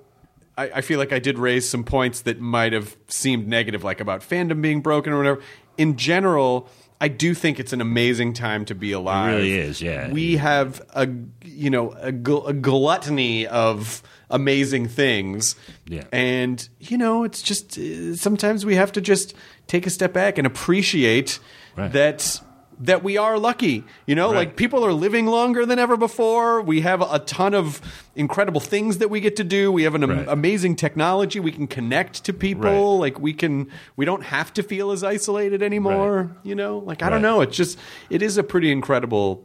I, 0.56 0.70
I 0.76 0.80
feel 0.80 0.98
like 0.98 1.12
I 1.12 1.18
did 1.18 1.38
raise 1.38 1.68
some 1.68 1.84
points 1.84 2.20
that 2.22 2.40
might 2.40 2.72
have 2.72 2.96
seemed 3.08 3.46
negative, 3.48 3.84
like 3.84 4.00
about 4.00 4.20
fandom 4.22 4.60
being 4.62 4.80
broken 4.80 5.12
or 5.12 5.18
whatever. 5.18 5.40
In 5.76 5.96
general, 5.96 6.68
I 7.00 7.08
do 7.08 7.34
think 7.34 7.60
it's 7.60 7.72
an 7.74 7.80
amazing 7.82 8.32
time 8.32 8.64
to 8.66 8.74
be 8.74 8.92
alive. 8.92 9.34
really 9.36 9.52
is, 9.52 9.82
yeah. 9.82 10.10
we 10.10 10.36
have 10.38 10.80
a 10.94 11.06
you 11.44 11.68
know 11.68 11.92
a, 11.92 12.10
gl- 12.12 12.48
a 12.48 12.54
gluttony 12.54 13.46
of 13.46 14.02
amazing 14.30 14.88
things 14.88 15.54
Yeah. 15.86 16.04
and 16.10 16.66
you 16.80 16.96
know 16.98 17.22
it's 17.24 17.42
just 17.42 17.78
uh, 17.78 18.16
sometimes 18.16 18.64
we 18.66 18.74
have 18.76 18.90
to 18.92 19.00
just 19.00 19.34
take 19.68 19.86
a 19.86 19.90
step 19.90 20.12
back 20.12 20.38
and 20.38 20.46
appreciate 20.46 21.38
Right. 21.76 21.92
that 21.92 22.40
that 22.80 23.02
we 23.02 23.16
are 23.16 23.38
lucky 23.38 23.84
you 24.06 24.14
know? 24.14 24.28
Right. 24.28 24.36
like 24.48 24.56
people 24.56 24.84
are 24.84 24.92
living 24.92 25.26
longer 25.26 25.64
than 25.64 25.78
ever 25.78 25.96
before. 25.96 26.60
We 26.60 26.82
have 26.82 27.00
a 27.00 27.18
ton 27.20 27.54
of 27.54 27.80
incredible 28.14 28.60
things 28.60 28.98
that 28.98 29.08
we 29.08 29.20
get 29.20 29.36
to 29.36 29.44
do. 29.44 29.72
We 29.72 29.84
have 29.84 29.94
an 29.94 30.02
am- 30.02 30.10
Right. 30.10 30.28
amazing 30.28 30.76
technology. 30.76 31.40
We 31.40 31.52
can 31.52 31.66
connect 31.66 32.24
to 32.24 32.32
people. 32.32 32.94
Right. 32.94 33.00
like 33.00 33.18
we 33.20 33.32
can 33.32 33.68
we 33.96 34.04
don't 34.04 34.24
have 34.24 34.52
to 34.54 34.62
feel 34.62 34.90
as 34.90 35.02
isolated 35.02 35.62
anymore 35.62 36.30
you 36.42 36.54
know? 36.54 36.78
Like 36.78 37.02
i 37.02 37.08
don't 37.10 37.22
know. 37.22 37.40
It's 37.40 37.56
just 37.56 37.78
it 38.10 38.22
is 38.22 38.36
a 38.36 38.42
pretty 38.42 38.70
incredible 38.70 39.42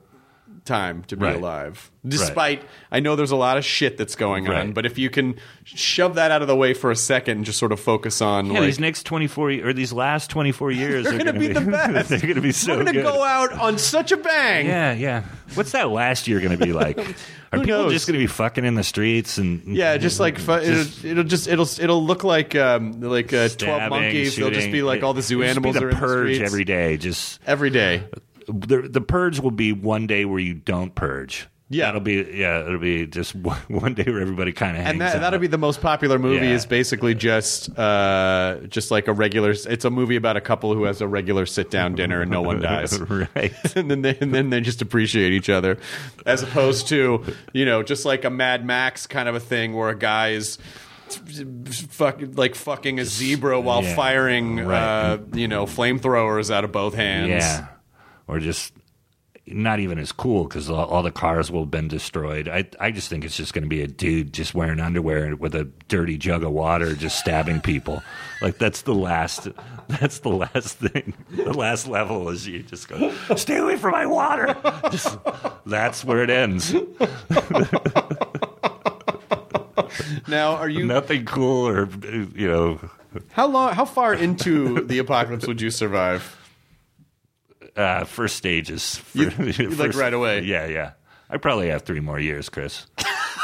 time 0.65 1.03
to 1.07 1.17
be 1.17 1.25
Right. 1.25 1.35
alive 1.35 1.89
despite 2.07 2.63
i 2.91 2.99
know 2.99 3.15
there's 3.15 3.29
a 3.31 3.35
lot 3.35 3.57
of 3.57 3.65
shit 3.65 3.95
that's 3.97 4.15
going 4.15 4.47
on 4.47 4.71
but 4.73 4.85
if 4.87 4.97
you 4.97 5.09
can 5.09 5.35
shove 5.63 6.15
that 6.15 6.31
out 6.31 6.41
of 6.41 6.47
the 6.47 6.55
way 6.55 6.73
for 6.73 6.89
a 6.89 6.95
second 6.95 7.37
and 7.37 7.45
just 7.45 7.59
sort 7.59 7.71
of 7.71 7.79
focus 7.79 8.21
on 8.21 8.47
Yeah, 8.47 8.53
like 8.53 8.61
these 8.63 8.79
next 8.79 9.03
twenty 9.03 9.27
four 9.27 9.51
or 9.51 9.71
these 9.73 9.93
last 9.93 10.29
twenty 10.29 10.51
four 10.51 10.71
years 10.83 11.05
they're 11.05 11.15
are 11.15 11.17
going 11.23 11.33
to 11.33 11.39
be 11.39 11.47
the 11.47 11.61
best 11.71 12.09
they're 12.09 12.19
going 12.19 12.35
to 12.35 12.41
be 12.41 12.51
so 12.51 12.75
good. 12.75 12.77
we're 12.79 12.93
gonna 12.93 13.03
good. 13.03 13.13
go 13.13 13.23
out 13.23 13.53
on 13.53 13.77
such 13.77 14.11
a 14.11 14.17
bang 14.17 14.65
Yeah, 14.65 14.93
yeah. 14.93 15.23
What's 15.53 15.73
that 15.73 15.89
last 15.89 16.27
year 16.27 16.39
going 16.39 16.57
to 16.57 16.63
be 16.65 16.71
like? 16.85 16.97
Are 16.97 17.59
people 17.59 17.65
knows? 17.67 17.91
just 17.91 18.07
going 18.07 18.13
to 18.17 18.23
be 18.23 18.27
fucking 18.27 18.63
in 18.63 18.75
the 18.75 18.83
streets 18.83 19.37
and 19.37 19.75
Yeah, 19.75 19.97
just 19.97 20.19
like 20.19 20.39
fu- 20.39 20.59
Just 20.61 20.99
it'll, 21.03 21.11
it'll 21.11 21.23
just 21.25 21.47
it'll 21.49 21.67
it'll 21.83 22.03
look 22.05 22.23
like 22.23 22.55
um, 22.55 23.01
like 23.01 23.33
uh, 23.33 23.49
twelve 23.49 23.81
stabbing, 23.81 23.89
monkeys. 23.89 24.37
They'll 24.37 24.49
just 24.49 24.71
be 24.71 24.81
like 24.81 25.03
all 25.03 25.13
the 25.13 25.21
zoo 25.21 25.43
animals 25.43 25.75
be 25.75 25.83
are 25.83 25.87
the 25.87 25.89
in 25.89 25.93
the 25.95 25.99
purge 25.99 26.35
streets 26.35 26.49
every 26.49 26.63
day. 26.63 26.95
Just 26.95 27.41
every 27.45 27.69
day. 27.69 28.03
The 28.47 28.81
the 28.89 29.01
purge 29.01 29.39
will 29.39 29.51
be 29.51 29.71
one 29.73 30.07
day 30.07 30.25
where 30.25 30.39
you 30.39 30.53
don't 30.53 30.93
purge. 30.95 31.47
Yeah. 31.73 31.85
that'll 31.85 32.01
be 32.01 32.15
yeah. 32.33 32.65
It'll 32.65 32.79
be 32.79 33.07
just 33.07 33.33
one, 33.33 33.57
one 33.69 33.93
day 33.93 34.03
where 34.03 34.19
everybody 34.19 34.51
kind 34.51 34.75
of 34.75 34.83
hangs 34.83 34.91
And 34.91 34.99
that, 35.01 35.15
out. 35.15 35.21
that'll 35.21 35.39
be 35.39 35.47
the 35.47 35.57
most 35.57 35.79
popular 35.79 36.19
movie. 36.19 36.45
Yeah. 36.45 36.51
Is 36.51 36.65
basically 36.65 37.15
just 37.15 37.69
uh, 37.79 38.57
just 38.67 38.91
like 38.91 39.07
a 39.07 39.13
regular. 39.13 39.51
It's 39.51 39.85
a 39.85 39.89
movie 39.89 40.17
about 40.17 40.35
a 40.35 40.41
couple 40.41 40.73
who 40.73 40.83
has 40.83 40.99
a 40.99 41.07
regular 41.07 41.45
sit 41.45 41.71
down 41.71 41.95
dinner 41.95 42.21
and 42.21 42.29
no 42.29 42.41
one 42.41 42.59
dies. 42.61 42.99
right. 42.99 43.53
and 43.77 43.89
then 43.89 44.01
they, 44.01 44.17
and 44.19 44.33
then 44.35 44.49
they 44.49 44.59
just 44.59 44.81
appreciate 44.81 45.31
each 45.31 45.49
other, 45.49 45.77
as 46.25 46.43
opposed 46.43 46.89
to 46.89 47.23
you 47.53 47.63
know 47.63 47.83
just 47.83 48.03
like 48.03 48.25
a 48.25 48.29
Mad 48.29 48.65
Max 48.65 49.07
kind 49.07 49.29
of 49.29 49.35
a 49.35 49.39
thing 49.39 49.73
where 49.73 49.87
a 49.89 49.97
guy 49.97 50.31
is 50.31 50.57
fuck, 51.89 52.19
like 52.35 52.55
fucking 52.55 52.99
a 52.99 53.05
zebra 53.05 53.59
while 53.61 53.83
Yeah. 53.83 53.95
firing 53.95 54.59
Right. 54.65 54.77
uh, 54.77 55.17
you 55.33 55.47
know 55.47 55.65
flamethrowers 55.65 56.51
out 56.53 56.63
of 56.65 56.71
both 56.71 56.95
hands. 56.95 57.29
Yeah, 57.29 57.67
or 58.31 58.39
just 58.39 58.73
not 59.47 59.79
even 59.79 59.97
as 59.97 60.11
cool 60.11 60.43
because 60.45 60.69
all, 60.69 60.85
all 60.85 61.03
the 61.03 61.11
cars 61.11 61.51
will 61.51 61.61
have 61.61 61.71
been 61.71 61.87
destroyed. 61.89 62.47
I 62.47 62.65
I 62.79 62.91
just 62.91 63.09
think 63.09 63.25
it's 63.25 63.35
just 63.35 63.53
going 63.53 63.63
to 63.63 63.69
be 63.69 63.81
a 63.81 63.87
dude 63.87 64.31
just 64.33 64.53
wearing 64.53 64.79
underwear 64.79 65.35
with 65.35 65.53
a 65.53 65.65
dirty 65.89 66.17
jug 66.17 66.43
of 66.43 66.51
water, 66.51 66.95
just 66.95 67.19
stabbing 67.19 67.59
people. 67.59 68.01
Like 68.41 68.57
that's 68.57 68.83
the 68.83 68.95
last. 68.95 69.47
That's 69.99 70.19
the 70.19 70.29
last 70.29 70.77
thing. 70.77 71.13
The 71.31 71.51
last 71.51 71.85
level 71.85 72.29
is 72.29 72.47
you 72.47 72.63
just 72.63 72.87
go, 72.87 73.13
stay 73.35 73.57
away 73.57 73.75
from 73.75 73.91
my 73.91 74.05
water. 74.05 74.55
Just, 74.89 75.17
that's 75.65 76.05
where 76.05 76.23
it 76.23 76.29
ends. 76.29 76.73
Now, 80.29 80.55
are 80.55 80.69
you 80.69 80.85
Nothing 80.85 81.25
cool 81.25 81.67
or 81.67 81.89
you 82.35 82.47
know. 82.49 82.79
how 83.31 83.47
long? 83.47 83.73
How 83.73 83.83
far 83.83 84.13
into 84.13 84.85
the 84.85 84.99
apocalypse 84.99 85.45
would 85.45 85.59
you 85.59 85.71
survive? 85.71 86.37
Uh, 87.75 88.03
first 88.05 88.35
stages. 88.35 89.01
You- 89.13 89.31
you 89.39 89.69
like 89.71 89.95
right 89.95 90.13
away? 90.13 90.41
Yeah, 90.41 90.67
yeah. 90.67 90.91
I 91.29 91.37
probably 91.37 91.69
have 91.69 91.83
three 91.83 92.01
more 92.01 92.19
years, 92.19 92.49
Chris. 92.49 92.87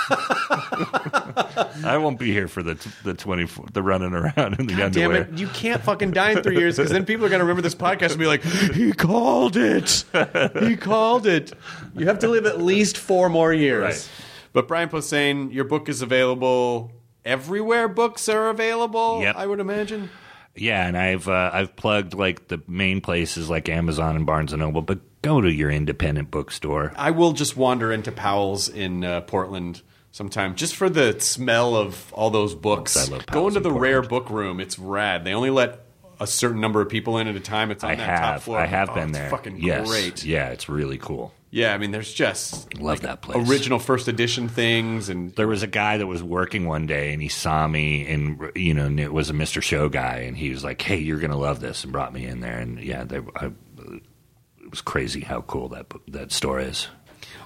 I 0.10 1.98
won't 2.02 2.20
be 2.20 2.32
here 2.32 2.48
for 2.48 2.64
the 2.64 2.76
t- 2.76 2.90
the 3.04 3.14
twenty 3.14 3.48
the 3.74 3.82
running 3.82 4.14
around 4.14 4.60
in 4.60 4.68
the 4.68 4.76
Damn 4.76 4.86
underwear. 4.88 5.22
it! 5.24 5.38
You 5.38 5.48
can't 5.48 5.82
fucking 5.82 6.12
die 6.12 6.32
in 6.32 6.44
three 6.44 6.58
years 6.58 6.78
because 6.78 6.92
then 6.92 7.06
people 7.06 7.26
are 7.26 7.30
going 7.30 7.40
to 7.40 7.46
remember 7.46 7.62
this 7.62 7.76
podcast 7.76 8.12
and 8.12 8.20
be 8.20 8.26
like, 8.26 8.44
"He 8.44 8.92
called 8.94 9.56
it. 9.58 10.04
He 10.60 10.76
called 10.76 11.28
it." 11.28 11.54
You 11.96 12.08
have 12.08 12.20
to 12.20 12.28
live 12.28 12.46
at 12.46 12.62
least 12.62 12.98
four 12.98 13.30
more 13.30 13.54
years. 13.54 13.82
Right. 13.84 14.10
But 14.54 14.68
Brian 14.68 14.90
Posehn, 14.90 15.54
your 15.54 15.66
book 15.66 15.88
is 15.90 16.02
available 16.02 16.92
everywhere. 17.26 17.88
Books 17.88 18.28
are 18.30 18.50
available. 18.50 19.22
Yep. 19.22 19.36
I 19.36 19.46
would 19.46 19.60
imagine. 19.60 20.10
Yeah, 20.58 20.86
and 20.88 20.98
I've 20.98 21.28
uh, 21.28 21.52
I've 21.54 21.76
plugged 21.76 22.14
like 22.14 22.48
the 22.48 22.62
main 22.68 23.02
places 23.02 23.50
like 23.50 23.70
Amazon 23.70 24.16
and 24.16 24.26
Barnes 24.26 24.54
and 24.54 24.62
Noble, 24.62 24.82
but 24.82 25.00
go 25.22 25.42
to 25.42 25.52
your 25.52 25.70
independent 25.70 26.32
bookstore. 26.32 26.94
I 26.96 27.12
will 27.12 27.34
just 27.34 27.56
wander 27.58 27.92
into 27.92 28.12
Powell's 28.12 28.70
in 28.70 29.04
uh, 29.04 29.22
Portland 29.22 29.82
sometime 30.12 30.56
just 30.56 30.76
for 30.76 30.90
the 30.90 31.20
smell 31.20 31.76
of 31.76 32.12
all 32.14 32.30
those 32.30 32.56
books. 32.56 32.98
I 32.98 33.12
love 33.12 33.26
Go 33.28 33.48
into 33.48 33.58
in 33.58 33.64
the 33.64 33.72
rare 33.72 34.02
book 34.02 34.30
room. 34.30 34.60
It's 34.60 34.80
rad. 34.80 35.24
They 35.24 35.34
only 35.34 35.50
let 35.52 35.84
a 36.20 36.26
certain 36.26 36.60
number 36.60 36.82
of 36.82 36.90
people 36.90 37.18
in 37.20 37.28
at 37.28 37.36
a 37.36 37.40
time. 37.40 37.70
It's 37.70 37.84
on 37.84 37.92
I 37.92 37.96
that 37.96 38.06
top 38.08 38.34
have 38.34 38.44
floor. 38.44 38.58
I 38.60 38.66
have 38.66 38.90
Oh, 38.90 38.96
been 38.96 39.12
there. 39.12 39.24
it's 39.26 39.30
there. 39.32 39.38
Fucking 39.38 39.60
yes. 39.60 39.88
great. 39.88 40.24
Yeah, 40.24 40.50
it's 40.50 40.68
really 40.68 40.98
cool. 40.98 41.32
Yeah, 41.50 41.74
I 41.74 41.78
mean, 41.78 41.92
there's 41.92 42.14
just 42.14 42.78
Love 42.80 43.02
that 43.02 43.22
place. 43.22 43.50
original 43.50 43.80
first 43.80 44.08
edition 44.08 44.50
things, 44.50 45.08
and 45.10 45.34
There 45.36 45.48
was 45.48 45.64
a 45.64 45.68
guy 45.68 45.98
that 45.98 46.08
was 46.08 46.22
working 46.22 46.66
one 46.66 46.86
day, 46.88 47.14
and 47.14 47.22
he 47.22 47.30
saw 47.30 47.68
me, 47.68 48.06
and 48.08 48.52
you 48.56 48.74
know, 48.74 48.86
and 48.86 49.00
it 49.00 49.14
was 49.14 49.30
a 49.30 49.34
Mr. 49.34 49.62
Show 49.62 49.88
guy, 49.90 50.20
and 50.28 50.36
he 50.38 50.50
was 50.50 50.64
like, 50.64 50.82
"Hey, 50.82 50.98
you're 50.98 51.20
gonna 51.20 51.38
love 51.38 51.60
this," 51.62 51.84
and 51.84 51.94
brought 51.94 52.14
me 52.14 52.26
in 52.26 52.42
there, 52.42 52.60
and 52.60 52.80
yeah, 52.84 53.06
they, 53.06 53.20
I, 53.36 53.46
it 53.48 54.70
was 54.70 54.82
crazy 54.82 55.22
how 55.22 55.42
cool 55.42 55.70
that 55.70 55.86
that 56.10 56.32
store 56.32 56.60
is. 56.60 56.88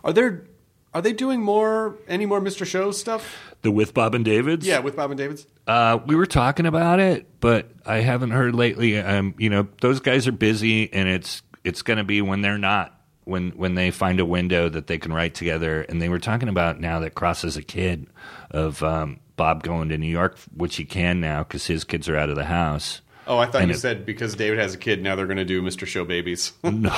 are 0.03 0.13
there 0.13 0.45
are 0.93 1.01
they 1.01 1.13
doing 1.13 1.41
more 1.41 1.97
any 2.07 2.25
more 2.25 2.41
Mr. 2.41 2.65
Show 2.65 2.91
stuff? 2.91 3.55
The 3.61 3.71
with 3.71 3.93
Bob 3.93 4.15
and 4.15 4.25
David's, 4.25 4.65
Yeah, 4.65 4.79
with 4.79 4.95
Bob 4.95 5.11
and 5.11 5.17
David's. 5.17 5.45
Uh, 5.67 5.99
we 6.05 6.15
were 6.15 6.25
talking 6.25 6.65
about 6.65 6.99
it, 6.99 7.27
but 7.39 7.69
I 7.85 7.97
haven't 7.97 8.31
heard 8.31 8.55
lately. 8.55 8.97
Um, 8.97 9.35
you 9.37 9.49
know, 9.49 9.67
those 9.79 9.99
guys 9.99 10.27
are 10.27 10.31
busy, 10.33 10.91
and 10.91 11.07
it's 11.07 11.43
it's 11.63 11.83
going 11.83 11.97
to 11.97 12.03
be 12.03 12.21
when 12.23 12.41
they're 12.41 12.57
not 12.57 12.99
when 13.31 13.51
when 13.51 13.73
they 13.75 13.89
find 13.89 14.19
a 14.19 14.25
window 14.25 14.69
that 14.69 14.85
they 14.87 14.97
can 14.99 15.11
write 15.13 15.33
together. 15.33 15.81
And 15.81 15.99
they 16.01 16.09
were 16.09 16.19
talking 16.19 16.49
about 16.49 16.79
now 16.79 16.99
that 16.99 17.15
Cross 17.15 17.43
is 17.45 17.57
a 17.57 17.63
kid 17.63 18.05
of 18.51 18.83
um, 18.83 19.19
Bob 19.37 19.63
going 19.63 19.89
to 19.89 19.97
New 19.97 20.07
York, 20.11 20.37
which 20.55 20.75
he 20.75 20.85
can 20.85 21.19
now 21.19 21.41
because 21.43 21.65
his 21.65 21.83
kids 21.83 22.07
are 22.07 22.17
out 22.17 22.29
of 22.29 22.35
the 22.35 22.45
house. 22.45 23.01
Oh, 23.27 23.37
I 23.37 23.45
thought 23.45 23.61
And 23.61 23.69
you 23.69 23.75
it- 23.75 23.79
said 23.79 24.05
because 24.05 24.35
David 24.35 24.59
has 24.59 24.73
a 24.73 24.77
kid, 24.77 25.01
now 25.01 25.15
they're 25.15 25.27
going 25.27 25.37
to 25.37 25.45
do 25.45 25.61
Mr. 25.61 25.87
Show 25.87 26.03
babies. 26.05 26.53
No. 26.63 26.89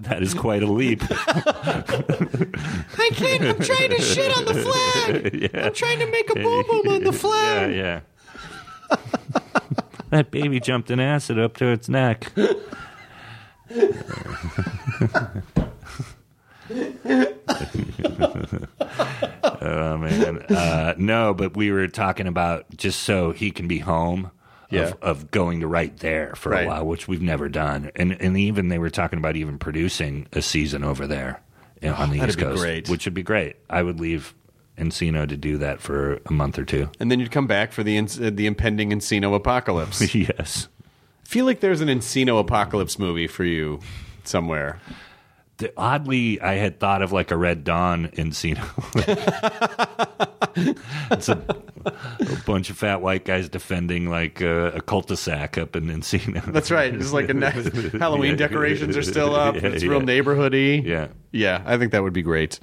that 0.00 0.18
is 0.22 0.34
quite 0.34 0.62
a 0.62 0.66
leap. 0.66 1.02
I 1.10 1.82
can't. 3.14 3.42
I'm 3.44 3.58
trying 3.60 3.90
to 3.90 4.00
shit 4.00 4.36
on 4.36 4.44
the 4.44 4.54
flag. 4.54 5.50
I'm 5.54 5.72
trying 5.74 5.98
to 6.00 6.06
make 6.10 6.30
a 6.30 6.34
boo 6.34 6.64
boo 6.64 6.82
on 6.90 7.04
the 7.04 7.12
Yeah, 7.12 7.14
flag. 7.18 7.74
yeah. 7.76 8.00
That 10.10 10.30
baby 10.30 10.60
jumped 10.60 10.90
in 10.90 11.00
acid 11.00 11.38
up 11.38 11.56
to 11.58 11.66
its 11.68 11.88
neck. 11.88 12.32
oh 19.62 19.98
man, 19.98 20.38
uh, 20.48 20.94
no, 20.98 21.34
but 21.34 21.56
we 21.56 21.70
were 21.70 21.88
talking 21.88 22.26
about 22.26 22.66
just 22.76 23.00
so 23.02 23.32
he 23.32 23.50
can 23.50 23.68
be 23.68 23.78
home. 23.78 24.30
Yeah. 24.72 24.82
Of, 24.82 25.02
of 25.02 25.30
going 25.32 25.60
to 25.62 25.66
right 25.66 25.96
there 25.96 26.32
for 26.36 26.50
Right. 26.50 26.64
a 26.64 26.68
while, 26.68 26.86
which 26.86 27.08
we've 27.08 27.20
never 27.20 27.48
done, 27.48 27.90
and 27.96 28.12
and 28.20 28.38
even 28.38 28.68
they 28.68 28.78
were 28.78 28.88
talking 28.90 29.18
about 29.18 29.34
even 29.34 29.58
producing 29.58 30.28
a 30.32 30.40
season 30.40 30.84
over 30.84 31.08
there 31.08 31.42
you 31.82 31.88
know, 31.88 31.96
on 31.96 32.10
the 32.10 32.18
that'd 32.20 32.36
East 32.36 32.38
Coast, 32.38 32.62
great. 32.62 32.88
which 32.88 33.04
would 33.04 33.14
be 33.14 33.24
great. 33.24 33.56
I 33.68 33.82
would 33.82 33.98
leave 33.98 34.32
Encino 34.80 35.28
to 35.28 35.36
do 35.36 35.58
that 35.58 35.80
for 35.80 36.20
a 36.26 36.32
month 36.32 36.58
or 36.58 36.64
two. 36.64 36.90
And 36.98 37.10
then 37.10 37.20
you'd 37.20 37.30
come 37.30 37.46
back 37.46 37.70
for 37.72 37.82
the 37.82 37.96
uh, 37.98 38.30
the 38.32 38.46
impending 38.46 38.90
Encino 38.90 39.34
apocalypse. 39.34 40.14
yes. 40.14 40.68
I 41.24 41.28
feel 41.28 41.44
like 41.44 41.60
there's 41.60 41.80
an 41.80 41.88
Encino 41.88 42.40
apocalypse 42.40 42.98
movie 42.98 43.26
for 43.28 43.44
you 43.44 43.78
somewhere. 44.24 44.80
The- 45.58 45.72
oddly, 45.76 46.40
I 46.40 46.54
had 46.54 46.80
thought 46.80 47.02
of 47.02 47.12
like 47.12 47.30
a 47.30 47.36
Red 47.36 47.62
Dawn 47.64 48.08
Encino. 48.14 48.64
it's 51.12 51.28
a, 51.28 51.42
a 51.84 52.44
bunch 52.46 52.70
of 52.70 52.76
fat 52.78 53.00
white 53.02 53.24
guys 53.24 53.48
defending 53.48 54.08
like 54.08 54.40
a, 54.40 54.68
a 54.72 54.80
cul-de-sac 54.80 55.58
up 55.58 55.76
in 55.76 55.84
Encino. 55.86 56.44
That's 56.52 56.70
right. 56.70 56.92
It's 56.94 57.12
like 57.12 57.28
a 57.28 57.34
next 57.34 57.68
Halloween 57.92 58.32
Yeah. 58.32 58.36
decorations 58.36 58.96
are 58.96 59.02
still 59.02 59.34
up. 59.34 59.54
Yeah, 59.56 59.66
it's 59.68 59.84
real 59.84 60.00
yeah. 60.00 60.06
neighborhoody. 60.06 60.84
Yeah. 60.84 61.08
Yeah, 61.32 61.62
I 61.64 61.78
think 61.78 61.92
that 61.92 62.02
would 62.02 62.12
be 62.12 62.22
great. 62.22 62.58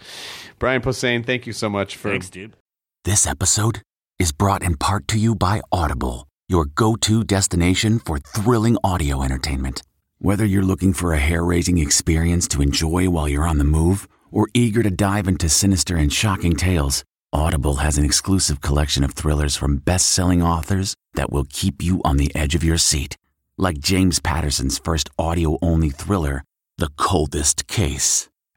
Brian 0.60 0.82
Posehn, 0.82 1.24
thank 1.24 1.46
you 1.46 1.54
so 1.54 1.70
much 1.70 1.96
for 1.96 2.10
Thanks, 2.10 2.32
dude. 2.32 2.56
This 3.04 3.28
episode 3.28 3.84
is 4.18 4.32
brought 4.32 4.64
in 4.64 4.76
part 4.76 5.08
to 5.10 5.20
you 5.20 5.36
by 5.36 5.62
Audible, 5.72 6.28
your 6.50 6.66
go 6.66 6.96
to 6.96 7.24
destination 7.24 8.00
for 8.00 8.18
thrilling 8.18 8.76
audio 8.84 9.22
entertainment. 9.22 9.84
Whether 10.18 10.46
you're 10.46 10.64
looking 10.64 10.94
for 10.94 11.14
a 11.14 11.20
hair 11.20 11.46
raising 11.46 11.78
experience 11.78 12.48
to 12.48 12.64
enjoy 12.64 13.08
while 13.08 13.30
you're 13.30 13.48
on 13.48 13.60
the 13.60 13.64
move 13.64 14.08
or 14.32 14.48
eager 14.56 14.82
to 14.82 14.90
dive 14.90 15.28
into 15.28 15.48
sinister 15.48 15.96
and 15.96 16.12
shocking 16.12 16.56
tales, 16.56 17.04
Audible 17.32 17.76
has 17.76 18.00
an 18.00 18.06
exclusive 18.06 18.60
collection 18.60 19.04
of 19.04 19.14
thrillers 19.14 19.56
from 19.56 19.78
best 19.78 20.10
selling 20.10 20.42
authors 20.42 20.96
that 21.14 21.32
will 21.32 21.46
keep 21.50 21.84
you 21.84 22.02
on 22.04 22.18
the 22.18 22.36
edge 22.36 22.56
of 22.56 22.64
your 22.64 22.80
seat. 22.80 23.16
Like 23.60 23.78
James 23.78 24.20
Patterson's 24.20 24.80
first 24.80 25.08
audio 25.20 25.60
only 25.62 25.92
thriller, 25.92 26.44
The 26.80 26.90
Coldest 26.98 27.68
Case. 27.68 28.28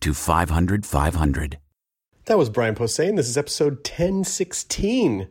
to 0.00 0.14
500 0.14 0.86
500. 0.86 1.58
That 2.26 2.38
was 2.38 2.50
Brian 2.50 2.74
Posehn. 2.74 3.16
This 3.16 3.28
is 3.28 3.36
episode 3.36 3.76
1016 3.76 5.28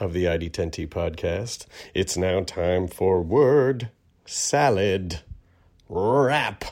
of 0.00 0.12
the 0.12 0.24
ID10T 0.24 0.88
podcast. 0.88 1.66
It's 1.94 2.16
now 2.16 2.40
time 2.40 2.88
for 2.88 3.20
word 3.20 3.90
salad 4.24 5.20
wrap. 5.88 6.64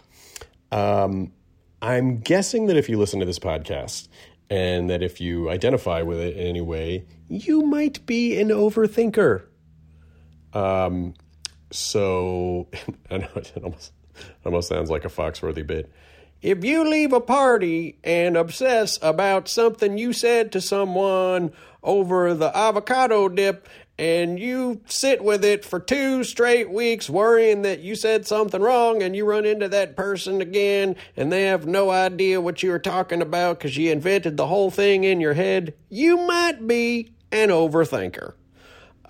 Um, 0.72 1.32
I'm 1.82 2.20
guessing 2.20 2.66
that 2.66 2.76
if 2.76 2.88
you 2.88 2.98
listen 2.98 3.20
to 3.20 3.26
this 3.26 3.38
podcast 3.38 4.08
and 4.48 4.90
that 4.90 5.02
if 5.02 5.20
you 5.20 5.50
identify 5.50 6.02
with 6.02 6.18
it 6.18 6.36
in 6.36 6.46
any 6.46 6.60
way, 6.60 7.04
you 7.28 7.62
might 7.62 8.04
be 8.06 8.40
an 8.40 8.48
overthinker. 8.48 9.44
Um, 10.52 11.14
so 11.70 12.68
I 13.10 13.18
know 13.18 13.28
it 13.36 13.52
almost 13.62 13.92
almost 14.44 14.68
sounds 14.68 14.90
like 14.90 15.04
a 15.04 15.08
Foxworthy 15.08 15.66
bit. 15.66 15.90
If 16.42 16.64
you 16.64 16.88
leave 16.88 17.12
a 17.12 17.20
party 17.20 17.98
and 18.02 18.36
obsess 18.36 18.98
about 19.02 19.48
something 19.48 19.98
you 19.98 20.14
said 20.14 20.52
to 20.52 20.60
someone 20.60 21.52
over 21.82 22.32
the 22.32 22.56
avocado 22.56 23.28
dip 23.28 23.68
and 23.98 24.38
you 24.38 24.80
sit 24.86 25.22
with 25.22 25.44
it 25.44 25.62
for 25.66 25.78
two 25.78 26.24
straight 26.24 26.70
weeks 26.70 27.10
worrying 27.10 27.60
that 27.62 27.80
you 27.80 27.94
said 27.94 28.26
something 28.26 28.62
wrong 28.62 29.02
and 29.02 29.14
you 29.14 29.26
run 29.26 29.44
into 29.44 29.68
that 29.68 29.96
person 29.96 30.40
again 30.40 30.96
and 31.14 31.30
they 31.30 31.42
have 31.44 31.66
no 31.66 31.90
idea 31.90 32.40
what 32.40 32.62
you 32.62 32.70
were 32.70 32.78
talking 32.78 33.20
about 33.20 33.58
because 33.58 33.76
you 33.76 33.92
invented 33.92 34.38
the 34.38 34.46
whole 34.46 34.70
thing 34.70 35.04
in 35.04 35.20
your 35.20 35.34
head, 35.34 35.74
you 35.90 36.16
might 36.16 36.66
be 36.66 37.12
an 37.30 37.50
overthinker. 37.50 38.32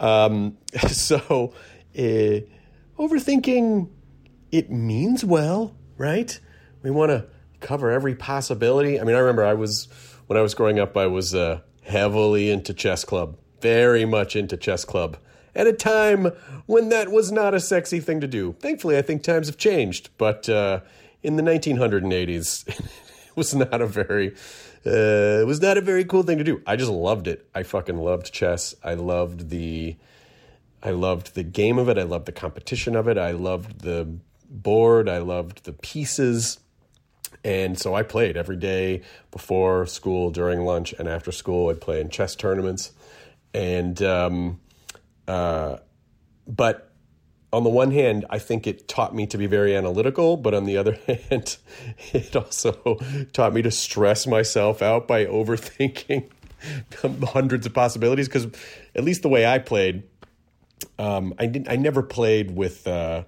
Um, 0.01 0.59
so, 0.89 1.55
uh, 1.97 2.40
overthinking, 2.98 3.89
it 4.51 4.69
means 4.73 5.24
well, 5.24 5.77
right? 5.97 6.40
We 6.82 6.90
want 6.90 7.11
to 7.11 7.27
cover 7.61 7.90
every 7.90 8.15
possibility. 8.15 9.01
I 9.01 9.05
mean, 9.05 9.16
I 9.16 9.20
remember 9.20 9.44
I 9.44 9.55
was 9.55 9.89
when 10.27 10.39
I 10.39 10.43
was 10.43 10.55
growing 10.55 10.78
up, 10.78 10.97
I 10.97 11.07
was 11.07 11.35
uh, 11.35 11.61
heavily 11.82 12.51
into 12.51 12.73
chess 12.73 13.05
club, 13.05 13.36
very 13.61 14.05
much 14.05 14.36
into 14.36 14.57
chess 14.57 14.85
club. 14.85 15.16
At 15.55 15.66
a 15.66 15.73
time 15.73 16.31
when 16.66 16.90
that 16.90 17.11
was 17.11 17.32
not 17.32 17.55
a 17.55 17.61
sexy 17.61 17.98
thing 17.98 18.20
to 18.20 18.28
do. 18.28 18.55
Thankfully, 18.61 18.97
I 18.97 19.02
think 19.02 19.23
times 19.23 19.48
have 19.48 19.57
changed, 19.57 20.11
but 20.16 20.48
uh, 20.48 20.81
in 21.23 21.36
the 21.36 21.43
1980s, 21.43 22.69
it 22.69 23.36
was 23.36 23.55
not 23.55 23.81
a 23.81 23.86
very 23.86 24.35
uh, 24.86 25.40
it 25.43 25.47
was 25.47 25.61
not 25.61 25.77
a 25.77 25.82
very 25.82 26.05
cool 26.05 26.23
thing 26.23 26.39
to 26.39 26.44
do. 26.44 26.62
I 26.66 26.77
just 26.77 26.90
loved 26.90 27.27
it. 27.27 27.47
I 27.55 27.65
fucking 27.65 27.98
loved 27.98 28.32
chess. 28.32 28.74
I 28.82 28.94
loved 28.94 29.51
the 29.51 29.97
I 30.82 30.90
loved 30.90 31.35
the 31.35 31.43
game 31.43 31.78
of 31.78 31.89
it. 31.89 31.98
I 31.98 32.05
loved 32.05 32.27
the 32.27 32.32
competition 32.32 32.97
of 32.97 33.07
it. 33.07 33.19
I 33.19 33.32
loved 33.32 33.82
the 33.82 34.09
board. 34.48 35.09
I 35.09 35.19
loved 35.19 35.65
the 35.65 35.74
pieces. 35.74 36.59
And 37.42 37.78
so 37.78 37.94
I 37.94 38.02
played 38.02 38.36
every 38.36 38.56
day 38.56 39.02
before 39.30 39.86
school, 39.86 40.30
during 40.30 40.60
lunch, 40.60 40.92
and 40.98 41.08
after 41.08 41.32
school. 41.32 41.70
I'd 41.70 41.80
play 41.80 42.00
in 42.00 42.10
chess 42.10 42.36
tournaments. 42.36 42.92
And, 43.54 44.00
um, 44.02 44.60
uh, 45.26 45.76
but 46.46 46.90
on 47.52 47.64
the 47.64 47.70
one 47.70 47.90
hand, 47.90 48.26
I 48.30 48.38
think 48.38 48.66
it 48.66 48.86
taught 48.88 49.14
me 49.14 49.26
to 49.28 49.38
be 49.38 49.46
very 49.46 49.74
analytical, 49.74 50.36
but 50.36 50.54
on 50.54 50.64
the 50.64 50.76
other 50.76 50.92
hand, 51.30 51.56
it 52.12 52.36
also 52.36 52.98
taught 53.32 53.52
me 53.52 53.62
to 53.62 53.70
stress 53.70 54.26
myself 54.26 54.82
out 54.82 55.08
by 55.08 55.24
overthinking 55.26 56.28
hundreds 57.28 57.66
of 57.66 57.74
possibilities. 57.74 58.28
Because 58.28 58.46
at 58.94 59.02
least 59.02 59.22
the 59.22 59.28
way 59.28 59.46
I 59.46 59.58
played, 59.58 60.04
um, 60.98 61.34
I 61.38 61.46
didn't. 61.46 61.68
I 61.68 61.76
never 61.76 62.02
played 62.02 62.50
with, 62.50 62.86
uh, 62.86 63.24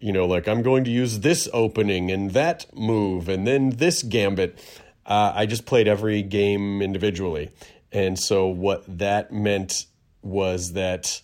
you 0.00 0.12
know, 0.12 0.26
like 0.26 0.48
I'm 0.48 0.62
going 0.62 0.84
to 0.84 0.90
use 0.90 1.20
this 1.20 1.48
opening 1.52 2.10
and 2.10 2.32
that 2.32 2.66
move 2.74 3.28
and 3.28 3.46
then 3.46 3.70
this 3.70 4.02
gambit. 4.02 4.58
Uh, 5.04 5.32
I 5.34 5.46
just 5.46 5.66
played 5.66 5.86
every 5.86 6.22
game 6.22 6.82
individually, 6.82 7.52
and 7.92 8.18
so 8.18 8.48
what 8.48 8.84
that 8.98 9.32
meant 9.32 9.86
was 10.22 10.72
that 10.72 11.20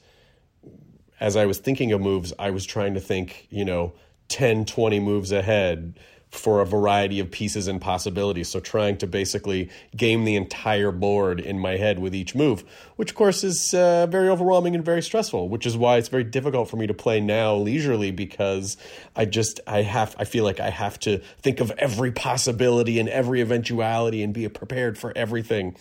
as 1.18 1.36
I 1.36 1.46
was 1.46 1.58
thinking 1.58 1.92
of 1.92 2.00
moves, 2.00 2.32
I 2.38 2.50
was 2.50 2.64
trying 2.64 2.94
to 2.94 3.00
think, 3.00 3.46
you 3.50 3.64
know, 3.64 3.92
10, 4.28 4.64
20 4.64 4.98
moves 5.00 5.30
ahead 5.30 5.98
for 6.32 6.62
a 6.62 6.66
variety 6.66 7.20
of 7.20 7.30
pieces 7.30 7.68
and 7.68 7.78
possibilities. 7.78 8.48
So 8.48 8.58
trying 8.58 8.96
to 8.98 9.06
basically 9.06 9.68
game 9.94 10.24
the 10.24 10.34
entire 10.34 10.90
board 10.90 11.40
in 11.40 11.58
my 11.58 11.76
head 11.76 11.98
with 11.98 12.14
each 12.14 12.34
move, 12.34 12.64
which 12.96 13.10
of 13.10 13.16
course 13.16 13.44
is 13.44 13.74
uh, 13.74 14.06
very 14.06 14.30
overwhelming 14.30 14.74
and 14.74 14.82
very 14.82 15.02
stressful, 15.02 15.50
which 15.50 15.66
is 15.66 15.76
why 15.76 15.98
it's 15.98 16.08
very 16.08 16.24
difficult 16.24 16.70
for 16.70 16.78
me 16.78 16.86
to 16.86 16.94
play 16.94 17.20
now 17.20 17.54
leisurely 17.54 18.10
because 18.10 18.78
I 19.14 19.26
just 19.26 19.60
I 19.66 19.82
have 19.82 20.16
I 20.18 20.24
feel 20.24 20.44
like 20.44 20.58
I 20.58 20.70
have 20.70 20.98
to 21.00 21.18
think 21.42 21.60
of 21.60 21.70
every 21.72 22.12
possibility 22.12 22.98
and 22.98 23.10
every 23.10 23.42
eventuality 23.42 24.22
and 24.22 24.32
be 24.32 24.48
prepared 24.48 24.96
for 24.96 25.12
everything. 25.14 25.76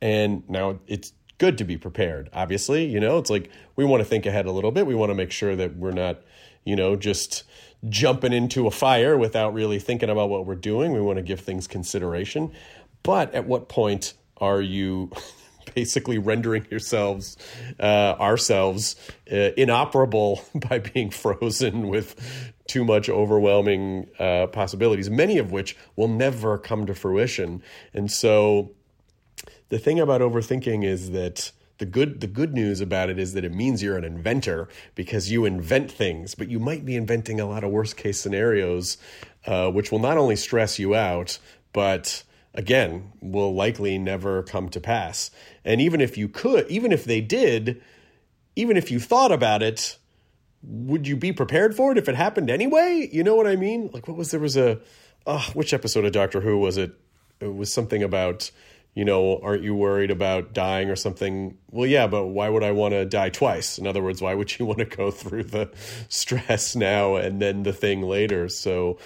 And 0.00 0.42
now 0.50 0.80
it's 0.88 1.12
good 1.38 1.58
to 1.58 1.64
be 1.64 1.76
prepared. 1.76 2.28
Obviously, 2.32 2.86
you 2.86 2.98
know, 2.98 3.18
it's 3.18 3.30
like 3.30 3.50
we 3.76 3.84
want 3.84 4.00
to 4.00 4.04
think 4.04 4.26
ahead 4.26 4.46
a 4.46 4.52
little 4.52 4.72
bit. 4.72 4.84
We 4.84 4.96
want 4.96 5.10
to 5.10 5.14
make 5.14 5.30
sure 5.30 5.54
that 5.54 5.76
we're 5.76 5.92
not, 5.92 6.22
you 6.64 6.74
know, 6.74 6.96
just 6.96 7.44
jumping 7.88 8.32
into 8.32 8.66
a 8.66 8.70
fire 8.70 9.16
without 9.16 9.52
really 9.54 9.78
thinking 9.78 10.08
about 10.08 10.28
what 10.28 10.46
we're 10.46 10.54
doing. 10.54 10.92
We 10.92 11.00
want 11.00 11.16
to 11.16 11.22
give 11.22 11.40
things 11.40 11.66
consideration. 11.66 12.52
But 13.02 13.34
at 13.34 13.46
what 13.46 13.68
point 13.68 14.14
are 14.36 14.60
you 14.60 15.10
basically 15.74 16.18
rendering 16.18 16.66
yourselves, 16.70 17.36
uh, 17.80 18.14
ourselves, 18.20 18.96
uh, 19.30 19.50
inoperable 19.56 20.44
by 20.54 20.78
being 20.78 21.10
frozen 21.10 21.88
with 21.88 22.52
too 22.68 22.84
much 22.84 23.08
overwhelming 23.08 24.06
uh, 24.18 24.46
possibilities, 24.46 25.10
many 25.10 25.38
of 25.38 25.50
which 25.50 25.76
will 25.96 26.08
never 26.08 26.58
come 26.58 26.86
to 26.86 26.94
fruition? 26.94 27.62
And 27.92 28.10
so 28.10 28.70
the 29.70 29.78
thing 29.78 29.98
about 29.98 30.20
overthinking 30.20 30.84
is 30.84 31.10
that 31.10 31.50
the 31.78 31.86
good 31.86 32.20
the 32.20 32.26
good 32.26 32.54
news 32.54 32.80
about 32.80 33.10
it 33.10 33.18
is 33.18 33.34
that 33.34 33.44
it 33.44 33.52
means 33.52 33.82
you're 33.82 33.96
an 33.96 34.04
inventor 34.04 34.68
because 34.94 35.30
you 35.30 35.44
invent 35.44 35.90
things, 35.90 36.34
but 36.34 36.48
you 36.48 36.58
might 36.58 36.84
be 36.84 36.96
inventing 36.96 37.40
a 37.40 37.46
lot 37.46 37.64
of 37.64 37.70
worst 37.70 37.96
case 37.96 38.20
scenarios, 38.20 38.98
uh, 39.46 39.70
which 39.70 39.90
will 39.90 39.98
not 39.98 40.16
only 40.16 40.36
stress 40.36 40.78
you 40.78 40.94
out, 40.94 41.38
but 41.72 42.22
again 42.54 43.12
will 43.20 43.54
likely 43.54 43.98
never 43.98 44.42
come 44.42 44.68
to 44.68 44.80
pass. 44.80 45.30
And 45.64 45.80
even 45.80 46.00
if 46.00 46.18
you 46.18 46.28
could, 46.28 46.68
even 46.68 46.92
if 46.92 47.04
they 47.04 47.20
did, 47.20 47.82
even 48.56 48.76
if 48.76 48.90
you 48.90 49.00
thought 49.00 49.32
about 49.32 49.62
it, 49.62 49.98
would 50.62 51.08
you 51.08 51.16
be 51.16 51.32
prepared 51.32 51.74
for 51.74 51.92
it 51.92 51.98
if 51.98 52.08
it 52.08 52.14
happened 52.14 52.50
anyway? 52.50 53.08
You 53.10 53.24
know 53.24 53.34
what 53.34 53.46
I 53.46 53.56
mean? 53.56 53.90
Like 53.92 54.06
what 54.06 54.16
was 54.16 54.30
there 54.30 54.40
was 54.40 54.56
a 54.56 54.80
uh, 55.26 55.42
which 55.52 55.72
episode 55.72 56.04
of 56.04 56.12
Doctor 56.12 56.40
Who 56.40 56.58
was 56.58 56.76
it? 56.76 56.92
It 57.40 57.54
was 57.54 57.72
something 57.72 58.02
about 58.02 58.50
you 58.94 59.04
know, 59.04 59.38
aren't 59.42 59.62
you 59.62 59.74
worried 59.74 60.10
about 60.10 60.52
dying 60.52 60.90
or 60.90 60.96
something? 60.96 61.56
Well, 61.70 61.86
yeah, 61.86 62.06
but 62.06 62.26
why 62.26 62.48
would 62.48 62.62
I 62.62 62.72
want 62.72 62.92
to 62.92 63.04
die 63.06 63.30
twice? 63.30 63.78
In 63.78 63.86
other 63.86 64.02
words, 64.02 64.20
why 64.20 64.34
would 64.34 64.58
you 64.58 64.66
want 64.66 64.80
to 64.80 64.84
go 64.84 65.10
through 65.10 65.44
the 65.44 65.70
stress 66.08 66.76
now 66.76 67.16
and 67.16 67.40
then 67.40 67.62
the 67.62 67.72
thing 67.72 68.02
later? 68.02 68.48
So, 68.48 68.98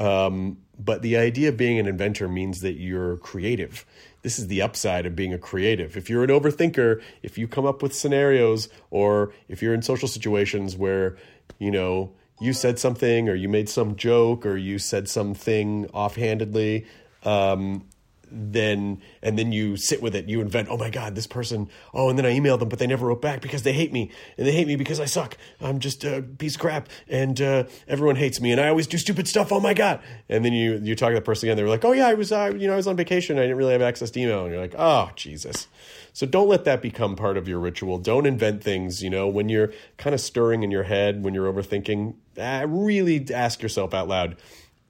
um, 0.00 0.58
but 0.78 1.02
the 1.02 1.16
idea 1.16 1.50
of 1.50 1.56
being 1.56 1.78
an 1.78 1.86
inventor 1.86 2.28
means 2.28 2.62
that 2.62 2.72
you're 2.72 3.18
creative. 3.18 3.84
This 4.22 4.38
is 4.38 4.48
the 4.48 4.62
upside 4.62 5.06
of 5.06 5.14
being 5.14 5.32
a 5.32 5.38
creative. 5.38 5.96
If 5.96 6.10
you're 6.10 6.24
an 6.24 6.30
overthinker, 6.30 7.00
if 7.22 7.38
you 7.38 7.46
come 7.46 7.66
up 7.66 7.82
with 7.82 7.94
scenarios, 7.94 8.68
or 8.90 9.32
if 9.48 9.62
you're 9.62 9.74
in 9.74 9.82
social 9.82 10.08
situations 10.08 10.76
where, 10.76 11.16
you 11.58 11.70
know, 11.70 12.12
you 12.40 12.52
said 12.52 12.78
something 12.78 13.28
or 13.28 13.34
you 13.34 13.48
made 13.48 13.68
some 13.68 13.94
joke 13.94 14.44
or 14.44 14.56
you 14.56 14.78
said 14.78 15.08
something 15.08 15.86
offhandedly, 15.92 16.86
um, 17.24 17.84
then 18.32 19.00
and 19.22 19.38
then 19.38 19.52
you 19.52 19.76
sit 19.76 20.02
with 20.02 20.14
it. 20.14 20.28
You 20.28 20.40
invent 20.40 20.68
oh 20.70 20.76
my 20.76 20.90
god 20.90 21.14
this 21.14 21.26
person 21.26 21.68
oh 21.94 22.08
and 22.08 22.18
then 22.18 22.26
i 22.26 22.32
emailed 22.32 22.60
them 22.60 22.68
but 22.68 22.78
they 22.78 22.86
never 22.86 23.06
wrote 23.06 23.22
back 23.22 23.40
because 23.40 23.62
they 23.62 23.72
hate 23.72 23.92
me 23.92 24.10
and 24.36 24.46
they 24.46 24.52
hate 24.52 24.66
me 24.66 24.76
because 24.76 25.00
i 25.00 25.04
suck. 25.04 25.36
I'm 25.60 25.78
just 25.78 26.04
a 26.04 26.22
piece 26.22 26.54
of 26.54 26.60
crap 26.60 26.88
and 27.08 27.40
uh, 27.40 27.64
everyone 27.88 28.16
hates 28.16 28.40
me 28.40 28.52
and 28.52 28.60
i 28.60 28.68
always 28.68 28.86
do 28.86 28.98
stupid 28.98 29.28
stuff. 29.28 29.52
Oh 29.52 29.60
my 29.60 29.74
god. 29.74 30.00
And 30.28 30.44
then 30.44 30.52
you 30.52 30.80
you 30.82 30.94
talk 30.94 31.10
to 31.10 31.14
the 31.14 31.20
person 31.20 31.48
again. 31.48 31.56
They're 31.56 31.68
like 31.68 31.84
oh 31.84 31.92
yeah 31.92 32.08
i 32.08 32.14
was 32.14 32.32
uh, 32.32 32.52
you 32.56 32.66
know 32.66 32.74
i 32.74 32.76
was 32.76 32.86
on 32.86 32.96
vacation. 32.96 33.38
I 33.38 33.42
didn't 33.42 33.56
really 33.56 33.72
have 33.72 33.82
access 33.82 34.10
to 34.12 34.20
email. 34.20 34.44
And 34.44 34.52
you're 34.52 34.60
like 34.60 34.74
oh 34.78 35.10
jesus. 35.16 35.68
So 36.14 36.26
don't 36.26 36.48
let 36.48 36.64
that 36.64 36.82
become 36.82 37.16
part 37.16 37.38
of 37.38 37.48
your 37.48 37.58
ritual. 37.58 37.98
Don't 37.98 38.26
invent 38.26 38.62
things 38.62 39.02
you 39.02 39.10
know 39.10 39.28
when 39.28 39.48
you're 39.48 39.72
kind 39.98 40.14
of 40.14 40.20
stirring 40.20 40.62
in 40.62 40.70
your 40.70 40.84
head 40.84 41.22
when 41.22 41.34
you're 41.34 41.52
overthinking 41.52 42.14
uh, 42.38 42.66
really 42.66 43.26
ask 43.32 43.62
yourself 43.62 43.92
out 43.92 44.08
loud 44.08 44.36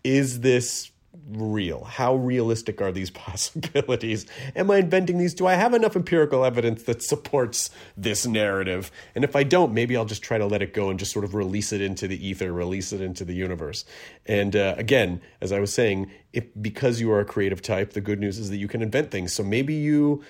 is 0.04 0.40
this 0.40 0.91
real? 1.28 1.84
How 1.84 2.14
realistic 2.14 2.80
are 2.80 2.92
these 2.92 3.10
possibilities? 3.26 4.26
Am 4.56 4.70
I 4.70 4.78
inventing 4.78 5.18
these? 5.18 5.34
Do 5.34 5.46
I 5.46 5.54
have 5.54 5.74
enough 5.74 5.96
empirical 5.96 6.44
evidence 6.44 6.84
that 6.84 7.02
supports 7.02 7.70
this 7.96 8.26
narrative? 8.26 8.90
And 9.14 9.24
if 9.24 9.36
I 9.36 9.42
don't, 9.42 9.72
maybe 9.72 9.96
I'll 9.96 10.04
just 10.04 10.22
try 10.22 10.38
to 10.38 10.46
let 10.46 10.62
it 10.62 10.74
go 10.74 10.90
and 10.90 10.98
just 10.98 11.12
sort 11.12 11.24
of 11.24 11.34
release 11.34 11.72
it 11.72 11.80
into 11.80 12.08
the 12.08 12.26
ether, 12.26 12.52
release 12.52 12.92
it 12.92 13.00
into 13.00 13.24
the 13.24 13.34
universe. 13.34 13.84
And 14.26 14.56
uh, 14.56 14.74
again, 14.76 15.20
as 15.40 15.52
I 15.52 15.60
was 15.60 15.72
saying, 15.72 16.10
if 16.32 16.44
because 16.60 17.00
you 17.00 17.10
are 17.12 17.20
a 17.20 17.24
creative 17.24 17.62
type, 17.62 17.92
the 17.92 18.00
good 18.00 18.20
news 18.20 18.38
is 18.38 18.50
that 18.50 18.56
you 18.56 18.68
can 18.68 18.82
invent 18.82 19.10
things. 19.10 19.32
So 19.32 19.42
maybe 19.42 19.74
you 19.74 20.22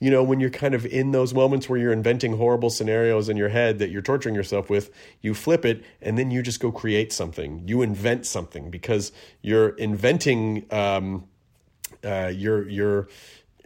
you 0.00 0.10
know, 0.10 0.22
when 0.22 0.40
you're 0.40 0.50
kind 0.50 0.74
of 0.74 0.86
in 0.86 1.10
those 1.10 1.34
moments 1.34 1.68
where 1.68 1.78
you're 1.78 1.92
inventing 1.92 2.36
horrible 2.36 2.70
scenarios 2.70 3.28
in 3.28 3.36
your 3.36 3.48
head 3.48 3.78
that 3.80 3.90
you're 3.90 4.02
torturing 4.02 4.34
yourself 4.34 4.70
with, 4.70 4.90
you 5.20 5.34
flip 5.34 5.64
it 5.64 5.82
and 6.00 6.16
then 6.16 6.30
you 6.30 6.42
just 6.42 6.60
go 6.60 6.70
create 6.70 7.12
something. 7.12 7.66
You 7.66 7.82
invent 7.82 8.24
something 8.26 8.70
because 8.70 9.12
you're 9.42 9.70
inventing, 9.70 10.66
um, 10.72 11.26
uh, 12.04 12.30
you're, 12.34 12.68
you're, 12.68 13.08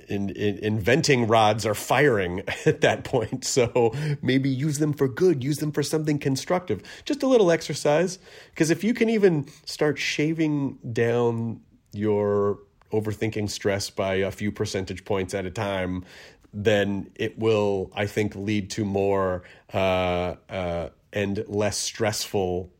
in, 0.08 0.30
in, 0.30 0.58
inventing 0.58 1.26
rods 1.26 1.64
are 1.64 1.74
firing 1.74 2.42
at 2.66 2.80
that 2.80 3.04
point. 3.04 3.44
So 3.52 3.92
maybe 4.22 4.48
use 4.48 4.78
them 4.78 4.94
for 4.94 5.08
good, 5.08 5.44
use 5.44 5.58
them 5.58 5.72
for 5.72 5.82
something 5.82 6.18
constructive. 6.18 6.82
Just 7.04 7.22
a 7.22 7.26
little 7.26 7.50
exercise. 7.50 8.18
Because 8.50 8.70
if 8.70 8.82
you 8.82 8.94
can 8.94 9.10
even 9.10 9.46
start 9.66 9.98
shaving 9.98 10.78
down 10.92 11.60
your 11.92 12.60
overthinking 12.92 13.50
stress 13.50 13.90
by 13.90 14.14
a 14.14 14.30
few 14.30 14.52
percentage 14.52 15.04
points 15.04 15.34
at 15.34 15.46
a 15.46 15.50
time, 15.50 16.04
then 16.52 17.10
it 17.14 17.38
will, 17.38 17.90
I 17.94 18.06
think, 18.06 18.34
lead 18.36 18.70
to 18.72 18.84
more 18.84 19.42
uh, 19.72 20.36
uh, 20.48 20.88
and 21.12 21.44
less 21.48 21.78
stressful 21.78 22.70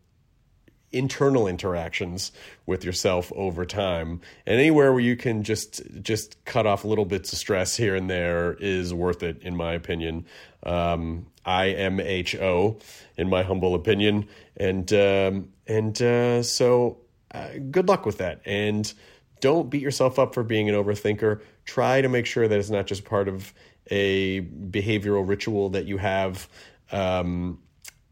internal 0.93 1.47
interactions 1.49 2.33
with 2.67 2.85
yourself 2.85 3.33
over 3.35 3.65
time. 3.65 4.21
And 4.47 4.61
anywhere 4.61 4.93
where 4.93 5.01
you 5.01 5.17
can 5.17 5.43
just 5.43 5.81
just 6.03 6.45
cut 6.45 6.67
off 6.67 6.85
little 6.85 7.07
bits 7.07 7.33
of 7.33 7.39
stress 7.39 7.77
here 7.77 7.97
and 7.97 8.11
there 8.11 8.55
is 8.55 8.93
worth 8.93 9.23
it 9.23 9.43
in 9.43 9.57
my 9.57 9.73
opinion. 9.73 10.27
Um, 10.65 11.27
in 13.17 13.29
my 13.29 13.43
humble 13.43 13.75
opinion. 13.75 14.29
And 14.57 14.93
um, 14.93 15.49
and 15.67 16.01
uh, 16.01 16.43
so 16.43 16.99
uh, 17.33 17.49
good 17.71 17.89
luck 17.89 18.07
with 18.07 18.19
that. 18.19 18.43
And 18.45 18.93
don't 19.43 19.69
beat 19.69 19.83
yourself 19.83 20.19
up 20.19 20.33
for 20.33 20.43
being 20.43 20.71
an 20.71 20.75
overthinker. 20.75 21.43
Try 21.67 22.01
to 22.01 22.09
make 22.09 22.25
sure 22.25 22.49
that 22.49 22.59
it's 22.59 22.71
not 22.71 22.87
just 22.87 23.05
part 23.05 23.29
of 23.29 23.53
a 23.91 24.41
behavioral 24.41 25.29
ritual 25.29 25.69
that 25.71 25.85
you 25.85 25.99
have. 25.99 26.49
Um, 26.93 27.59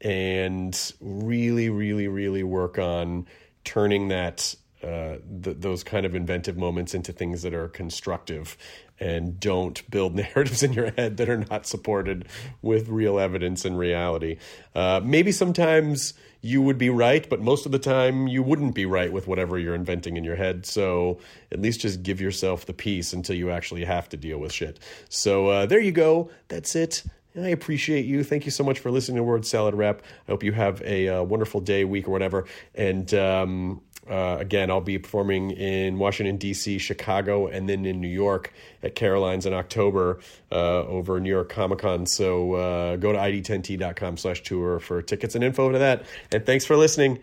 and 0.01 0.93
really, 1.01 1.71
really, 1.71 2.09
really 2.09 2.43
work 2.43 2.79
on 2.79 3.27
turning 3.65 4.09
that 4.09 4.55
uh, 4.83 5.17
th- 5.43 5.59
those 5.61 5.85
kind 5.85 6.05
of 6.05 6.15
inventive 6.15 6.57
moments 6.57 6.95
into 6.95 7.13
things 7.13 7.43
that 7.43 7.55
are 7.55 7.69
constructive 7.69 8.57
and 8.99 9.39
don't 9.39 9.89
build 9.91 10.15
narratives 10.35 10.63
in 10.63 10.73
your 10.73 10.91
head 10.93 11.19
that 11.19 11.29
are 11.29 11.45
not 11.51 11.67
supported 11.67 12.27
with 12.61 12.89
real 12.89 13.21
evidence 13.21 13.65
and 13.65 13.79
reality. 13.79 14.39
Uh, 14.75 15.01
maybe 15.05 15.31
sometimes 15.31 16.15
you 16.43 16.63
would 16.63 16.79
be 16.79 16.91
right, 16.91 17.29
but 17.29 17.41
most 17.41 17.67
of 17.67 17.73
the 17.73 17.79
time 17.79 18.27
you 18.27 18.43
wouldn't 18.43 18.75
be 18.75 18.87
right 18.87 19.13
with 19.13 19.27
whatever 19.27 19.59
you're 19.59 19.75
inventing 19.75 20.17
in 20.17 20.25
your 20.25 20.37
head. 20.37 20.65
So 20.65 21.19
at 21.53 21.61
least 21.61 21.81
just 21.81 22.03
give 22.03 22.21
yourself 22.21 22.67
the 22.67 22.73
peace 22.73 23.13
until 23.13 23.37
you 23.37 23.51
actually 23.51 23.85
have 23.85 24.09
to 24.11 24.17
deal 24.17 24.39
with 24.39 24.53
shit. 24.53 24.79
So 25.09 25.49
uh, 25.49 25.67
there 25.67 25.81
you 25.81 25.93
go. 25.93 26.31
That's 26.49 26.75
it. 26.75 27.03
I 27.37 27.49
appreciate 27.49 28.07
you. 28.07 28.25
Thank 28.25 28.45
you 28.45 28.51
so 28.51 28.65
much 28.65 28.81
for 28.81 28.91
listening 28.91 29.19
to 29.19 29.23
Word 29.23 29.47
Salad 29.47 29.75
Wrap. 29.75 30.03
I 30.27 30.33
hope 30.33 30.43
you 30.43 30.53
have 30.53 30.83
a 30.83 31.09
uh, 31.09 31.23
wonderful 31.23 31.61
day, 31.61 31.85
week, 31.85 32.09
or 32.09 32.11
whatever. 32.11 32.47
And 32.75 33.13
um, 33.15 33.83
uh, 34.11 34.39
again, 34.41 34.71
I'll 34.71 34.81
be 34.81 34.99
performing 34.99 35.53
in 35.53 35.99
Washington, 35.99 36.37
D.C., 36.37 36.79
Chicago, 36.79 37.47
and 37.47 37.69
then 37.69 37.87
in 37.87 38.01
New 38.01 38.09
York 38.09 38.53
at 38.83 38.95
Caroline's 38.95 39.47
in 39.47 39.55
October 39.55 40.19
uh, 40.51 40.85
over 40.85 41.21
New 41.21 41.31
York 41.31 41.49
Comic 41.49 41.79
Con. 41.79 42.07
So 42.07 42.55
uh, 42.55 42.97
go 42.97 43.13
to 43.13 43.19
id10t.com 43.19 44.17
slash 44.17 44.43
tour 44.43 44.81
for 44.81 45.01
tickets 45.01 45.35
and 45.35 45.45
info 45.45 45.71
to 45.71 45.79
that. 45.79 46.05
And 46.33 46.45
thanks 46.45 46.65
for 46.67 46.77
listening. 46.77 47.21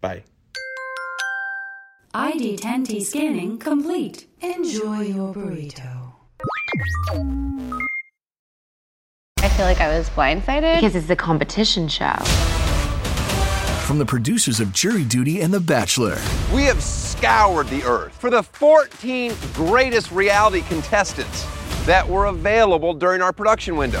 Bye. 0.00 0.24
ID10T 2.14 3.02
scanning 3.02 3.58
complete. 3.58 4.26
Enjoy 4.40 5.00
your 5.00 5.34
burrito. 5.34 6.12
I 9.38 9.48
feel 9.50 9.66
like 9.66 9.80
I 9.80 9.96
was 9.96 10.08
blindsided 10.10 10.76
because 10.76 10.96
it's 10.96 11.10
a 11.10 11.16
competition 11.16 11.88
show. 11.88 12.16
From 13.86 13.98
the 13.98 14.04
producers 14.04 14.58
of 14.58 14.72
Jury 14.72 15.04
Duty 15.04 15.42
and 15.42 15.54
The 15.54 15.60
Bachelor 15.60 16.18
We 16.52 16.64
have 16.64 16.82
scoured 16.82 17.68
the 17.68 17.84
earth 17.84 18.12
for 18.14 18.30
the 18.30 18.42
14 18.42 19.32
greatest 19.54 20.10
reality 20.10 20.62
contestants 20.62 21.46
that 21.86 22.08
were 22.08 22.24
available 22.24 22.94
during 22.94 23.22
our 23.22 23.32
production 23.32 23.76
window. 23.76 24.00